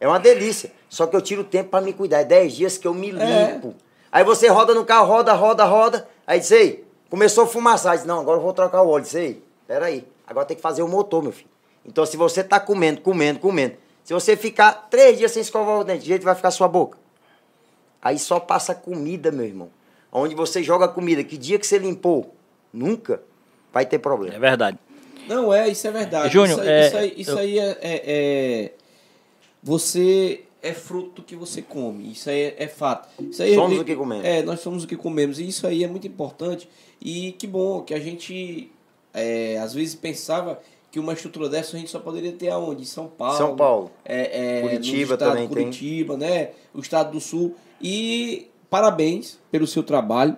É 0.00 0.06
uma 0.06 0.18
delícia. 0.20 0.72
Só 0.88 1.06
que 1.06 1.14
eu 1.16 1.20
tiro 1.20 1.44
tempo 1.44 1.70
para 1.70 1.80
me 1.84 1.92
cuidar. 1.92 2.20
É 2.20 2.24
10 2.24 2.52
dias 2.54 2.78
que 2.78 2.86
eu 2.86 2.94
me 2.94 3.10
É. 3.10 3.52
limpo. 3.52 3.74
Aí 4.10 4.24
você 4.24 4.48
roda 4.48 4.74
no 4.74 4.84
carro, 4.84 5.06
roda, 5.06 5.32
roda, 5.34 5.64
roda. 5.64 6.08
Aí 6.26 6.40
diz, 6.40 6.50
ei, 6.50 6.84
começou 7.10 7.44
a 7.44 7.46
fumaçar. 7.46 7.96
Diz, 7.96 8.06
não, 8.06 8.20
agora 8.20 8.38
eu 8.38 8.42
vou 8.42 8.52
trocar 8.52 8.82
o 8.82 8.88
óleo. 8.88 9.04
Diz, 9.04 9.14
ei, 9.14 9.42
peraí. 9.66 10.06
Agora 10.26 10.46
tem 10.46 10.56
que 10.56 10.62
fazer 10.62 10.82
o 10.82 10.88
motor, 10.88 11.22
meu 11.22 11.32
filho. 11.32 11.50
Então 11.84 12.04
se 12.06 12.16
você 12.16 12.42
tá 12.44 12.58
comendo, 12.60 13.00
comendo, 13.00 13.38
comendo. 13.40 13.74
Se 14.04 14.14
você 14.14 14.36
ficar 14.36 14.88
três 14.90 15.18
dias 15.18 15.32
sem 15.32 15.42
escovar 15.42 15.78
o 15.78 15.84
dente, 15.84 16.00
de 16.02 16.06
jeito 16.08 16.24
vai 16.24 16.34
ficar 16.34 16.48
a 16.48 16.52
sua 16.52 16.68
boca. 16.68 16.96
Aí 18.00 18.18
só 18.18 18.38
passa 18.40 18.74
comida, 18.74 19.30
meu 19.30 19.44
irmão. 19.44 19.68
Onde 20.10 20.34
você 20.34 20.62
joga 20.62 20.88
comida, 20.88 21.22
que 21.24 21.36
dia 21.36 21.58
que 21.58 21.66
você 21.66 21.76
limpou? 21.78 22.34
Nunca 22.72 23.20
vai 23.72 23.84
ter 23.84 23.98
problema. 23.98 24.34
É 24.34 24.38
verdade. 24.38 24.78
Não, 25.28 25.52
é, 25.52 25.68
isso 25.68 25.86
é 25.86 25.90
verdade. 25.90 26.32
Júnior, 26.32 26.58
isso 26.58 26.60
aí, 26.60 26.68
é, 26.68 26.86
isso 26.86 26.96
aí, 26.96 27.14
isso 27.18 27.30
eu- 27.30 27.38
aí 27.38 27.58
é, 27.58 27.78
é- 27.80 28.02
é- 28.06 28.72
Você 29.62 30.42
é 30.62 30.72
fruto 30.72 31.16
do 31.16 31.22
que 31.22 31.34
você 31.36 31.62
come. 31.62 32.12
Isso 32.12 32.30
aí 32.30 32.40
é, 32.40 32.54
é 32.58 32.68
fato. 32.68 33.08
Isso 33.22 33.42
aí 33.42 33.54
Somos 33.54 33.78
é, 33.78 33.80
o 33.80 33.84
que 33.84 33.94
comemos. 33.96 34.24
É, 34.24 34.42
nós 34.42 34.60
somos 34.60 34.84
o 34.84 34.86
que 34.86 34.96
comemos. 34.96 35.38
E 35.38 35.46
isso 35.48 35.66
aí 35.66 35.84
é 35.84 35.88
muito 35.88 36.06
importante. 36.06 36.68
E 37.00 37.32
que 37.32 37.46
bom 37.46 37.82
que 37.82 37.94
a 37.94 38.00
gente 38.00 38.70
é, 39.14 39.58
às 39.58 39.74
vezes 39.74 39.94
pensava 39.94 40.60
que 40.90 40.98
uma 40.98 41.12
estrutura 41.12 41.48
dessa 41.48 41.76
a 41.76 41.80
gente 41.80 41.90
só 41.90 41.98
poderia 41.98 42.32
ter 42.32 42.48
aonde? 42.50 42.82
Em 42.82 42.86
São 42.86 43.06
Paulo. 43.08 43.36
São 43.36 43.56
Paulo. 43.56 43.90
É, 44.04 44.58
é, 44.58 44.62
Curitiba 44.62 45.14
estado, 45.14 45.30
também 45.30 45.48
tem. 45.48 45.64
Curitiba, 45.64 46.16
né? 46.16 46.50
O 46.72 46.80
estado 46.80 47.12
do 47.12 47.20
Sul. 47.20 47.54
E 47.80 48.48
parabéns 48.70 49.38
pelo 49.50 49.66
seu 49.66 49.82
trabalho. 49.82 50.36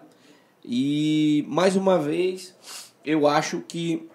E 0.64 1.44
mais 1.48 1.76
uma 1.76 1.98
vez, 1.98 2.54
eu 3.04 3.26
acho 3.26 3.60
que 3.66 4.06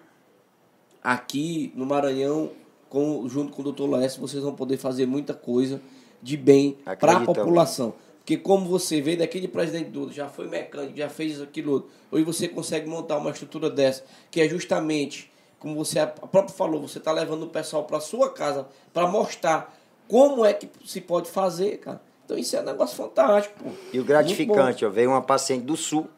aqui 1.06 1.72
no 1.76 1.86
Maranhão, 1.86 2.50
com, 2.88 3.28
junto 3.28 3.52
com 3.52 3.62
o 3.62 3.72
Dr. 3.72 3.88
Laércio, 3.88 4.20
vocês 4.20 4.42
vão 4.42 4.56
poder 4.56 4.76
fazer 4.76 5.06
muita 5.06 5.34
coisa 5.34 5.80
de 6.20 6.36
bem 6.36 6.78
para 6.98 7.18
a 7.18 7.20
população. 7.20 7.94
Porque 8.18 8.36
como 8.36 8.66
você 8.66 9.00
vê 9.00 9.14
daquele 9.14 9.46
presidente 9.46 9.90
Duda, 9.90 10.12
já 10.12 10.28
foi 10.28 10.48
mecânico, 10.48 10.96
já 10.96 11.08
fez 11.08 11.40
aquilo 11.40 11.74
outro, 11.74 11.90
hoje 12.10 12.24
você 12.24 12.48
consegue 12.48 12.88
montar 12.88 13.18
uma 13.18 13.30
estrutura 13.30 13.70
dessa, 13.70 14.02
que 14.32 14.40
é 14.40 14.48
justamente, 14.48 15.30
como 15.60 15.76
você 15.76 16.00
a 16.00 16.08
próprio 16.08 16.52
falou, 16.52 16.82
você 16.82 16.98
está 16.98 17.12
levando 17.12 17.44
o 17.44 17.48
pessoal 17.48 17.84
para 17.84 18.00
sua 18.00 18.28
casa 18.32 18.66
para 18.92 19.06
mostrar 19.06 19.78
como 20.08 20.44
é 20.44 20.52
que 20.52 20.68
se 20.84 21.00
pode 21.00 21.30
fazer, 21.30 21.78
cara. 21.78 22.02
Então 22.24 22.36
isso 22.36 22.56
é 22.56 22.60
um 22.60 22.64
negócio 22.64 22.96
fantástico, 22.96 23.54
pô. 23.62 23.70
E 23.92 24.00
o 24.00 24.04
gratificante, 24.04 24.84
ó, 24.84 24.90
veio 24.90 25.10
uma 25.10 25.22
paciente 25.22 25.62
do 25.62 25.76
sul, 25.76 26.08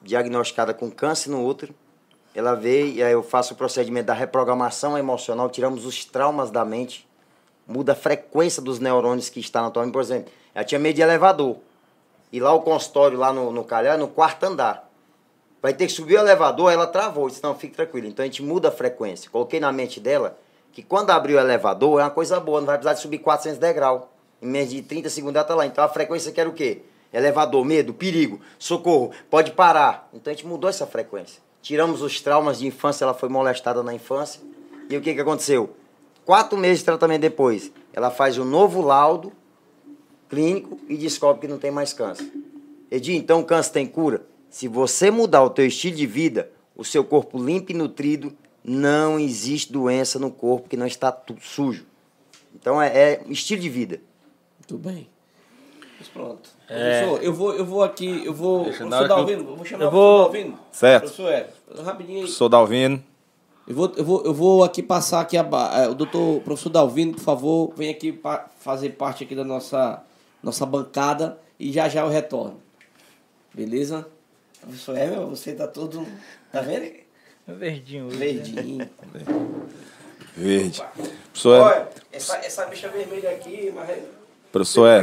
diagnosticada 0.00 0.72
com 0.72 0.88
câncer 0.88 1.28
no 1.30 1.44
útero. 1.44 1.74
Ela 2.34 2.54
veio 2.54 2.86
e 2.94 3.02
aí 3.02 3.12
eu 3.12 3.22
faço 3.22 3.54
o 3.54 3.56
procedimento 3.56 4.06
da 4.06 4.14
reprogramação 4.14 4.96
emocional, 4.96 5.50
tiramos 5.50 5.84
os 5.84 6.04
traumas 6.04 6.50
da 6.50 6.64
mente, 6.64 7.06
muda 7.66 7.92
a 7.92 7.94
frequência 7.94 8.62
dos 8.62 8.78
neurônios 8.78 9.28
que 9.28 9.40
está 9.40 9.60
na 9.60 9.70
tua 9.70 9.82
mente. 9.82 9.92
Por 9.92 10.00
exemplo, 10.00 10.32
ela 10.54 10.64
tinha 10.64 10.78
medo 10.78 10.96
de 10.96 11.02
elevador. 11.02 11.56
E 12.32 12.40
lá 12.40 12.52
o 12.54 12.62
consultório, 12.62 13.18
lá 13.18 13.32
no, 13.32 13.52
no 13.52 13.64
Calhar, 13.64 13.98
no 13.98 14.08
quarto 14.08 14.44
andar. 14.44 14.90
Vai 15.60 15.74
ter 15.74 15.86
que 15.86 15.92
subir 15.92 16.16
o 16.16 16.20
elevador, 16.20 16.72
ela 16.72 16.86
travou. 16.86 17.24
Eu 17.24 17.28
disse, 17.28 17.42
não, 17.42 17.54
fique 17.54 17.76
tranquilo. 17.76 18.06
Então 18.06 18.22
a 18.22 18.26
gente 18.26 18.42
muda 18.42 18.68
a 18.68 18.72
frequência. 18.72 19.30
Coloquei 19.30 19.60
na 19.60 19.70
mente 19.70 20.00
dela 20.00 20.36
que 20.72 20.82
quando 20.82 21.10
abrir 21.10 21.34
o 21.34 21.38
elevador 21.38 22.00
é 22.00 22.04
uma 22.04 22.10
coisa 22.10 22.40
boa, 22.40 22.60
não 22.60 22.66
vai 22.66 22.78
precisar 22.78 22.94
de 22.94 23.00
subir 23.00 23.18
400 23.18 23.58
degraus. 23.58 24.02
Em 24.40 24.46
menos 24.46 24.70
de 24.70 24.82
30 24.82 25.10
segundos 25.10 25.36
ela 25.36 25.44
tá 25.44 25.54
lá. 25.54 25.66
Então 25.66 25.84
a 25.84 25.88
frequência 25.88 26.32
que 26.32 26.40
era 26.40 26.48
o 26.48 26.54
quê? 26.54 26.82
Elevador, 27.12 27.62
medo, 27.64 27.92
perigo, 27.92 28.40
socorro, 28.58 29.12
pode 29.30 29.52
parar. 29.52 30.08
Então 30.14 30.32
a 30.32 30.34
gente 30.34 30.46
mudou 30.46 30.68
essa 30.70 30.86
frequência. 30.86 31.40
Tiramos 31.62 32.02
os 32.02 32.20
traumas 32.20 32.58
de 32.58 32.66
infância, 32.66 33.04
ela 33.04 33.14
foi 33.14 33.28
molestada 33.28 33.82
na 33.82 33.94
infância. 33.94 34.40
E 34.90 34.96
o 34.96 35.00
que, 35.00 35.14
que 35.14 35.20
aconteceu? 35.20 35.74
Quatro 36.24 36.58
meses 36.58 36.80
de 36.80 36.84
tratamento 36.84 37.20
depois, 37.20 37.72
ela 37.92 38.10
faz 38.10 38.36
um 38.36 38.44
novo 38.44 38.80
laudo 38.80 39.32
clínico 40.28 40.78
e 40.88 40.96
descobre 40.96 41.42
que 41.42 41.48
não 41.48 41.58
tem 41.58 41.70
mais 41.70 41.92
câncer. 41.92 42.30
Edi, 42.90 43.14
então 43.16 43.40
o 43.40 43.44
câncer 43.44 43.72
tem 43.72 43.86
cura? 43.86 44.26
Se 44.50 44.66
você 44.66 45.10
mudar 45.10 45.42
o 45.42 45.50
teu 45.50 45.66
estilo 45.66 45.96
de 45.96 46.06
vida, 46.06 46.50
o 46.76 46.84
seu 46.84 47.04
corpo 47.04 47.42
limpo 47.42 47.72
e 47.72 47.74
nutrido, 47.74 48.36
não 48.64 49.18
existe 49.18 49.72
doença 49.72 50.18
no 50.18 50.30
corpo 50.30 50.68
que 50.68 50.76
não 50.76 50.86
está 50.86 51.16
sujo. 51.40 51.86
Então 52.54 52.80
é, 52.80 52.88
é 52.88 53.22
estilo 53.28 53.62
de 53.62 53.68
vida. 53.68 54.00
Muito 54.58 54.76
bem. 54.78 55.11
Mas 56.02 56.08
pronto. 56.08 56.50
Professor, 56.66 57.22
eu 57.22 57.32
vou, 57.32 57.54
eu 57.54 57.64
vou 57.64 57.82
aqui, 57.84 58.22
eu 58.24 58.34
vou. 58.34 58.64
Deixa, 58.64 58.78
Professor 58.84 59.06
Dalvino, 59.08 59.48
eu 59.50 59.56
vou 59.56 59.64
chamar 59.64 59.84
eu 59.84 59.88
o 59.88 59.90
vou- 59.92 60.24
professor 60.24 60.42
Dalvino. 60.48 60.58
Certo. 60.72 61.02
Professor 61.04 61.32
Hélio, 61.32 61.82
rapidinho 61.84 62.22
aí. 62.22 62.28
Sou 62.28 62.48
Dalvino. 62.48 63.02
Eu 63.68 63.74
vou, 63.76 63.92
eu 63.96 64.04
vou, 64.04 64.24
eu 64.24 64.34
vou 64.34 64.64
aqui 64.64 64.82
passar 64.82 65.20
aqui 65.20 65.36
a, 65.38 65.46
eh, 65.84 65.88
o 65.88 65.94
doutor 65.94 66.40
professor 66.40 66.70
Dalvino, 66.70 67.12
por 67.14 67.20
favor, 67.20 67.72
vem 67.76 67.90
aqui 67.90 68.10
pa- 68.12 68.50
fazer 68.58 68.90
parte 68.90 69.22
aqui 69.22 69.36
da 69.36 69.44
nossa, 69.44 70.02
nossa 70.42 70.66
bancada 70.66 71.38
e 71.60 71.70
já 71.70 71.88
já 71.88 72.00
eu 72.00 72.08
retorno. 72.08 72.60
Beleza? 73.54 74.04
Professor 74.60 74.96
Hélio, 74.98 75.26
você 75.28 75.52
tá 75.52 75.68
todo. 75.68 76.04
Tá 76.50 76.60
vendo? 76.62 76.90
Verdinho. 77.46 78.06
hoje, 78.06 78.16
né? 78.16 78.26
Verdinho. 78.26 78.90
Verde. 80.36 80.82
Professor, 81.32 81.54
é, 81.56 81.60
Olha, 81.60 81.88
essa, 82.10 82.36
essa 82.38 82.66
bicha 82.66 82.88
vermelha 82.88 83.30
aqui, 83.30 83.70
mas 83.74 83.88
é- 83.90 84.02
professor 84.52 84.86
é, 84.86 85.02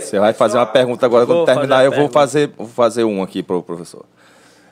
você 0.00 0.18
vai 0.18 0.32
fazer 0.32 0.56
uma 0.56 0.66
pergunta 0.66 1.04
agora, 1.04 1.26
quando 1.26 1.44
terminar 1.44 1.84
eu 1.84 1.92
vou 1.92 2.08
fazer, 2.08 2.50
vou 2.56 2.66
fazer 2.66 3.04
um 3.04 3.22
aqui 3.22 3.42
pro 3.42 3.62
professor. 3.62 4.04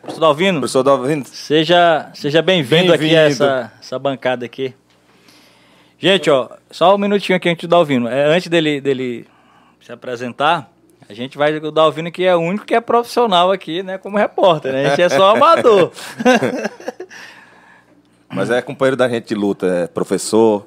Professor 0.00 0.20
Dalvino, 0.20 0.58
Professor 0.60 0.82
Dalvino, 0.82 1.24
seja, 1.26 2.10
seja 2.14 2.42
bem-vindo 2.42 2.92
aqui 2.92 3.14
a 3.14 3.22
essa, 3.22 3.72
essa 3.80 3.98
bancada 3.98 4.44
aqui. 4.44 4.74
Gente, 5.98 6.28
ó, 6.30 6.48
só 6.70 6.94
um 6.94 6.98
minutinho 6.98 7.36
aqui 7.36 7.48
antes 7.48 7.66
do 7.66 7.70
Dalvino. 7.70 8.08
É, 8.08 8.26
antes 8.26 8.48
dele, 8.48 8.80
dele 8.80 9.26
se 9.80 9.92
apresentar, 9.92 10.70
a 11.08 11.12
gente 11.12 11.36
vai 11.36 11.54
o 11.56 11.70
Dalvino 11.70 12.10
que 12.10 12.24
é 12.24 12.34
o 12.34 12.40
único 12.40 12.64
que 12.64 12.74
é 12.74 12.80
profissional 12.80 13.52
aqui, 13.52 13.82
né, 13.82 13.98
como 13.98 14.16
repórter, 14.16 14.72
né? 14.72 14.86
A 14.86 14.88
gente 14.90 15.02
é 15.02 15.08
só 15.10 15.36
amador. 15.36 15.92
mas 18.28 18.50
é 18.50 18.60
companheiro 18.62 18.96
da 18.96 19.08
gente 19.08 19.28
de 19.28 19.34
luta, 19.34 19.66
é 19.66 19.86
professor, 19.86 20.66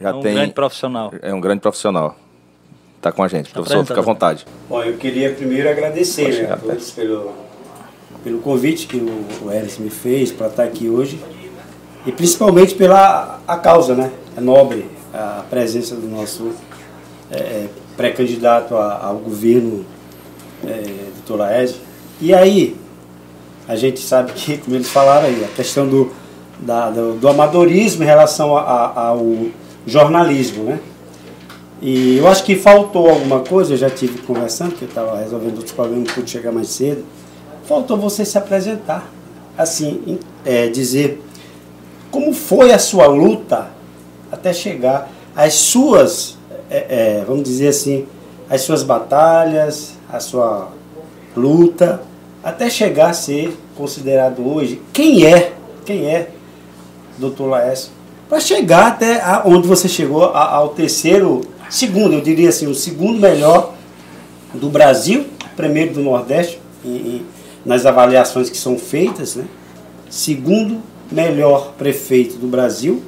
já 0.00 0.10
é 0.10 0.12
um 0.12 0.20
tem... 0.20 0.34
grande 0.34 0.52
profissional. 0.52 1.12
É 1.22 1.32
um 1.32 1.40
grande 1.40 1.60
profissional. 1.60 2.16
Tá 3.06 3.12
com 3.12 3.22
a 3.22 3.28
gente. 3.28 3.50
Professor, 3.50 3.84
fica 3.86 4.00
à 4.00 4.02
vontade. 4.02 4.44
Bom, 4.68 4.82
eu 4.82 4.96
queria 4.96 5.30
primeiro 5.32 5.70
agradecer 5.70 6.42
né, 6.42 6.52
a 6.52 6.56
todos 6.56 6.90
pelo, 6.90 7.30
pelo 8.24 8.38
convite 8.40 8.88
que 8.88 8.96
o, 8.96 9.24
o 9.46 9.48
Hélice 9.52 9.80
me 9.80 9.90
fez 9.90 10.32
para 10.32 10.48
estar 10.48 10.64
aqui 10.64 10.88
hoje 10.88 11.20
e 12.04 12.10
principalmente 12.10 12.74
pela 12.74 13.38
a 13.46 13.56
causa, 13.58 13.94
né? 13.94 14.10
É 14.36 14.40
nobre 14.40 14.86
a 15.14 15.44
presença 15.48 15.94
do 15.94 16.08
nosso 16.08 16.50
é, 17.30 17.66
pré-candidato 17.96 18.74
a- 18.76 18.98
ao 19.04 19.18
governo, 19.18 19.86
é, 20.66 20.82
doutor 21.14 21.36
Laércio. 21.38 21.76
E 22.20 22.34
aí, 22.34 22.76
a 23.68 23.76
gente 23.76 24.00
sabe 24.00 24.32
que, 24.32 24.58
como 24.58 24.74
eles 24.76 24.88
falaram 24.90 25.26
aí, 25.26 25.44
a 25.44 25.48
questão 25.54 25.86
do, 25.86 26.10
da- 26.58 26.90
do, 26.90 27.12
do 27.14 27.28
amadorismo 27.28 28.02
em 28.02 28.06
relação 28.06 28.56
a- 28.56 28.62
a- 28.62 29.00
ao 29.10 29.24
jornalismo, 29.86 30.64
né? 30.64 30.80
E 31.80 32.16
eu 32.16 32.26
acho 32.26 32.42
que 32.44 32.56
faltou 32.56 33.08
alguma 33.08 33.40
coisa, 33.40 33.74
eu 33.74 33.76
já 33.76 33.90
tive 33.90 34.18
conversando, 34.22 34.70
porque 34.70 34.84
eu 34.84 34.88
estava 34.88 35.18
resolvendo 35.18 35.56
outros 35.56 35.72
problemas, 35.72 36.10
pude 36.12 36.30
chegar 36.30 36.52
mais 36.52 36.68
cedo. 36.68 37.04
Faltou 37.64 37.96
você 37.96 38.24
se 38.24 38.38
apresentar. 38.38 39.10
Assim, 39.56 40.18
é, 40.44 40.68
dizer 40.68 41.22
como 42.10 42.32
foi 42.32 42.72
a 42.72 42.78
sua 42.78 43.06
luta 43.06 43.68
até 44.30 44.52
chegar 44.52 45.10
às 45.34 45.54
suas 45.54 46.36
é, 46.70 46.86
é, 46.88 47.24
vamos 47.26 47.44
dizer 47.44 47.68
assim, 47.68 48.06
as 48.50 48.62
suas 48.62 48.82
batalhas, 48.82 49.94
a 50.12 50.20
sua 50.20 50.68
luta, 51.36 52.02
até 52.42 52.70
chegar 52.70 53.10
a 53.10 53.12
ser 53.12 53.56
considerado 53.76 54.46
hoje 54.46 54.80
quem 54.92 55.24
é, 55.24 55.52
quem 55.84 56.06
é 56.06 56.30
doutor 57.18 57.46
Laércio, 57.46 57.90
para 58.28 58.40
chegar 58.40 58.88
até 58.88 59.22
onde 59.44 59.68
você 59.68 59.88
chegou 59.88 60.24
ao 60.24 60.70
terceiro, 60.70 61.42
segundo, 61.68 62.14
eu 62.14 62.20
diria 62.20 62.48
assim, 62.48 62.66
o 62.66 62.74
segundo 62.74 63.20
melhor 63.20 63.74
do 64.54 64.68
Brasil, 64.68 65.26
primeiro 65.56 65.94
do 65.94 66.00
Nordeste, 66.00 66.60
e, 66.84 66.88
e, 66.88 67.26
nas 67.64 67.84
avaliações 67.84 68.48
que 68.48 68.56
são 68.56 68.78
feitas, 68.78 69.34
né? 69.34 69.44
segundo 70.08 70.80
melhor 71.10 71.72
prefeito 71.76 72.36
do 72.36 72.46
Brasil, 72.46 73.02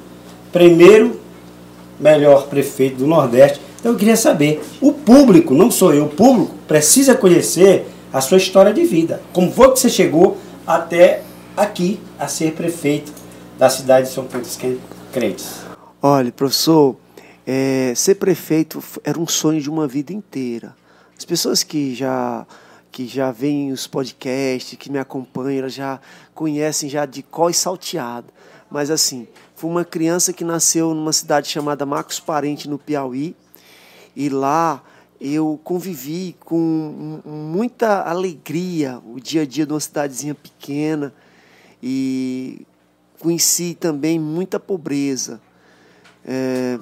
primeiro 0.53 1.21
melhor 1.99 2.47
prefeito 2.47 2.97
do 2.97 3.07
Nordeste. 3.07 3.61
Então 3.79 3.93
eu 3.93 3.99
queria 3.99 4.17
saber, 4.17 4.61
o 4.81 4.93
público, 4.93 5.55
não 5.55 5.71
sou 5.71 5.95
eu, 5.95 6.05
o 6.05 6.09
público 6.09 6.55
precisa 6.67 7.15
conhecer 7.15 7.87
a 8.13 8.21
sua 8.21 8.39
história 8.39 8.73
de 8.73 8.85
vida. 8.85 9.23
Como 9.33 9.53
foi 9.53 9.73
que 9.73 9.79
você 9.79 9.89
chegou 9.89 10.37
até 10.67 11.23
aqui 11.57 12.01
a 12.19 12.27
ser 12.27 12.53
prefeito 12.53 13.13
da 13.59 13.69
cidade 13.69 14.09
de 14.09 14.15
São 14.15 14.25
Pedro 14.25 14.41
dos 14.41 14.59
Crentes? 15.13 15.61
Olha, 16.01 16.31
professor, 16.31 16.97
é, 17.51 17.95
ser 17.95 18.17
prefeito 18.17 18.85
era 19.03 19.19
um 19.19 19.27
sonho 19.27 19.59
de 19.59 19.71
uma 19.71 19.89
vida 19.89 20.13
inteira. 20.13 20.77
As 21.17 21.25
pessoas 21.25 21.63
que 21.63 21.95
já 21.95 22.47
que 22.93 23.07
já 23.07 23.31
veem 23.33 23.73
os 23.73 23.87
podcasts, 23.87 24.77
que 24.79 24.91
me 24.91 24.99
acompanham, 24.99 25.61
elas 25.61 25.73
já 25.73 25.99
conhecem 26.35 26.91
já 26.91 27.07
de 27.07 27.23
có 27.23 27.49
e 27.49 27.55
salteado. 27.55 28.27
Mas 28.71 28.91
assim, 28.91 29.27
foi 29.55 29.71
uma 29.71 29.85
criança 29.85 30.31
que 30.31 30.45
nasceu 30.45 30.93
numa 30.93 31.13
cidade 31.13 31.49
chamada 31.49 31.87
Marcos 31.87 32.21
Parente, 32.21 32.69
no 32.69 32.79
Piauí. 32.79 33.35
E 34.15 34.29
lá 34.29 34.83
eu 35.19 35.59
convivi 35.65 36.37
com 36.41 37.21
muita 37.25 38.03
alegria 38.03 39.01
o 39.07 39.19
dia 39.19 39.43
a 39.43 39.47
dia 39.47 39.65
de 39.65 39.73
uma 39.73 39.81
cidadezinha 39.81 40.35
pequena. 40.35 41.15
E 41.83 42.67
conheci 43.19 43.75
também 43.75 44.19
muita 44.19 44.61
pobreza. 44.61 45.41
É, 46.27 46.79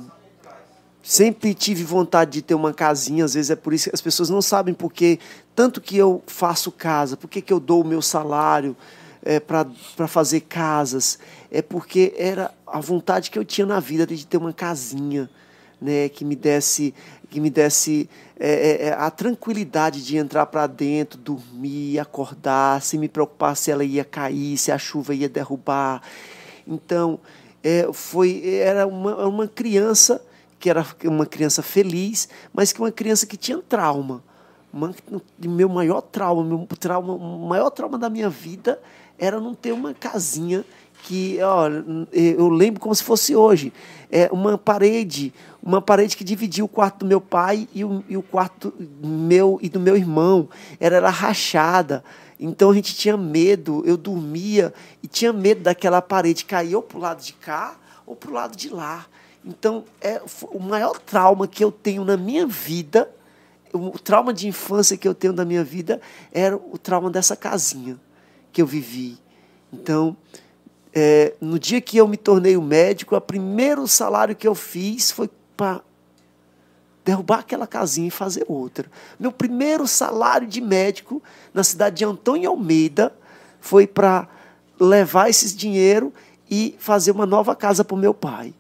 sempre 1.06 1.54
tive 1.54 1.84
vontade 1.84 2.32
de 2.32 2.42
ter 2.42 2.56
uma 2.56 2.74
casinha, 2.74 3.24
às 3.24 3.34
vezes 3.34 3.52
é 3.52 3.54
por 3.54 3.72
isso 3.72 3.88
que 3.88 3.94
as 3.94 4.00
pessoas 4.00 4.28
não 4.28 4.42
sabem 4.42 4.74
porque 4.74 5.20
tanto 5.54 5.80
que 5.80 5.96
eu 5.96 6.20
faço 6.26 6.72
casa, 6.72 7.16
por 7.16 7.30
que 7.30 7.52
eu 7.52 7.60
dou 7.60 7.82
o 7.82 7.86
meu 7.86 8.02
salário 8.02 8.76
é, 9.22 9.38
para 9.38 10.08
fazer 10.08 10.40
casas, 10.40 11.16
é 11.48 11.62
porque 11.62 12.12
era 12.18 12.52
a 12.66 12.80
vontade 12.80 13.30
que 13.30 13.38
eu 13.38 13.44
tinha 13.44 13.64
na 13.64 13.78
vida 13.78 14.04
de 14.04 14.26
ter 14.26 14.36
uma 14.36 14.52
casinha, 14.52 15.30
né, 15.80 16.08
que 16.08 16.24
me 16.24 16.34
desse 16.34 16.92
que 17.30 17.38
me 17.38 17.50
desse 17.50 18.10
é, 18.38 18.50
é, 18.50 18.86
é 18.86 18.92
a 18.92 19.08
tranquilidade 19.08 20.04
de 20.04 20.16
entrar 20.16 20.46
para 20.46 20.66
dentro, 20.66 21.20
dormir, 21.20 22.00
acordar, 22.00 22.82
sem 22.82 22.98
me 22.98 23.08
preocupar 23.08 23.56
se 23.56 23.70
ela 23.70 23.84
ia 23.84 24.04
cair, 24.04 24.58
se 24.58 24.72
a 24.72 24.78
chuva 24.78 25.14
ia 25.14 25.28
derrubar. 25.28 26.02
Então, 26.66 27.20
é, 27.62 27.88
foi 27.92 28.58
era 28.58 28.86
uma, 28.86 29.26
uma 29.26 29.46
criança 29.46 30.20
que 30.58 30.70
era 30.70 30.84
uma 31.04 31.26
criança 31.26 31.62
feliz, 31.62 32.28
mas 32.52 32.72
que 32.72 32.80
uma 32.80 32.92
criança 32.92 33.26
que 33.26 33.36
tinha 33.36 33.58
trauma. 33.58 34.22
Uma, 34.72 34.94
meu 35.38 35.68
maior 35.68 36.00
trauma, 36.00 36.44
meu 36.44 36.66
trauma, 36.78 37.14
o 37.14 37.46
maior 37.46 37.70
trauma 37.70 37.98
da 37.98 38.10
minha 38.10 38.28
vida 38.28 38.80
era 39.18 39.40
não 39.40 39.54
ter 39.54 39.72
uma 39.72 39.94
casinha 39.94 40.64
que, 41.02 41.40
olha, 41.40 41.84
eu 42.12 42.48
lembro 42.48 42.80
como 42.80 42.94
se 42.94 43.04
fosse 43.04 43.36
hoje, 43.36 43.72
é 44.10 44.28
uma 44.32 44.58
parede, 44.58 45.32
uma 45.62 45.80
parede 45.80 46.16
que 46.16 46.24
dividia 46.24 46.64
o 46.64 46.68
quarto 46.68 47.00
do 47.00 47.06
meu 47.06 47.20
pai 47.20 47.68
e 47.72 47.84
o, 47.84 48.04
e 48.08 48.16
o 48.16 48.22
quarto 48.22 48.74
meu 49.02 49.58
e 49.62 49.68
do 49.68 49.78
meu 49.78 49.96
irmão, 49.96 50.48
era, 50.80 50.96
era 50.96 51.10
rachada. 51.10 52.02
Então 52.38 52.70
a 52.70 52.74
gente 52.74 52.94
tinha 52.94 53.16
medo, 53.16 53.82
eu 53.86 53.96
dormia 53.96 54.74
e 55.02 55.06
tinha 55.06 55.32
medo 55.32 55.62
daquela 55.62 56.02
parede 56.02 56.44
cair 56.44 56.74
ou 56.76 56.82
para 56.82 56.98
o 56.98 57.00
lado 57.00 57.22
de 57.22 57.32
cá 57.32 57.76
ou 58.04 58.14
para 58.14 58.30
o 58.30 58.34
lado 58.34 58.56
de 58.56 58.68
lá. 58.68 59.06
Então, 59.46 59.84
é 60.00 60.20
o 60.50 60.58
maior 60.58 60.98
trauma 60.98 61.46
que 61.46 61.62
eu 61.62 61.70
tenho 61.70 62.04
na 62.04 62.16
minha 62.16 62.44
vida, 62.46 63.08
o 63.72 63.96
trauma 63.96 64.34
de 64.34 64.48
infância 64.48 64.96
que 64.96 65.06
eu 65.06 65.14
tenho 65.14 65.32
na 65.32 65.44
minha 65.44 65.62
vida, 65.62 66.00
era 66.32 66.56
o 66.56 66.76
trauma 66.76 67.08
dessa 67.10 67.36
casinha 67.36 67.96
que 68.52 68.60
eu 68.60 68.66
vivi. 68.66 69.16
Então, 69.72 70.16
é, 70.92 71.34
no 71.40 71.58
dia 71.58 71.80
que 71.80 71.96
eu 71.96 72.08
me 72.08 72.16
tornei 72.16 72.56
o 72.56 72.62
médico, 72.62 73.14
o 73.14 73.20
primeiro 73.20 73.86
salário 73.86 74.34
que 74.34 74.48
eu 74.48 74.54
fiz 74.54 75.12
foi 75.12 75.30
para 75.56 75.80
derrubar 77.04 77.38
aquela 77.38 77.68
casinha 77.68 78.08
e 78.08 78.10
fazer 78.10 78.44
outra. 78.48 78.90
Meu 79.16 79.30
primeiro 79.30 79.86
salário 79.86 80.48
de 80.48 80.60
médico 80.60 81.22
na 81.54 81.62
cidade 81.62 81.96
de 81.96 82.04
Antônio 82.04 82.50
Almeida 82.50 83.14
foi 83.60 83.86
para 83.86 84.26
levar 84.80 85.30
esse 85.30 85.54
dinheiro 85.54 86.12
e 86.50 86.74
fazer 86.80 87.12
uma 87.12 87.24
nova 87.26 87.54
casa 87.54 87.84
para 87.84 87.94
o 87.94 87.98
meu 87.98 88.12
pai. 88.12 88.52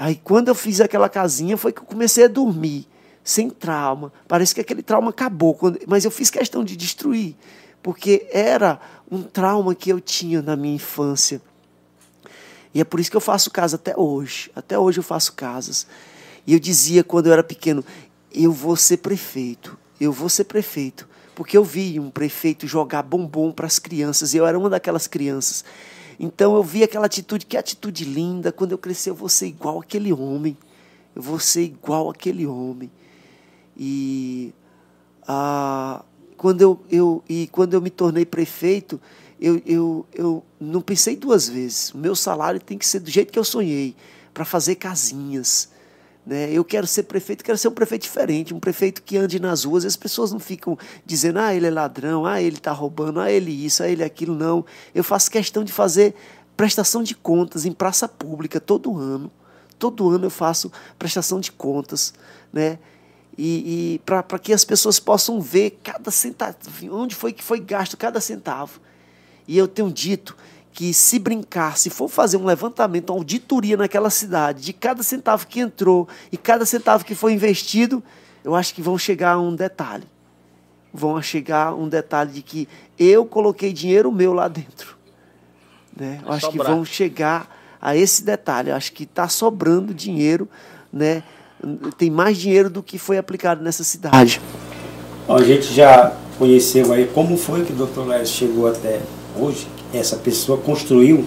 Aí 0.00 0.14
quando 0.16 0.48
eu 0.48 0.54
fiz 0.54 0.80
aquela 0.80 1.10
casinha 1.10 1.58
foi 1.58 1.74
que 1.74 1.80
eu 1.80 1.84
comecei 1.84 2.24
a 2.24 2.26
dormir, 2.26 2.88
sem 3.22 3.50
trauma. 3.50 4.10
Parece 4.26 4.54
que 4.54 4.60
aquele 4.62 4.82
trauma 4.82 5.10
acabou, 5.10 5.54
mas 5.86 6.06
eu 6.06 6.10
fiz 6.10 6.30
questão 6.30 6.64
de 6.64 6.74
destruir, 6.74 7.36
porque 7.82 8.26
era 8.32 8.80
um 9.10 9.22
trauma 9.22 9.74
que 9.74 9.90
eu 9.90 10.00
tinha 10.00 10.40
na 10.40 10.56
minha 10.56 10.76
infância. 10.76 11.42
E 12.72 12.80
é 12.80 12.84
por 12.84 12.98
isso 12.98 13.10
que 13.10 13.16
eu 13.18 13.20
faço 13.20 13.50
casa 13.50 13.76
até 13.76 13.94
hoje. 13.94 14.50
Até 14.56 14.78
hoje 14.78 15.00
eu 15.00 15.02
faço 15.02 15.34
casas. 15.34 15.86
E 16.46 16.54
eu 16.54 16.58
dizia 16.58 17.04
quando 17.04 17.26
eu 17.26 17.34
era 17.34 17.42
pequeno, 17.42 17.84
eu 18.32 18.52
vou 18.52 18.76
ser 18.76 18.98
prefeito. 18.98 19.76
Eu 20.00 20.12
vou 20.12 20.30
ser 20.30 20.44
prefeito. 20.44 21.06
Porque 21.34 21.58
eu 21.58 21.64
vi 21.64 22.00
um 22.00 22.08
prefeito 22.08 22.66
jogar 22.66 23.02
bombom 23.02 23.52
para 23.52 23.66
as 23.66 23.78
crianças. 23.78 24.32
E 24.32 24.38
eu 24.38 24.46
era 24.46 24.58
uma 24.58 24.70
daquelas 24.70 25.06
crianças. 25.06 25.62
Então 26.22 26.54
eu 26.54 26.62
vi 26.62 26.84
aquela 26.84 27.06
atitude, 27.06 27.46
que 27.46 27.56
atitude 27.56 28.04
linda. 28.04 28.52
Quando 28.52 28.72
eu 28.72 28.78
crescer, 28.78 29.08
eu 29.08 29.14
vou 29.14 29.30
ser 29.30 29.46
igual 29.46 29.80
aquele 29.80 30.12
homem. 30.12 30.54
Eu 31.16 31.22
vou 31.22 31.38
ser 31.38 31.62
igual 31.62 32.10
aquele 32.10 32.46
homem. 32.46 32.90
E 33.74 34.52
ah, 35.26 36.04
quando, 36.36 36.60
eu, 36.60 36.78
eu, 36.90 37.24
e 37.26 37.48
quando 37.50 37.72
eu 37.72 37.80
me 37.80 37.88
tornei 37.88 38.26
prefeito, 38.26 39.00
eu, 39.40 39.62
eu, 39.64 40.06
eu 40.12 40.44
não 40.60 40.82
pensei 40.82 41.16
duas 41.16 41.48
vezes. 41.48 41.90
O 41.94 41.96
meu 41.96 42.14
salário 42.14 42.60
tem 42.60 42.76
que 42.76 42.86
ser 42.86 43.00
do 43.00 43.10
jeito 43.10 43.32
que 43.32 43.38
eu 43.38 43.44
sonhei, 43.44 43.96
para 44.34 44.44
fazer 44.44 44.74
casinhas, 44.74 45.70
né? 46.24 46.50
Eu 46.52 46.64
quero 46.64 46.86
ser 46.86 47.04
prefeito, 47.04 47.42
quero 47.42 47.56
ser 47.56 47.68
um 47.68 47.72
prefeito 47.72 48.02
diferente, 48.02 48.54
um 48.54 48.60
prefeito 48.60 49.02
que 49.02 49.16
ande 49.16 49.40
nas 49.40 49.64
ruas 49.64 49.84
e 49.84 49.86
as 49.86 49.96
pessoas 49.96 50.32
não 50.32 50.38
ficam 50.38 50.78
dizendo, 51.04 51.38
ah, 51.38 51.54
ele 51.54 51.66
é 51.66 51.70
ladrão, 51.70 52.26
ah, 52.26 52.40
ele 52.40 52.56
está 52.56 52.72
roubando, 52.72 53.20
ah, 53.20 53.30
ele 53.30 53.50
isso, 53.50 53.82
ah, 53.82 53.88
ele 53.88 54.04
aquilo. 54.04 54.34
Não. 54.34 54.64
Eu 54.94 55.02
faço 55.02 55.30
questão 55.30 55.64
de 55.64 55.72
fazer 55.72 56.14
prestação 56.56 57.02
de 57.02 57.14
contas 57.14 57.64
em 57.64 57.72
praça 57.72 58.06
pública 58.06 58.60
todo 58.60 58.96
ano. 58.98 59.30
Todo 59.78 60.10
ano 60.10 60.26
eu 60.26 60.30
faço 60.30 60.70
prestação 60.98 61.40
de 61.40 61.50
contas, 61.50 62.12
né? 62.52 62.78
E, 63.38 63.94
e 63.94 63.98
para 64.00 64.38
que 64.38 64.52
as 64.52 64.64
pessoas 64.64 65.00
possam 65.00 65.40
ver 65.40 65.78
cada 65.82 66.10
centavo, 66.10 66.58
onde 66.90 67.14
foi 67.14 67.32
que 67.32 67.42
foi 67.42 67.58
gasto 67.58 67.96
cada 67.96 68.20
centavo. 68.20 68.78
E 69.48 69.56
eu 69.56 69.66
tenho 69.66 69.90
dito 69.90 70.36
que 70.72 70.94
se 70.94 71.18
brincar, 71.18 71.76
se 71.76 71.90
for 71.90 72.08
fazer 72.08 72.36
um 72.36 72.44
levantamento, 72.44 73.10
uma 73.10 73.18
auditoria 73.18 73.76
naquela 73.76 74.10
cidade, 74.10 74.62
de 74.62 74.72
cada 74.72 75.02
centavo 75.02 75.46
que 75.46 75.60
entrou 75.60 76.08
e 76.30 76.36
cada 76.36 76.64
centavo 76.64 77.04
que 77.04 77.14
foi 77.14 77.32
investido, 77.32 78.02
eu 78.44 78.54
acho 78.54 78.74
que 78.74 78.80
vão 78.80 78.96
chegar 78.96 79.32
a 79.32 79.40
um 79.40 79.54
detalhe. 79.54 80.04
Vão 80.92 81.20
chegar 81.22 81.68
a 81.68 81.74
um 81.74 81.88
detalhe 81.88 82.32
de 82.32 82.42
que 82.42 82.68
eu 82.98 83.24
coloquei 83.24 83.72
dinheiro 83.72 84.10
meu 84.10 84.32
lá 84.32 84.48
dentro. 84.48 84.96
Né? 85.96 86.20
Eu 86.24 86.32
acho 86.32 86.50
que 86.50 86.58
vão 86.58 86.84
chegar 86.84 87.48
a 87.80 87.96
esse 87.96 88.24
detalhe. 88.24 88.70
Eu 88.70 88.76
acho 88.76 88.92
que 88.92 89.04
está 89.04 89.28
sobrando 89.28 89.92
dinheiro, 89.92 90.48
né? 90.92 91.22
tem 91.98 92.10
mais 92.10 92.38
dinheiro 92.38 92.70
do 92.70 92.82
que 92.82 92.98
foi 92.98 93.18
aplicado 93.18 93.62
nessa 93.62 93.84
cidade. 93.84 94.40
Bom, 95.26 95.36
a 95.36 95.44
gente 95.44 95.72
já 95.72 96.16
conheceu 96.38 96.92
aí 96.92 97.06
como 97.12 97.36
foi 97.36 97.64
que 97.64 97.72
o 97.72 97.86
Dr. 97.86 98.06
Léo 98.06 98.26
chegou 98.26 98.66
até 98.66 99.00
hoje, 99.36 99.68
essa 99.92 100.16
pessoa 100.16 100.58
construiu 100.58 101.24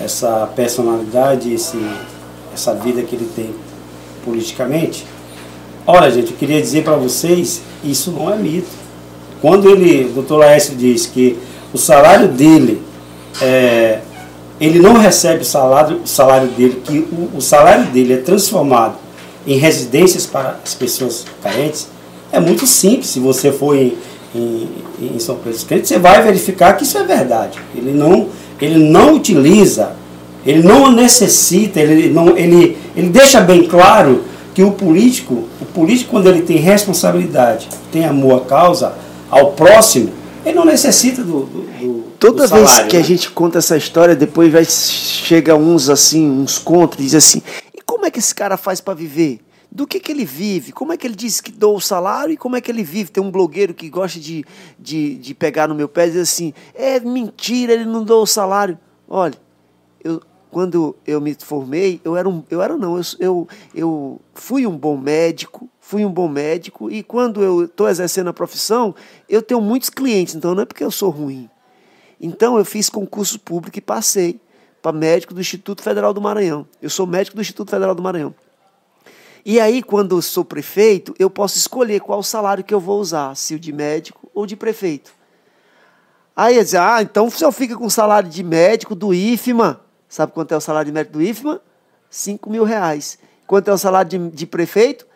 essa 0.00 0.48
personalidade, 0.54 1.52
esse, 1.52 1.78
essa 2.52 2.74
vida 2.74 3.02
que 3.02 3.16
ele 3.16 3.28
tem 3.34 3.50
politicamente. 4.24 5.06
Olha, 5.86 6.10
gente, 6.10 6.32
eu 6.32 6.36
queria 6.36 6.60
dizer 6.60 6.84
para 6.84 6.96
vocês, 6.96 7.62
isso 7.82 8.10
não 8.12 8.32
é 8.32 8.36
mito. 8.36 8.68
Quando 9.40 9.70
ele, 9.70 10.06
o 10.06 10.12
doutor 10.14 10.38
Laércio 10.38 10.74
diz 10.76 11.06
que 11.06 11.38
o 11.72 11.78
salário 11.78 12.28
dele, 12.28 12.82
é, 13.40 14.00
ele 14.60 14.78
não 14.78 14.94
recebe 14.94 15.42
o 15.42 15.44
salário, 15.44 16.00
o 16.04 16.06
salário 16.06 16.48
dele, 16.48 16.82
que 16.84 16.98
o, 16.98 17.36
o 17.36 17.40
salário 17.40 17.86
dele 17.86 18.14
é 18.14 18.16
transformado 18.18 18.96
em 19.46 19.56
residências 19.56 20.26
para 20.26 20.60
as 20.62 20.74
pessoas 20.74 21.24
carentes, 21.42 21.88
é 22.30 22.38
muito 22.38 22.66
simples. 22.66 23.08
Se 23.08 23.20
você 23.20 23.50
for 23.50 23.76
em, 23.76 23.96
em, 24.34 24.68
em 25.00 25.18
São 25.18 25.36
Pedro 25.36 25.52
dos 25.52 25.64
Crentes, 25.64 25.88
você 25.88 25.98
vai 25.98 26.22
verificar 26.22 26.76
que 26.76 26.82
isso 26.82 26.98
é 26.98 27.04
verdade. 27.04 27.58
Ele 27.74 27.92
não, 27.92 28.28
ele 28.60 28.78
não 28.78 29.14
utiliza, 29.14 29.92
ele 30.44 30.62
não 30.62 30.90
necessita, 30.90 31.80
ele, 31.80 32.10
não, 32.10 32.36
ele, 32.36 32.76
ele 32.96 33.08
deixa 33.08 33.40
bem 33.40 33.66
claro 33.66 34.22
Porque 34.58 34.62
o 34.62 34.72
político, 34.72 35.44
o 35.60 35.64
político 35.66 36.10
quando 36.10 36.28
ele 36.28 36.42
tem 36.42 36.56
responsabilidade, 36.56 37.68
tem 37.92 38.04
amor 38.04 38.42
à 38.42 38.44
causa, 38.44 38.92
ao 39.30 39.52
próximo, 39.52 40.10
ele 40.44 40.56
não 40.56 40.64
necessita 40.64 41.22
do, 41.22 41.44
do, 41.44 41.62
do 41.62 42.04
Toda 42.18 42.46
do 42.46 42.54
vez 42.54 42.68
salário, 42.68 42.88
que 42.88 42.96
a 42.96 43.00
né? 43.00 43.06
gente 43.06 43.30
conta 43.30 43.58
essa 43.58 43.76
história, 43.76 44.16
depois 44.16 44.52
vai 44.52 44.64
chega 44.64 45.54
uns 45.54 45.88
assim, 45.88 46.28
uns 46.28 46.58
contra, 46.58 47.00
e 47.00 47.04
diz 47.04 47.14
assim: 47.14 47.40
e 47.72 47.80
como 47.86 48.06
é 48.06 48.10
que 48.10 48.18
esse 48.18 48.34
cara 48.34 48.56
faz 48.56 48.80
para 48.80 48.94
viver? 48.94 49.38
Do 49.70 49.86
que, 49.86 50.00
que 50.00 50.10
ele 50.10 50.24
vive? 50.24 50.72
Como 50.72 50.92
é 50.92 50.96
que 50.96 51.06
ele 51.06 51.14
diz 51.14 51.40
que 51.40 51.52
dou 51.52 51.76
o 51.76 51.80
salário 51.80 52.32
e 52.32 52.36
como 52.36 52.56
é 52.56 52.60
que 52.60 52.70
ele 52.70 52.82
vive? 52.82 53.10
Tem 53.10 53.22
um 53.22 53.30
blogueiro 53.30 53.74
que 53.74 53.88
gosta 53.90 54.18
de, 54.18 54.44
de, 54.78 55.16
de 55.16 55.34
pegar 55.34 55.68
no 55.68 55.74
meu 55.74 55.88
pé 55.88 56.04
e 56.04 56.08
dizer 56.08 56.22
assim: 56.22 56.54
é 56.74 56.98
mentira, 56.98 57.74
ele 57.74 57.84
não 57.84 58.02
dou 58.02 58.22
o 58.22 58.26
salário. 58.26 58.78
Olha, 59.06 59.38
eu, 60.02 60.22
quando 60.50 60.96
eu 61.06 61.20
me 61.20 61.36
formei, 61.38 62.00
eu 62.02 62.16
era 62.16 62.28
um. 62.28 62.42
Eu 62.50 62.62
era 62.62 62.76
não, 62.76 62.96
eu, 62.96 63.04
eu, 63.20 63.48
eu 63.74 64.20
fui 64.34 64.66
um 64.66 64.76
bom 64.76 64.96
médico, 64.96 65.68
fui 65.80 66.04
um 66.04 66.10
bom 66.10 66.28
médico, 66.28 66.90
e 66.90 67.02
quando 67.02 67.42
eu 67.42 67.64
estou 67.64 67.88
exercendo 67.88 68.28
a 68.28 68.32
profissão, 68.32 68.94
eu 69.28 69.42
tenho 69.42 69.60
muitos 69.60 69.90
clientes, 69.90 70.34
então 70.34 70.54
não 70.54 70.62
é 70.62 70.66
porque 70.66 70.82
eu 70.84 70.90
sou 70.90 71.10
ruim. 71.10 71.48
Então 72.20 72.58
eu 72.58 72.64
fiz 72.64 72.88
concurso 72.88 73.38
público 73.38 73.78
e 73.78 73.82
passei 73.82 74.40
para 74.82 74.92
médico 74.92 75.34
do 75.34 75.40
Instituto 75.40 75.82
Federal 75.82 76.14
do 76.14 76.20
Maranhão. 76.20 76.66
Eu 76.80 76.90
sou 76.90 77.06
médico 77.06 77.36
do 77.36 77.42
Instituto 77.42 77.70
Federal 77.70 77.94
do 77.94 78.02
Maranhão. 78.02 78.34
E 79.44 79.60
aí, 79.60 79.82
quando 79.82 80.16
eu 80.16 80.22
sou 80.22 80.44
prefeito, 80.44 81.14
eu 81.18 81.30
posso 81.30 81.56
escolher 81.56 82.00
qual 82.00 82.22
salário 82.22 82.64
que 82.64 82.74
eu 82.74 82.80
vou 82.80 83.00
usar, 83.00 83.34
se 83.34 83.54
o 83.54 83.58
de 83.58 83.72
médico 83.72 84.30
ou 84.34 84.46
de 84.46 84.56
prefeito. 84.56 85.12
Aí 86.36 86.62
dizer, 86.62 86.78
ah, 86.78 87.02
então 87.02 87.26
o 87.26 87.30
senhor 87.30 87.50
fica 87.50 87.76
com 87.76 87.86
o 87.86 87.90
salário 87.90 88.30
de 88.30 88.44
médico 88.44 88.94
do 88.94 89.12
IFMA. 89.12 89.80
Sabe 90.08 90.32
quanto 90.32 90.52
é 90.52 90.56
o 90.56 90.60
salário 90.60 90.86
de 90.86 90.92
médico 90.92 91.14
do 91.14 91.22
IFMA? 91.22 91.60
5 92.08 92.48
mil 92.48 92.64
reais. 92.64 93.18
Quanto 93.46 93.68
é 93.68 93.72
o 93.72 93.78
salário 93.78 94.08
de, 94.08 94.30
de 94.30 94.46
prefeito? 94.46 95.06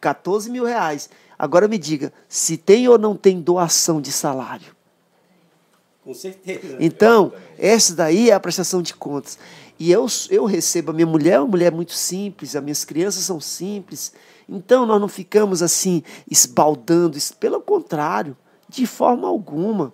14 0.00 0.50
mil 0.50 0.64
reais. 0.64 1.10
Agora 1.38 1.68
me 1.68 1.78
diga, 1.78 2.12
se 2.28 2.56
tem 2.56 2.88
ou 2.88 2.98
não 2.98 3.14
tem 3.14 3.40
doação 3.40 4.00
de 4.00 4.10
salário? 4.10 4.74
Com 6.02 6.14
certeza. 6.14 6.76
Então, 6.80 7.32
essa 7.58 7.94
daí 7.94 8.30
é 8.30 8.32
a 8.32 8.40
prestação 8.40 8.80
de 8.80 8.94
contas. 8.94 9.38
E 9.78 9.90
eu, 9.92 10.06
eu 10.30 10.44
recebo, 10.44 10.90
a 10.90 10.94
minha 10.94 11.06
mulher 11.06 11.34
é 11.34 11.40
uma 11.40 11.46
mulher 11.48 11.70
muito 11.72 11.92
simples, 11.92 12.56
as 12.56 12.62
minhas 12.62 12.84
crianças 12.84 13.22
são 13.22 13.40
simples. 13.40 14.12
Então, 14.48 14.84
nós 14.86 15.00
não 15.00 15.08
ficamos 15.08 15.62
assim, 15.62 16.02
esbaldando. 16.30 17.16
es- 17.16 17.30
Pelo 17.30 17.60
contrário, 17.60 18.36
de 18.68 18.86
forma 18.86 19.28
alguma. 19.28 19.92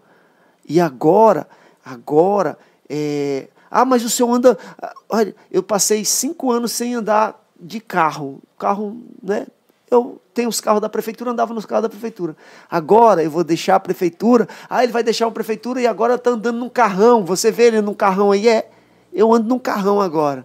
E 0.66 0.80
agora, 0.80 1.46
agora, 1.84 2.56
é... 2.88 3.48
ah, 3.70 3.84
mas 3.84 4.04
o 4.04 4.08
senhor 4.10 4.32
anda. 4.32 4.56
ah, 4.80 4.94
Olha, 5.10 5.34
eu 5.50 5.62
passei 5.62 6.04
cinco 6.04 6.50
anos 6.50 6.72
sem 6.72 6.94
andar 6.94 7.38
de 7.60 7.78
carro. 7.80 8.40
Carro, 8.58 8.96
né? 9.22 9.46
Eu 9.90 10.20
tenho 10.32 10.48
os 10.48 10.60
carros 10.60 10.80
da 10.80 10.88
prefeitura, 10.88 11.30
andava 11.30 11.52
nos 11.52 11.66
carros 11.66 11.82
da 11.82 11.88
prefeitura. 11.88 12.34
Agora 12.70 13.22
eu 13.22 13.30
vou 13.30 13.44
deixar 13.44 13.76
a 13.76 13.80
prefeitura. 13.80 14.48
Ah, 14.68 14.82
ele 14.82 14.92
vai 14.92 15.02
deixar 15.02 15.26
a 15.26 15.30
prefeitura 15.30 15.80
e 15.80 15.86
agora 15.86 16.14
está 16.14 16.30
andando 16.30 16.58
num 16.58 16.68
carrão. 16.70 17.24
Você 17.24 17.50
vê 17.52 17.64
ele 17.64 17.80
num 17.82 17.94
carrão 17.94 18.32
aí? 18.32 18.48
É, 18.48 18.70
eu 19.14 19.32
ando 19.32 19.48
num 19.48 19.58
carrão 19.58 20.00
agora. 20.00 20.44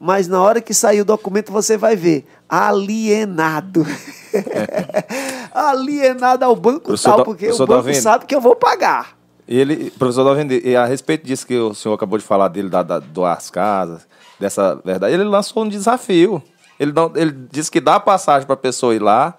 Mas 0.00 0.28
na 0.28 0.42
hora 0.42 0.60
que 0.60 0.74
sair 0.74 1.00
o 1.00 1.04
documento 1.04 1.50
você 1.50 1.76
vai 1.76 1.96
ver. 1.96 2.26
Alienado. 2.48 3.84
Alienado 5.52 6.44
ao 6.44 6.54
banco 6.56 6.96
tal, 6.98 7.18
Da- 7.18 7.24
porque 7.24 7.50
o 7.50 7.66
banco 7.66 7.94
sabe 7.94 8.26
que 8.26 8.34
eu 8.34 8.40
vou 8.40 8.54
pagar. 8.54 9.16
Ele, 9.48 9.90
professor 9.92 10.24
Dalvende, 10.24 10.60
e 10.64 10.74
a 10.74 10.84
respeito 10.86 11.24
disso 11.24 11.46
que 11.46 11.56
o 11.56 11.72
senhor 11.72 11.94
acabou 11.94 12.18
de 12.18 12.24
falar 12.24 12.48
dele, 12.48 12.68
da, 12.68 12.82
da, 12.82 12.98
doar 12.98 13.36
as 13.36 13.48
casas, 13.48 14.06
dessa 14.40 14.74
verdade, 14.84 15.14
ele 15.14 15.22
lançou 15.22 15.62
um 15.62 15.68
desafio. 15.68 16.42
Ele, 16.80 16.92
não, 16.92 17.12
ele 17.14 17.30
disse 17.50 17.70
que 17.70 17.80
dá 17.80 17.98
passagem 18.00 18.44
para 18.44 18.54
a 18.54 18.58
pessoa 18.58 18.94
ir 18.94 19.00
lá, 19.00 19.34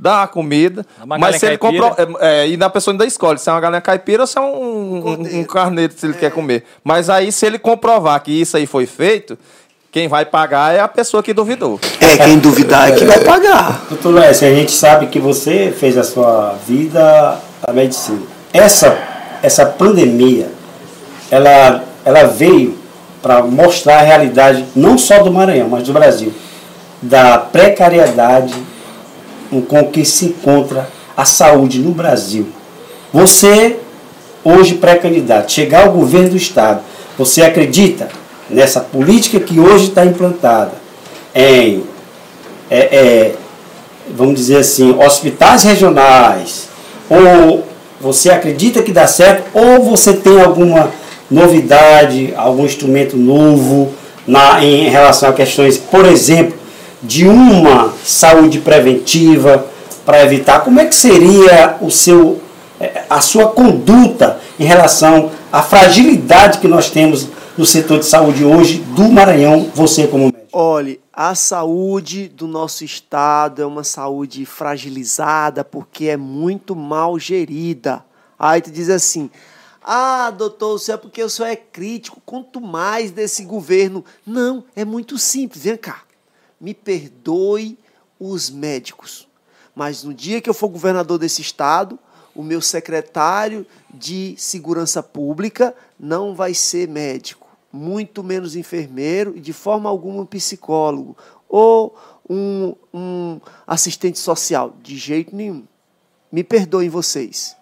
dá 0.00 0.22
a 0.22 0.26
comida, 0.26 0.86
uma 1.02 1.18
mas 1.18 1.36
se 1.36 1.46
ele 1.46 1.58
compra. 1.58 1.94
É, 2.20 2.44
é, 2.44 2.48
e 2.48 2.62
a 2.62 2.70
pessoa 2.70 2.94
ainda 2.94 3.04
escolhe 3.04 3.38
se 3.38 3.50
é 3.50 3.52
uma 3.52 3.60
galinha 3.60 3.82
caipira 3.82 4.22
ou 4.22 4.26
se 4.26 4.38
é 4.38 4.40
um, 4.40 4.46
um, 4.46 5.40
um 5.40 5.44
carneiro, 5.44 5.92
se 5.94 6.06
ele 6.06 6.14
quer 6.14 6.30
comer. 6.30 6.64
Mas 6.82 7.10
aí, 7.10 7.30
se 7.30 7.44
ele 7.44 7.58
comprovar 7.58 8.18
que 8.22 8.32
isso 8.32 8.56
aí 8.56 8.66
foi 8.66 8.86
feito, 8.86 9.38
quem 9.92 10.08
vai 10.08 10.24
pagar 10.24 10.74
é 10.74 10.80
a 10.80 10.88
pessoa 10.88 11.22
que 11.22 11.34
duvidou. 11.34 11.78
É, 12.00 12.16
quem 12.16 12.38
duvidar 12.38 12.88
é 12.88 12.92
que 12.92 13.04
vai 13.04 13.20
pagar. 13.20 13.84
Doutor 13.90 14.14
Lécio, 14.14 14.48
a 14.48 14.54
gente 14.54 14.72
sabe 14.72 15.08
que 15.08 15.18
você 15.18 15.74
fez 15.76 15.98
a 15.98 16.02
sua 16.02 16.54
vida 16.66 17.38
a 17.62 17.72
medicina. 17.72 18.22
Essa, 18.54 18.96
essa 19.42 19.66
pandemia, 19.66 20.48
ela, 21.30 21.84
ela 22.04 22.24
veio 22.24 22.78
para 23.20 23.42
mostrar 23.42 23.98
a 23.98 24.02
realidade 24.02 24.64
não 24.74 24.96
só 24.96 25.22
do 25.22 25.30
Maranhão, 25.30 25.68
mas 25.68 25.82
do 25.82 25.92
Brasil, 25.92 26.32
da 27.02 27.36
precariedade 27.36 28.54
com 29.68 29.84
que 29.84 30.04
se 30.04 30.26
encontra 30.26 30.88
a 31.16 31.24
saúde 31.24 31.78
no 31.78 31.90
Brasil. 31.92 32.48
Você, 33.12 33.78
hoje 34.44 34.74
pré-candidato, 34.74 35.50
chegar 35.50 35.86
ao 35.86 35.92
governo 35.92 36.30
do 36.30 36.36
Estado, 36.36 36.80
você 37.18 37.42
acredita 37.42 38.08
nessa 38.48 38.80
política 38.80 39.40
que 39.40 39.58
hoje 39.58 39.88
está 39.88 40.04
implantada 40.04 40.72
em 41.34 41.82
é, 42.70 42.78
é, 42.78 43.34
vamos 44.16 44.36
dizer 44.36 44.58
assim, 44.58 44.96
hospitais 44.98 45.64
regionais, 45.64 46.68
ou 47.08 47.64
você 48.00 48.30
acredita 48.30 48.82
que 48.82 48.92
dá 48.92 49.06
certo, 49.06 49.44
ou 49.52 49.82
você 49.82 50.14
tem 50.14 50.40
alguma 50.40 50.90
novidade, 51.30 52.32
algum 52.36 52.64
instrumento 52.64 53.16
novo 53.16 53.92
na, 54.26 54.64
em 54.64 54.88
relação 54.88 55.28
a 55.28 55.32
questões, 55.32 55.76
por 55.76 56.06
exemplo, 56.06 56.58
de 57.02 57.26
uma 57.26 57.92
saúde 58.04 58.60
preventiva 58.60 59.66
para 60.04 60.22
evitar, 60.24 60.60
como 60.60 60.80
é 60.80 60.86
que 60.86 60.94
seria 60.94 61.76
o 61.80 61.90
seu, 61.90 62.40
eh, 62.80 63.04
a 63.08 63.20
sua 63.20 63.48
conduta 63.48 64.40
em 64.58 64.64
relação 64.64 65.30
à 65.52 65.62
fragilidade 65.62 66.58
que 66.58 66.68
nós 66.68 66.90
temos 66.90 67.28
no 67.56 67.64
setor 67.66 67.98
de 67.98 68.06
saúde 68.06 68.44
hoje 68.44 68.78
do 68.94 69.04
Maranhão, 69.04 69.70
você 69.74 70.06
como 70.06 70.24
médico? 70.24 70.40
Olhe, 70.52 71.00
a 71.12 71.34
saúde 71.34 72.28
do 72.28 72.46
nosso 72.48 72.84
estado 72.84 73.62
é 73.62 73.66
uma 73.66 73.84
saúde 73.84 74.44
fragilizada 74.46 75.62
porque 75.62 76.06
é 76.06 76.16
muito 76.16 76.74
mal 76.74 77.18
gerida. 77.18 78.02
Aí 78.38 78.60
tu 78.60 78.70
diz 78.70 78.88
assim: 78.88 79.30
ah, 79.82 80.30
doutor, 80.30 80.76
isso 80.76 80.92
é 80.92 80.96
porque 80.96 81.22
o 81.22 81.28
senhor 81.28 81.48
é 81.48 81.56
crítico, 81.56 82.22
quanto 82.24 82.60
mais 82.60 83.10
desse 83.10 83.44
governo. 83.44 84.04
Não, 84.26 84.64
é 84.74 84.84
muito 84.84 85.18
simples. 85.18 85.64
Vem 85.64 85.76
cá, 85.76 86.00
me 86.60 86.74
perdoe 86.74 87.78
os 88.18 88.50
médicos, 88.50 89.26
mas 89.74 90.04
no 90.04 90.12
dia 90.12 90.40
que 90.40 90.50
eu 90.50 90.54
for 90.54 90.68
governador 90.68 91.18
desse 91.18 91.40
estado, 91.40 91.98
o 92.34 92.42
meu 92.42 92.60
secretário 92.60 93.66
de 93.92 94.34
segurança 94.36 95.02
pública 95.02 95.74
não 95.98 96.34
vai 96.34 96.54
ser 96.54 96.88
médico, 96.88 97.48
muito 97.72 98.22
menos 98.22 98.56
enfermeiro 98.56 99.36
e 99.36 99.40
de 99.40 99.52
forma 99.52 99.88
alguma 99.88 100.22
um 100.22 100.26
psicólogo 100.26 101.16
ou 101.48 101.96
um, 102.28 102.74
um 102.94 103.40
assistente 103.66 104.18
social, 104.18 104.76
de 104.82 104.96
jeito 104.96 105.34
nenhum. 105.34 105.64
Me 106.30 106.44
perdoem 106.44 106.88
vocês. 106.88 107.56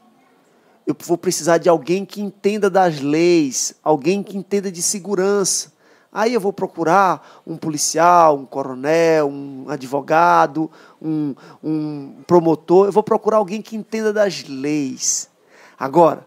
Eu 0.87 0.97
vou 1.05 1.17
precisar 1.17 1.59
de 1.59 1.69
alguém 1.69 2.05
que 2.05 2.21
entenda 2.21 2.69
das 2.69 3.01
leis, 3.01 3.75
alguém 3.83 4.23
que 4.23 4.37
entenda 4.37 4.71
de 4.71 4.83
segurança. 4.83 5.73
Aí 6.13 6.33
eu 6.33 6.41
vou 6.41 6.53
procurar 6.53 7.43
um 7.47 7.57
policial, 7.57 8.37
um 8.37 8.47
coronel, 8.47 9.29
um 9.29 9.67
advogado, 9.69 10.71
um, 11.01 11.35
um 11.63 12.23
promotor. 12.27 12.87
Eu 12.87 12.93
vou 12.93 13.03
procurar 13.03 13.37
alguém 13.37 13.61
que 13.61 13.77
entenda 13.77 14.13
das 14.13 14.45
leis. 14.45 15.29
Agora, 15.79 16.27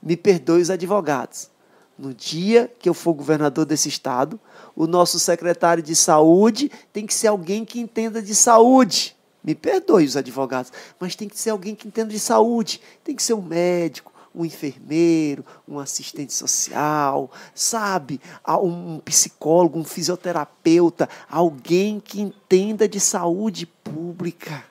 me 0.00 0.16
perdoe 0.16 0.62
os 0.62 0.70
advogados. 0.70 1.50
No 1.98 2.14
dia 2.14 2.72
que 2.78 2.88
eu 2.88 2.94
for 2.94 3.14
governador 3.14 3.64
desse 3.64 3.88
estado, 3.88 4.38
o 4.74 4.86
nosso 4.86 5.18
secretário 5.18 5.82
de 5.82 5.96
saúde 5.96 6.70
tem 6.92 7.06
que 7.06 7.14
ser 7.14 7.28
alguém 7.28 7.64
que 7.64 7.80
entenda 7.80 8.22
de 8.22 8.34
saúde. 8.34 9.16
Me 9.42 9.54
perdoe 9.54 10.04
os 10.04 10.16
advogados, 10.16 10.72
mas 11.00 11.16
tem 11.16 11.28
que 11.28 11.38
ser 11.38 11.50
alguém 11.50 11.74
que 11.74 11.88
entenda 11.88 12.10
de 12.10 12.18
saúde. 12.18 12.80
Tem 13.02 13.14
que 13.14 13.22
ser 13.22 13.34
um 13.34 13.42
médico, 13.42 14.12
um 14.36 14.44
enfermeiro, 14.44 15.44
um 15.66 15.78
assistente 15.78 16.34
social, 16.34 17.30
sabe? 17.54 18.20
Um 18.46 18.98
psicólogo, 19.00 19.78
um 19.78 19.84
fisioterapeuta, 19.84 21.08
alguém 21.30 21.98
que 21.98 22.20
entenda 22.20 22.86
de 22.86 23.00
saúde 23.00 23.64
pública. 23.64 24.62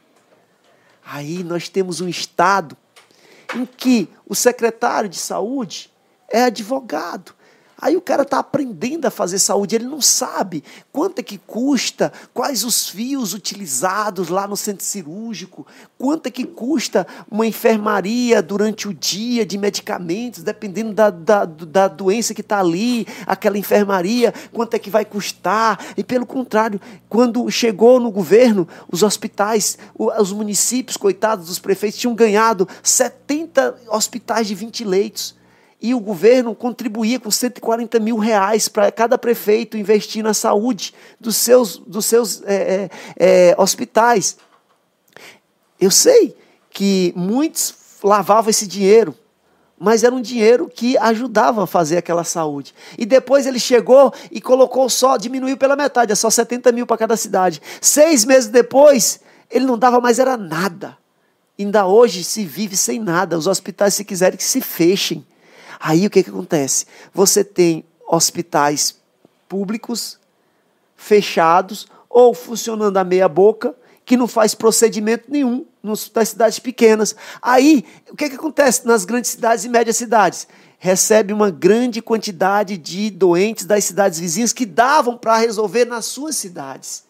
Aí 1.03 1.43
nós 1.43 1.67
temos 1.67 1.99
um 1.99 2.07
estado 2.07 2.77
em 3.55 3.65
que 3.65 4.07
o 4.27 4.35
secretário 4.35 5.09
de 5.09 5.17
saúde 5.17 5.91
é 6.29 6.43
advogado. 6.43 7.33
Aí 7.79 7.97
o 7.97 8.01
cara 8.01 8.23
está 8.23 8.39
aprendendo 8.39 9.05
a 9.05 9.11
fazer 9.11 9.37
saúde, 9.37 9.75
ele 9.75 9.85
não 9.85 9.99
sabe 9.99 10.63
quanto 10.93 11.19
é 11.19 11.23
que 11.23 11.37
custa, 11.37 12.11
quais 12.33 12.63
os 12.63 12.87
fios 12.87 13.33
utilizados 13.33 14.29
lá 14.29 14.47
no 14.47 14.55
centro 14.55 14.85
cirúrgico, 14.85 15.67
quanto 15.97 16.27
é 16.27 16.31
que 16.31 16.45
custa 16.45 17.05
uma 17.29 17.45
enfermaria 17.45 18.41
durante 18.41 18.87
o 18.87 18.93
dia 18.93 19.45
de 19.45 19.57
medicamentos, 19.57 20.41
dependendo 20.41 20.93
da, 20.93 21.09
da, 21.09 21.43
da 21.43 21.87
doença 21.89 22.33
que 22.33 22.39
está 22.39 22.59
ali, 22.59 23.05
aquela 23.27 23.57
enfermaria, 23.57 24.33
quanto 24.53 24.75
é 24.75 24.79
que 24.79 24.89
vai 24.89 25.03
custar. 25.03 25.77
E 25.97 26.03
pelo 26.03 26.25
contrário, 26.25 26.79
quando 27.09 27.49
chegou 27.51 27.99
no 27.99 28.09
governo, 28.09 28.65
os 28.89 29.03
hospitais, 29.03 29.77
os 29.93 30.31
municípios, 30.31 30.95
coitados 30.95 31.47
dos 31.47 31.59
prefeitos, 31.59 31.99
tinham 31.99 32.15
ganhado 32.15 32.67
70 32.81 33.75
hospitais 33.89 34.47
de 34.47 34.55
20 34.55 34.85
leitos 34.85 35.35
e 35.81 35.93
o 35.93 35.99
governo 35.99 36.55
contribuía 36.55 37.19
com 37.19 37.29
140 37.29 37.99
mil 37.99 38.17
reais 38.17 38.67
para 38.67 38.91
cada 38.91 39.17
prefeito 39.17 39.77
investir 39.77 40.23
na 40.23 40.33
saúde 40.33 40.93
dos 41.19 41.35
seus, 41.35 41.77
dos 41.77 42.05
seus 42.05 42.41
é, 42.45 42.89
é, 43.17 43.55
hospitais. 43.57 44.37
Eu 45.79 45.91
sei 45.91 46.35
que 46.69 47.13
muitos 47.15 47.75
lavavam 48.03 48.49
esse 48.49 48.65
dinheiro, 48.65 49.15
mas 49.77 50.03
era 50.03 50.15
um 50.15 50.21
dinheiro 50.21 50.71
que 50.73 50.97
ajudava 50.97 51.63
a 51.63 51.67
fazer 51.67 51.97
aquela 51.97 52.23
saúde. 52.23 52.73
E 52.97 53.05
depois 53.05 53.45
ele 53.45 53.59
chegou 53.59 54.13
e 54.31 54.39
colocou 54.39 54.89
só, 54.89 55.17
diminuiu 55.17 55.57
pela 55.57 55.75
metade, 55.75 56.11
é 56.11 56.15
só 56.15 56.29
70 56.29 56.71
mil 56.71 56.87
para 56.87 56.97
cada 56.97 57.17
cidade. 57.17 57.61
Seis 57.81 58.23
meses 58.23 58.49
depois, 58.49 59.19
ele 59.51 59.65
não 59.65 59.77
dava 59.77 59.99
mais, 59.99 60.17
era 60.17 60.37
nada. 60.37 60.97
Ainda 61.59 61.85
hoje 61.85 62.23
se 62.23 62.45
vive 62.45 62.75
sem 62.75 62.99
nada. 62.99 63.37
Os 63.37 63.47
hospitais, 63.47 63.93
se 63.93 64.03
quiserem, 64.03 64.37
que 64.37 64.43
se 64.43 64.61
fechem. 64.61 65.25
Aí 65.79 66.05
o 66.05 66.09
que, 66.09 66.23
que 66.23 66.29
acontece? 66.29 66.85
Você 67.13 67.43
tem 67.43 67.85
hospitais 68.07 68.95
públicos 69.47 70.19
fechados 70.95 71.87
ou 72.09 72.33
funcionando 72.33 72.97
a 72.97 73.03
meia 73.03 73.27
boca, 73.27 73.75
que 74.05 74.15
não 74.15 74.27
faz 74.27 74.53
procedimento 74.53 75.25
nenhum 75.29 75.65
nas 75.83 76.29
cidades 76.29 76.59
pequenas. 76.59 77.15
Aí, 77.41 77.83
o 78.09 78.15
que, 78.15 78.29
que 78.29 78.35
acontece 78.35 78.85
nas 78.85 79.03
grandes 79.03 79.31
cidades 79.31 79.65
e 79.65 79.69
médias 79.69 79.97
cidades? 79.97 80.47
Recebe 80.77 81.33
uma 81.33 81.49
grande 81.49 82.01
quantidade 82.01 82.77
de 82.77 83.09
doentes 83.09 83.65
das 83.65 83.83
cidades 83.83 84.19
vizinhas 84.19 84.53
que 84.53 84.65
davam 84.65 85.17
para 85.17 85.37
resolver 85.37 85.85
nas 85.85 86.05
suas 86.05 86.35
cidades. 86.35 87.03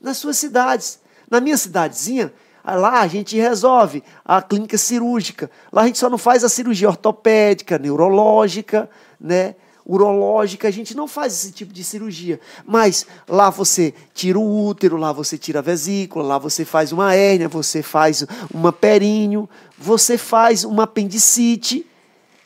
Nas 0.00 0.16
suas 0.16 0.38
cidades. 0.38 1.00
Na 1.28 1.40
minha 1.40 1.56
cidadezinha, 1.56 2.32
Lá 2.64 3.00
a 3.00 3.06
gente 3.08 3.36
resolve 3.36 4.02
a 4.24 4.40
clínica 4.40 4.78
cirúrgica. 4.78 5.50
Lá 5.70 5.82
a 5.82 5.86
gente 5.86 5.98
só 5.98 6.08
não 6.08 6.16
faz 6.16 6.42
a 6.44 6.48
cirurgia 6.48 6.88
ortopédica, 6.88 7.78
neurológica, 7.78 8.88
né? 9.20 9.54
urológica, 9.86 10.66
a 10.66 10.70
gente 10.70 10.96
não 10.96 11.06
faz 11.06 11.34
esse 11.34 11.52
tipo 11.52 11.72
de 11.72 11.84
cirurgia. 11.84 12.40
Mas 12.64 13.06
lá 13.28 13.50
você 13.50 13.92
tira 14.14 14.38
o 14.38 14.66
útero, 14.66 14.96
lá 14.96 15.12
você 15.12 15.36
tira 15.36 15.58
a 15.58 15.62
vesícula, 15.62 16.24
lá 16.24 16.38
você 16.38 16.64
faz 16.64 16.90
uma 16.90 17.14
hérnia, 17.14 17.48
você 17.48 17.82
faz 17.82 18.24
uma 18.52 18.72
períneo, 18.72 19.48
você 19.76 20.16
faz 20.16 20.64
uma 20.64 20.84
apendicite. 20.84 21.86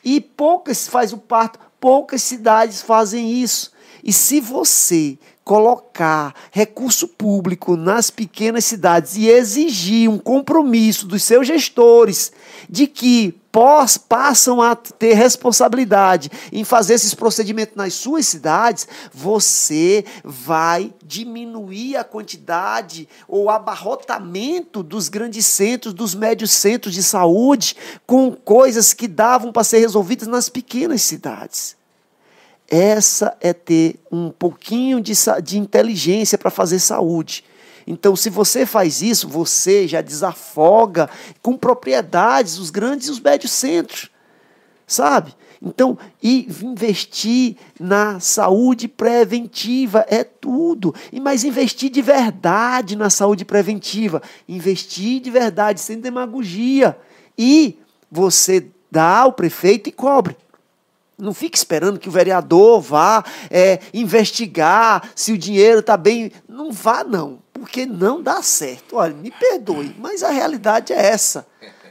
E 0.05 0.21
poucas 0.21 0.89
faz 0.89 1.13
o 1.13 1.19
parto, 1.19 1.59
poucas 1.81 2.23
cidades 2.23 2.83
fazem 2.83 3.31
isso. 3.33 3.71
E 4.03 4.13
se 4.13 4.41
você 4.41 5.19
colocar 5.49 6.35
recurso 6.51 7.09
público 7.09 7.75
nas 7.75 8.11
pequenas 8.11 8.67
cidades 8.67 9.17
e 9.17 9.31
exigir 9.31 10.07
um 10.07 10.19
compromisso 10.19 11.07
dos 11.07 11.23
seus 11.23 11.47
gestores 11.47 12.31
de 12.69 12.87
que 12.87 13.35
pós, 13.51 13.97
passam 13.97 14.61
a 14.61 14.77
ter 14.77 15.15
responsabilidade 15.15 16.31
em 16.53 16.65
fazer 16.65 16.93
esses 16.93 17.15
procedimentos 17.15 17.75
nas 17.77 17.95
suas 17.95 18.27
cidades, 18.27 18.87
você 19.11 20.05
vai 20.23 20.93
diminuir 21.03 21.97
a 21.97 22.05
quantidade 22.05 23.09
ou 23.27 23.49
abarrotamento 23.49 24.83
dos 24.83 25.09
grandes 25.09 25.47
centros, 25.47 25.95
dos 25.95 26.15
médios 26.15 26.51
centros 26.51 26.93
de 26.93 27.03
saúde, 27.03 27.75
com 28.07 28.33
coisas 28.33 28.93
que 28.93 29.09
davam 29.09 29.51
para 29.51 29.65
ser 29.65 29.79
resolvidas 29.79 30.29
nas 30.29 30.51
pequenas 30.51 31.01
cidades. 31.01 31.78
Essa 32.71 33.37
é 33.41 33.53
ter 33.53 33.99
um 34.13 34.31
pouquinho 34.31 35.01
de, 35.01 35.15
de 35.43 35.59
inteligência 35.59 36.37
para 36.37 36.51
fazer 36.51 36.79
saúde. 36.79 37.43
Então, 37.87 38.15
se 38.15 38.29
você 38.29 38.67
faz 38.67 39.01
isso, 39.01 39.27
você 39.27 39.89
já 39.89 40.03
desafoga 40.03 41.09
com 41.41 41.57
propriedades 41.57 42.59
os 42.59 42.69
grandes 42.69 43.09
e 43.09 43.11
os 43.11 43.19
médios 43.19 43.53
centros. 43.53 44.11
Sabe? 44.87 45.35
Então, 45.61 45.99
e 46.23 46.47
investir 46.63 47.57
na 47.81 48.21
saúde 48.21 48.87
preventiva 48.87 50.05
é 50.09 50.23
tudo. 50.23 50.95
E 51.11 51.19
mas 51.19 51.45
investir 51.45 51.91
de 51.91 52.03
verdade 52.03 52.95
na 52.95 53.09
saúde 53.09 53.45
preventiva, 53.45 54.23
investir 54.47 55.21
de 55.21 55.31
verdade 55.31 55.81
sem 55.81 55.99
demagogia. 55.99 56.97
E 57.37 57.79
você 58.11 58.67
dá 58.91 59.21
ao 59.21 59.33
prefeito 59.33 59.89
e 59.89 59.93
cobre. 59.93 60.37
Não 61.19 61.35
fique 61.35 61.59
esperando 61.59 61.99
que 61.99 62.09
o 62.09 62.13
vereador 62.13 62.81
vá 62.81 63.25
é, 63.51 63.81
investigar 63.93 65.11
se 65.17 65.33
o 65.33 65.39
dinheiro 65.39 65.81
está 65.81 65.97
bem. 65.97 66.31
Não 66.49 66.71
vá, 66.71 67.03
não, 67.03 67.41
porque 67.53 67.85
não 67.85 68.23
dá 68.23 68.41
certo. 68.41 68.95
Olha, 68.95 69.15
me 69.15 69.33
perdoe, 69.33 69.97
mas 69.99 70.23
a 70.23 70.31
realidade 70.31 70.93
é 70.93 71.07
essa. 71.07 71.45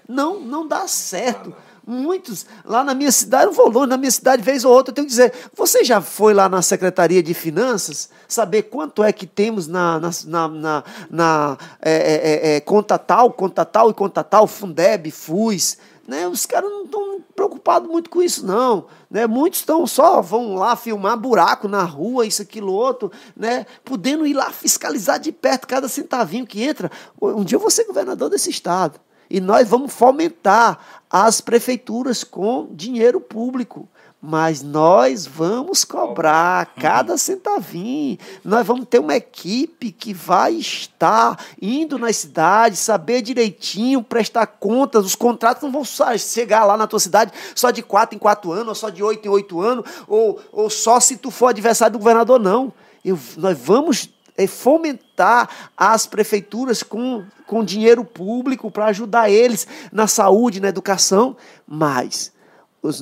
Não, 0.07 0.39
não 0.39 0.65
dá 0.65 0.87
certo. 0.87 1.53
Muitos, 1.85 2.45
lá 2.65 2.83
na 2.83 2.93
minha 2.93 3.11
cidade, 3.11 3.45
não 3.45 3.53
vou 3.53 3.69
longe, 3.69 3.87
na 3.87 3.97
minha 3.97 4.11
cidade, 4.11 4.41
vez 4.41 4.65
ou 4.65 4.73
outra, 4.73 4.91
eu 4.91 4.95
tenho 4.95 5.07
que 5.07 5.11
dizer: 5.11 5.33
você 5.53 5.85
já 5.85 6.01
foi 6.01 6.33
lá 6.33 6.49
na 6.49 6.61
Secretaria 6.61 7.23
de 7.23 7.33
Finanças 7.33 8.09
saber 8.27 8.63
quanto 8.63 9.01
é 9.01 9.13
que 9.13 9.25
temos 9.25 9.67
na, 9.67 9.97
na, 9.97 10.09
na, 10.25 10.47
na, 10.49 10.83
na 11.09 11.57
é, 11.81 11.91
é, 11.91 12.55
é, 12.55 12.59
conta 12.59 12.97
tal, 12.97 13.31
conta 13.31 13.63
tal 13.63 13.89
e 13.89 13.93
conta 13.93 14.21
tal, 14.21 14.47
Fundeb, 14.47 15.09
FUS? 15.11 15.77
Né? 16.07 16.25
Os 16.25 16.45
caras 16.45 16.71
não 16.71 16.85
estão 16.85 17.21
preocupados 17.35 17.89
muito 17.89 18.09
com 18.09 18.21
isso, 18.21 18.45
não. 18.45 18.85
Né? 19.11 19.27
Muitos 19.27 19.59
estão 19.59 19.85
só, 19.85 20.21
vão 20.21 20.55
lá 20.55 20.75
filmar 20.77 21.17
buraco 21.17 21.67
na 21.67 21.83
rua, 21.83 22.25
isso, 22.25 22.41
aquilo, 22.41 22.71
outro, 22.71 23.11
né? 23.35 23.65
podendo 23.83 24.25
ir 24.25 24.33
lá 24.33 24.49
fiscalizar 24.51 25.19
de 25.19 25.33
perto 25.33 25.67
cada 25.67 25.89
centavinho 25.89 26.47
que 26.47 26.63
entra. 26.63 26.89
Um 27.21 27.43
dia 27.43 27.57
eu 27.57 27.59
vou 27.59 27.69
ser 27.69 27.83
governador 27.83 28.29
desse 28.29 28.49
estado. 28.49 28.97
E 29.29 29.41
nós 29.41 29.67
vamos 29.67 29.93
fomentar 29.93 30.79
as 31.09 31.41
prefeituras 31.41 32.23
com 32.23 32.69
dinheiro 32.71 33.19
público 33.19 33.89
mas 34.29 34.61
nós 34.61 35.25
vamos 35.25 35.85
cobrar 35.85 36.65
cada 36.75 37.17
centavinho. 37.17 38.17
Nós 38.43 38.67
vamos 38.67 38.85
ter 38.85 38.99
uma 38.99 39.15
equipe 39.15 39.89
que 39.89 40.13
vai 40.13 40.55
estar 40.55 41.41
indo 41.61 41.97
nas 41.97 42.17
cidades, 42.17 42.79
saber 42.79 43.21
direitinho, 43.21 44.03
prestar 44.03 44.45
contas. 44.45 45.05
Os 45.05 45.15
contratos 45.15 45.63
não 45.63 45.71
vão 45.71 45.85
chegar 46.17 46.65
lá 46.65 46.75
na 46.75 46.85
tua 46.85 46.99
cidade 46.99 47.31
só 47.55 47.71
de 47.71 47.81
quatro 47.81 48.17
em 48.17 48.19
quatro 48.19 48.51
anos, 48.51 48.67
ou 48.67 48.75
só 48.75 48.89
de 48.89 49.01
oito 49.01 49.25
em 49.25 49.31
oito 49.31 49.61
anos, 49.61 49.85
ou, 50.05 50.41
ou 50.51 50.69
só 50.69 50.99
se 50.99 51.15
tu 51.15 51.31
for 51.31 51.47
adversário 51.47 51.93
do 51.93 51.99
governador, 51.99 52.37
não. 52.37 52.73
Eu, 53.05 53.17
nós 53.37 53.57
vamos 53.57 54.09
é, 54.35 54.45
fomentar 54.45 55.71
as 55.77 56.05
prefeituras 56.05 56.83
com, 56.83 57.23
com 57.45 57.63
dinheiro 57.63 58.03
público 58.03 58.69
para 58.69 58.87
ajudar 58.87 59.29
eles 59.29 59.65
na 59.89 60.05
saúde, 60.05 60.59
na 60.59 60.67
educação, 60.67 61.37
mas 61.65 62.35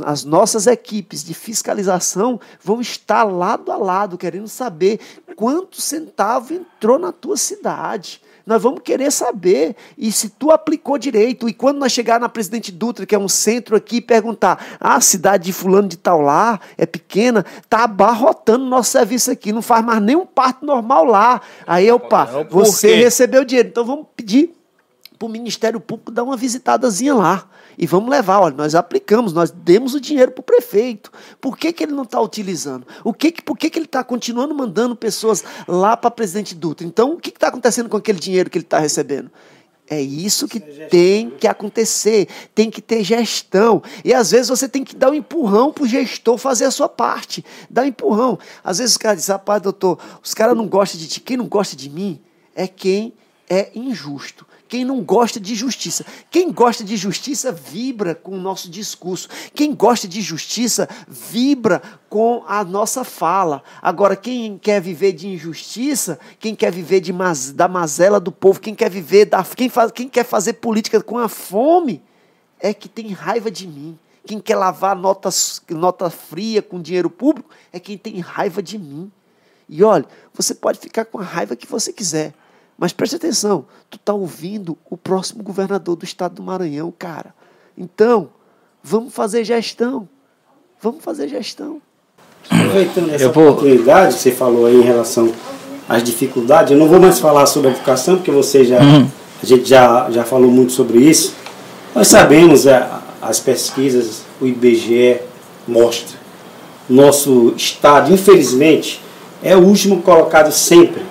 as 0.06 0.24
nossas 0.24 0.68
equipes 0.68 1.24
de 1.24 1.34
fiscalização 1.34 2.40
vão 2.64 2.82
estar 2.82 3.24
lado 3.24 3.72
a 3.72 3.78
lado, 3.78 4.18
querendo 4.18 4.48
saber 4.48 5.00
quanto 5.36 5.82
centavo 5.82 6.54
entrou 6.54 6.98
na 6.98 7.12
tua 7.12 7.38
cidade. 7.38 8.22
Nós 8.46 8.62
vamos 8.62 8.82
querer 8.84 9.12
saber 9.12 9.76
e 9.98 10.12
se 10.12 10.30
tu 10.30 10.52
aplicou 10.52 11.00
direito. 11.00 11.50
E 11.50 11.54
quando 11.54 11.80
nós 11.80 11.92
chegar 11.92 12.20
na 12.20 12.30
Presidente 12.30 12.72
Dutra, 12.72 13.06
que 13.06 13.16
é 13.16 13.18
um 13.18 13.28
centro 13.28 13.76
aqui, 13.76 14.00
perguntar: 14.00 14.78
ah, 14.80 14.96
a 14.96 15.02
cidade 15.02 15.46
de 15.46 15.54
fulano 15.54 15.88
de 15.88 15.98
tal 15.98 16.22
lá 16.22 16.60
é 16.78 16.86
pequena, 16.86 17.44
tá 17.68 17.86
abarrotando 17.86 18.66
nosso 18.66 18.92
serviço 18.92 19.32
aqui, 19.32 19.52
não 19.52 19.64
faz 19.64 19.84
mais 19.84 20.02
nenhum 20.02 20.28
parto 20.28 20.64
normal 20.64 21.06
lá. 21.06 21.42
Aí, 21.66 21.92
opa, 21.92 22.30
é 22.32 22.44
você 22.44 22.96
recebeu 22.96 23.44
dinheiro. 23.44 23.70
Então 23.70 23.84
vamos 23.84 24.06
pedir 24.16 24.54
para 25.18 25.26
o 25.26 25.30
Ministério 25.30 25.80
Público 25.80 26.12
dar 26.12 26.24
uma 26.24 26.38
visitadazinha 26.38 27.16
lá 27.16 27.50
e 27.78 27.86
vamos 27.86 28.10
levar. 28.10 28.40
Olha, 28.40 28.56
nós 28.56 28.76
aplicamos, 28.76 29.34
nós 29.34 29.52
demos 29.52 29.94
o 29.94 30.00
dinheiro 30.00 30.32
para 30.32 30.42
o 30.42 30.44
prefeito. 30.44 31.12
Por 31.40 31.58
que, 31.58 31.72
que 31.74 31.84
ele 31.84 31.94
não 31.94 32.04
está 32.04 32.20
utilizando? 32.20 32.86
O 33.04 33.14
que, 33.14 33.32
por 33.42 33.58
que, 33.58 33.70
que 33.70 33.80
ele 33.80 33.86
está 33.86 34.04
continuando 34.04 34.54
mandando 34.54 34.96
pessoas 34.96 35.44
lá 35.68 35.96
para 35.96 36.12
presidente 36.12 36.56
Dutra? 36.56 36.86
Então, 36.86 37.14
o 37.14 37.18
que 37.18 37.30
está 37.30 37.48
acontecendo 37.48 37.90
com 37.90 37.98
aquele 37.98 38.20
dinheiro 38.20 38.50
que 38.50 38.58
ele 38.58 38.66
está 38.66 38.80
recebendo? 38.80 39.32
É 39.88 40.02
isso 40.02 40.48
que 40.48 40.60
tem 40.60 41.30
que 41.30 41.48
acontecer, 41.48 42.28
tem 42.56 42.72
que 42.72 42.82
ter 42.82 43.04
gestão. 43.04 43.84
E 44.04 44.14
às 44.14 44.32
vezes 44.32 44.50
você 44.50 44.68
tem 44.68 44.84
que 44.84 44.96
dar 44.96 45.12
um 45.12 45.14
empurrão 45.14 45.72
para 45.72 45.84
o 45.84 45.88
gestor 45.88 46.40
fazer 46.40 46.66
a 46.66 46.72
sua 46.72 46.90
parte. 46.90 47.46
Dar 47.70 47.84
um 47.84 47.88
empurrão. 47.88 48.40
Às 48.64 48.80
vezes 48.80 48.94
os 48.94 48.98
caras 48.98 49.20
dizem, 49.20 49.34
rapaz, 49.34 49.62
doutor, 49.62 50.00
os 50.24 50.34
caras 50.34 50.58
não 50.58 50.68
gostam 50.68 51.00
de 51.00 51.08
ti. 51.08 51.22
Quem 51.22 51.38
não 51.38 51.46
gosta 51.46 51.76
de 51.76 51.88
mim 51.88 52.20
é 52.56 52.68
quem 52.68 53.14
é 53.48 53.70
injusto 53.76 54.48
quem 54.68 54.84
não 54.84 55.02
gosta 55.02 55.40
de 55.40 55.54
justiça. 55.56 56.06
Quem 56.32 56.52
gosta 56.52 56.84
de 56.84 56.98
justiça 56.98 57.52
vibra 57.52 58.16
com 58.16 58.32
o 58.32 58.42
nosso 58.42 58.70
discurso. 58.70 59.30
Quem 59.54 59.74
gosta 59.74 60.08
de 60.08 60.22
justiça 60.22 60.90
vibra 61.08 61.82
com 62.10 62.44
a 62.48 62.64
nossa 62.64 63.04
fala. 63.04 63.64
Agora, 63.82 64.16
quem 64.16 64.58
quer 64.58 64.82
viver 64.82 65.12
de 65.12 65.28
injustiça, 65.28 66.20
quem 66.40 66.56
quer 66.56 66.72
viver 66.72 67.00
de 67.00 67.14
maz, 67.14 67.52
da 67.52 67.68
mazela 67.68 68.20
do 68.20 68.32
povo, 68.32 68.60
quem 68.60 68.74
quer 68.74 68.90
viver 68.90 69.26
da, 69.26 69.44
quem, 69.44 69.70
faz, 69.70 69.92
quem 69.92 70.10
quer 70.10 70.24
fazer 70.24 70.54
política 70.54 71.02
com 71.02 71.18
a 71.18 71.28
fome, 71.28 72.02
é 72.60 72.74
que 72.74 72.90
tem 72.90 73.12
raiva 73.12 73.52
de 73.52 73.68
mim. 73.68 73.98
Quem 74.26 74.40
quer 74.40 74.56
lavar 74.56 74.96
nota, 74.96 75.30
nota 75.70 76.10
fria 76.10 76.62
com 76.62 76.82
dinheiro 76.82 77.10
público 77.10 77.50
é 77.72 77.80
quem 77.80 77.98
tem 77.98 78.20
raiva 78.20 78.62
de 78.64 78.78
mim. 78.78 79.12
E 79.70 79.84
olha, 79.84 80.06
você 80.34 80.56
pode 80.56 80.80
ficar 80.80 81.06
com 81.06 81.20
a 81.20 81.24
raiva 81.24 81.56
que 81.56 81.68
você 81.68 81.94
quiser. 81.94 82.34
Mas 82.78 82.92
preste 82.92 83.16
atenção, 83.16 83.66
tu 83.90 83.96
está 83.96 84.14
ouvindo 84.14 84.78
o 84.90 84.98
próximo 84.98 85.42
governador 85.44 85.96
do 85.96 86.04
estado 86.04 86.36
do 86.36 86.44
Maranhão, 86.44 86.94
cara. 86.98 87.34
Então, 87.78 88.30
vamos 88.84 89.14
fazer 89.14 89.44
gestão. 89.46 90.08
Vamos 90.82 91.04
fazer 91.04 91.28
gestão. 91.28 91.82
Aproveitando 92.50 93.10
essa 93.12 93.30
vou... 93.30 93.50
oportunidade 93.50 94.16
você 94.16 94.32
falou 94.32 94.66
aí 94.66 94.76
em 94.76 94.82
relação 94.82 95.32
às 95.88 96.04
dificuldades, 96.04 96.72
eu 96.72 96.78
não 96.78 96.88
vou 96.88 97.00
mais 97.00 97.20
falar 97.20 97.46
sobre 97.46 97.70
a 97.70 97.72
educação, 97.72 98.18
porque 98.18 98.32
você 98.32 98.66
já, 98.66 98.82
uhum. 98.82 99.08
a 99.42 99.46
gente 99.46 99.68
já, 99.68 100.10
já 100.12 100.24
falou 100.24 100.52
muito 100.52 100.74
sobre 100.74 101.00
isso. 101.00 101.34
Nós 101.94 102.08
sabemos, 102.08 102.66
é, 102.66 102.88
as 103.22 103.40
pesquisas, 103.40 104.24
o 104.42 104.46
IBGE 104.46 105.22
mostra, 105.68 106.18
nosso 106.90 107.54
estado, 107.56 108.14
infelizmente, 108.14 109.02
é 109.42 109.56
o 109.56 109.62
último 109.62 110.02
colocado 110.02 110.52
sempre 110.52 111.02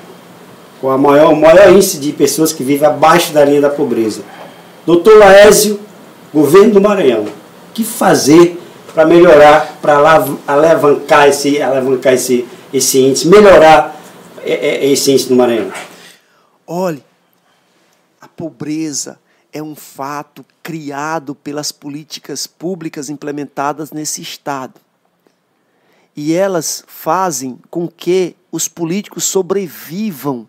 com 0.85 0.91
a 0.91 0.99
maior, 0.99 1.35
maior 1.35 1.73
índice 1.73 1.99
de 1.99 2.13
pessoas 2.13 2.53
que 2.53 2.63
vivem 2.63 2.87
abaixo 2.87 3.33
da 3.33 3.43
linha 3.43 3.63
da 3.63 3.71
pobreza. 3.71 4.23
Doutor 4.85 5.17
Laésio, 5.17 5.81
governo 6.31 6.75
do 6.75 6.81
Maranhão, 6.83 7.23
o 7.23 7.73
que 7.73 7.83
fazer 7.83 8.61
para 8.93 9.07
melhorar, 9.07 9.79
para 9.81 9.97
alavancar 10.47 11.27
esse, 11.27 11.63
alavancar 11.63 12.13
esse, 12.13 12.47
esse 12.71 13.01
índice, 13.01 13.27
melhorar 13.29 13.99
é, 14.43 14.53
é, 14.53 14.87
esse 14.91 15.11
índice 15.11 15.27
do 15.27 15.35
Maranhão? 15.35 15.73
Olhe, 16.67 17.03
a 18.21 18.29
pobreza 18.29 19.19
é 19.55 19.63
um 19.63 19.75
fato 19.75 20.45
criado 20.63 21.35
pelas 21.35 21.73
políticas 21.73 22.47
públicas 22.47 23.09
implementadas 23.09 23.91
nesse 23.91 24.21
Estado. 24.21 24.79
E 26.15 26.35
elas 26.35 26.85
fazem 26.87 27.59
com 27.71 27.89
que 27.89 28.37
os 28.53 28.69
políticos 28.69 29.25
sobrevivam 29.25 30.47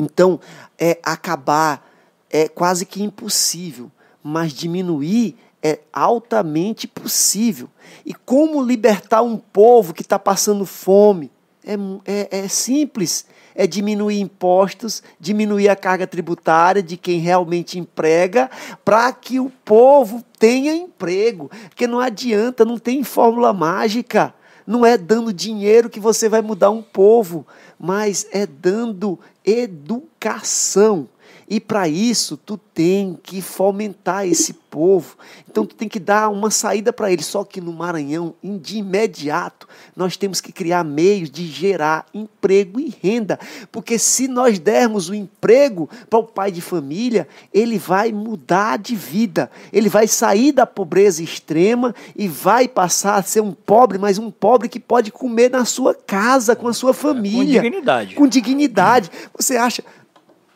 então, 0.00 0.40
é 0.78 0.98
acabar 1.02 1.88
é 2.30 2.48
quase 2.48 2.86
que 2.86 3.02
impossível, 3.02 3.90
mas 4.22 4.52
diminuir 4.52 5.36
é 5.62 5.80
altamente 5.92 6.86
possível. 6.86 7.68
E 8.06 8.14
como 8.14 8.62
libertar 8.62 9.22
um 9.22 9.36
povo 9.36 9.92
que 9.92 10.02
está 10.02 10.18
passando 10.18 10.64
fome? 10.64 11.30
É, 11.64 11.74
é, 12.06 12.38
é 12.44 12.48
simples. 12.48 13.26
É 13.54 13.66
diminuir 13.66 14.20
impostos, 14.20 15.02
diminuir 15.18 15.68
a 15.68 15.76
carga 15.76 16.06
tributária 16.06 16.82
de 16.82 16.96
quem 16.96 17.18
realmente 17.18 17.78
emprega, 17.78 18.48
para 18.84 19.12
que 19.12 19.40
o 19.40 19.50
povo 19.64 20.24
tenha 20.38 20.72
emprego. 20.72 21.50
Porque 21.68 21.86
não 21.86 21.98
adianta, 21.98 22.64
não 22.64 22.78
tem 22.78 23.02
fórmula 23.02 23.52
mágica. 23.52 24.32
Não 24.66 24.86
é 24.86 24.96
dando 24.96 25.32
dinheiro 25.32 25.90
que 25.90 25.98
você 25.98 26.28
vai 26.28 26.40
mudar 26.40 26.70
um 26.70 26.80
povo, 26.80 27.44
mas 27.80 28.26
é 28.30 28.46
dando 28.46 29.18
educação. 29.42 31.08
E 31.50 31.58
para 31.58 31.88
isso, 31.88 32.36
tu 32.36 32.56
tem 32.56 33.18
que 33.20 33.42
fomentar 33.42 34.24
esse 34.24 34.52
povo. 34.52 35.16
Então, 35.50 35.66
tu 35.66 35.74
tem 35.74 35.88
que 35.88 35.98
dar 35.98 36.28
uma 36.28 36.48
saída 36.48 36.92
para 36.92 37.10
ele. 37.10 37.24
Só 37.24 37.42
que 37.42 37.60
no 37.60 37.72
Maranhão, 37.72 38.32
de 38.40 38.78
imediato, 38.78 39.66
nós 39.96 40.16
temos 40.16 40.40
que 40.40 40.52
criar 40.52 40.84
meios 40.84 41.28
de 41.28 41.48
gerar 41.48 42.06
emprego 42.14 42.78
e 42.78 42.94
renda. 43.02 43.36
Porque 43.72 43.98
se 43.98 44.28
nós 44.28 44.60
dermos 44.60 45.08
o 45.08 45.14
emprego 45.14 45.90
para 46.08 46.20
o 46.20 46.24
pai 46.24 46.52
de 46.52 46.60
família, 46.60 47.26
ele 47.52 47.78
vai 47.78 48.12
mudar 48.12 48.78
de 48.78 48.94
vida. 48.94 49.50
Ele 49.72 49.88
vai 49.88 50.06
sair 50.06 50.52
da 50.52 50.64
pobreza 50.64 51.20
extrema 51.20 51.92
e 52.14 52.28
vai 52.28 52.68
passar 52.68 53.16
a 53.16 53.22
ser 53.24 53.40
um 53.40 53.52
pobre, 53.52 53.98
mas 53.98 54.18
um 54.18 54.30
pobre 54.30 54.68
que 54.68 54.78
pode 54.78 55.10
comer 55.10 55.50
na 55.50 55.64
sua 55.64 55.96
casa, 55.96 56.54
com 56.54 56.68
a 56.68 56.72
sua 56.72 56.94
família. 56.94 57.60
Com 57.60 57.68
dignidade. 57.68 58.14
Com 58.14 58.26
dignidade. 58.28 59.10
Você 59.36 59.56
acha. 59.56 59.82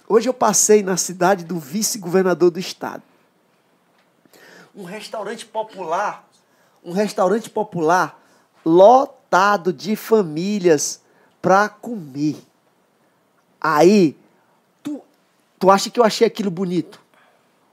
Hoje 0.07 0.29
eu 0.29 0.35
passei 0.35 0.83
na 0.83 0.97
cidade 0.97 1.45
do 1.45 1.59
vice-governador 1.59 2.51
do 2.51 2.61
estado. 2.61 3.03
Um 4.75 4.85
restaurante 4.85 5.47
popular, 5.47 6.29
um 6.85 6.93
restaurante 6.93 7.49
popular 7.49 8.21
lotado 8.65 9.73
de 9.73 9.97
famílias 9.97 11.01
para 11.41 11.69
comer. 11.69 12.37
Aí, 13.61 14.17
tu, 14.83 15.01
tu 15.59 15.71
acha 15.71 15.89
que 15.89 15.99
eu 15.99 16.05
achei 16.05 16.27
aquilo 16.27 16.51
bonito? 16.51 17.01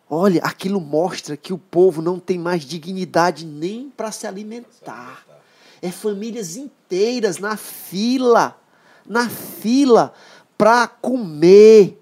Olha, 0.09 0.41
aquilo 0.43 0.79
mostra 0.79 1.35
que 1.35 1.51
o 1.51 1.57
povo 1.57 2.01
não 2.01 2.19
tem 2.19 2.37
mais 2.37 2.63
dignidade 2.63 3.45
nem 3.45 3.89
para 3.89 4.11
se 4.11 4.25
alimentar. 4.25 5.25
É 5.81 5.91
famílias 5.91 6.55
inteiras 6.55 7.39
na 7.39 7.57
fila, 7.57 8.57
na 9.05 9.29
fila 9.29 10.13
para 10.57 10.87
comer 10.87 12.00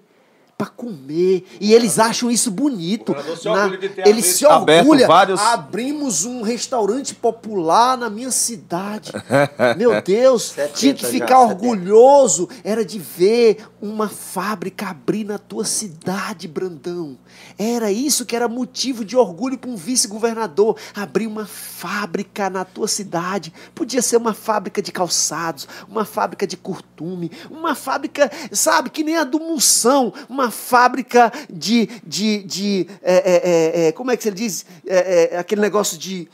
para 0.60 0.66
comer. 0.66 1.46
E 1.58 1.72
eles 1.72 1.98
acham 1.98 2.30
isso 2.30 2.50
bonito. 2.50 3.16
Se 3.40 3.48
na, 3.48 3.70
ele 4.04 4.20
se 4.20 4.44
orgulha. 4.44 5.06
Vários... 5.06 5.40
Abrimos 5.40 6.26
um 6.26 6.42
restaurante 6.42 7.14
popular 7.14 7.96
na 7.96 8.10
minha 8.10 8.30
cidade. 8.30 9.10
Meu 9.78 10.02
Deus, 10.02 10.54
tinha 10.74 10.92
que 10.92 11.06
ficar 11.06 11.40
orgulhoso. 11.40 12.46
Era 12.62 12.84
de 12.84 12.98
ver 12.98 13.64
uma 13.80 14.08
fábrica 14.08 14.88
abrir 14.88 15.24
na 15.24 15.38
tua 15.38 15.64
cidade, 15.64 16.46
Brandão. 16.46 17.18
Era 17.58 17.90
isso 17.90 18.26
que 18.26 18.36
era 18.36 18.46
motivo 18.46 19.04
de 19.04 19.16
orgulho 19.16 19.56
para 19.56 19.70
um 19.70 19.76
vice-governador. 19.76 20.78
Abrir 20.94 21.26
uma 21.26 21.46
fábrica 21.46 22.50
na 22.50 22.64
tua 22.64 22.86
cidade. 22.86 23.52
Podia 23.74 24.02
ser 24.02 24.18
uma 24.18 24.34
fábrica 24.34 24.82
de 24.82 24.92
calçados, 24.92 25.66
uma 25.88 26.04
fábrica 26.04 26.46
de 26.46 26.56
curtume, 26.56 27.30
uma 27.50 27.74
fábrica, 27.74 28.30
sabe, 28.52 28.90
que 28.90 29.02
nem 29.02 29.16
a 29.16 29.24
do 29.24 29.38
Munção, 29.38 30.12
uma 30.28 30.50
fábrica 30.50 31.32
de. 31.48 31.86
de, 32.06 32.42
de 32.42 32.86
é, 33.02 33.14
é, 33.14 33.84
é, 33.84 33.88
é 33.88 33.92
como 33.92 34.10
é 34.10 34.16
que 34.16 34.22
você 34.22 34.30
diz? 34.30 34.66
É, 34.86 35.34
é, 35.34 35.38
aquele 35.38 35.60
negócio 35.60 35.96
de. 35.96 36.28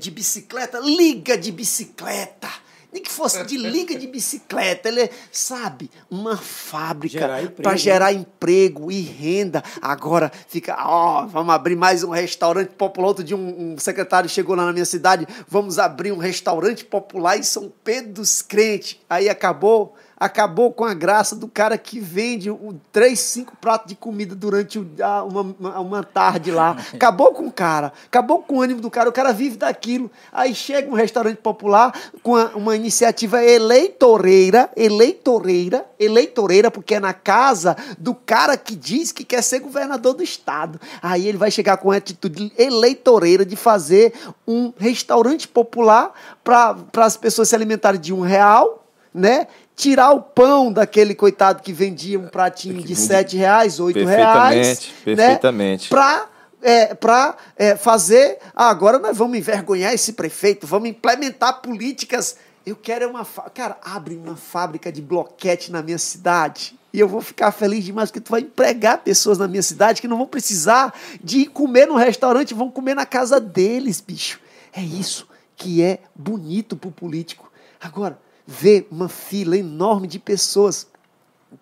de 0.00 0.10
bicicleta, 0.10 0.78
liga 0.78 1.36
de 1.36 1.52
bicicleta 1.52 2.63
nem 2.94 3.02
que 3.02 3.10
fosse 3.10 3.42
de 3.42 3.56
liga 3.56 3.98
de 3.98 4.06
bicicleta, 4.06 4.88
ele 4.88 5.00
é, 5.00 5.10
sabe, 5.32 5.90
uma 6.08 6.36
fábrica 6.36 7.52
para 7.60 7.74
gerar 7.74 8.12
emprego 8.12 8.88
e 8.88 9.00
renda. 9.00 9.64
Agora 9.82 10.30
fica, 10.46 10.76
ó, 10.78 11.24
oh, 11.24 11.26
vamos 11.26 11.52
abrir 11.52 11.74
mais 11.74 12.04
um 12.04 12.10
restaurante 12.10 12.68
popular. 12.68 13.08
Outro 13.08 13.24
dia 13.24 13.36
um, 13.36 13.72
um, 13.72 13.78
secretário 13.78 14.30
chegou 14.30 14.54
lá 14.54 14.64
na 14.64 14.72
minha 14.72 14.84
cidade, 14.84 15.26
vamos 15.48 15.80
abrir 15.80 16.12
um 16.12 16.18
restaurante 16.18 16.84
popular 16.84 17.36
em 17.36 17.42
São 17.42 17.72
Pedro 17.82 18.12
dos 18.12 18.42
Crentes. 18.42 19.00
Aí 19.10 19.28
acabou 19.28 19.96
acabou 20.18 20.72
com 20.72 20.84
a 20.84 20.94
graça 20.94 21.34
do 21.34 21.48
cara 21.48 21.76
que 21.76 21.98
vende 22.00 22.50
um, 22.50 22.78
três, 22.92 23.20
cinco 23.20 23.56
pratos 23.60 23.88
de 23.88 23.94
comida 23.94 24.34
durante 24.34 24.78
uma, 24.78 25.40
uma, 25.58 25.80
uma, 25.80 26.04
tarde 26.04 26.50
lá. 26.50 26.76
Acabou 26.94 27.32
com 27.32 27.46
o 27.46 27.52
cara, 27.52 27.92
acabou 28.06 28.42
com 28.42 28.56
o 28.56 28.62
ânimo 28.62 28.80
do 28.80 28.90
cara, 28.90 29.08
o 29.08 29.12
cara 29.12 29.32
vive 29.32 29.56
daquilo. 29.56 30.10
Aí 30.32 30.54
chega 30.54 30.88
um 30.88 30.94
restaurante 30.94 31.38
popular 31.38 31.92
com 32.22 32.32
uma, 32.32 32.46
uma 32.54 32.76
iniciativa 32.76 33.42
eleitoreira, 33.42 34.70
eleitoreira, 34.76 35.84
eleitoreira, 35.98 36.70
porque 36.70 36.94
é 36.94 37.00
na 37.00 37.12
casa 37.12 37.76
do 37.98 38.14
cara 38.14 38.56
que 38.56 38.74
diz 38.74 39.12
que 39.12 39.24
quer 39.24 39.42
ser 39.42 39.60
governador 39.60 40.14
do 40.14 40.22
estado. 40.22 40.80
Aí 41.02 41.26
ele 41.26 41.38
vai 41.38 41.50
chegar 41.50 41.76
com 41.76 41.90
a 41.90 41.96
atitude 41.96 42.52
eleitoreira 42.56 43.44
de 43.44 43.56
fazer 43.56 44.12
um 44.46 44.72
restaurante 44.76 45.48
popular 45.48 46.12
para 46.42 46.76
as 46.96 47.16
pessoas 47.16 47.48
se 47.48 47.54
alimentarem 47.54 48.00
de 48.00 48.12
um 48.12 48.20
real, 48.20 48.84
né? 49.12 49.46
Tirar 49.76 50.12
o 50.12 50.22
pão 50.22 50.72
daquele 50.72 51.14
coitado 51.14 51.62
que 51.62 51.72
vendia 51.72 52.18
um 52.18 52.28
pratinho 52.28 52.82
de 52.82 52.94
sete 52.94 53.36
reais, 53.36 53.80
oito 53.80 54.04
reais, 54.04 54.90
perfeitamente, 55.04 55.84
né? 55.84 55.88
Para 55.88 56.28
é, 56.64 56.94
para 56.94 57.36
é, 57.56 57.76
fazer. 57.76 58.38
Ah, 58.54 58.70
agora 58.70 58.98
nós 58.98 59.16
vamos 59.16 59.36
envergonhar 59.36 59.92
esse 59.92 60.14
prefeito, 60.14 60.66
vamos 60.66 60.88
implementar 60.88 61.60
políticas. 61.60 62.36
Eu 62.64 62.74
quero 62.74 63.10
uma. 63.10 63.24
Cara, 63.52 63.76
abre 63.84 64.16
uma 64.16 64.34
fábrica 64.34 64.90
de 64.90 65.02
bloquete 65.02 65.70
na 65.70 65.82
minha 65.82 65.98
cidade. 65.98 66.78
E 66.90 66.98
eu 66.98 67.08
vou 67.08 67.20
ficar 67.20 67.52
feliz 67.52 67.84
demais 67.84 68.08
porque 68.08 68.20
tu 68.20 68.30
vai 68.30 68.40
empregar 68.40 68.98
pessoas 68.98 69.36
na 69.36 69.46
minha 69.46 69.62
cidade 69.62 70.00
que 70.00 70.08
não 70.08 70.16
vão 70.16 70.26
precisar 70.26 70.94
de 71.22 71.40
ir 71.40 71.46
comer 71.46 71.86
no 71.86 71.96
restaurante, 71.96 72.54
vão 72.54 72.70
comer 72.70 72.94
na 72.94 73.04
casa 73.04 73.38
deles, 73.38 74.00
bicho. 74.00 74.40
É 74.72 74.80
isso 74.80 75.28
que 75.56 75.82
é 75.82 75.98
bonito 76.14 76.76
pro 76.76 76.90
político. 76.90 77.52
Agora, 77.80 78.18
ver 78.46 78.86
uma 78.90 79.08
fila 79.08 79.56
enorme 79.56 80.06
de 80.06 80.18
pessoas 80.18 80.86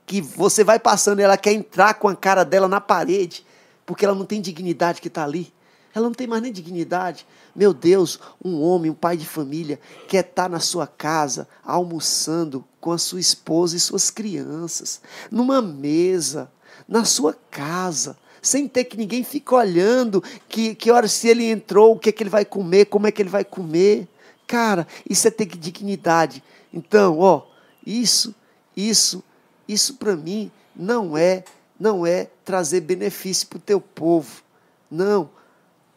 que 0.06 0.20
você 0.20 0.64
vai 0.64 0.78
passando 0.78 1.20
e 1.20 1.22
ela 1.22 1.36
quer 1.36 1.52
entrar 1.52 1.94
com 1.94 2.08
a 2.08 2.16
cara 2.16 2.44
dela 2.44 2.68
na 2.68 2.80
parede, 2.80 3.46
porque 3.84 4.04
ela 4.04 4.14
não 4.14 4.24
tem 4.24 4.40
dignidade 4.40 5.00
que 5.00 5.08
está 5.08 5.24
ali. 5.24 5.52
Ela 5.94 6.06
não 6.06 6.14
tem 6.14 6.26
mais 6.26 6.42
nem 6.42 6.52
dignidade. 6.52 7.26
Meu 7.54 7.74
Deus, 7.74 8.18
um 8.42 8.62
homem, 8.62 8.90
um 8.90 8.94
pai 8.94 9.16
de 9.16 9.26
família, 9.26 9.78
quer 10.08 10.24
estar 10.24 10.44
tá 10.44 10.48
na 10.48 10.58
sua 10.58 10.86
casa, 10.86 11.46
almoçando 11.62 12.64
com 12.80 12.92
a 12.92 12.98
sua 12.98 13.20
esposa 13.20 13.76
e 13.76 13.80
suas 13.80 14.10
crianças, 14.10 15.02
numa 15.30 15.60
mesa, 15.60 16.50
na 16.88 17.04
sua 17.04 17.36
casa, 17.50 18.16
sem 18.40 18.66
ter 18.66 18.84
que 18.84 18.96
ninguém 18.96 19.22
fique 19.22 19.54
olhando 19.54 20.22
que, 20.48 20.74
que 20.74 20.90
hora 20.90 21.06
se 21.06 21.28
ele 21.28 21.44
entrou, 21.44 21.94
o 21.94 21.98
que, 21.98 22.08
é 22.08 22.12
que 22.12 22.22
ele 22.22 22.30
vai 22.30 22.44
comer, 22.44 22.86
como 22.86 23.06
é 23.06 23.12
que 23.12 23.20
ele 23.20 23.28
vai 23.28 23.44
comer. 23.44 24.08
Cara, 24.46 24.86
isso 25.08 25.28
é 25.28 25.30
ter 25.30 25.46
dignidade. 25.46 26.42
Então, 26.72 27.18
ó, 27.18 27.42
isso, 27.86 28.34
isso, 28.76 29.22
isso 29.68 29.94
para 29.94 30.16
mim 30.16 30.50
não 30.74 31.16
é, 31.16 31.44
não 31.78 32.06
é 32.06 32.28
trazer 32.44 32.80
benefício 32.80 33.46
para 33.46 33.58
o 33.58 33.60
teu 33.60 33.80
povo. 33.80 34.42
Não. 34.90 35.28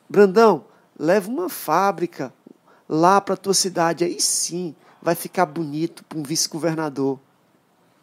Brandão, 0.10 0.65
leva 0.97 1.30
uma 1.30 1.49
fábrica 1.49 2.34
lá 2.88 3.19
para 3.22 3.34
a 3.34 3.38
tua 3.38 3.53
cidade. 3.53 4.03
Aí 4.03 4.19
sim 4.19 4.76
vai 5.02 5.15
ficar 5.15 5.45
bonito 5.45 6.03
para 6.03 6.18
um 6.18 6.23
vice-governador. 6.23 7.19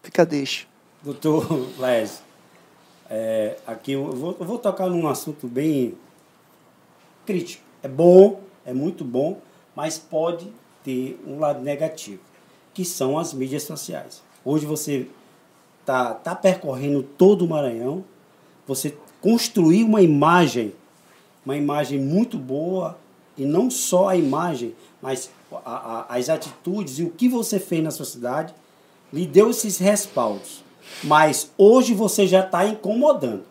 Fica, 0.03 0.24
deixa. 0.24 0.66
Doutor 1.03 1.47
Les, 1.78 2.23
é, 3.11 3.57
aqui 3.66 3.93
eu 3.93 4.11
vou, 4.12 4.36
eu 4.39 4.47
vou 4.47 4.59
tocar 4.59 4.89
num 4.89 5.09
assunto 5.09 5.47
bem 5.49 5.97
crítico. 7.27 7.62
É 7.82 7.89
bom, 7.89 8.40
é 8.65 8.73
muito 8.73 9.05
bom, 9.05 9.40
mas 9.74 9.99
pode 9.99 10.53
ter 10.85 11.20
um 11.27 11.39
lado 11.39 11.61
negativo, 11.61 12.20
que 12.74 12.85
são 12.85 13.19
as 13.19 13.32
mídias 13.32 13.62
sociais. 13.65 14.23
Hoje 14.44 14.66
você 14.66 15.09
tá, 15.85 16.15
tá 16.15 16.35
percorrendo 16.35 17.03
todo 17.03 17.44
o 17.44 17.49
Maranhão, 17.49 18.05
você 18.66 18.97
construir 19.20 19.85
uma 19.85 20.03
imagem, 20.03 20.73
uma 21.44 21.57
imagem 21.57 22.01
muito 22.01 22.39
boa, 22.39 22.99
e 23.36 23.44
não 23.44 23.70
só 23.70 24.09
a 24.09 24.16
imagem, 24.16 24.74
mas 25.01 25.31
a, 25.65 26.05
a, 26.12 26.16
as 26.16 26.28
atitudes 26.28 26.99
e 26.99 27.05
o 27.05 27.11
que 27.11 27.28
você 27.28 27.59
fez 27.59 27.82
na 27.82 27.90
sua 27.90 28.05
cidade, 28.05 28.55
lhe 29.12 29.27
deu 29.27 29.51
esses 29.51 29.78
respaldos. 29.78 30.62
Mas 31.03 31.51
hoje 31.57 31.94
você 31.94 32.27
já 32.27 32.40
está 32.40 32.66
incomodando. 32.66 33.44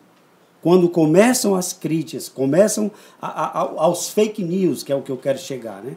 Quando 0.62 0.88
começam 0.88 1.56
as 1.56 1.72
críticas, 1.72 2.28
começam 2.28 2.90
a, 3.20 3.58
aos 3.58 4.10
fake 4.10 4.44
news, 4.44 4.82
que 4.82 4.92
é 4.92 4.94
o 4.94 5.02
que 5.02 5.10
eu 5.10 5.16
quero 5.16 5.38
chegar, 5.38 5.82
né? 5.82 5.96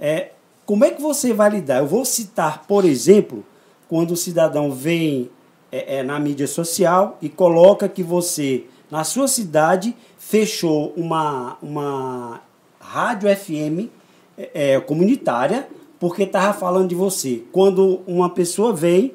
É, 0.00 0.32
como 0.70 0.84
é 0.84 0.90
que 0.92 1.02
você 1.02 1.32
vai 1.32 1.50
lidar? 1.50 1.78
Eu 1.78 1.86
vou 1.88 2.04
citar, 2.04 2.64
por 2.68 2.84
exemplo, 2.84 3.44
quando 3.88 4.12
o 4.12 4.16
cidadão 4.16 4.70
vem 4.70 5.28
é, 5.72 5.96
é, 5.96 6.02
na 6.04 6.20
mídia 6.20 6.46
social 6.46 7.18
e 7.20 7.28
coloca 7.28 7.88
que 7.88 8.04
você, 8.04 8.66
na 8.88 9.02
sua 9.02 9.26
cidade, 9.26 9.96
fechou 10.16 10.92
uma, 10.96 11.58
uma 11.60 12.40
rádio 12.78 13.28
FM 13.36 13.90
é, 14.38 14.74
é, 14.74 14.80
comunitária 14.80 15.66
porque 15.98 16.22
estava 16.22 16.56
falando 16.56 16.90
de 16.90 16.94
você. 16.94 17.42
Quando 17.50 18.02
uma 18.06 18.30
pessoa 18.30 18.72
vem 18.72 19.12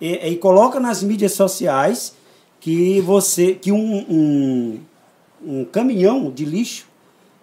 e, 0.00 0.12
e, 0.12 0.36
coloca 0.38 0.80
nas 0.80 1.04
mídias 1.04 1.34
sociais 1.34 2.16
que 2.58 3.00
você 3.00 3.54
que 3.54 3.70
um, 3.70 4.04
um, 4.10 4.80
um 5.46 5.64
caminhão 5.66 6.32
de 6.32 6.44
lixo 6.44 6.88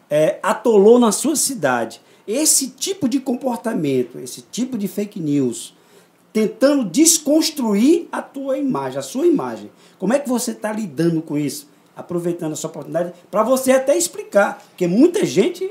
é, 0.09 0.37
atolou 0.43 0.99
na 0.99 1.13
sua 1.13 1.37
cidade. 1.37 2.01
Esse 2.27 2.69
tipo 2.69 3.09
de 3.09 3.19
comportamento, 3.19 4.17
esse 4.19 4.41
tipo 4.41 4.77
de 4.77 4.87
fake 4.87 5.19
news, 5.19 5.73
tentando 6.31 6.83
desconstruir 6.83 8.07
a 8.11 8.21
tua 8.21 8.57
imagem, 8.57 8.97
a 8.97 9.03
sua 9.03 9.27
imagem. 9.27 9.69
Como 9.99 10.13
é 10.13 10.19
que 10.19 10.27
você 10.27 10.51
está 10.51 10.71
lidando 10.71 11.21
com 11.21 11.37
isso? 11.37 11.69
Aproveitando 11.95 12.53
essa 12.53 12.65
oportunidade 12.65 13.13
para 13.29 13.43
você 13.43 13.71
até 13.71 13.95
explicar, 13.95 14.63
porque 14.69 14.87
muita 14.87 15.23
gente 15.25 15.69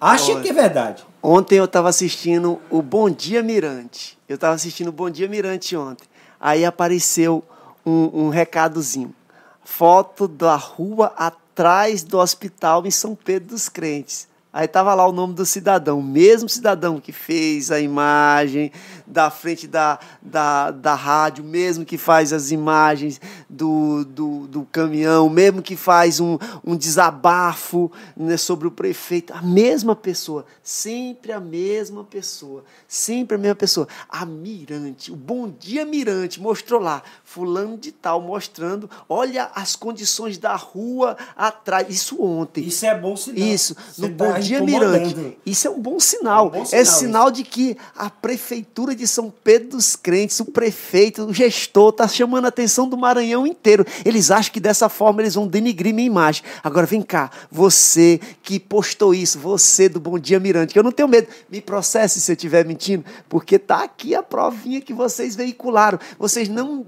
acha 0.00 0.32
Olha, 0.32 0.42
que 0.42 0.48
é 0.48 0.52
verdade. 0.52 1.04
Ontem 1.22 1.56
eu 1.56 1.66
estava 1.66 1.88
assistindo 1.88 2.58
o 2.70 2.82
Bom 2.82 3.08
Dia 3.08 3.42
Mirante. 3.42 4.18
Eu 4.28 4.34
estava 4.34 4.54
assistindo 4.54 4.88
o 4.88 4.92
Bom 4.92 5.10
Dia 5.10 5.28
Mirante 5.28 5.76
ontem. 5.76 6.08
Aí 6.40 6.64
apareceu 6.64 7.44
um, 7.84 8.24
um 8.24 8.28
recadozinho. 8.30 9.14
Foto 9.62 10.26
da 10.26 10.56
rua 10.56 11.12
atrás 11.16 12.02
do 12.02 12.18
hospital 12.18 12.86
em 12.86 12.90
São 12.90 13.14
Pedro 13.14 13.50
dos 13.50 13.68
Crentes. 13.68 14.29
Aí 14.52 14.64
estava 14.64 14.92
lá 14.94 15.06
o 15.06 15.12
nome 15.12 15.32
do 15.32 15.46
cidadão, 15.46 16.00
o 16.00 16.02
mesmo 16.02 16.48
cidadão 16.48 16.98
que 16.98 17.12
fez 17.12 17.70
a 17.70 17.78
imagem 17.78 18.72
da 19.06 19.30
frente 19.30 19.68
da, 19.68 20.00
da, 20.20 20.72
da 20.72 20.94
rádio, 20.94 21.44
mesmo 21.44 21.84
que 21.84 21.96
faz 21.96 22.32
as 22.32 22.50
imagens 22.50 23.20
do, 23.50 24.04
do, 24.04 24.46
do 24.46 24.68
caminhão, 24.70 25.28
mesmo 25.28 25.60
que 25.60 25.74
faz 25.74 26.20
um, 26.20 26.38
um 26.64 26.76
desabafo 26.76 27.90
né, 28.16 28.36
sobre 28.36 28.68
o 28.68 28.70
prefeito. 28.70 29.32
A 29.34 29.42
mesma 29.42 29.96
pessoa, 29.96 30.46
sempre 30.62 31.32
a 31.32 31.40
mesma 31.40 32.04
pessoa, 32.04 32.62
sempre 32.86 33.34
a 33.34 33.38
mesma 33.38 33.56
pessoa. 33.56 33.88
A 34.08 34.24
Mirante, 34.24 35.10
o 35.10 35.16
Bom 35.16 35.52
Dia 35.58 35.84
Mirante, 35.84 36.40
mostrou 36.40 36.80
lá, 36.80 37.02
fulano 37.24 37.76
de 37.76 37.90
tal, 37.90 38.20
mostrando, 38.20 38.88
olha 39.08 39.50
as 39.54 39.74
condições 39.74 40.38
da 40.38 40.54
rua 40.54 41.16
atrás. 41.36 41.88
Isso 41.88 42.22
ontem. 42.22 42.64
Isso 42.64 42.86
é 42.86 42.96
bom 42.96 43.16
sinal. 43.16 43.48
Isso, 43.48 43.76
no 43.98 44.08
Bom 44.08 44.38
Dia 44.38 44.62
Mirante. 44.62 45.38
Isso 45.44 45.66
é 45.66 45.70
um 45.70 45.80
bom 45.80 45.98
sinal. 45.98 46.46
É, 46.46 46.48
um 46.48 46.50
bom 46.50 46.64
sinal, 46.64 46.80
é 46.80 46.84
sinal 46.84 47.24
isso. 47.24 47.32
de 47.32 47.44
que 47.44 47.76
a 47.96 48.08
prefeitura 48.08 48.94
de 48.94 49.08
São 49.08 49.32
Pedro 49.42 49.70
dos 49.70 49.96
Crentes, 49.96 50.38
o 50.38 50.44
prefeito, 50.44 51.24
o 51.24 51.34
gestor, 51.34 51.90
está 51.90 52.06
chamando 52.06 52.44
a 52.44 52.48
atenção 52.48 52.88
do 52.88 52.96
Maranhão 52.96 53.39
inteiro. 53.46 53.84
Eles 54.04 54.30
acham 54.30 54.52
que 54.52 54.60
dessa 54.60 54.88
forma 54.88 55.22
eles 55.22 55.34
vão 55.34 55.46
denigrir 55.46 55.94
minha 55.94 56.06
imagem. 56.06 56.44
Agora 56.62 56.86
vem 56.86 57.02
cá, 57.02 57.30
você 57.50 58.20
que 58.42 58.60
postou 58.60 59.14
isso, 59.14 59.38
você 59.38 59.88
do 59.88 60.00
Bom 60.00 60.18
Dia 60.18 60.38
Mirante, 60.38 60.72
que 60.72 60.78
eu 60.78 60.82
não 60.82 60.92
tenho 60.92 61.08
medo, 61.08 61.28
me 61.50 61.60
processe 61.60 62.20
se 62.20 62.30
eu 62.30 62.34
estiver 62.34 62.64
mentindo, 62.64 63.04
porque 63.28 63.58
tá 63.58 63.82
aqui 63.82 64.14
a 64.14 64.22
provinha 64.22 64.80
que 64.80 64.92
vocês 64.92 65.34
veicularam. 65.34 65.98
Vocês 66.18 66.48
não. 66.48 66.86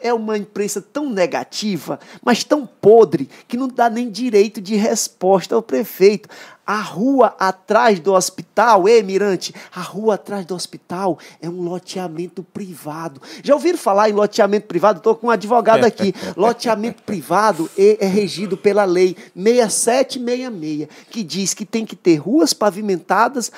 É 0.00 0.06
é 0.06 0.14
uma 0.14 0.38
imprensa 0.38 0.80
tão 0.80 1.10
negativa, 1.10 1.98
mas 2.24 2.44
tão 2.44 2.66
podre, 2.66 3.28
que 3.48 3.56
não 3.56 3.68
dá 3.68 3.90
nem 3.90 4.10
direito 4.10 4.60
de 4.60 4.76
resposta 4.76 5.54
ao 5.54 5.62
prefeito. 5.62 6.28
A 6.66 6.80
rua 6.80 7.34
atrás 7.38 8.00
do 8.00 8.12
hospital, 8.12 8.88
ei, 8.88 9.02
Mirante, 9.02 9.54
a 9.72 9.80
rua 9.80 10.16
atrás 10.16 10.44
do 10.44 10.54
hospital 10.54 11.16
é 11.40 11.48
um 11.48 11.62
loteamento 11.62 12.42
privado. 12.42 13.22
Já 13.42 13.54
ouviram 13.54 13.78
falar 13.78 14.10
em 14.10 14.12
loteamento 14.12 14.66
privado? 14.66 14.98
Estou 14.98 15.14
com 15.14 15.28
um 15.28 15.30
advogado 15.30 15.84
aqui. 15.84 16.12
loteamento 16.36 17.02
privado 17.04 17.70
é, 17.78 18.04
é, 18.04 18.08
regido 18.08 18.56
pela 18.56 18.84
lei 18.84 19.16
6766, 19.36 20.88
que 21.08 21.22
diz 21.22 21.54
que 21.54 21.64
tem 21.64 21.86
que 21.86 21.94
ter 21.94 22.16
ruas 22.16 22.52
pavimentadas, 22.52 23.52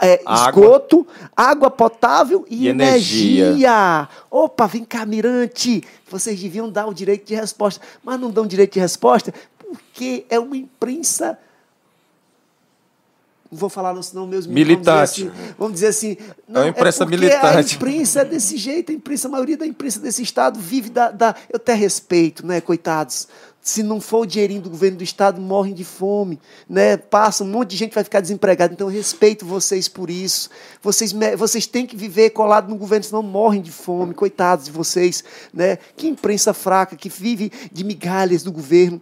é, 0.00 0.22
esgoto, 0.28 1.06
água 1.36 1.70
potável 1.70 2.44
e, 2.48 2.66
e 2.66 2.68
energia. 2.68 3.46
energia. 3.46 4.08
Opa, 4.30 4.66
vem 4.66 4.84
cá, 4.84 5.04
Mirante. 5.04 5.82
Vocês 6.08 6.40
deviam 6.40 6.70
dar 6.70 6.86
o 6.86 6.94
direito 6.94 7.26
de 7.26 7.34
resposta, 7.34 7.84
mas 8.02 8.20
não 8.20 8.30
dão 8.30 8.46
direito 8.46 8.74
de 8.74 8.80
resposta 8.80 9.32
porque 9.58 10.24
é 10.28 10.38
uma 10.38 10.56
imprensa 10.56 11.38
não 13.54 13.60
vou 13.60 13.68
falar, 13.68 14.00
senão 14.02 14.26
meus 14.26 14.46
militante. 14.46 15.30
Vamos 15.30 15.30
dizer 15.30 15.36
assim. 15.36 15.54
Vamos 15.56 15.74
dizer 15.74 15.86
assim 15.86 16.16
não, 16.48 16.62
é 16.62 16.64
a 16.64 16.68
imprensa 16.68 17.04
é 17.04 17.06
militante. 17.06 17.74
A 17.74 17.76
imprensa 17.76 18.20
é 18.20 18.24
desse 18.24 18.56
jeito, 18.56 18.90
a 18.90 18.94
imprensa, 18.94 19.28
a 19.28 19.30
maioria 19.30 19.56
da 19.56 19.66
imprensa 19.66 20.00
desse 20.00 20.22
estado 20.22 20.58
vive 20.58 20.90
da. 20.90 21.10
da 21.10 21.36
eu 21.48 21.56
até 21.56 21.72
respeito, 21.72 22.44
né, 22.44 22.60
coitados. 22.60 23.28
Se 23.62 23.82
não 23.82 23.98
for 23.98 24.22
o 24.22 24.26
dinheirinho 24.26 24.60
do 24.60 24.68
governo 24.68 24.98
do 24.98 25.04
estado, 25.04 25.40
morrem 25.40 25.72
de 25.72 25.84
fome, 25.84 26.38
né? 26.68 26.98
Passa, 26.98 27.44
um 27.44 27.46
monte 27.46 27.70
de 27.70 27.76
gente 27.76 27.94
vai 27.94 28.04
ficar 28.04 28.20
desempregado. 28.20 28.74
Então 28.74 28.88
eu 28.88 28.92
respeito 28.92 29.46
vocês 29.46 29.88
por 29.88 30.10
isso. 30.10 30.50
Vocês, 30.82 31.14
vocês 31.38 31.66
têm 31.66 31.86
que 31.86 31.96
viver 31.96 32.30
colado 32.30 32.68
no 32.68 32.76
governo, 32.76 33.04
senão 33.04 33.22
morrem 33.22 33.62
de 33.62 33.70
fome. 33.70 34.12
Coitados 34.12 34.66
de 34.66 34.70
vocês, 34.70 35.24
né? 35.52 35.78
Que 35.96 36.08
imprensa 36.08 36.52
fraca 36.52 36.94
que 36.94 37.08
vive 37.08 37.50
de 37.72 37.84
migalhas 37.84 38.42
do 38.42 38.52
governo. 38.52 39.00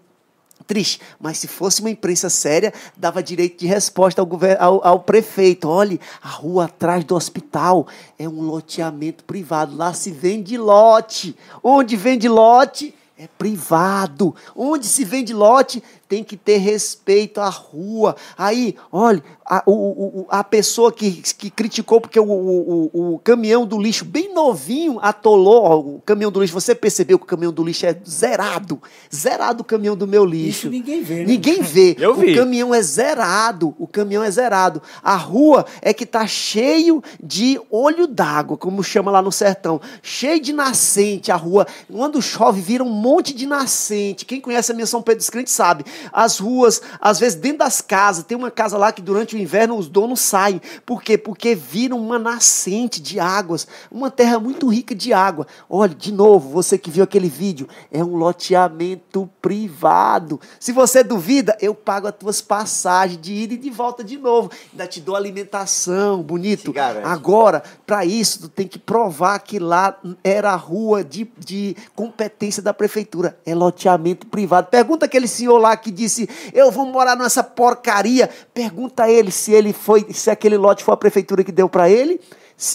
Triste, 0.67 1.01
mas 1.21 1.39
se 1.39 1.49
fosse 1.49 1.81
uma 1.81 1.91
imprensa 1.91 2.31
séria, 2.31 2.73
dava 2.97 3.23
direito 3.23 3.59
de 3.61 3.67
resposta 3.67 4.23
ao, 4.23 4.29
ao, 4.59 4.87
ao, 4.87 5.01
prefeito. 5.01 5.69
Olhe, 5.69 6.01
a 6.23 6.29
rua 6.29 6.65
atrás 6.67 7.05
do 7.05 7.15
hospital 7.15 7.87
é 8.19 8.29
um 8.29 8.43
loteamento 8.43 9.25
privado. 9.25 9.77
Lá 9.77 9.93
se 9.93 10.11
vende 10.11 10.57
lote. 10.57 11.37
Onde 11.63 11.97
vende 11.97 12.29
lote 12.29 12.95
é 13.19 13.29
privado. 13.39 14.35
Onde 14.55 14.87
se 14.87 15.05
vende 15.05 15.33
lote 15.33 15.83
tem 16.13 16.23
que 16.23 16.37
ter 16.37 16.59
respeito 16.59 17.41
à 17.41 17.49
rua. 17.49 18.15
Aí, 18.37 18.77
olha, 18.93 19.23
a, 19.47 19.63
o, 19.65 19.73
o, 19.73 20.27
a 20.29 20.45
pessoa 20.45 20.93
que, 20.93 21.11
que 21.11 21.49
criticou 21.49 22.03
porque 22.03 22.21
o, 22.21 22.25
o, 22.25 23.15
o, 23.15 23.19
caminhão 23.19 23.67
do 23.67 23.79
lixo, 23.79 24.05
bem 24.05 24.33
novinho, 24.33 24.99
atolou 25.01 25.63
ó, 25.63 25.79
o 25.79 26.03
caminhão 26.05 26.31
do 26.31 26.39
lixo. 26.39 26.53
Você 26.53 26.75
percebeu 26.75 27.19
que 27.19 27.25
o 27.25 27.27
caminhão 27.27 27.53
do 27.53 27.65
lixo 27.65 27.87
é 27.87 27.97
zerado. 28.07 28.79
Zerado 29.15 29.63
o 29.63 29.65
caminhão 29.65 29.97
do 29.97 30.07
meu 30.07 30.23
lixo. 30.23 30.67
Isso 30.67 30.71
ninguém 30.71 31.03
vê, 31.03 31.15
né? 31.21 31.25
Ninguém 31.25 31.63
vê. 31.63 31.97
Eu 32.01 32.15
vi. 32.15 32.33
O 32.33 32.37
caminhão 32.37 32.75
é 32.75 32.83
zerado. 32.83 33.75
O 33.79 33.87
caminhão 33.87 34.23
é 34.23 34.31
zerado. 34.31 34.83
A 35.03 35.17
rua 35.17 35.65
é 35.81 35.95
que 35.95 36.05
tá 36.05 36.27
cheio 36.27 37.03
de 37.23 37.59
olho 37.71 38.07
d'água, 38.07 38.59
como 38.59 38.85
chama 38.85 39.11
lá 39.11 39.23
no 39.23 39.33
sertão. 39.33 39.81
Cheio 40.03 40.41
de 40.41 40.53
nascente 40.53 41.33
a 41.33 41.37
rua. 41.37 41.67
Quando 41.91 42.21
chove, 42.21 42.61
vira 42.61 42.85
um 42.85 42.91
monte 42.91 43.33
de 43.33 43.47
nascente. 43.47 44.27
Quem 44.27 44.43
conhece 44.43 44.73
a 44.73 44.75
minha 44.75 44.87
São 44.87 45.01
Pedro 45.01 45.21
dos 45.21 45.31
Crentes 45.31 45.55
sabe. 45.55 45.85
As 46.13 46.39
ruas, 46.39 46.81
às 47.01 47.19
vezes 47.19 47.39
dentro 47.39 47.59
das 47.59 47.81
casas, 47.81 48.25
tem 48.25 48.37
uma 48.37 48.51
casa 48.51 48.79
lá 48.79 48.93
que 48.93 49.03
durante 49.03 49.37
o 49.37 49.39
inverno 49.39 49.77
os 49.77 49.89
donos 49.89 50.21
saem. 50.21 50.61
Por 50.87 51.03
quê? 51.03 51.19
Porque 51.19 51.55
viram 51.55 51.99
uma 51.99 52.19
nascente 52.19 53.01
de 53.01 53.21
águas. 53.21 53.67
Uma 53.91 54.11
terra 54.11 54.39
muito 54.39 54.69
rica 54.69 54.95
de 54.95 55.13
água. 55.13 55.47
Olha, 55.69 55.95
de 55.95 56.13
novo, 56.13 56.49
você 56.51 56.79
que 56.79 56.91
viu 56.91 57.05
aquele 57.05 57.29
vídeo, 57.29 57.69
é 57.91 58.03
um 58.03 58.17
loteamento 58.17 59.29
privado. 59.41 60.41
Se 60.59 60.73
você 60.73 61.05
duvida, 61.05 61.57
eu 61.61 61.75
pago 61.75 62.07
as 62.07 62.15
tuas 62.15 62.41
passagens 62.41 63.21
de 63.21 63.33
ida 63.33 63.55
e 63.55 63.59
de 63.59 63.71
volta 63.71 64.03
de 64.03 64.17
novo. 64.17 64.51
Ainda 64.73 64.87
te 64.87 65.01
dou 65.01 65.15
alimentação, 65.15 66.23
bonito. 66.23 66.73
Agora, 67.05 67.63
para 67.87 68.05
isso, 68.05 68.43
tu 68.43 68.49
tem 68.49 68.67
que 68.67 68.79
provar 68.79 69.39
que 69.41 69.59
lá 69.59 69.97
era 70.25 70.53
a 70.53 70.57
rua 70.57 71.05
de, 71.05 71.31
de 71.39 71.77
competência 71.95 72.63
da 72.63 72.73
prefeitura. 72.75 73.39
É 73.45 73.55
loteamento 73.55 74.27
privado. 74.27 74.69
Pergunta 74.69 75.07
aquele 75.07 75.29
senhor 75.29 75.59
lá 75.59 75.77
que 75.77 75.91
disse: 75.93 76.29
Eu 76.53 76.71
vou 76.71 76.87
morar 76.87 77.17
nessa 77.17 77.45
porcaria. 77.45 78.29
Pergunta 78.53 79.05
a 79.05 79.11
ele 79.11 79.31
se 79.31 79.53
ele 79.53 79.73
foi, 79.73 80.07
se 80.13 80.31
aquele 80.31 80.57
lote 80.57 80.83
foi 80.83 80.95
a 80.95 80.97
prefeitura 80.97 81.45
que 81.45 81.53
deu 81.53 81.69
para 81.69 81.89
ele, 81.89 82.21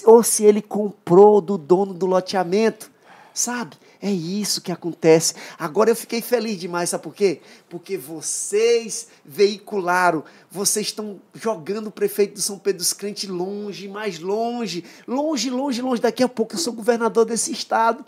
ou 0.05 0.23
se 0.23 0.43
ele 0.43 0.61
comprou 0.61 1.41
do 1.41 1.57
dono 1.57 1.93
do 1.93 2.05
loteamento. 2.05 2.91
Sabe? 3.33 3.75
É 4.01 4.11
isso 4.11 4.61
que 4.61 4.71
acontece. 4.71 5.33
Agora 5.57 5.89
eu 5.89 5.95
fiquei 5.95 6.21
feliz 6.21 6.59
demais, 6.59 6.89
sabe 6.89 7.03
por 7.03 7.13
quê? 7.13 7.41
Porque 7.69 7.97
vocês 7.97 9.07
veicularam, 9.25 10.23
vocês 10.49 10.87
estão 10.87 11.19
jogando 11.33 11.87
o 11.87 11.91
prefeito 11.91 12.35
do 12.35 12.41
São 12.41 12.57
Pedro 12.59 12.79
dos 12.79 12.93
Crentes 12.93 13.29
longe, 13.29 13.87
mais 13.87 14.19
longe, 14.19 14.83
longe, 15.07 15.49
longe, 15.49 15.81
longe. 15.81 16.01
Daqui 16.01 16.23
a 16.23 16.29
pouco 16.29 16.55
eu 16.55 16.59
sou 16.59 16.73
governador 16.73 17.25
desse 17.25 17.51
estado 17.51 18.05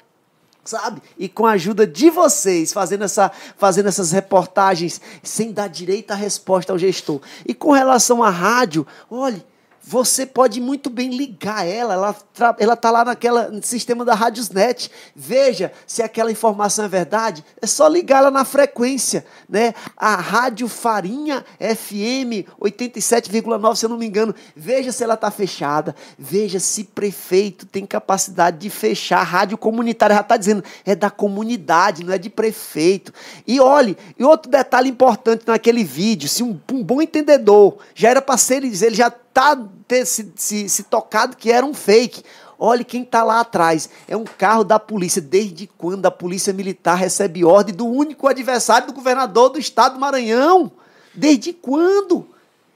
sabe? 0.64 1.02
E 1.18 1.28
com 1.28 1.46
a 1.46 1.52
ajuda 1.52 1.86
de 1.88 2.10
vocês, 2.10 2.72
fazendo, 2.72 3.04
essa, 3.04 3.32
fazendo 3.58 3.88
essas 3.88 4.12
reportagens, 4.12 5.02
sem 5.24 5.52
dar 5.52 5.68
direito 5.68 6.12
à 6.12 6.16
resposta 6.16 6.72
ao 6.72 6.80
gestor. 6.80 7.22
E 7.46 7.54
com 7.54 7.72
relação 7.72 8.24
à 8.24 8.30
rádio, 8.30 8.86
olhe, 9.10 9.44
você 9.90 10.24
pode 10.24 10.62
muito 10.62 10.88
bem 10.88 11.10
ligar 11.10 11.68
ela, 11.68 11.96
ela 11.96 12.16
ela 12.60 12.74
está 12.76 12.92
lá 12.92 13.04
naquela 13.04 13.50
no 13.50 13.64
sistema 13.64 14.06
da 14.06 14.14
Radiosnet. 14.14 14.92
Veja 15.16 15.72
se 15.88 16.04
aquela 16.04 16.32
informação 16.32 16.86
é 16.86 16.88
verdade. 16.88 17.44
É 17.60 17.66
só 17.66 17.88
ligar 17.88 18.20
ela 18.20 18.30
na 18.30 18.46
frequência, 18.46 19.26
né? 19.50 19.74
A 19.98 20.16
Rádio 20.16 20.68
Farinha 20.68 21.44
FM 21.60 22.46
87,9, 22.62 23.76
se 23.76 23.86
eu 23.86 23.90
não 23.90 23.98
me 23.98 24.06
engano. 24.06 24.36
Veja 24.56 24.92
se 24.92 25.04
ela 25.04 25.16
está 25.16 25.32
fechada. 25.32 25.96
Veja 26.20 26.60
se 26.60 26.84
prefeito 26.84 27.66
tem 27.66 27.84
capacidade 27.84 28.60
de 28.60 28.70
fechar. 28.70 29.22
A 29.22 29.24
rádio 29.24 29.58
comunitária 29.58 30.16
já 30.16 30.22
está 30.22 30.38
dizendo, 30.38 30.64
é 30.86 30.94
da 30.94 31.10
comunidade, 31.10 32.06
não 32.06 32.14
é 32.14 32.20
de 32.20 32.30
prefeito. 32.30 33.12
E 33.48 33.60
olhe, 33.60 33.98
e 34.20 34.24
outro 34.24 34.52
detalhe 34.52 34.88
importante 34.88 35.46
naquele 35.48 35.84
vídeo, 35.84 36.30
se 36.30 36.44
um, 36.44 36.60
um 36.72 36.84
bom 36.84 37.02
entendedor 37.02 37.80
já 37.96 38.10
era 38.10 38.22
para 38.22 38.38
ser, 38.38 38.58
ele 38.58 38.70
ele 38.80 38.96
já 38.96 39.12
tá 39.34 39.58
ter 39.88 40.06
se, 40.06 40.32
se, 40.36 40.70
se 40.70 40.84
tocado 40.84 41.38
que 41.38 41.52
era 41.52 41.66
um 41.66 41.74
fake. 41.74 42.24
Olhe 42.58 42.84
quem 42.84 43.04
está 43.04 43.24
lá 43.24 43.40
atrás. 43.40 43.90
É 44.08 44.18
um 44.18 44.26
carro 44.26 44.64
da 44.64 44.78
polícia. 44.78 45.22
Desde 45.22 45.66
quando 45.66 46.06
a 46.06 46.12
polícia 46.12 46.52
militar 46.52 46.96
recebe 46.96 47.46
ordem 47.46 47.74
do 47.74 47.88
único 47.88 48.28
adversário 48.28 48.88
do 48.88 48.94
governador 48.94 49.50
do 49.50 49.60
estado 49.60 49.94
do 49.94 50.00
Maranhão? 50.00 50.72
Desde 51.14 51.54
quando? 51.54 52.28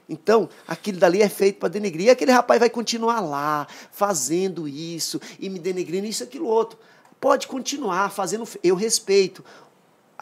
Então, 0.08 0.48
aquilo 0.66 0.98
dali 0.98 1.22
é 1.22 1.28
feito 1.28 1.58
para 1.58 1.68
denegrir. 1.68 2.06
E 2.06 2.10
aquele 2.10 2.32
rapaz 2.32 2.60
vai 2.60 2.70
continuar 2.70 3.20
lá, 3.20 3.66
fazendo 3.90 4.66
isso, 4.68 5.20
e 5.38 5.48
me 5.48 5.58
denegrindo 5.58 6.06
isso, 6.06 6.22
aquilo, 6.22 6.46
outro. 6.46 6.78
Pode 7.20 7.46
continuar 7.46 8.10
fazendo. 8.10 8.46
Eu 8.62 8.74
respeito. 8.74 9.44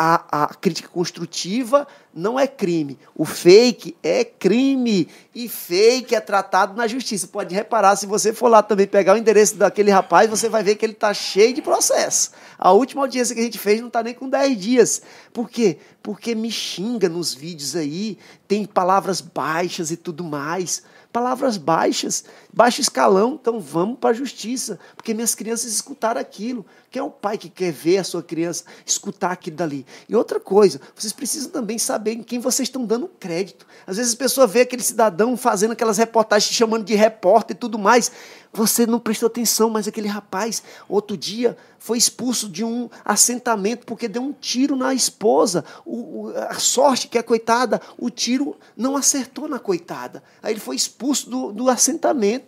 A, 0.04 0.46
a 0.46 0.54
crítica 0.54 0.88
construtiva 0.88 1.86
não 2.12 2.36
é 2.36 2.48
crime. 2.48 2.98
O 3.14 3.24
fake 3.24 3.96
é 4.02 4.24
crime. 4.24 5.08
E 5.32 5.48
fake 5.48 6.12
é 6.12 6.18
tratado 6.18 6.74
na 6.74 6.88
justiça. 6.88 7.28
Pode 7.28 7.54
reparar, 7.54 7.94
se 7.94 8.04
você 8.04 8.32
for 8.32 8.48
lá 8.48 8.64
também 8.64 8.88
pegar 8.88 9.14
o 9.14 9.16
endereço 9.16 9.54
daquele 9.54 9.92
rapaz, 9.92 10.28
você 10.28 10.48
vai 10.48 10.64
ver 10.64 10.74
que 10.74 10.84
ele 10.84 10.94
está 10.94 11.14
cheio 11.14 11.54
de 11.54 11.62
processo. 11.62 12.32
A 12.58 12.72
última 12.72 13.02
audiência 13.02 13.32
que 13.32 13.40
a 13.40 13.44
gente 13.44 13.60
fez 13.60 13.80
não 13.80 13.86
está 13.86 14.02
nem 14.02 14.12
com 14.12 14.28
10 14.28 14.58
dias. 14.58 15.02
Por 15.32 15.48
quê? 15.48 15.78
Porque 16.02 16.34
me 16.34 16.50
xinga 16.50 17.08
nos 17.08 17.32
vídeos 17.32 17.76
aí, 17.76 18.18
tem 18.48 18.64
palavras 18.64 19.20
baixas 19.20 19.92
e 19.92 19.96
tudo 19.96 20.24
mais. 20.24 20.82
Palavras 21.12 21.58
baixas, 21.58 22.24
baixo 22.52 22.80
escalão, 22.80 23.38
então 23.40 23.58
vamos 23.58 23.98
para 23.98 24.10
a 24.10 24.12
justiça, 24.12 24.78
porque 24.94 25.14
minhas 25.14 25.34
crianças 25.34 25.72
escutaram 25.72 26.20
aquilo. 26.20 26.66
Quem 26.90 27.00
é 27.00 27.02
o 27.02 27.10
pai 27.10 27.38
que 27.38 27.48
quer 27.48 27.72
ver 27.72 27.96
a 27.98 28.04
sua 28.04 28.22
criança 28.22 28.64
escutar 28.84 29.30
aquilo 29.32 29.56
dali? 29.56 29.86
E 30.06 30.14
outra 30.14 30.38
coisa, 30.38 30.78
vocês 30.94 31.12
precisam 31.12 31.50
também 31.50 31.78
saber 31.78 32.12
em 32.12 32.22
quem 32.22 32.38
vocês 32.38 32.68
estão 32.68 32.84
dando 32.84 33.08
crédito. 33.08 33.66
Às 33.86 33.96
vezes 33.96 34.12
a 34.12 34.16
pessoa 34.18 34.46
vê 34.46 34.60
aquele 34.60 34.82
cidadão 34.82 35.34
fazendo 35.36 35.72
aquelas 35.72 35.96
reportagens, 35.96 36.54
chamando 36.54 36.84
de 36.84 36.94
repórter 36.94 37.56
e 37.56 37.58
tudo 37.58 37.78
mais. 37.78 38.12
Você 38.52 38.84
não 38.84 39.00
prestou 39.00 39.28
atenção, 39.28 39.70
mas 39.70 39.88
aquele 39.88 40.08
rapaz, 40.08 40.62
outro 40.86 41.16
dia, 41.16 41.56
foi 41.78 41.96
expulso 41.96 42.50
de 42.50 42.62
um 42.62 42.90
assentamento 43.02 43.86
porque 43.86 44.06
deu 44.06 44.20
um 44.22 44.32
tiro 44.32 44.76
na 44.76 44.92
esposa. 44.92 45.64
O, 45.86 46.26
o- 46.26 46.32
a 46.36 46.54
sorte 46.58 47.08
que 47.08 47.16
a 47.16 47.22
coitada, 47.22 47.80
o 47.96 48.10
tiro 48.10 48.54
não 48.76 48.94
acertou 48.94 49.48
na 49.48 49.58
coitada. 49.58 50.22
Aí 50.42 50.52
ele 50.52 50.60
foi 50.60 50.76
expulso 50.76 51.30
do, 51.30 51.50
do 51.52 51.70
assentamento. 51.70 52.41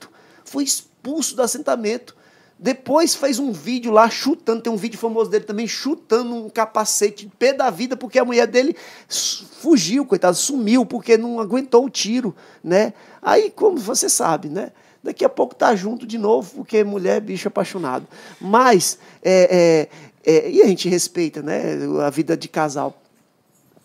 Foi 0.44 0.64
expulso 0.64 1.34
do 1.36 1.42
assentamento. 1.42 2.16
Depois 2.58 3.14
fez 3.14 3.38
um 3.38 3.52
vídeo 3.52 3.90
lá 3.90 4.08
chutando, 4.08 4.62
tem 4.62 4.72
um 4.72 4.76
vídeo 4.76 4.98
famoso 4.98 5.28
dele 5.28 5.44
também, 5.44 5.66
chutando 5.66 6.34
um 6.34 6.48
capacete 6.48 7.28
pé 7.38 7.52
da 7.52 7.68
vida, 7.68 7.96
porque 7.96 8.18
a 8.18 8.24
mulher 8.24 8.46
dele 8.46 8.76
fugiu, 9.08 10.06
coitado, 10.06 10.36
sumiu, 10.36 10.86
porque 10.86 11.18
não 11.18 11.40
aguentou 11.40 11.84
o 11.84 11.90
tiro, 11.90 12.34
né? 12.62 12.94
Aí, 13.20 13.50
como 13.50 13.76
você 13.76 14.08
sabe, 14.08 14.48
né? 14.48 14.70
Daqui 15.02 15.24
a 15.24 15.28
pouco 15.28 15.54
tá 15.54 15.74
junto 15.74 16.06
de 16.06 16.16
novo, 16.16 16.50
porque 16.54 16.82
mulher 16.84 17.18
é 17.18 17.20
bicho 17.20 17.48
apaixonado. 17.48 18.06
Mas, 18.40 18.98
é, 19.22 19.88
é, 20.24 20.32
é, 20.32 20.50
e 20.50 20.62
a 20.62 20.66
gente 20.66 20.88
respeita, 20.88 21.42
né? 21.42 21.76
A 22.06 22.08
vida 22.08 22.36
de 22.36 22.48
casal. 22.48 22.98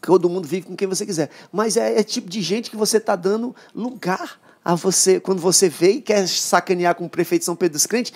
Todo 0.02 0.30
mundo 0.30 0.48
vive 0.48 0.68
com 0.68 0.76
quem 0.78 0.88
você 0.88 1.06
quiser. 1.06 1.30
Mas 1.52 1.76
é, 1.76 2.00
é 2.00 2.04
tipo 2.04 2.30
de 2.30 2.42
gente 2.42 2.72
que 2.72 2.78
você 2.78 2.98
está 2.98 3.18
dando 3.18 3.54
lugar 3.76 4.40
a 4.64 4.76
você. 4.76 5.20
Quando 5.20 5.40
você 5.40 5.70
vê 5.70 5.94
e 5.94 6.02
quer 6.02 6.28
sacanear 6.28 6.96
com 6.96 7.06
o 7.06 7.10
prefeito 7.10 7.46
São 7.46 7.56
Pedro 7.56 7.74
dos 7.74 7.86
Crentes, 7.86 8.14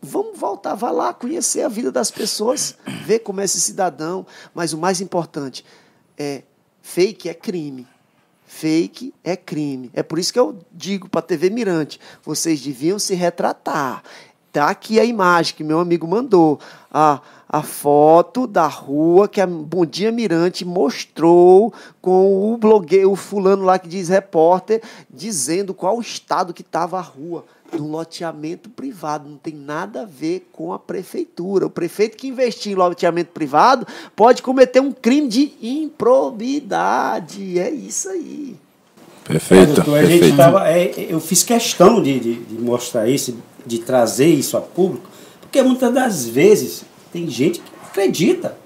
vamos 0.00 0.38
voltar, 0.38 0.74
vá 0.74 0.90
lá 0.90 1.12
conhecer 1.12 1.62
a 1.62 1.68
vida 1.68 1.90
das 1.90 2.10
pessoas, 2.10 2.76
ver 3.04 3.20
como 3.20 3.40
é 3.40 3.44
esse 3.44 3.60
cidadão. 3.60 4.26
Mas 4.54 4.72
o 4.72 4.78
mais 4.78 5.00
importante 5.00 5.64
é 6.16 6.42
fake 6.82 7.28
é 7.28 7.34
crime. 7.34 7.86
Fake 8.46 9.12
é 9.24 9.36
crime. 9.36 9.90
É 9.92 10.02
por 10.02 10.18
isso 10.18 10.32
que 10.32 10.38
eu 10.38 10.58
digo 10.72 11.08
para 11.08 11.18
a 11.18 11.22
TV 11.22 11.50
Mirante: 11.50 12.00
vocês 12.22 12.60
deviam 12.60 12.98
se 12.98 13.14
retratar. 13.14 14.02
Tá 14.56 14.70
aqui 14.70 14.98
a 14.98 15.04
imagem 15.04 15.54
que 15.54 15.62
meu 15.62 15.78
amigo 15.78 16.08
mandou. 16.08 16.58
A, 16.90 17.20
a 17.46 17.62
foto 17.62 18.46
da 18.46 18.66
rua 18.66 19.28
que 19.28 19.38
a 19.38 19.46
Bom 19.46 19.84
Dia 19.84 20.10
Mirante 20.10 20.64
mostrou 20.64 21.74
com 22.00 22.54
o 22.54 22.56
blogueiro, 22.56 23.12
o 23.12 23.16
fulano 23.16 23.64
lá 23.64 23.78
que 23.78 23.86
diz 23.86 24.08
repórter, 24.08 24.82
dizendo 25.10 25.74
qual 25.74 25.98
o 25.98 26.00
estado 26.00 26.54
que 26.54 26.62
estava 26.62 26.96
a 26.96 27.02
rua. 27.02 27.44
Um 27.70 27.90
loteamento 27.90 28.70
privado. 28.70 29.28
Não 29.28 29.36
tem 29.36 29.52
nada 29.52 30.04
a 30.04 30.06
ver 30.06 30.48
com 30.50 30.72
a 30.72 30.78
prefeitura. 30.78 31.66
O 31.66 31.70
prefeito 31.70 32.16
que 32.16 32.28
investir 32.28 32.72
em 32.72 32.76
loteamento 32.76 33.32
privado 33.32 33.86
pode 34.16 34.40
cometer 34.40 34.80
um 34.80 34.90
crime 34.90 35.28
de 35.28 35.52
improbidade. 35.60 37.58
É 37.58 37.68
isso 37.68 38.08
aí. 38.08 38.56
Perfeito, 39.26 39.72
É, 39.72 39.74
doutor, 39.74 39.98
a 39.98 40.02
gente 40.02 40.10
perfeito. 40.20 40.36
tava, 40.36 40.68
é, 40.70 41.06
eu 41.08 41.20
fiz 41.20 41.42
questão 41.42 42.02
de, 42.02 42.18
de, 42.20 42.34
de 42.34 42.58
mostrar 42.60 43.08
isso, 43.08 43.36
de 43.66 43.78
trazer 43.78 44.28
isso 44.28 44.56
a 44.56 44.60
público, 44.60 45.08
porque 45.40 45.62
muitas 45.62 45.92
das 45.92 46.26
vezes 46.26 46.84
tem 47.12 47.28
gente 47.28 47.60
que 47.60 47.70
acredita, 47.90 48.56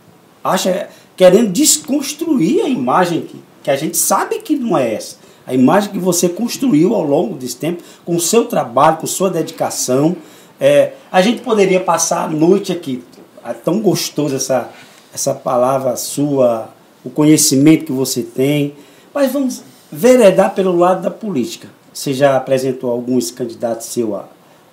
acha 0.43 0.89
querendo 1.17 1.51
desconstruir 1.51 2.63
a 2.63 2.69
imagem 2.69 3.23
que, 3.23 3.41
que 3.63 3.71
a 3.71 3.77
gente 3.77 3.97
sabe 3.97 4.39
que 4.41 4.57
não 4.57 4.77
é 4.77 4.95
essa. 4.95 5.17
A 5.47 5.55
imagem 5.55 5.91
que 5.93 5.99
você 5.99 6.29
construiu 6.29 6.95
ao 6.95 7.03
longo 7.03 7.35
desse 7.35 7.57
tempo, 7.57 7.83
com 8.05 8.15
o 8.17 8.21
seu 8.21 8.45
trabalho, 8.45 8.99
com 8.99 9.07
sua 9.07 9.29
dedicação. 9.31 10.17
É, 10.61 10.93
a 11.11 11.21
gente 11.23 11.43
poderia 11.43 11.81
passar 11.81 12.25
a 12.25 12.29
noite 12.29 12.71
aqui, 12.71 13.03
é 13.45 13.53
tão 13.53 13.81
gostoso 13.81 14.37
essa, 14.37 14.71
essa 15.13 15.35
palavra 15.35 15.97
sua, 15.97 16.73
o 17.05 17.11
conhecimento 17.11 17.87
que 17.87 17.93
você 17.93 18.23
tem. 18.23 18.75
Mas 19.13 19.33
vamos 19.33 19.63
veredar 19.91 20.55
pelo 20.55 20.77
lado 20.77 21.03
da 21.03 21.11
política. 21.11 21.69
Você 21.93 22.13
já 22.15 22.37
apresentou 22.37 22.91
alguns 22.91 23.31
candidatos 23.31 23.87
seu 23.87 24.15
a, 24.15 24.29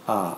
a, 0.08 0.38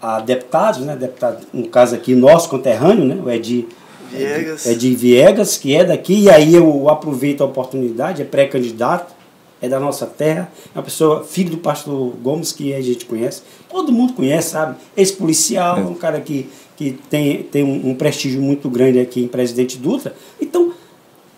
a 0.00 0.20
deputados, 0.20 0.80
né? 0.80 0.96
Deputado, 0.96 1.46
no 1.52 1.66
caso 1.68 1.94
aqui, 1.94 2.14
nosso 2.14 2.48
conterrâneo, 2.48 3.04
né? 3.04 3.20
O 3.22 3.30
Edi 3.30 3.66
Viegas. 4.10 4.66
É 4.66 4.74
de 4.74 4.94
Viegas, 4.94 5.56
que 5.56 5.74
é 5.74 5.84
daqui, 5.84 6.22
e 6.24 6.30
aí 6.30 6.54
eu 6.54 6.88
aproveito 6.88 7.42
a 7.42 7.44
oportunidade, 7.44 8.22
é 8.22 8.24
pré-candidato, 8.24 9.14
é 9.62 9.68
da 9.68 9.78
nossa 9.78 10.06
terra, 10.06 10.50
é 10.74 10.78
uma 10.78 10.82
pessoa, 10.82 11.22
filho 11.22 11.50
do 11.50 11.58
pastor 11.58 12.12
Gomes, 12.22 12.50
que 12.50 12.72
a 12.72 12.80
gente 12.80 13.04
conhece, 13.04 13.42
todo 13.68 13.92
mundo 13.92 14.14
conhece, 14.14 14.50
sabe? 14.50 14.76
Ex-policial, 14.96 15.78
É. 15.78 15.80
um 15.82 15.94
cara 15.94 16.20
que, 16.20 16.48
que 16.76 16.98
tem, 17.10 17.42
tem 17.42 17.62
um, 17.62 17.90
um 17.90 17.94
prestígio 17.94 18.40
muito 18.40 18.68
grande 18.70 18.98
aqui 18.98 19.22
em 19.22 19.28
Presidente 19.28 19.76
Dutra. 19.76 20.14
Então, 20.40 20.72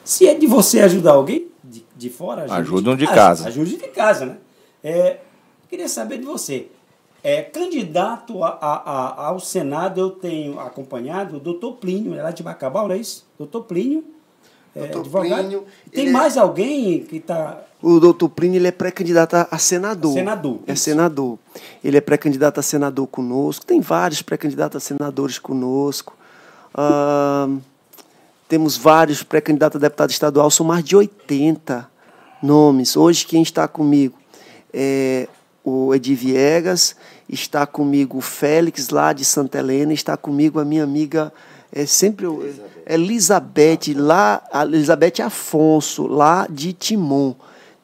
se 0.05 0.27
é 0.29 0.35
de 0.35 0.47
você 0.47 0.81
ajudar 0.81 1.13
alguém 1.13 1.47
de, 2.03 2.11
fora, 2.11 2.43
ajude, 2.43 2.61
Ajuda 2.61 2.91
um 2.91 2.97
de 2.97 3.07
casa. 3.07 3.49
Ajude 3.49 3.77
de 3.77 3.89
casa, 3.89 4.27
né? 4.27 4.37
É, 4.85 5.19
queria 5.71 5.89
saber 5.89 6.19
de 6.19 6.25
você. 6.25 6.67
É, 7.25 7.41
candidato 7.43 8.43
a, 8.43 8.49
a- 8.49 8.83
a- 8.85 9.27
ao 9.29 9.39
Senado, 9.41 10.01
eu 10.01 10.11
tenho 10.11 10.59
acompanhado 10.59 11.37
o 11.37 11.41
doutor 11.41 11.75
Plínio, 11.75 12.15
é 12.15 12.23
lá 12.23 12.31
de 12.33 12.43
Bacabal, 12.43 12.89
não 12.89 12.95
é 12.95 12.99
isso? 12.99 13.25
Doutor 13.39 13.63
Plínio, 13.65 14.05
é, 14.75 14.81
Doutor 14.81 15.01
advogado. 15.03 15.39
Plínio, 15.41 15.65
Tem 15.93 16.09
é- 16.09 16.11
mais 16.11 16.37
alguém 16.37 17.05
que 17.05 17.17
está... 17.19 17.61
O 17.81 18.01
doutor 18.01 18.29
Plínio 18.29 18.59
ele 18.59 18.67
é 18.69 18.73
pré-candidato 18.73 19.35
a- 19.35 19.59
senador. 19.59 20.13
Senador, 20.15 20.59
É 20.67 20.73
isso. 20.73 20.83
senador. 20.85 21.39
Ele 21.85 21.97
é 21.97 22.01
pré-candidato 22.01 22.59
a 22.59 22.63
senador 22.63 23.07
conosco. 23.07 23.65
Tem 23.67 23.81
vários 23.81 24.21
pré-candidatos 24.23 24.77
a 24.77 24.81
senadores 24.81 25.39
conosco. 25.39 26.17
Ahn, 26.75 27.59
temos 28.49 28.77
vários 28.77 29.23
pré-candidatos 29.23 29.77
a 29.77 29.81
deputado 29.81 30.11
estadual, 30.11 30.51
são 30.51 30.67
mais 30.67 30.83
de 30.85 30.97
80 30.97 31.89
nomes. 32.43 32.97
Hoje 32.97 33.27
quem 33.27 33.43
está 33.43 33.69
comigo 33.69 34.19
é 34.73 35.29
o 35.65 35.95
Edi 35.95 36.15
Viegas, 36.15 36.97
está 37.29 37.67
comigo 37.67 38.19
o 38.19 38.21
Félix 38.21 38.89
lá 38.89 39.13
de 39.13 39.25
Santa 39.25 39.59
Helena, 39.59 39.93
está 39.93 40.17
comigo 40.17 40.59
a 40.59 40.65
minha 40.65 40.83
amiga 40.83 41.33
é 41.73 41.87
sempre 41.87 42.27
eu- 42.27 42.45
Elizabeth 42.87 43.95
lá, 43.95 44.43
Elizabeth 44.53 45.23
Afonso 45.23 46.07
lá 46.07 46.47
de 46.51 46.73
Timon 46.73 47.35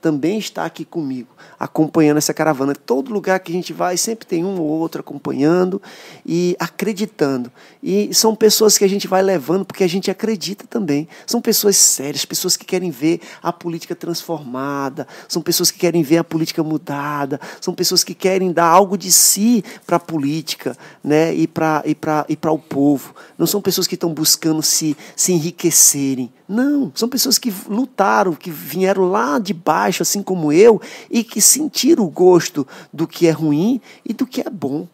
também 0.00 0.38
está 0.38 0.64
aqui 0.64 0.84
comigo, 0.84 1.28
acompanhando 1.58 2.18
essa 2.18 2.34
caravana. 2.34 2.74
Todo 2.74 3.12
lugar 3.12 3.40
que 3.40 3.52
a 3.52 3.54
gente 3.54 3.72
vai, 3.72 3.96
sempre 3.96 4.26
tem 4.26 4.44
um 4.44 4.58
ou 4.60 4.66
outro 4.66 5.00
acompanhando 5.00 5.80
e 6.24 6.56
acreditando. 6.58 7.50
E 7.82 8.12
são 8.14 8.34
pessoas 8.34 8.78
que 8.78 8.84
a 8.84 8.88
gente 8.88 9.06
vai 9.06 9.22
levando 9.22 9.64
porque 9.64 9.84
a 9.84 9.88
gente 9.88 10.10
acredita 10.10 10.66
também. 10.68 11.08
São 11.26 11.40
pessoas 11.40 11.76
sérias, 11.76 12.24
pessoas 12.24 12.56
que 12.56 12.64
querem 12.64 12.90
ver 12.90 13.20
a 13.42 13.52
política 13.52 13.94
transformada, 13.94 15.06
são 15.28 15.42
pessoas 15.42 15.70
que 15.70 15.78
querem 15.78 16.02
ver 16.02 16.18
a 16.18 16.24
política 16.24 16.62
mudada, 16.62 17.40
são 17.60 17.74
pessoas 17.74 18.02
que 18.02 18.14
querem 18.14 18.52
dar 18.52 18.66
algo 18.66 18.96
de 18.96 19.10
si 19.12 19.64
para 19.86 19.96
a 19.96 20.00
política 20.00 20.76
né? 21.02 21.34
e 21.34 21.46
para 21.46 21.82
e 21.86 21.96
e 22.28 22.38
o 22.48 22.58
povo. 22.58 23.14
Não 23.36 23.46
são 23.46 23.60
pessoas 23.60 23.86
que 23.86 23.94
estão 23.94 24.12
buscando 24.12 24.62
se, 24.62 24.96
se 25.14 25.32
enriquecerem. 25.32 26.32
Não, 26.48 26.90
são 26.94 27.10
pessoas 27.10 27.36
que 27.36 27.52
lutaram, 27.68 28.32
que 28.34 28.50
vieram 28.50 29.10
lá 29.10 29.38
de 29.38 29.52
baixo, 29.52 30.02
assim 30.02 30.22
como 30.22 30.50
eu, 30.50 30.80
e 31.10 31.22
que 31.28 31.40
sentiram 31.40 32.04
o 32.04 32.10
gosto 32.10 32.66
do 32.92 33.06
que 33.06 33.26
é 33.26 33.30
ruim 33.30 33.80
e 34.04 34.12
do 34.12 34.26
que 34.26 34.40
é 34.40 34.50
bom, 34.50 34.88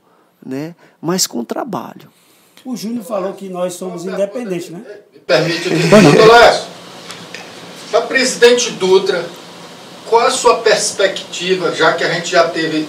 né? 0.44 0.74
mas 1.00 1.26
com 1.26 1.44
trabalho. 1.44 2.10
O 2.64 2.76
Júnior 2.76 3.04
falou 3.04 3.34
que 3.34 3.48
nós 3.48 3.74
somos 3.74 4.04
independentes, 4.04 4.70
né? 4.70 4.82
Me 5.12 5.18
permite 5.20 5.68
aqui. 5.68 5.86
Doutor 5.88 6.32
Lécio, 6.32 6.64
para 7.90 8.00
presidente 8.02 8.70
Dutra, 8.72 9.24
qual 10.08 10.26
a 10.26 10.30
sua 10.30 10.56
perspectiva, 10.58 11.74
já 11.74 11.92
que 11.92 12.02
a 12.02 12.12
gente 12.12 12.30
já 12.30 12.48
teve 12.48 12.88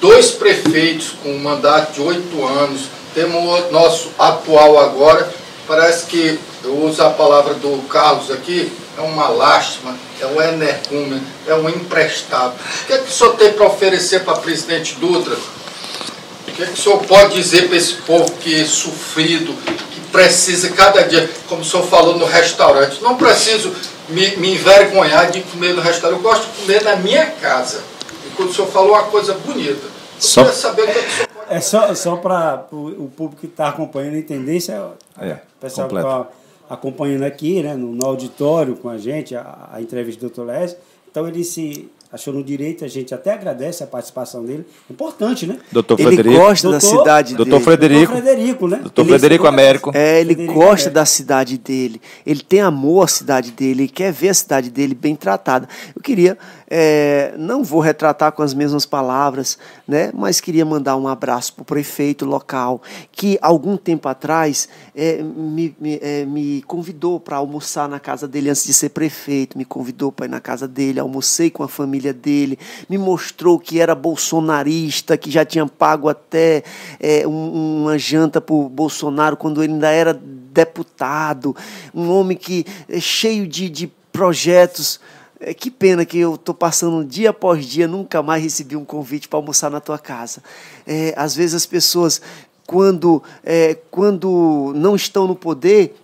dois 0.00 0.30
prefeitos 0.30 1.10
com 1.22 1.30
um 1.30 1.38
mandato 1.38 1.94
de 1.94 2.00
oito 2.00 2.44
anos, 2.46 2.88
temos 3.14 3.42
o 3.42 3.70
nosso 3.72 4.10
atual 4.18 4.78
agora, 4.78 5.32
parece 5.72 6.04
que, 6.04 6.38
eu 6.62 6.84
uso 6.84 7.02
a 7.02 7.08
palavra 7.08 7.54
do 7.54 7.82
Carlos 7.88 8.30
aqui, 8.30 8.70
é 8.98 9.00
uma 9.00 9.28
lástima, 9.28 9.96
é 10.20 10.26
um 10.26 10.42
energúmeno, 10.42 11.22
é 11.46 11.54
um 11.54 11.66
emprestado. 11.66 12.52
O 12.82 12.86
que 12.86 12.92
é 12.92 12.98
que 12.98 13.08
o 13.08 13.10
senhor 13.10 13.36
tem 13.36 13.54
para 13.54 13.66
oferecer 13.66 14.20
para 14.20 14.34
presidente 14.34 14.96
Dutra? 14.96 15.34
O 15.34 16.52
que, 16.52 16.62
é 16.62 16.66
que 16.66 16.72
o 16.72 16.76
senhor 16.76 16.98
pode 17.04 17.36
dizer 17.36 17.68
para 17.68 17.76
esse 17.78 17.94
povo 17.94 18.30
que 18.32 18.60
é 18.60 18.66
sofrido, 18.66 19.54
que 19.64 20.00
precisa 20.12 20.68
cada 20.72 21.04
dia, 21.04 21.28
como 21.48 21.62
o 21.62 21.64
senhor 21.64 21.86
falou 21.86 22.18
no 22.18 22.26
restaurante, 22.26 23.02
não 23.02 23.16
preciso 23.16 23.74
me, 24.10 24.36
me 24.36 24.52
envergonhar 24.52 25.30
de 25.30 25.40
comer 25.40 25.72
no 25.72 25.80
restaurante, 25.80 26.18
eu 26.18 26.22
gosto 26.22 26.42
de 26.48 26.60
comer 26.60 26.82
na 26.82 26.96
minha 26.96 27.24
casa. 27.40 27.82
E 28.26 28.30
quando 28.36 28.50
o 28.50 28.54
senhor 28.54 28.68
falou 28.70 28.90
uma 28.90 29.04
coisa 29.04 29.32
bonita, 29.32 29.80
eu 29.86 29.90
Só- 30.20 30.42
queria 30.44 30.58
saber 30.58 30.82
o 30.82 30.86
que, 30.86 30.98
é 30.98 31.02
que 31.02 31.08
o 31.08 31.14
senhor 31.16 31.28
É 31.50 31.60
só, 31.60 31.94
só 31.94 32.16
para 32.16 32.66
o 32.72 33.10
público 33.16 33.40
que 33.40 33.46
está 33.46 33.68
acompanhando 33.68 34.16
entender, 34.16 34.56
isso 34.56 34.72
é, 34.72 34.78
o 34.80 35.60
pessoal 35.60 35.88
que 35.88 35.94
completo. 35.94 36.20
está 36.22 36.28
acompanhando 36.74 37.22
aqui, 37.24 37.62
né, 37.62 37.74
no, 37.74 37.92
no 37.92 38.06
auditório 38.06 38.76
com 38.76 38.88
a 38.88 38.96
gente, 38.98 39.34
a, 39.36 39.68
a 39.72 39.80
entrevista 39.82 40.26
do 40.26 40.32
Dr. 40.32 40.42
Lécio. 40.44 40.78
Então 41.10 41.28
ele 41.28 41.44
se 41.44 41.90
achou 42.10 42.32
no 42.34 42.44
direito, 42.44 42.84
a 42.84 42.88
gente 42.88 43.14
até 43.14 43.32
agradece 43.32 43.82
a 43.82 43.86
participação 43.86 44.44
dele. 44.44 44.66
Importante, 44.90 45.46
né? 45.46 45.58
Doutor 45.70 45.98
Ele 45.98 46.08
Frederico. 46.16 46.34
gosta 46.42 46.70
da 46.70 46.78
Doutor- 46.78 46.98
cidade 46.98 47.34
Doutor 47.34 47.50
dele. 47.52 47.64
Frederico. 47.64 48.12
Doutor 48.12 48.22
Frederico, 48.26 48.68
né? 48.68 48.76
Doutor 48.78 49.02
Ele 49.02 49.08
Frederico 49.10 49.46
Américo. 49.46 49.90
É, 49.94 50.20
ele 50.20 50.34
Frederico 50.34 50.54
gosta 50.54 50.72
Américo. 50.72 50.90
da 50.94 51.04
cidade 51.06 51.56
dele. 51.58 52.00
Ele 52.26 52.40
tem 52.42 52.60
amor 52.60 53.04
à 53.04 53.08
cidade 53.08 53.50
dele. 53.50 53.82
Ele 53.84 53.88
quer 53.88 54.12
ver 54.12 54.28
a 54.28 54.34
cidade 54.34 54.70
dele 54.70 54.94
bem 54.94 55.16
tratada. 55.16 55.66
Eu 55.96 56.02
queria, 56.02 56.36
é, 56.74 57.34
não 57.36 57.62
vou 57.62 57.80
retratar 57.80 58.32
com 58.32 58.42
as 58.42 58.54
mesmas 58.54 58.86
palavras, 58.86 59.58
né? 59.86 60.10
Mas 60.14 60.40
queria 60.40 60.64
mandar 60.64 60.96
um 60.96 61.06
abraço 61.06 61.52
para 61.52 61.60
o 61.60 61.64
prefeito 61.66 62.24
local 62.24 62.80
que 63.10 63.38
algum 63.42 63.76
tempo 63.76 64.08
atrás 64.08 64.70
é, 64.96 65.22
me, 65.22 65.76
me, 65.78 65.98
é, 66.00 66.24
me 66.24 66.62
convidou 66.62 67.20
para 67.20 67.36
almoçar 67.36 67.86
na 67.90 68.00
casa 68.00 68.26
dele 68.26 68.48
antes 68.48 68.64
de 68.64 68.72
ser 68.72 68.88
prefeito. 68.88 69.58
Me 69.58 69.66
convidou 69.66 70.10
para 70.10 70.24
ir 70.24 70.30
na 70.30 70.40
casa 70.40 70.66
dele. 70.66 70.98
Almocei 70.98 71.50
com 71.50 71.62
a 71.62 71.68
família 71.68 72.14
dele. 72.14 72.58
Me 72.88 72.96
mostrou 72.96 73.58
que 73.58 73.78
era 73.78 73.94
bolsonarista, 73.94 75.18
que 75.18 75.30
já 75.30 75.44
tinha 75.44 75.66
pago 75.66 76.08
até 76.08 76.62
é, 76.98 77.28
um- 77.28 77.82
uma 77.82 77.98
janta 77.98 78.40
para 78.40 78.54
o 78.54 78.66
Bolsonaro 78.70 79.36
quando 79.36 79.62
ele 79.62 79.74
ainda 79.74 79.90
era 79.90 80.14
deputado. 80.14 81.54
Um 81.94 82.10
homem 82.10 82.34
que 82.34 82.64
é 82.88 82.98
cheio 82.98 83.46
de, 83.46 83.68
de 83.68 83.92
projetos. 84.10 84.98
É, 85.44 85.52
que 85.52 85.70
pena 85.72 86.04
que 86.04 86.18
eu 86.18 86.36
estou 86.36 86.54
passando 86.54 87.04
dia 87.04 87.30
após 87.30 87.66
dia, 87.66 87.88
nunca 87.88 88.22
mais 88.22 88.40
recebi 88.42 88.76
um 88.76 88.84
convite 88.84 89.28
para 89.28 89.38
almoçar 89.40 89.70
na 89.70 89.80
tua 89.80 89.98
casa. 89.98 90.40
É, 90.86 91.12
às 91.16 91.34
vezes 91.34 91.54
as 91.54 91.66
pessoas, 91.66 92.22
quando, 92.64 93.20
é, 93.42 93.74
quando 93.90 94.72
não 94.76 94.94
estão 94.94 95.26
no 95.26 95.34
poder, 95.34 95.96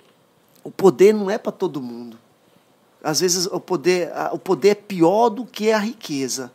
o 0.65 0.70
poder 0.73 1.15
não 1.15 1.31
é 1.31 1.39
para 1.39 1.52
todo 1.52 1.81
mundo. 1.81 2.19
Às 3.02 3.20
vezes 3.20 3.47
o 3.47 3.60
poder, 3.60 4.10
o 4.32 4.39
poder 4.39 4.70
é 4.70 4.74
pior 4.74 5.28
do 5.28 5.47
que 5.47 5.70
a 5.70 5.78
riqueza. 5.78 6.51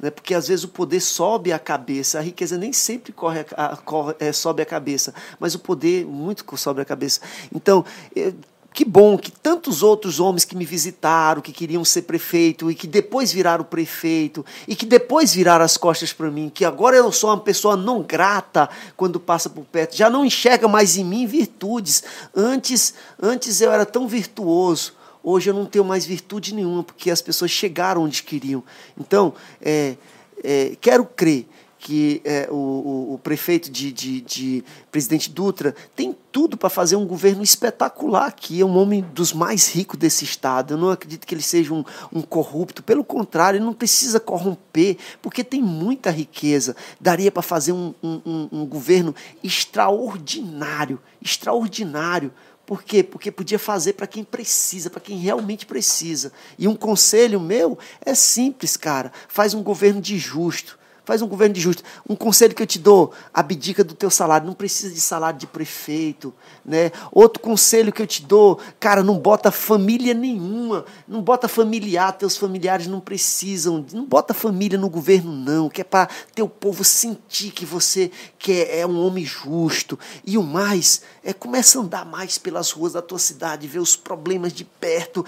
Né? 0.00 0.10
Porque 0.10 0.34
às 0.34 0.48
vezes 0.48 0.64
o 0.64 0.68
poder 0.68 1.00
sobe 1.00 1.52
a 1.52 1.58
cabeça, 1.58 2.18
a 2.18 2.22
riqueza 2.22 2.56
nem 2.56 2.72
sempre 2.72 3.12
corre 3.12 3.44
a- 3.56 3.76
corre- 3.76 4.16
é, 4.18 4.32
sobe 4.32 4.62
a 4.62 4.66
cabeça, 4.66 5.12
mas 5.38 5.54
o 5.54 5.58
poder 5.58 6.06
muito 6.06 6.44
sobe 6.56 6.80
a 6.80 6.84
cabeça. 6.84 7.20
Então, 7.54 7.84
eh, 8.14 8.32
que 8.76 8.84
bom 8.84 9.16
que 9.16 9.32
tantos 9.32 9.82
outros 9.82 10.20
homens 10.20 10.44
que 10.44 10.54
me 10.54 10.66
visitaram, 10.66 11.40
que 11.40 11.50
queriam 11.50 11.82
ser 11.82 12.02
prefeito 12.02 12.70
e 12.70 12.74
que 12.74 12.86
depois 12.86 13.32
viraram 13.32 13.64
prefeito 13.64 14.44
e 14.68 14.76
que 14.76 14.84
depois 14.84 15.32
viraram 15.32 15.64
as 15.64 15.78
costas 15.78 16.12
para 16.12 16.30
mim, 16.30 16.52
que 16.52 16.62
agora 16.62 16.94
eu 16.94 17.10
sou 17.10 17.30
uma 17.30 17.40
pessoa 17.40 17.74
não 17.74 18.02
grata 18.02 18.68
quando 18.94 19.18
passa 19.18 19.48
por 19.48 19.64
perto, 19.64 19.96
já 19.96 20.10
não 20.10 20.26
enxerga 20.26 20.68
mais 20.68 20.98
em 20.98 21.04
mim 21.04 21.26
virtudes. 21.26 22.04
Antes, 22.36 22.92
antes 23.20 23.62
eu 23.62 23.72
era 23.72 23.86
tão 23.86 24.06
virtuoso. 24.06 24.92
Hoje 25.24 25.48
eu 25.48 25.54
não 25.54 25.64
tenho 25.64 25.84
mais 25.84 26.04
virtude 26.04 26.54
nenhuma, 26.54 26.84
porque 26.84 27.10
as 27.10 27.22
pessoas 27.22 27.50
chegaram 27.50 28.02
onde 28.02 28.22
queriam. 28.22 28.62
Então, 29.00 29.32
é, 29.58 29.96
é, 30.44 30.76
quero 30.82 31.06
crer 31.06 31.48
que 31.86 32.20
é, 32.24 32.48
o, 32.50 33.14
o- 33.14 33.20
prefeito 33.22 33.70
de, 33.70 33.92
de, 33.92 34.20
de 34.20 34.64
Presidente 34.90 35.30
Dutra 35.30 35.72
tem 35.94 36.16
tudo 36.32 36.56
para 36.56 36.68
fazer 36.68 36.96
um 36.96 37.06
governo 37.06 37.44
espetacular 37.44 38.26
aqui. 38.26 38.60
É 38.60 38.64
um 38.64 38.76
homem 38.76 39.02
dos 39.14 39.32
mais 39.32 39.68
ricos 39.68 39.96
desse 39.96 40.24
estado. 40.24 40.74
Eu 40.74 40.78
não 40.78 40.90
acredito 40.90 41.24
que 41.24 41.32
ele 41.32 41.42
seja 41.42 41.72
um, 41.72 41.84
um 42.12 42.22
corrupto. 42.22 42.82
Pelo 42.82 43.04
contrário, 43.04 43.58
ele 43.58 43.64
não 43.64 43.72
precisa 43.72 44.18
corromper, 44.18 44.96
porque 45.22 45.44
tem 45.44 45.62
muita 45.62 46.10
riqueza. 46.10 46.74
Daria 47.00 47.30
para 47.30 47.40
fazer 47.42 47.70
um, 47.70 47.94
um- 48.02 48.48
um 48.50 48.66
governo 48.66 49.14
extraordinário 49.44 50.98
extraordinário. 51.22 52.32
Por 52.66 52.82
quê? 52.82 53.00
Porque 53.04 53.30
podia 53.30 53.60
fazer 53.60 53.92
para 53.92 54.08
quem 54.08 54.24
precisa, 54.24 54.90
para 54.90 55.00
quem 55.00 55.18
realmente 55.18 55.64
precisa. 55.64 56.32
E 56.58 56.66
um 56.66 56.74
conselho 56.74 57.38
meu 57.40 57.78
é 58.04 58.12
simples, 58.12 58.76
cara. 58.76 59.12
Faz 59.28 59.54
um 59.54 59.62
governo 59.62 60.00
de 60.00 60.18
justo. 60.18 60.76
Faz 61.06 61.22
um 61.22 61.28
governo 61.28 61.54
de 61.54 61.60
justo. 61.60 61.84
Um 62.06 62.16
conselho 62.16 62.54
que 62.54 62.62
eu 62.62 62.66
te 62.66 62.80
dou, 62.80 63.12
abdica 63.32 63.84
do 63.84 63.94
teu 63.94 64.10
salário, 64.10 64.46
não 64.46 64.54
precisa 64.54 64.92
de 64.92 65.00
salário 65.00 65.38
de 65.38 65.46
prefeito, 65.46 66.34
né? 66.64 66.90
Outro 67.12 67.40
conselho 67.40 67.92
que 67.92 68.02
eu 68.02 68.06
te 68.06 68.22
dou, 68.22 68.58
cara, 68.80 69.04
não 69.04 69.16
bota 69.16 69.52
família 69.52 70.12
nenhuma, 70.12 70.84
não 71.06 71.22
bota 71.22 71.46
familiar, 71.46 72.12
teus 72.12 72.36
familiares 72.36 72.88
não 72.88 73.00
precisam, 73.00 73.86
não 73.92 74.04
bota 74.04 74.34
família 74.34 74.76
no 74.76 74.90
governo 74.90 75.30
não, 75.30 75.68
que 75.68 75.80
é 75.80 75.84
para 75.84 76.08
teu 76.34 76.48
povo 76.48 76.82
sentir 76.82 77.52
que 77.52 77.64
você 77.64 78.10
que 78.36 78.52
é, 78.52 78.80
é 78.80 78.86
um 78.86 78.98
homem 79.06 79.24
justo. 79.24 79.96
E 80.26 80.36
o 80.36 80.42
mais, 80.42 81.02
é 81.22 81.32
começa 81.32 81.78
a 81.78 81.82
andar 81.82 82.04
mais 82.04 82.36
pelas 82.36 82.72
ruas 82.72 82.94
da 82.94 83.02
tua 83.02 83.20
cidade, 83.20 83.68
ver 83.68 83.78
os 83.78 83.94
problemas 83.94 84.52
de 84.52 84.64
perto 84.64 85.24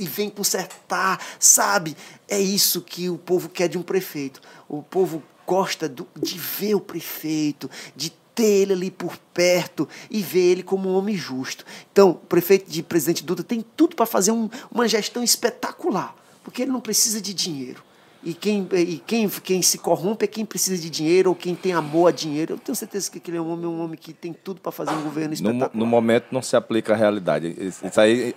e 0.00 0.06
vem 0.06 0.30
consertar, 0.30 1.20
sabe? 1.38 1.96
É 2.28 2.40
isso 2.40 2.80
que 2.80 3.08
o 3.08 3.18
povo 3.18 3.48
quer 3.48 3.68
de 3.68 3.78
um 3.78 3.82
prefeito. 3.82 4.40
O 4.68 4.82
povo 4.82 5.22
gosta 5.46 5.88
do, 5.88 6.06
de 6.16 6.38
ver 6.38 6.74
o 6.74 6.80
prefeito, 6.80 7.70
de 7.94 8.10
ter 8.34 8.62
ele 8.62 8.72
ali 8.72 8.90
por 8.90 9.16
perto 9.34 9.88
e 10.10 10.22
ver 10.22 10.52
ele 10.52 10.62
como 10.62 10.88
um 10.88 10.94
homem 10.94 11.16
justo. 11.16 11.64
Então, 11.92 12.10
o 12.10 12.14
prefeito 12.14 12.70
de 12.70 12.82
Presidente 12.82 13.24
Duda 13.24 13.42
tem 13.42 13.64
tudo 13.76 13.96
para 13.96 14.06
fazer 14.06 14.32
um, 14.32 14.48
uma 14.70 14.88
gestão 14.88 15.22
espetacular, 15.22 16.14
porque 16.42 16.62
ele 16.62 16.70
não 16.70 16.80
precisa 16.80 17.20
de 17.20 17.34
dinheiro. 17.34 17.82
E 18.22 18.34
quem, 18.34 18.68
e 18.72 18.98
quem, 18.98 19.28
quem 19.28 19.62
se 19.62 19.78
corrompe 19.78 20.24
é 20.24 20.28
quem 20.28 20.44
precisa 20.44 20.80
de 20.80 20.90
dinheiro 20.90 21.30
ou 21.30 21.34
quem 21.34 21.54
tem 21.54 21.72
amor 21.72 22.08
a 22.08 22.10
dinheiro. 22.12 22.54
Eu 22.54 22.58
tenho 22.58 22.76
certeza 22.76 23.10
que 23.10 23.30
ele 23.30 23.38
é 23.38 23.40
um 23.40 23.50
homem, 23.50 23.66
um 23.66 23.82
homem 23.82 23.96
que 23.96 24.12
tem 24.12 24.32
tudo 24.32 24.60
para 24.60 24.70
fazer 24.70 24.92
um 24.92 25.02
governo 25.02 25.32
espetacular. 25.32 25.70
No, 25.72 25.80
no, 25.80 25.86
momento 25.86 26.26
não 26.30 26.42
se 26.42 26.54
aplica 26.54 26.92
a 26.92 26.96
realidade. 26.96 27.56
Isso 27.58 28.00
aí 28.00 28.34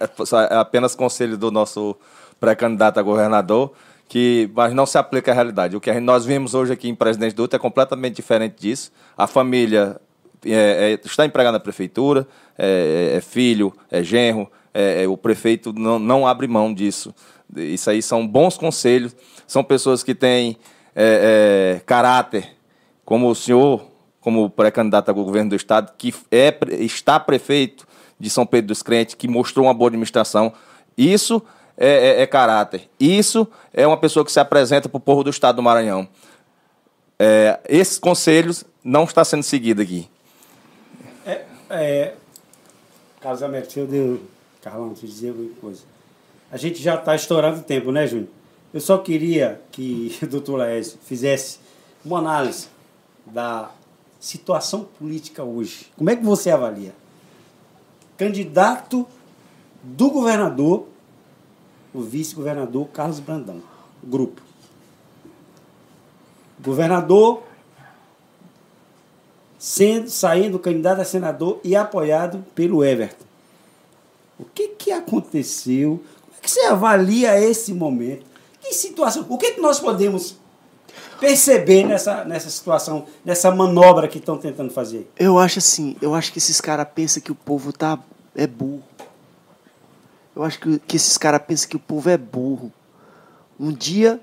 é 0.50 0.56
apenas 0.56 0.96
conselho 0.96 1.38
do 1.38 1.52
nosso 1.52 1.98
pré-candidato 2.40 2.98
a 2.98 3.04
governador, 3.04 3.74
que, 4.08 4.50
mas 4.56 4.74
não 4.74 4.86
se 4.86 4.98
aplica 4.98 5.32
à 5.32 5.34
realidade. 5.34 5.76
O 5.76 5.82
que 5.82 5.92
nós 6.00 6.26
vimos 6.26 6.54
hoje 6.54 6.72
aqui 6.72 6.88
em 6.88 6.96
Presidente 6.96 7.36
Dutra 7.36 7.58
é 7.58 7.60
completamente 7.60 8.16
diferente 8.16 8.56
disso. 8.62 8.90
A 9.18 9.28
família 9.28 10.00
é, 10.46 10.94
é, 10.94 11.00
está 11.06 11.26
empregada 11.26 11.58
na 11.58 11.60
prefeitura, 11.60 12.28
é, 12.58 13.12
é, 13.14 13.18
é 13.18 13.22
filho, 13.22 13.74
é 13.92 14.02
genro, 14.02 14.50
é, 14.74 15.08
o 15.08 15.18
prefeito 15.18 15.74
não, 15.74 16.00
não 16.00 16.26
abre 16.26 16.48
mão 16.48 16.74
disso. 16.74 17.14
Isso 17.56 17.90
aí 17.90 18.02
são 18.02 18.28
bons 18.28 18.58
conselhos 18.58 19.16
são 19.48 19.64
pessoas 19.64 20.04
que 20.04 20.16
têm 20.16 20.58
é, 20.96 21.76
é, 21.76 21.80
caráter, 21.86 22.56
como 23.06 23.30
o 23.30 23.36
senhor, 23.36 23.86
como 24.22 24.50
pré-candidato 24.50 25.10
ao 25.10 25.16
governo 25.16 25.52
do 25.52 25.56
Estado, 25.56 25.94
que 25.98 26.14
é, 26.32 26.58
está 26.80 27.20
prefeito 27.20 27.88
de 28.20 28.30
São 28.30 28.46
Pedro 28.46 28.70
dos 28.70 28.82
Crentes, 28.82 29.16
que 29.16 29.28
mostrou 29.28 29.66
uma 29.66 29.74
boa 29.74 29.90
administração. 29.90 30.54
Isso 30.98 31.42
é, 31.78 32.20
é, 32.20 32.22
é 32.22 32.28
caráter. 32.28 32.90
Isso 33.00 33.48
é 33.74 33.86
uma 33.86 33.98
pessoa 33.98 34.26
que 34.26 34.32
se 34.32 34.40
apresenta 34.40 34.88
para 34.88 34.98
o 34.98 35.02
povo 35.02 35.24
do 35.24 35.30
Estado 35.30 35.58
do 35.58 35.64
Maranhão. 35.64 36.08
É, 37.20 37.60
esses 37.68 38.00
conselhos 38.00 38.64
não 38.84 39.04
está 39.04 39.24
sendo 39.24 39.44
seguido 39.44 39.82
aqui. 39.82 40.10
É, 41.26 41.46
é, 41.70 42.14
Carlos 43.20 43.44
Alberto, 43.44 43.80
eu 43.80 43.88
deu, 43.88 44.24
Carlão, 44.62 44.90
eu 44.90 45.08
dizer 45.08 45.32
uma 45.32 45.50
coisa. 45.62 45.93
A 46.54 46.58
gente 46.58 46.84
já 46.84 46.94
está 46.94 47.16
estourando 47.16 47.62
o 47.62 47.64
tempo, 47.64 47.92
né, 47.92 48.06
Júnior? 48.06 48.30
Eu 48.72 48.80
só 48.80 49.00
queria 49.00 49.60
que 49.72 50.16
o 50.22 50.28
doutor 50.28 50.58
Laércio 50.58 51.00
fizesse 51.04 51.58
uma 52.06 52.20
análise 52.20 52.68
da 53.26 53.72
situação 54.20 54.84
política 55.00 55.44
hoje. 55.44 55.88
Como 55.98 56.12
é 56.12 56.16
que 56.16 56.24
você 56.24 56.52
avalia? 56.52 56.94
Candidato 58.16 59.08
do 59.82 60.12
governador, 60.12 60.86
o 61.92 62.02
vice-governador 62.02 62.88
Carlos 62.90 63.20
Brandão, 63.20 63.60
grupo. 64.04 64.40
Governador 66.64 67.42
sendo 69.58 70.08
saindo 70.08 70.60
candidato 70.60 71.02
a 71.02 71.06
senador 71.06 71.60
e 71.64 71.76
apoiado 71.76 72.46
pelo 72.54 72.86
Everton. 72.86 73.26
O 74.38 74.46
que, 74.46 74.68
que 74.70 74.92
aconteceu? 74.92 76.04
É 76.44 76.46
que 76.46 76.52
você 76.52 76.60
avalia 76.66 77.40
esse 77.40 77.74
momento? 77.74 78.26
Que 78.60 78.74
situação? 78.74 79.26
O 79.30 79.38
que, 79.38 79.52
que 79.52 79.62
nós 79.62 79.80
podemos 79.80 80.36
perceber 81.18 81.86
nessa, 81.86 82.26
nessa 82.26 82.50
situação, 82.50 83.06
nessa 83.24 83.50
manobra 83.50 84.10
que 84.10 84.18
estão 84.18 84.38
tentando 84.38 84.70
fazer? 84.70 85.10
Eu 85.18 85.40
acho 85.40 85.60
assim, 85.60 85.96
eu 86.02 86.14
acho 86.14 86.34
que 86.34 86.40
esses 86.40 86.60
caras 86.60 86.86
pensam 86.94 87.24
que 87.24 87.32
o 87.32 87.36
povo 87.36 87.72
tá, 87.72 87.98
é 88.36 88.46
burro. 88.46 88.84
Eu 90.36 90.44
acho 90.44 90.60
que, 90.60 90.80
que 90.80 90.98
esses 90.98 91.18
caras 91.18 91.42
pensam 91.48 91.70
que 91.70 91.78
o 91.78 91.80
povo 91.80 92.10
é 92.10 92.18
burro. 92.18 92.74
Um 93.58 93.72
dia 93.72 94.20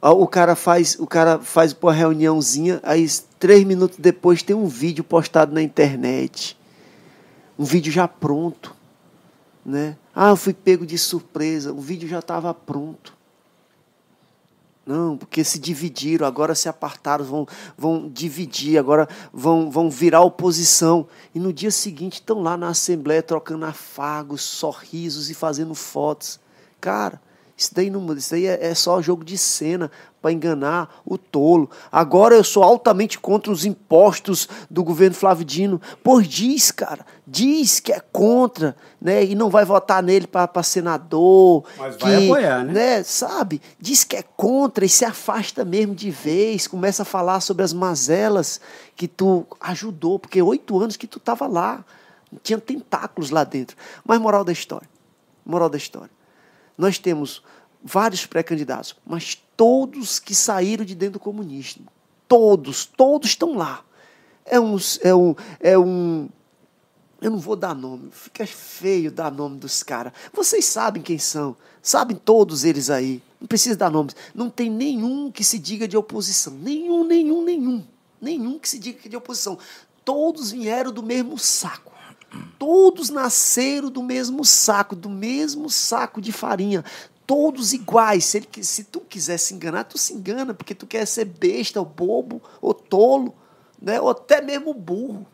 o 0.00 0.28
cara 0.28 0.54
faz, 0.54 0.96
o 1.00 1.08
cara 1.08 1.40
faz 1.40 1.74
uma 1.82 1.92
reuniãozinha, 1.92 2.78
aí 2.84 3.04
três 3.38 3.64
minutos 3.64 3.98
depois 3.98 4.44
tem 4.44 4.54
um 4.54 4.66
vídeo 4.66 5.02
postado 5.02 5.52
na 5.52 5.62
internet. 5.62 6.56
Um 7.58 7.64
vídeo 7.64 7.92
já 7.92 8.06
pronto. 8.06 8.76
Né? 9.66 9.96
Ah, 10.14 10.30
eu 10.30 10.36
fui 10.36 10.54
pego 10.54 10.86
de 10.86 10.96
surpresa, 10.96 11.72
o 11.72 11.80
vídeo 11.80 12.08
já 12.08 12.20
estava 12.20 12.54
pronto. 12.54 13.12
Não, 14.86 15.16
porque 15.16 15.42
se 15.42 15.58
dividiram, 15.58 16.26
agora 16.26 16.54
se 16.54 16.68
apartaram, 16.68 17.24
vão, 17.24 17.48
vão 17.76 18.08
dividir, 18.08 18.78
agora 18.78 19.08
vão, 19.32 19.70
vão 19.70 19.90
virar 19.90 20.20
oposição. 20.20 21.08
E 21.34 21.40
no 21.40 21.52
dia 21.52 21.70
seguinte 21.70 22.14
estão 22.14 22.42
lá 22.42 22.54
na 22.56 22.68
Assembleia 22.68 23.22
trocando 23.22 23.64
afagos, 23.64 24.42
sorrisos 24.42 25.30
e 25.30 25.34
fazendo 25.34 25.74
fotos. 25.74 26.38
Cara, 26.82 27.20
isso 27.56 27.72
daí, 27.72 27.88
não, 27.88 28.12
isso 28.14 28.32
daí 28.32 28.46
é, 28.46 28.66
é 28.66 28.74
só 28.74 29.00
jogo 29.00 29.24
de 29.24 29.38
cena 29.38 29.88
para 30.20 30.32
enganar 30.32 31.02
o 31.04 31.16
tolo. 31.16 31.70
Agora 31.92 32.34
eu 32.34 32.42
sou 32.42 32.64
altamente 32.64 33.16
contra 33.16 33.52
os 33.52 33.64
impostos 33.64 34.48
do 34.68 34.82
governo 34.82 35.14
Flávio 35.14 35.44
Dino. 35.44 35.80
Pois 36.02 36.26
diz, 36.26 36.72
cara, 36.72 37.06
diz 37.24 37.78
que 37.78 37.92
é 37.92 38.00
contra, 38.00 38.74
né? 39.00 39.24
E 39.24 39.36
não 39.36 39.50
vai 39.50 39.64
votar 39.64 40.02
nele 40.02 40.26
para 40.26 40.62
senador. 40.64 41.64
Mas 41.78 41.94
que, 41.94 42.02
vai 42.02 42.24
apoiar, 42.24 42.64
né? 42.64 42.72
né? 42.72 43.02
Sabe? 43.04 43.62
Diz 43.78 44.02
que 44.02 44.16
é 44.16 44.24
contra 44.36 44.84
e 44.84 44.88
se 44.88 45.04
afasta 45.04 45.64
mesmo 45.64 45.94
de 45.94 46.10
vez. 46.10 46.66
Começa 46.66 47.02
a 47.02 47.06
falar 47.06 47.38
sobre 47.38 47.62
as 47.62 47.72
mazelas 47.72 48.60
que 48.96 49.06
tu 49.06 49.46
ajudou, 49.60 50.18
porque 50.18 50.42
oito 50.42 50.80
anos 50.80 50.96
que 50.96 51.06
tu 51.06 51.18
estava 51.18 51.46
lá. 51.46 51.84
Tinha 52.42 52.58
tentáculos 52.58 53.30
lá 53.30 53.44
dentro. 53.44 53.76
Mas 54.04 54.18
moral 54.18 54.42
da 54.42 54.50
história. 54.50 54.88
Moral 55.46 55.68
da 55.68 55.76
história 55.76 56.10
nós 56.76 56.98
temos 56.98 57.42
vários 57.82 58.26
pré-candidatos, 58.26 58.96
mas 59.06 59.42
todos 59.56 60.18
que 60.18 60.34
saíram 60.34 60.84
de 60.84 60.94
dentro 60.94 61.14
do 61.14 61.20
comunismo. 61.20 61.86
Todos, 62.26 62.84
todos 62.84 63.30
estão 63.30 63.56
lá. 63.56 63.84
É 64.44 64.58
um, 64.58 64.76
é 65.02 65.14
um, 65.14 65.34
é 65.60 65.78
um 65.78 66.28
eu 67.24 67.30
não 67.30 67.38
vou 67.38 67.56
dar 67.56 67.74
nome, 67.74 68.10
fica 68.10 68.46
feio 68.46 69.10
dar 69.10 69.32
nome 69.32 69.56
dos 69.56 69.82
caras. 69.82 70.12
Vocês 70.30 70.66
sabem 70.66 71.02
quem 71.02 71.18
são, 71.18 71.56
sabem 71.80 72.14
todos 72.14 72.64
eles 72.64 72.90
aí. 72.90 73.22
Não 73.40 73.48
precisa 73.48 73.74
dar 73.76 73.90
nomes. 73.90 74.14
Não 74.34 74.50
tem 74.50 74.68
nenhum 74.68 75.32
que 75.32 75.42
se 75.42 75.58
diga 75.58 75.88
de 75.88 75.96
oposição. 75.96 76.52
Nenhum, 76.52 77.02
nenhum, 77.02 77.42
nenhum. 77.42 77.82
Nenhum 78.20 78.58
que 78.58 78.68
se 78.68 78.78
diga 78.78 79.08
de 79.08 79.16
oposição. 79.16 79.58
Todos 80.04 80.50
vieram 80.50 80.92
do 80.92 81.02
mesmo 81.02 81.38
saco. 81.38 81.93
Todos 82.58 83.10
nasceram 83.10 83.90
do 83.90 84.02
mesmo 84.02 84.44
saco, 84.44 84.94
do 84.94 85.08
mesmo 85.08 85.68
saco 85.68 86.20
de 86.20 86.32
farinha. 86.32 86.84
Todos 87.26 87.72
iguais. 87.72 88.24
Se, 88.24 88.38
ele, 88.38 88.64
se 88.64 88.84
tu 88.84 89.00
quiser 89.00 89.38
se 89.38 89.54
enganar, 89.54 89.84
tu 89.84 89.98
se 89.98 90.12
engana, 90.12 90.54
porque 90.54 90.74
tu 90.74 90.86
quer 90.86 91.06
ser 91.06 91.24
besta, 91.24 91.80
ou 91.80 91.86
bobo, 91.86 92.42
ou 92.60 92.74
tolo, 92.74 93.34
né? 93.80 94.00
ou 94.00 94.10
até 94.10 94.40
mesmo 94.40 94.74
burro. 94.74 95.26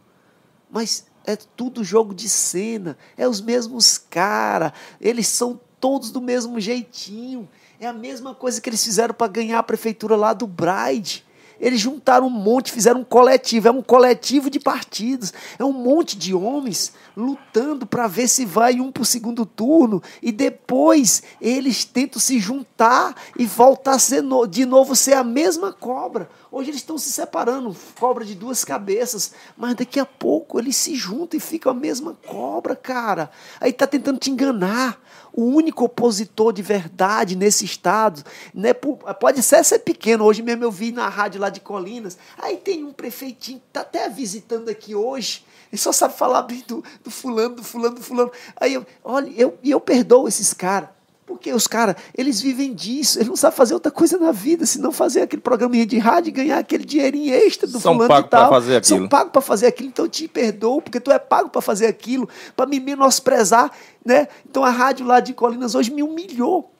Mas 0.70 1.06
é 1.24 1.36
tudo 1.36 1.84
jogo 1.84 2.14
de 2.14 2.28
cena. 2.28 2.96
É 3.16 3.28
os 3.28 3.40
mesmos 3.40 3.98
caras. 3.98 4.72
Eles 5.00 5.26
são 5.26 5.60
todos 5.80 6.10
do 6.10 6.20
mesmo 6.20 6.60
jeitinho. 6.60 7.48
É 7.80 7.86
a 7.86 7.92
mesma 7.92 8.34
coisa 8.34 8.60
que 8.60 8.68
eles 8.68 8.84
fizeram 8.84 9.14
para 9.14 9.26
ganhar 9.26 9.58
a 9.58 9.62
prefeitura 9.62 10.14
lá 10.14 10.32
do 10.32 10.46
Bride. 10.46 11.24
Eles 11.60 11.80
juntaram 11.80 12.26
um 12.26 12.30
monte, 12.30 12.72
fizeram 12.72 13.00
um 13.00 13.04
coletivo. 13.04 13.68
É 13.68 13.70
um 13.70 13.82
coletivo 13.82 14.48
de 14.48 14.58
partidos. 14.58 15.32
É 15.58 15.64
um 15.64 15.72
monte 15.72 16.16
de 16.16 16.34
homens 16.34 16.92
lutando 17.14 17.86
para 17.86 18.06
ver 18.06 18.28
se 18.28 18.46
vai 18.46 18.80
um 18.80 18.90
para 18.90 19.02
o 19.02 19.06
segundo 19.06 19.44
turno. 19.44 20.02
E 20.22 20.32
depois 20.32 21.22
eles 21.40 21.84
tentam 21.84 22.18
se 22.18 22.38
juntar 22.38 23.14
e 23.38 23.44
voltar 23.44 23.92
a 23.92 23.98
ser 23.98 24.22
no, 24.22 24.46
de 24.46 24.64
novo 24.64 24.96
ser 24.96 25.14
a 25.14 25.22
mesma 25.22 25.72
cobra. 25.72 26.30
Hoje 26.50 26.70
eles 26.70 26.80
estão 26.80 26.96
se 26.96 27.12
separando, 27.12 27.76
cobra 27.98 28.24
de 28.24 28.34
duas 28.34 28.64
cabeças, 28.64 29.32
mas 29.56 29.74
daqui 29.74 30.00
a 30.00 30.06
pouco 30.06 30.58
eles 30.58 30.74
se 30.76 30.94
juntam 30.94 31.36
e 31.36 31.40
ficam 31.40 31.70
a 31.70 31.74
mesma 31.74 32.16
cobra, 32.26 32.74
cara. 32.74 33.30
Aí 33.60 33.72
tá 33.72 33.86
tentando 33.86 34.18
te 34.18 34.30
enganar. 34.30 34.98
O 35.32 35.44
único 35.44 35.84
opositor 35.84 36.52
de 36.52 36.62
verdade 36.62 37.36
nesse 37.36 37.64
estado, 37.64 38.24
né, 38.54 38.72
pode 38.72 39.42
ser 39.42 39.64
ser 39.64 39.80
pequeno. 39.80 40.24
Hoje 40.24 40.42
mesmo 40.42 40.64
eu 40.64 40.70
vi 40.70 40.92
na 40.92 41.08
rádio 41.08 41.40
lá 41.40 41.48
de 41.48 41.60
Colinas. 41.60 42.18
Aí 42.38 42.56
tem 42.56 42.84
um 42.84 42.92
prefeitinho 42.92 43.58
que 43.58 43.66
tá 43.72 43.80
até 43.80 44.08
visitando 44.08 44.68
aqui 44.68 44.94
hoje. 44.94 45.44
Ele 45.72 45.80
só 45.80 45.92
sabe 45.92 46.14
falar 46.14 46.42
bem 46.42 46.64
do, 46.66 46.82
do 47.02 47.10
fulano, 47.10 47.56
do 47.56 47.64
fulano, 47.64 47.94
do 47.94 48.02
fulano. 48.02 48.32
Aí 48.56 48.74
eu, 48.74 48.84
olha, 49.04 49.30
eu, 49.36 49.56
eu 49.62 49.80
perdoo 49.80 50.26
esses 50.26 50.52
caras. 50.52 50.88
Porque 51.30 51.52
os 51.52 51.68
caras, 51.68 51.94
eles 52.12 52.40
vivem 52.40 52.74
disso, 52.74 53.16
eles 53.18 53.28
não 53.28 53.36
sabem 53.36 53.56
fazer 53.56 53.72
outra 53.72 53.92
coisa 53.92 54.18
na 54.18 54.32
vida, 54.32 54.66
senão 54.66 54.90
fazer 54.90 55.22
aquele 55.22 55.40
programinha 55.40 55.86
de 55.86 55.96
rádio 55.96 56.30
e 56.30 56.32
ganhar 56.32 56.58
aquele 56.58 56.84
dinheirinho 56.84 57.32
extra 57.32 57.68
do 57.68 57.78
São 57.78 57.94
fulano 57.94 58.22
de 58.22 58.28
tal. 58.28 58.48
pra 58.48 58.48
fazer 58.48 58.76
aquilo. 58.76 58.98
São 58.98 59.08
pagos 59.08 59.30
para 59.30 59.40
fazer 59.40 59.66
aquilo, 59.68 59.88
então 59.90 60.04
eu 60.06 60.08
te 60.10 60.26
perdoo, 60.26 60.82
porque 60.82 60.98
tu 60.98 61.12
é 61.12 61.20
pago 61.20 61.48
para 61.48 61.60
fazer 61.60 61.86
aquilo, 61.86 62.28
para 62.56 62.66
me 62.66 62.80
menosprezar, 62.80 63.70
né? 64.04 64.26
Então 64.44 64.64
a 64.64 64.70
rádio 64.70 65.06
lá 65.06 65.20
de 65.20 65.32
Colinas 65.32 65.76
hoje 65.76 65.92
me 65.92 66.02
humilhou. 66.02 66.72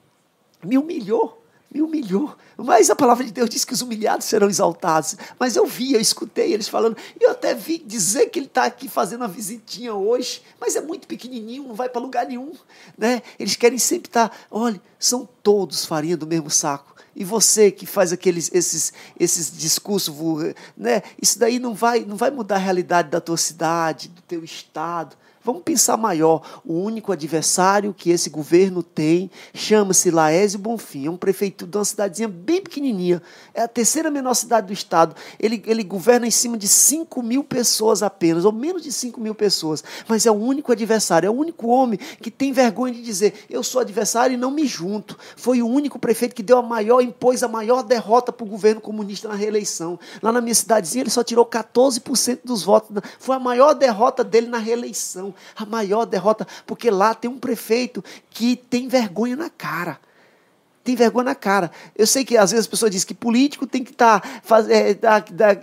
Me 0.64 0.76
humilhou. 0.76 1.39
Me 1.72 1.80
humilhou. 1.82 2.34
Mas 2.56 2.90
a 2.90 2.96
palavra 2.96 3.24
de 3.24 3.32
Deus 3.32 3.48
diz 3.48 3.64
que 3.64 3.72
os 3.72 3.80
humilhados 3.80 4.26
serão 4.26 4.48
exaltados. 4.48 5.16
Mas 5.38 5.56
eu 5.56 5.66
vi, 5.66 5.92
eu 5.92 6.00
escutei 6.00 6.52
eles 6.52 6.68
falando. 6.68 6.96
E 7.18 7.24
eu 7.24 7.30
até 7.30 7.54
vi 7.54 7.78
dizer 7.78 8.26
que 8.26 8.38
ele 8.38 8.46
está 8.46 8.64
aqui 8.64 8.88
fazendo 8.88 9.20
uma 9.20 9.28
visitinha 9.28 9.94
hoje. 9.94 10.42
Mas 10.60 10.74
é 10.74 10.80
muito 10.80 11.06
pequenininho, 11.06 11.68
não 11.68 11.74
vai 11.74 11.88
para 11.88 12.00
lugar 12.00 12.26
nenhum. 12.26 12.52
Né? 12.98 13.22
Eles 13.38 13.56
querem 13.56 13.78
sempre 13.78 14.08
estar. 14.08 14.36
olha, 14.50 14.80
são 14.98 15.28
todos 15.42 15.84
farinha 15.84 16.16
do 16.16 16.26
mesmo 16.26 16.50
saco. 16.50 16.96
E 17.14 17.24
você 17.24 17.70
que 17.70 17.86
faz 17.86 18.12
aqueles 18.12 18.50
esses, 18.52 18.92
esses 19.18 19.56
discursos, 19.56 20.14
né? 20.76 21.02
Isso 21.20 21.38
daí 21.38 21.58
não 21.58 21.74
vai, 21.74 22.00
não 22.00 22.16
vai 22.16 22.30
mudar 22.30 22.56
a 22.56 22.58
realidade 22.58 23.10
da 23.10 23.20
tua 23.20 23.36
cidade, 23.36 24.08
do 24.08 24.22
teu 24.22 24.44
estado. 24.44 25.16
Vamos 25.42 25.62
pensar 25.62 25.96
maior. 25.96 26.60
O 26.62 26.74
único 26.74 27.12
adversário 27.12 27.94
que 27.94 28.10
esse 28.10 28.28
governo 28.28 28.82
tem 28.82 29.30
chama-se 29.54 30.10
Laésio 30.10 30.58
Bonfim. 30.58 31.06
É 31.06 31.10
um 31.10 31.16
prefeito 31.16 31.66
de 31.66 31.78
uma 31.78 31.84
cidadezinha 31.84 32.28
bem 32.28 32.60
pequenininha. 32.60 33.22
É 33.54 33.62
a 33.62 33.68
terceira 33.68 34.10
menor 34.10 34.34
cidade 34.34 34.66
do 34.66 34.72
estado. 34.74 35.16
Ele, 35.38 35.62
ele 35.66 35.82
governa 35.82 36.26
em 36.26 36.30
cima 36.30 36.58
de 36.58 36.68
5 36.68 37.22
mil 37.22 37.42
pessoas 37.42 38.02
apenas, 38.02 38.44
ou 38.44 38.52
menos 38.52 38.82
de 38.82 38.92
5 38.92 39.18
mil 39.18 39.34
pessoas. 39.34 39.82
Mas 40.06 40.26
é 40.26 40.30
o 40.30 40.34
único 40.34 40.72
adversário, 40.72 41.26
é 41.26 41.30
o 41.30 41.34
único 41.34 41.68
homem 41.68 41.98
que 42.20 42.30
tem 42.30 42.52
vergonha 42.52 42.92
de 42.92 43.02
dizer: 43.02 43.32
eu 43.48 43.62
sou 43.62 43.80
adversário 43.80 44.34
e 44.34 44.36
não 44.36 44.50
me 44.50 44.66
junto. 44.66 45.18
Foi 45.36 45.62
o 45.62 45.66
único 45.66 45.98
prefeito 45.98 46.34
que 46.34 46.42
deu 46.42 46.58
a 46.58 46.62
maior, 46.62 47.00
impôs 47.00 47.42
a 47.42 47.48
maior 47.48 47.82
derrota 47.82 48.30
para 48.30 48.44
o 48.44 48.48
governo 48.48 48.80
comunista 48.80 49.26
na 49.26 49.34
reeleição. 49.34 49.98
Lá 50.22 50.30
na 50.30 50.42
minha 50.42 50.54
cidadezinha, 50.54 51.02
ele 51.02 51.10
só 51.10 51.24
tirou 51.24 51.46
14% 51.46 52.40
dos 52.44 52.62
votos. 52.62 52.90
Foi 53.18 53.36
a 53.36 53.40
maior 53.40 53.72
derrota 53.72 54.22
dele 54.22 54.46
na 54.46 54.58
reeleição 54.58 55.29
a 55.56 55.64
maior 55.66 56.04
derrota, 56.04 56.46
porque 56.66 56.90
lá 56.90 57.14
tem 57.14 57.30
um 57.30 57.38
prefeito 57.38 58.02
que 58.30 58.56
tem 58.56 58.88
vergonha 58.88 59.36
na 59.36 59.50
cara. 59.50 59.98
Tem 60.82 60.96
vergonha 60.96 61.26
na 61.26 61.34
cara. 61.34 61.70
Eu 61.94 62.06
sei 62.06 62.24
que 62.24 62.38
às 62.38 62.50
vezes 62.50 62.64
as 62.64 62.70
pessoas 62.70 62.90
dizem 62.90 63.06
que 63.06 63.14
político 63.14 63.66
tem 63.66 63.84
que 63.84 63.90
estar. 63.90 64.20
Tá, 64.20 64.64
é, 64.68 64.98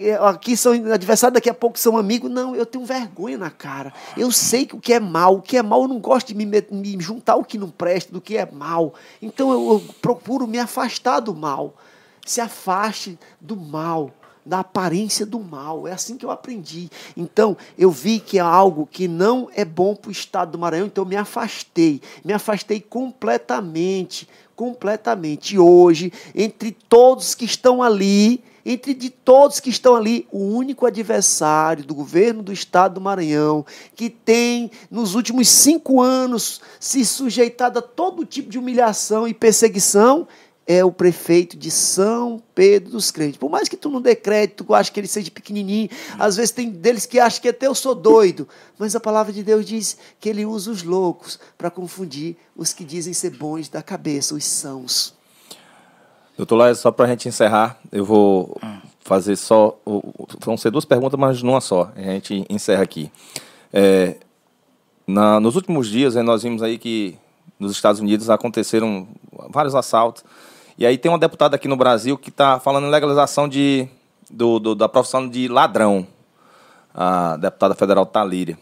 é, 0.10 0.15
aqui 0.15 0.56
são 0.56 0.73
adversários, 0.73 1.34
daqui 1.34 1.49
a 1.49 1.53
pouco 1.56 1.80
são 1.80 1.98
amigos. 1.98 2.30
Não, 2.30 2.56
eu 2.56 2.65
tenho 2.65 2.85
vergonha 2.85 3.38
na 3.38 3.49
cara. 3.49 3.91
Eu 4.15 4.31
sei 4.31 4.68
que 4.68 4.76
o 4.76 4.80
que 4.80 4.94
é 4.94 4.99
mal, 4.99 5.38
o 5.38 5.41
que 5.41 5.57
é 5.57 5.64
mal, 5.64 5.81
eu 5.81 5.88
não 5.88 5.99
gosto 5.99 6.27
de 6.27 6.35
me, 6.35 6.45
me 6.45 7.02
juntar 7.02 7.35
o 7.35 7.44
que 7.44 7.57
não 7.57 7.69
presta, 7.69 8.14
do 8.14 8.22
que 8.22 8.38
é 8.38 8.49
mal. 8.49 8.94
Então 9.19 9.52
eu, 9.52 9.72
eu 9.73 9.94
procuro 10.02 10.45
me 10.45 10.60
afastar 10.60 11.19
do 11.19 11.34
mal. 11.34 11.76
Se 12.23 12.39
afaste 12.39 13.18
do 13.41 13.56
mal 13.56 14.14
da 14.47 14.59
aparência 14.59 15.25
do 15.25 15.39
mal. 15.39 15.87
É 15.87 15.91
assim 15.91 16.17
que 16.17 16.25
eu 16.25 16.31
aprendi. 16.31 16.89
Então, 17.15 17.57
eu 17.77 17.91
vi 17.91 18.19
que 18.19 18.37
é 18.37 18.41
algo 18.41 18.87
que 18.89 19.07
não 19.07 19.49
é 19.53 19.65
bom 19.65 19.95
para 19.95 20.09
o 20.09 20.11
estado 20.11 20.51
do 20.51 20.57
Maranhão, 20.57 20.87
então 20.87 21.03
eu 21.03 21.07
me 21.07 21.15
afastei. 21.15 22.01
Me 22.23 22.33
afastei 22.33 22.79
completamente. 22.79 24.27
Completamente. 24.55 25.55
E 25.55 25.59
hoje, 25.59 26.11
entre 26.33 26.71
todos 26.71 27.35
que 27.35 27.45
estão 27.45 27.83
ali, 27.83 28.43
entre 28.65 28.93
de 28.93 29.09
todos 29.09 29.59
que 29.61 29.69
estão 29.69 29.95
ali, 29.95 30.27
o 30.29 30.39
único 30.39 30.85
adversário 30.85 31.85
do 31.85 31.95
governo 31.95 32.43
do 32.43 32.51
estado 32.51 32.95
do 32.95 33.01
Maranhão, 33.01 33.65
que 33.95 34.09
tem, 34.09 34.69
nos 34.91 35.15
últimos 35.15 35.47
cinco 35.47 36.01
anos, 36.01 36.59
se 36.79 37.05
sujeitado 37.05 37.79
a 37.79 37.81
todo 37.81 38.25
tipo 38.25 38.49
de 38.49 38.59
humilhação 38.59 39.25
e 39.25 39.33
perseguição, 39.33 40.27
é 40.68 40.84
o 40.84 40.91
prefeito 40.91 41.57
de 41.57 41.72
São 41.72 42.44
Pedro 42.53 42.91
dos 42.91 43.10
Crentes. 43.10 43.38
Por 43.38 43.49
mais 43.49 43.69
que 43.69 43.77
tu 43.77 43.89
não 43.89 44.02
dê 44.02 44.14
crédito, 44.14 44.65
tu 44.65 44.73
acha 44.73 44.91
que 44.91 44.99
ele 44.99 45.07
seja 45.07 45.31
pequenininho, 45.31 45.89
às 46.19 46.35
vezes 46.35 46.52
tem 46.52 46.69
deles 46.69 47.06
que 47.06 47.19
acham 47.19 47.41
que 47.41 47.48
até 47.48 47.68
eu 47.68 47.73
sou 47.73 47.95
doido, 47.95 48.48
mas 48.77 48.94
a 48.94 48.99
palavra 48.99 49.31
de 49.31 49.41
Deus 49.41 49.65
diz 49.65 49.98
que 50.19 50.27
ele 50.27 50.45
usa 50.45 50.69
os 50.69 50.84
loucos 50.84 51.39
para 51.57 51.72
confundir 51.72 52.35
os 52.53 52.73
que 52.73 52.84
dizem 52.84 53.14
ser 53.14 53.30
bons 53.30 53.69
da 53.69 53.81
cabeça, 53.81 54.35
os 54.35 54.44
sãos. 54.44 55.15
Doutor 56.35 56.57
Laes, 56.57 56.80
só 56.80 56.91
para 56.91 57.06
a 57.06 57.10
gente 57.10 57.30
encerrar, 57.30 57.80
eu 57.91 58.03
vou 58.03 58.60
fazer 58.99 59.38
só. 59.38 59.80
Vão 60.41 60.57
ser 60.57 60.69
duas 60.69 60.85
perguntas, 60.85 61.19
mas 61.19 61.41
numa 61.41 61.61
só. 61.61 61.91
A 61.95 62.02
gente 62.02 62.45
encerra 62.49 62.84
aqui. 62.84 63.10
É, 63.73 64.18
na, 65.07 65.39
nos 65.39 65.56
últimos 65.56 65.88
dias, 65.88 66.14
nós 66.15 66.44
vimos 66.44 66.61
aí 66.61 66.77
que 66.77 67.18
nos 67.60 67.72
Estados 67.72 67.99
Unidos 67.99 68.30
aconteceram 68.30 69.07
vários 69.49 69.73
assaltos 69.73 70.23
e 70.77 70.85
aí 70.85 70.97
tem 70.97 71.09
uma 71.09 71.17
deputada 71.17 71.55
aqui 71.55 71.67
no 71.67 71.75
Brasil 71.75 72.17
que 72.17 72.29
está 72.29 72.59
falando 72.59 72.85
em 72.85 72.91
legalização 72.91 73.49
de, 73.49 73.87
do, 74.29 74.59
do, 74.59 74.75
da 74.75 74.87
profissão 74.87 75.27
de 75.27 75.47
ladrão, 75.47 76.05
a 76.93 77.35
deputada 77.37 77.73
federal 77.73 78.05
Talíria. 78.05 78.57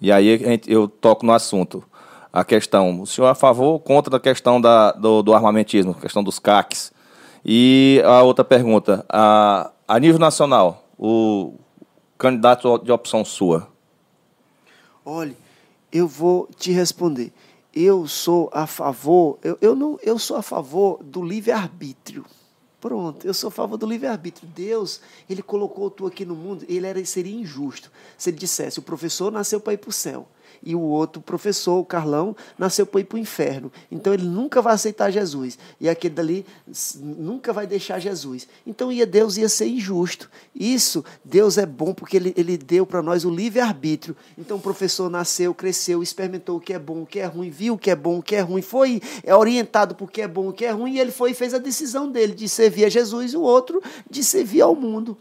E 0.00 0.12
aí 0.12 0.60
eu 0.66 0.86
toco 0.86 1.26
no 1.26 1.32
assunto. 1.32 1.82
A 2.32 2.44
questão, 2.44 3.00
o 3.00 3.06
senhor 3.06 3.26
é 3.26 3.30
a 3.32 3.34
favor 3.34 3.72
ou 3.72 3.80
contra 3.80 4.16
a 4.16 4.20
questão 4.20 4.60
da, 4.60 4.92
do, 4.92 5.22
do 5.22 5.34
armamentismo, 5.34 5.92
questão 5.94 6.22
dos 6.22 6.38
CACs? 6.38 6.92
E 7.44 8.00
a 8.04 8.22
outra 8.22 8.44
pergunta, 8.44 9.04
a, 9.08 9.72
a 9.88 9.98
nível 9.98 10.20
nacional, 10.20 10.84
o 10.96 11.54
candidato 12.16 12.78
de 12.78 12.92
opção 12.92 13.24
sua? 13.24 13.66
Olha, 15.04 15.34
eu 15.90 16.06
vou 16.06 16.48
te 16.56 16.70
responder 16.70 17.32
eu 17.74 18.06
sou 18.06 18.50
a 18.52 18.66
favor, 18.66 19.38
eu, 19.42 19.56
eu, 19.60 19.74
não, 19.76 19.98
eu 20.02 20.18
sou 20.18 20.36
a 20.36 20.42
favor 20.42 21.02
do 21.02 21.22
livre-arbítrio. 21.22 22.24
Pronto, 22.80 23.26
eu 23.26 23.34
sou 23.34 23.48
a 23.48 23.50
favor 23.50 23.76
do 23.76 23.86
livre-arbítrio. 23.86 24.48
Deus, 24.48 25.00
ele 25.28 25.42
colocou 25.42 25.90
tu 25.90 26.06
aqui 26.06 26.24
no 26.24 26.34
mundo, 26.34 26.64
ele 26.68 26.86
era, 26.86 27.04
seria 27.04 27.34
injusto 27.34 27.90
se 28.16 28.30
ele 28.30 28.38
dissesse: 28.38 28.78
o 28.78 28.82
professor 28.82 29.30
nasceu 29.30 29.60
para 29.60 29.74
ir 29.74 29.78
para 29.78 29.90
o 29.90 29.92
céu 29.92 30.26
e 30.62 30.74
o 30.74 30.80
outro 30.80 31.22
professor, 31.22 31.78
o 31.78 31.84
Carlão, 31.84 32.36
nasceu 32.58 32.84
para 32.84 33.00
ir 33.00 33.04
para 33.04 33.16
o 33.16 33.18
inferno. 33.18 33.72
Então 33.90 34.12
ele 34.12 34.24
nunca 34.24 34.60
vai 34.60 34.74
aceitar 34.74 35.10
Jesus. 35.10 35.58
E 35.80 35.88
aquele 35.88 36.14
dali 36.14 36.46
nunca 36.96 37.52
vai 37.52 37.66
deixar 37.66 37.98
Jesus. 37.98 38.46
Então 38.66 38.92
ia, 38.92 39.06
Deus 39.06 39.36
ia 39.36 39.48
ser 39.48 39.66
injusto. 39.66 40.30
Isso, 40.54 41.04
Deus 41.24 41.58
é 41.58 41.66
bom 41.66 41.94
porque 41.94 42.16
ele, 42.16 42.34
ele 42.36 42.56
deu 42.56 42.84
para 42.84 43.02
nós 43.02 43.24
o 43.24 43.30
livre-arbítrio. 43.30 44.16
Então 44.36 44.58
o 44.58 44.60
professor 44.60 45.10
nasceu, 45.10 45.54
cresceu, 45.54 46.02
experimentou 46.02 46.58
o 46.58 46.60
que 46.60 46.72
é 46.72 46.78
bom, 46.78 47.02
o 47.02 47.06
que 47.06 47.20
é 47.20 47.26
ruim, 47.26 47.50
viu 47.50 47.74
o 47.74 47.78
que 47.78 47.90
é 47.90 47.96
bom, 47.96 48.18
o 48.18 48.22
que 48.22 48.36
é 48.36 48.40
ruim, 48.40 48.62
foi 48.62 49.00
é 49.22 49.34
orientado 49.34 49.94
por 49.94 50.10
que 50.10 50.22
é 50.22 50.28
bom, 50.28 50.48
o 50.48 50.52
que 50.52 50.64
é 50.64 50.70
ruim, 50.70 50.94
e 50.94 51.00
ele 51.00 51.10
foi 51.10 51.30
e 51.30 51.34
fez 51.34 51.54
a 51.54 51.58
decisão 51.58 52.10
dele 52.10 52.34
de 52.34 52.48
servir 52.48 52.84
a 52.84 52.88
Jesus 52.88 53.32
e 53.32 53.36
o 53.36 53.42
outro 53.42 53.82
de 54.08 54.22
servir 54.22 54.60
ao 54.60 54.74
mundo. 54.74 55.16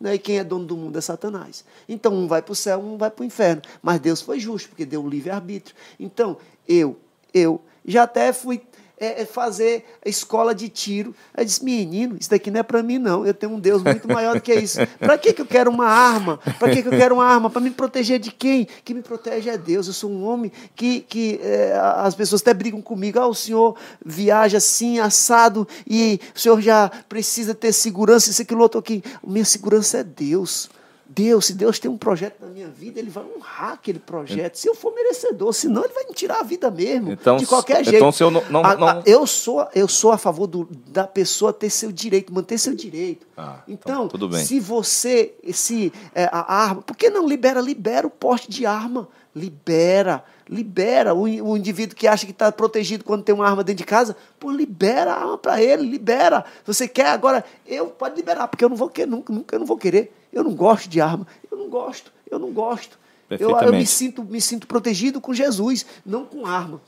Né? 0.00 0.14
E 0.14 0.18
quem 0.18 0.38
é 0.38 0.44
dono 0.44 0.64
do 0.64 0.76
mundo 0.76 0.98
é 0.98 1.00
Satanás. 1.00 1.64
Então, 1.88 2.12
um 2.12 2.26
vai 2.26 2.42
para 2.42 2.52
o 2.52 2.56
céu, 2.56 2.80
um 2.80 2.96
vai 2.96 3.10
para 3.10 3.22
o 3.22 3.26
inferno. 3.26 3.62
Mas 3.82 4.00
Deus 4.00 4.20
foi 4.20 4.40
justo, 4.40 4.68
porque 4.68 4.84
deu 4.84 5.04
o 5.04 5.08
livre-arbítrio. 5.08 5.76
Então, 5.98 6.36
eu, 6.68 6.98
eu 7.32 7.60
já 7.84 8.04
até 8.04 8.32
fui 8.32 8.62
é, 9.04 9.22
é 9.22 9.24
fazer 9.26 9.84
escola 10.04 10.54
de 10.54 10.68
tiro. 10.68 11.14
Aí 11.34 11.44
disse, 11.44 11.64
menino, 11.64 12.16
isso 12.18 12.30
daqui 12.30 12.50
não 12.50 12.60
é 12.60 12.62
para 12.62 12.82
mim, 12.82 12.98
não. 12.98 13.26
Eu 13.26 13.34
tenho 13.34 13.52
um 13.52 13.60
Deus 13.60 13.82
muito 13.82 14.08
maior 14.08 14.34
do 14.34 14.40
que 14.40 14.54
isso. 14.54 14.78
Para 14.98 15.18
que, 15.18 15.32
que 15.32 15.42
eu 15.42 15.46
quero 15.46 15.70
uma 15.70 15.86
arma? 15.86 16.38
Para 16.58 16.70
que, 16.72 16.82
que 16.82 16.88
eu 16.88 16.92
quero 16.92 17.14
uma 17.16 17.24
arma? 17.24 17.50
Para 17.50 17.60
me 17.60 17.70
proteger 17.70 18.18
de 18.18 18.30
quem? 18.30 18.66
Que 18.84 18.94
me 18.94 19.02
protege 19.02 19.50
é 19.50 19.58
Deus. 19.58 19.86
Eu 19.86 19.92
sou 19.92 20.10
um 20.10 20.24
homem 20.24 20.50
que, 20.74 21.00
que 21.00 21.40
é, 21.42 21.78
as 21.96 22.14
pessoas 22.14 22.40
até 22.40 22.54
brigam 22.54 22.80
comigo. 22.80 23.18
Ah, 23.18 23.26
o 23.26 23.34
senhor 23.34 23.76
viaja 24.04 24.58
assim, 24.58 24.98
assado, 24.98 25.66
e 25.86 26.20
o 26.34 26.38
senhor 26.38 26.60
já 26.60 26.90
precisa 27.08 27.54
ter 27.54 27.72
segurança, 27.72 28.30
isso, 28.30 28.42
aquilo, 28.42 28.62
outro 28.62 28.80
aqui. 28.80 29.02
Minha 29.26 29.44
segurança 29.44 29.98
é 29.98 30.04
Deus. 30.04 30.70
Deus, 31.14 31.46
se 31.46 31.54
Deus 31.54 31.78
tem 31.78 31.88
um 31.88 31.96
projeto 31.96 32.40
na 32.40 32.48
minha 32.48 32.68
vida, 32.68 32.98
Ele 32.98 33.10
vai 33.10 33.24
honrar 33.24 33.72
aquele 33.72 34.00
projeto. 34.00 34.56
Se 34.56 34.68
eu 34.68 34.74
for 34.74 34.92
merecedor, 34.92 35.52
senão 35.52 35.84
Ele 35.84 35.94
vai 35.94 36.04
me 36.04 36.12
tirar 36.12 36.40
a 36.40 36.42
vida 36.42 36.70
mesmo. 36.70 37.12
Então, 37.12 37.36
de 37.36 37.46
qualquer 37.46 37.80
então, 37.80 37.84
jeito. 37.84 37.96
Então, 37.96 38.12
se 38.12 38.22
eu 38.22 38.30
não. 38.30 38.42
não, 38.50 38.64
a. 38.64 38.92
A, 38.94 39.02
eu, 39.06 39.24
sou, 39.26 39.66
eu 39.74 39.86
sou 39.86 40.10
a 40.10 40.18
favor 40.18 40.46
do, 40.46 40.68
da 40.88 41.06
pessoa 41.06 41.52
ter 41.52 41.70
seu 41.70 41.92
direito, 41.92 42.34
manter 42.34 42.58
seu 42.58 42.74
direito. 42.74 43.26
Ah, 43.36 43.60
então, 43.68 44.08
então 44.12 44.32
se 44.32 44.58
você. 44.58 45.34
Se 45.52 45.92
é, 46.14 46.24
a 46.24 46.52
arma. 46.52 46.82
Por 46.82 46.96
que 46.96 47.08
não 47.08 47.28
libera? 47.28 47.60
Libera 47.60 48.06
o 48.06 48.10
porte 48.10 48.50
de 48.50 48.66
arma. 48.66 49.08
Libera. 49.34 50.24
Libera 50.48 51.14
o, 51.14 51.22
o 51.22 51.56
indivíduo 51.56 51.96
que 51.96 52.06
acha 52.06 52.26
que 52.26 52.32
está 52.32 52.50
protegido 52.50 53.04
quando 53.04 53.22
tem 53.22 53.34
uma 53.34 53.48
arma 53.48 53.64
dentro 53.64 53.78
de 53.78 53.84
casa, 53.84 54.14
pô, 54.38 54.50
libera 54.50 55.12
a 55.12 55.20
arma 55.20 55.38
para 55.38 55.62
ele, 55.62 55.88
libera. 55.88 56.44
Você 56.66 56.86
quer 56.86 57.06
agora, 57.06 57.42
eu 57.66 57.86
pode 57.86 58.16
liberar, 58.16 58.48
porque 58.48 58.64
eu 58.64 58.68
não 58.68 58.76
vou 58.76 58.90
querer, 58.90 59.08
nunca, 59.08 59.32
nunca 59.32 59.56
eu 59.56 59.60
não 59.60 59.66
vou 59.66 59.78
querer. 59.78 60.12
Eu 60.34 60.44
não 60.44 60.54
gosto 60.54 60.88
de 60.88 61.00
arma. 61.00 61.26
Eu 61.50 61.56
não 61.56 61.68
gosto. 61.68 62.12
Eu 62.28 62.38
não 62.38 62.52
gosto. 62.52 62.98
Eu, 63.30 63.58
eu 63.58 63.72
me, 63.72 63.86
sinto, 63.86 64.22
me 64.22 64.40
sinto 64.40 64.66
protegido 64.66 65.20
com 65.20 65.32
Jesus, 65.32 65.86
não 66.04 66.24
com 66.26 66.44
arma. 66.44 66.80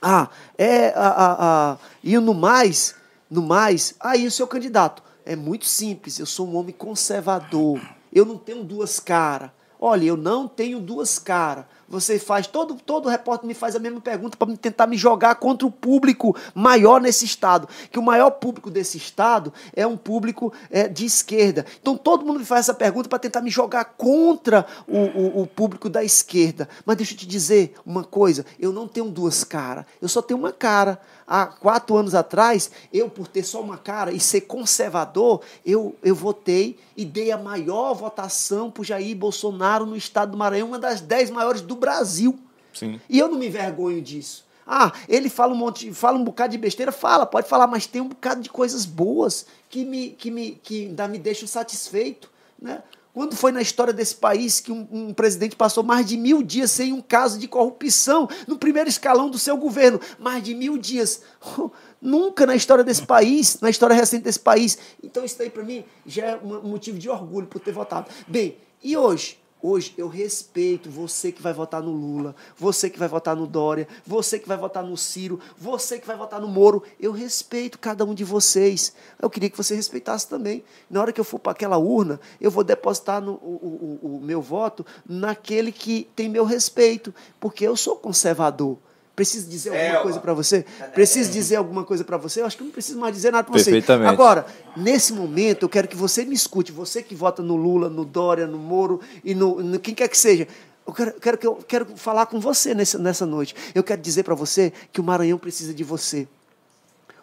Ah, 0.00 0.28
é. 0.56 0.88
A, 0.90 1.08
a, 1.08 1.72
a, 1.72 1.78
e 2.02 2.16
no 2.18 2.32
mais, 2.32 2.94
no 3.28 3.42
mais, 3.42 3.94
aí 4.00 4.26
o 4.26 4.30
seu 4.30 4.46
candidato. 4.46 5.02
É 5.26 5.36
muito 5.36 5.66
simples. 5.66 6.18
Eu 6.18 6.26
sou 6.26 6.48
um 6.48 6.56
homem 6.56 6.74
conservador. 6.74 7.80
Eu 8.12 8.24
não 8.24 8.38
tenho 8.38 8.64
duas 8.64 8.98
caras. 8.98 9.50
Olha, 9.82 10.04
eu 10.04 10.16
não 10.16 10.46
tenho 10.46 10.78
duas 10.78 11.18
caras. 11.18 11.64
você 11.88 12.18
faz, 12.18 12.46
todo, 12.46 12.74
todo 12.74 13.08
repórter 13.08 13.48
me 13.48 13.54
faz 13.54 13.74
a 13.74 13.78
mesma 13.78 13.98
pergunta 13.98 14.36
para 14.36 14.54
tentar 14.54 14.86
me 14.86 14.94
jogar 14.94 15.36
contra 15.36 15.66
o 15.66 15.70
público 15.70 16.36
maior 16.54 17.00
nesse 17.00 17.24
estado. 17.24 17.66
Que 17.90 17.98
o 17.98 18.02
maior 18.02 18.30
público 18.32 18.70
desse 18.70 18.98
estado 18.98 19.50
é 19.74 19.86
um 19.86 19.96
público 19.96 20.52
é, 20.70 20.86
de 20.86 21.06
esquerda. 21.06 21.64
Então 21.80 21.96
todo 21.96 22.26
mundo 22.26 22.40
me 22.40 22.44
faz 22.44 22.66
essa 22.66 22.74
pergunta 22.74 23.08
para 23.08 23.18
tentar 23.18 23.40
me 23.40 23.48
jogar 23.48 23.86
contra 23.96 24.66
o, 24.86 24.98
o, 24.98 25.42
o 25.42 25.46
público 25.46 25.88
da 25.88 26.04
esquerda. 26.04 26.68
Mas 26.84 26.98
deixa 26.98 27.14
eu 27.14 27.18
te 27.18 27.26
dizer 27.26 27.74
uma 27.86 28.04
coisa: 28.04 28.44
eu 28.58 28.74
não 28.74 28.86
tenho 28.86 29.08
duas 29.08 29.44
caras, 29.44 29.86
eu 30.02 30.10
só 30.10 30.20
tenho 30.20 30.38
uma 30.38 30.52
cara 30.52 31.00
há 31.30 31.46
quatro 31.46 31.96
anos 31.96 32.12
atrás, 32.12 32.72
eu, 32.92 33.08
por 33.08 33.28
ter 33.28 33.44
só 33.44 33.60
uma 33.60 33.78
cara 33.78 34.10
e 34.10 34.18
ser 34.18 34.40
conservador, 34.40 35.40
eu, 35.64 35.94
eu 36.02 36.12
votei 36.12 36.76
e 36.96 37.04
dei 37.04 37.30
a 37.30 37.38
maior 37.38 37.94
votação 37.94 38.68
para 38.68 38.82
Jair 38.82 39.16
Bolsonaro 39.16 39.86
no 39.86 39.96
estado 39.96 40.32
do 40.32 40.36
Maranhão, 40.36 40.66
uma 40.66 40.78
das 40.78 41.00
dez 41.00 41.30
maiores 41.30 41.60
do 41.60 41.76
Brasil. 41.76 42.36
Sim. 42.74 43.00
E 43.08 43.16
eu 43.16 43.28
não 43.28 43.38
me 43.38 43.46
envergonho 43.46 44.02
disso. 44.02 44.44
Ah, 44.66 44.92
ele 45.08 45.28
fala 45.28 45.52
um 45.52 45.56
monte, 45.56 45.92
fala 45.92 46.18
um 46.18 46.24
bocado 46.24 46.50
de 46.52 46.58
besteira, 46.58 46.90
fala, 46.90 47.24
pode 47.24 47.48
falar, 47.48 47.68
mas 47.68 47.86
tem 47.86 48.00
um 48.00 48.08
bocado 48.08 48.40
de 48.40 48.50
coisas 48.50 48.84
boas 48.84 49.46
que 49.68 49.84
me, 49.84 50.10
que 50.10 50.30
me, 50.30 50.52
que 50.62 50.86
ainda 50.86 51.06
me 51.06 51.18
deixam 51.18 51.46
satisfeito, 51.46 52.30
né? 52.60 52.82
Quando 53.12 53.34
foi 53.34 53.50
na 53.50 53.60
história 53.60 53.92
desse 53.92 54.14
país 54.14 54.60
que 54.60 54.70
um, 54.70 54.86
um, 54.90 55.12
presidente 55.12 55.56
passou 55.56 55.82
mais 55.82 56.06
de 56.06 56.16
mil 56.16 56.42
dias 56.42 56.70
sem 56.70 56.92
um 56.92 57.00
caso 57.00 57.38
de 57.38 57.48
corrupção 57.48 58.28
no 58.46 58.56
primeiro 58.56 58.88
escalão 58.88 59.28
do 59.28 59.38
seu 59.38 59.56
governo? 59.56 60.00
Mais 60.18 60.42
de 60.42 60.54
mil 60.54 60.78
dias. 60.78 61.22
Nunca 62.00 62.46
na 62.46 62.54
história 62.54 62.84
desse 62.84 63.04
país, 63.04 63.60
na 63.60 63.68
história 63.68 63.96
recente 63.96 64.22
desse 64.22 64.38
país. 64.38 64.78
Então, 65.02 65.24
isso 65.24 65.36
daí 65.36 65.50
para 65.50 65.64
mim 65.64 65.84
já 66.06 66.24
é 66.26 66.36
um 66.36 66.68
motivo 66.68 66.98
de 66.98 67.10
orgulho 67.10 67.48
por 67.48 67.60
ter 67.60 67.72
votado. 67.72 68.08
Bem, 68.28 68.56
e 68.82 68.96
hoje? 68.96 69.39
Hoje 69.62 69.94
eu 69.98 70.08
respeito 70.08 70.88
você 70.88 71.30
que 71.30 71.42
vai 71.42 71.52
votar 71.52 71.82
no 71.82 71.90
Lula, 71.90 72.34
você 72.56 72.88
que 72.88 72.98
vai 72.98 73.08
votar 73.08 73.36
no 73.36 73.46
Dória, 73.46 73.86
você 74.06 74.38
que 74.38 74.48
vai 74.48 74.56
votar 74.56 74.82
no 74.82 74.96
Ciro, 74.96 75.38
você 75.56 75.98
que 75.98 76.06
vai 76.06 76.16
votar 76.16 76.40
no 76.40 76.48
Moro. 76.48 76.82
Eu 76.98 77.12
respeito 77.12 77.78
cada 77.78 78.04
um 78.04 78.14
de 78.14 78.24
vocês. 78.24 78.94
Eu 79.20 79.28
queria 79.28 79.50
que 79.50 79.56
você 79.56 79.74
respeitasse 79.74 80.26
também. 80.26 80.64
Na 80.88 81.00
hora 81.00 81.12
que 81.12 81.20
eu 81.20 81.24
for 81.24 81.38
para 81.38 81.52
aquela 81.52 81.76
urna, 81.76 82.18
eu 82.40 82.50
vou 82.50 82.64
depositar 82.64 83.20
no, 83.20 83.32
o, 83.32 83.98
o, 84.02 84.16
o 84.16 84.20
meu 84.20 84.40
voto 84.40 84.84
naquele 85.06 85.72
que 85.72 86.08
tem 86.16 86.28
meu 86.28 86.44
respeito, 86.44 87.14
porque 87.38 87.66
eu 87.66 87.76
sou 87.76 87.96
conservador. 87.96 88.78
Preciso 89.20 89.50
dizer 89.50 89.68
alguma 89.68 89.98
é, 89.98 90.02
coisa 90.02 90.18
para 90.18 90.32
você? 90.32 90.64
Preciso 90.94 91.30
dizer 91.30 91.56
alguma 91.56 91.84
coisa 91.84 92.02
para 92.02 92.16
você? 92.16 92.40
Eu 92.40 92.46
acho 92.46 92.56
que 92.56 92.64
não 92.64 92.70
preciso 92.70 92.98
mais 92.98 93.14
dizer 93.14 93.30
nada 93.30 93.44
para 93.44 93.52
você. 93.52 93.82
Agora, 94.08 94.46
nesse 94.74 95.12
momento, 95.12 95.64
eu 95.64 95.68
quero 95.68 95.86
que 95.86 95.94
você 95.94 96.24
me 96.24 96.34
escute. 96.34 96.72
Você 96.72 97.02
que 97.02 97.14
vota 97.14 97.42
no 97.42 97.54
Lula, 97.54 97.90
no 97.90 98.06
Dória, 98.06 98.46
no 98.46 98.56
Moro 98.56 98.98
e 99.22 99.34
no, 99.34 99.62
no 99.62 99.78
quem 99.78 99.94
quer 99.94 100.08
que 100.08 100.16
seja. 100.16 100.48
Eu 100.86 100.94
quero, 100.94 101.20
quero, 101.20 101.38
eu 101.42 101.56
quero 101.56 101.96
falar 101.96 102.24
com 102.24 102.40
você 102.40 102.74
nessa, 102.74 102.96
nessa 102.98 103.26
noite. 103.26 103.54
Eu 103.74 103.84
quero 103.84 104.00
dizer 104.00 104.22
para 104.22 104.34
você 104.34 104.72
que 104.90 105.02
o 105.02 105.04
Maranhão 105.04 105.36
precisa 105.36 105.74
de 105.74 105.84
você. 105.84 106.26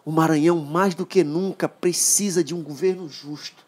O 0.05 0.11
Maranhão, 0.11 0.59
mais 0.59 0.93
do 0.93 1.03
que 1.03 1.23
nunca, 1.23 1.67
precisa 1.67 2.43
de 2.43 2.53
um 2.53 2.61
governo 2.61 3.09
justo. 3.09 3.65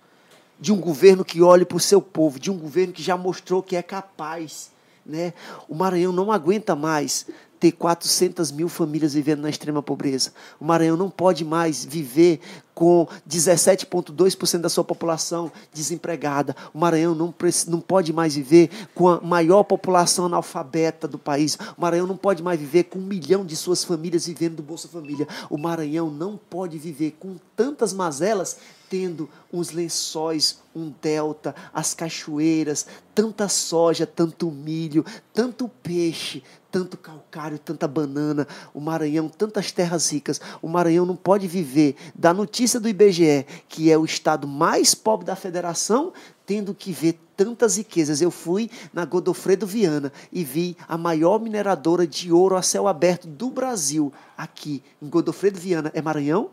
De 0.59 0.71
um 0.71 0.79
governo 0.79 1.25
que 1.25 1.41
olhe 1.41 1.65
para 1.65 1.77
o 1.77 1.79
seu 1.79 1.99
povo. 1.99 2.39
De 2.39 2.51
um 2.51 2.59
governo 2.59 2.93
que 2.93 3.01
já 3.01 3.17
mostrou 3.17 3.63
que 3.63 3.75
é 3.75 3.81
capaz. 3.81 4.69
Né? 5.03 5.33
O 5.67 5.73
Maranhão 5.73 6.11
não 6.11 6.31
aguenta 6.31 6.75
mais 6.75 7.25
ter 7.59 7.73
400 7.73 8.51
mil 8.51 8.69
famílias 8.69 9.13
vivendo 9.13 9.41
na 9.41 9.49
extrema 9.49 9.83
pobreza. 9.83 10.31
O 10.59 10.65
Maranhão 10.65 10.95
não 10.95 11.09
pode 11.09 11.43
mais 11.43 11.83
viver 11.83 12.39
com 12.73 13.05
17,2% 13.29 14.61
da 14.61 14.69
sua 14.69 14.85
população 14.85 15.51
desempregada. 15.73 16.55
O 16.73 16.79
Maranhão 16.79 17.13
não, 17.13 17.33
não 17.67 17.81
pode 17.81 18.13
mais 18.13 18.35
viver 18.35 18.69
com 18.95 19.09
a 19.09 19.19
maior 19.19 19.63
população 19.63 20.27
analfabeta 20.27 21.05
do 21.05 21.19
país. 21.19 21.55
O 21.77 21.81
Maranhão 21.81 22.07
não 22.07 22.15
pode 22.15 22.41
mais 22.41 22.57
viver 22.57 22.85
com 22.85 22.99
um 22.99 23.05
milhão 23.05 23.45
de 23.45 23.57
suas 23.57 23.83
famílias 23.83 24.27
vivendo 24.27 24.55
do 24.55 24.63
Bolsa 24.63 24.87
Família. 24.87 25.27
O 25.49 25.57
Maranhão 25.57 26.09
não 26.09 26.37
pode 26.37 26.77
viver 26.77 27.17
com 27.19 27.35
tantas 27.55 27.91
mazelas 27.91 28.57
tendo 28.89 29.29
uns 29.53 29.71
lençóis, 29.71 30.59
um 30.75 30.91
delta, 31.01 31.55
as 31.73 31.93
cachoeiras, 31.93 32.87
tanta 33.13 33.47
soja, 33.47 34.07
tanto 34.07 34.49
milho, 34.49 35.05
tanto 35.33 35.69
peixe, 35.83 36.43
tanto 36.71 36.97
calcário, 36.97 37.59
tanta 37.59 37.87
banana, 37.87 38.47
o 38.73 38.79
Maranhão, 38.79 39.29
tantas 39.29 39.71
terras 39.71 40.11
ricas. 40.11 40.39
O 40.61 40.67
Maranhão 40.67 41.05
não 41.05 41.15
pode 41.15 41.47
viver 41.47 41.95
da 42.15 42.33
notícia 42.33 42.79
do 42.79 42.89
IBGE, 42.89 43.45
que 43.67 43.91
é 43.91 43.97
o 43.97 44.05
estado 44.05 44.47
mais 44.47 44.95
pobre 44.95 45.25
da 45.25 45.35
federação, 45.35 46.13
tendo 46.45 46.73
que 46.73 46.91
ver 46.91 47.19
tantas 47.35 47.77
riquezas. 47.77 48.21
Eu 48.21 48.31
fui 48.31 48.69
na 48.93 49.05
Godofredo 49.05 49.65
Viana 49.65 50.11
e 50.31 50.43
vi 50.43 50.75
a 50.87 50.97
maior 50.97 51.39
mineradora 51.39 52.05
de 52.05 52.31
ouro 52.31 52.55
a 52.55 52.61
céu 52.61 52.87
aberto 52.87 53.27
do 53.27 53.49
Brasil, 53.49 54.11
aqui 54.37 54.83
em 55.01 55.07
Godofredo 55.07 55.59
Viana. 55.59 55.91
É 55.93 56.01
Maranhão? 56.01 56.49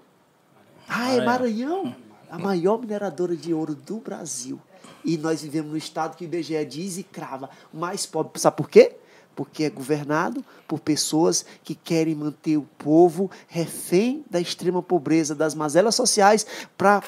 Ah, 0.89 1.11
é 1.11 1.25
Maranhão? 1.25 2.06
A 2.31 2.39
maior 2.39 2.79
mineradora 2.79 3.37
de 3.37 3.53
ouro 3.53 3.75
do 3.75 3.99
Brasil. 3.99 4.61
E 5.05 5.17
nós 5.17 5.43
vivemos 5.43 5.71
no 5.71 5.77
estado 5.77 6.17
que 6.17 6.25
o 6.25 6.27
IBGE 6.27 6.65
diz 6.65 6.99
e 6.99 7.03
crava, 7.03 7.49
mais 7.73 8.05
pobre. 8.07 8.41
Sabe 8.41 8.57
por 8.57 8.69
quê? 8.69 8.97
Porque 9.37 9.65
é 9.65 9.71
governado 9.71 10.45
por 10.67 10.81
pessoas 10.81 11.45
que 11.63 11.75
querem 11.75 12.15
manter 12.15 12.57
o 12.57 12.67
povo 12.79 13.31
refém 13.47 14.25
da 14.29 14.41
extrema 14.41 14.83
pobreza, 14.83 15.35
das 15.35 15.55
mazelas 15.55 15.95
sociais, 15.95 16.47
para 16.77 17.03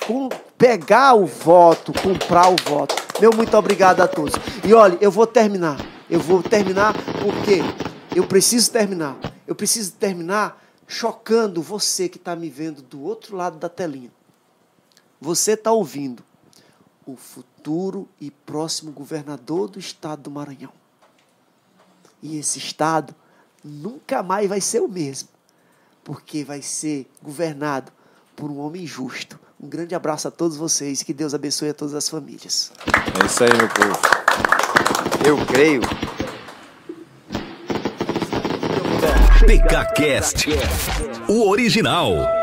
pegar 0.56 1.14
o 1.14 1.26
voto, 1.26 1.92
comprar 1.92 2.48
o 2.50 2.56
voto. 2.68 2.94
Meu 3.20 3.32
muito 3.34 3.56
obrigado 3.56 4.00
a 4.00 4.06
todos. 4.06 4.34
E 4.64 4.72
olha, 4.74 4.96
eu 5.00 5.10
vou 5.10 5.26
terminar. 5.26 5.78
Eu 6.08 6.20
vou 6.20 6.42
terminar 6.42 6.94
porque 7.20 7.60
eu 8.14 8.26
preciso 8.26 8.70
terminar. 8.70 9.16
Eu 9.46 9.54
preciso 9.54 9.92
terminar 9.92 10.62
chocando 10.86 11.60
você 11.60 12.08
que 12.08 12.16
está 12.16 12.36
me 12.36 12.48
vendo 12.48 12.80
do 12.82 13.02
outro 13.02 13.36
lado 13.36 13.58
da 13.58 13.68
telinha. 13.68 14.10
Você 15.20 15.52
está 15.52 15.72
ouvindo 15.72 16.22
o 17.04 17.16
futuro 17.16 18.08
e 18.20 18.30
próximo 18.30 18.92
governador 18.92 19.68
do 19.68 19.78
estado 19.78 20.22
do 20.22 20.30
Maranhão. 20.30 20.72
E 22.22 22.38
esse 22.38 22.58
estado 22.58 23.14
nunca 23.64 24.22
mais 24.22 24.48
vai 24.48 24.60
ser 24.60 24.80
o 24.80 24.88
mesmo, 24.88 25.28
porque 26.04 26.44
vai 26.44 26.62
ser 26.62 27.10
governado 27.22 27.90
por 28.36 28.50
um 28.50 28.58
homem 28.58 28.86
justo. 28.86 29.38
Um 29.60 29.68
grande 29.68 29.94
abraço 29.94 30.28
a 30.28 30.30
todos 30.30 30.56
vocês 30.56 31.00
e 31.00 31.04
que 31.04 31.12
Deus 31.12 31.34
abençoe 31.34 31.70
a 31.70 31.74
todas 31.74 31.94
as 31.94 32.08
famílias. 32.08 32.70
É 33.20 33.26
isso 33.26 33.42
aí, 33.42 33.50
meu 33.56 33.68
povo. 33.68 34.00
Eu 35.26 35.46
creio. 35.46 35.80
PKCast, 39.44 40.46
o 41.28 41.48
original. 41.48 42.37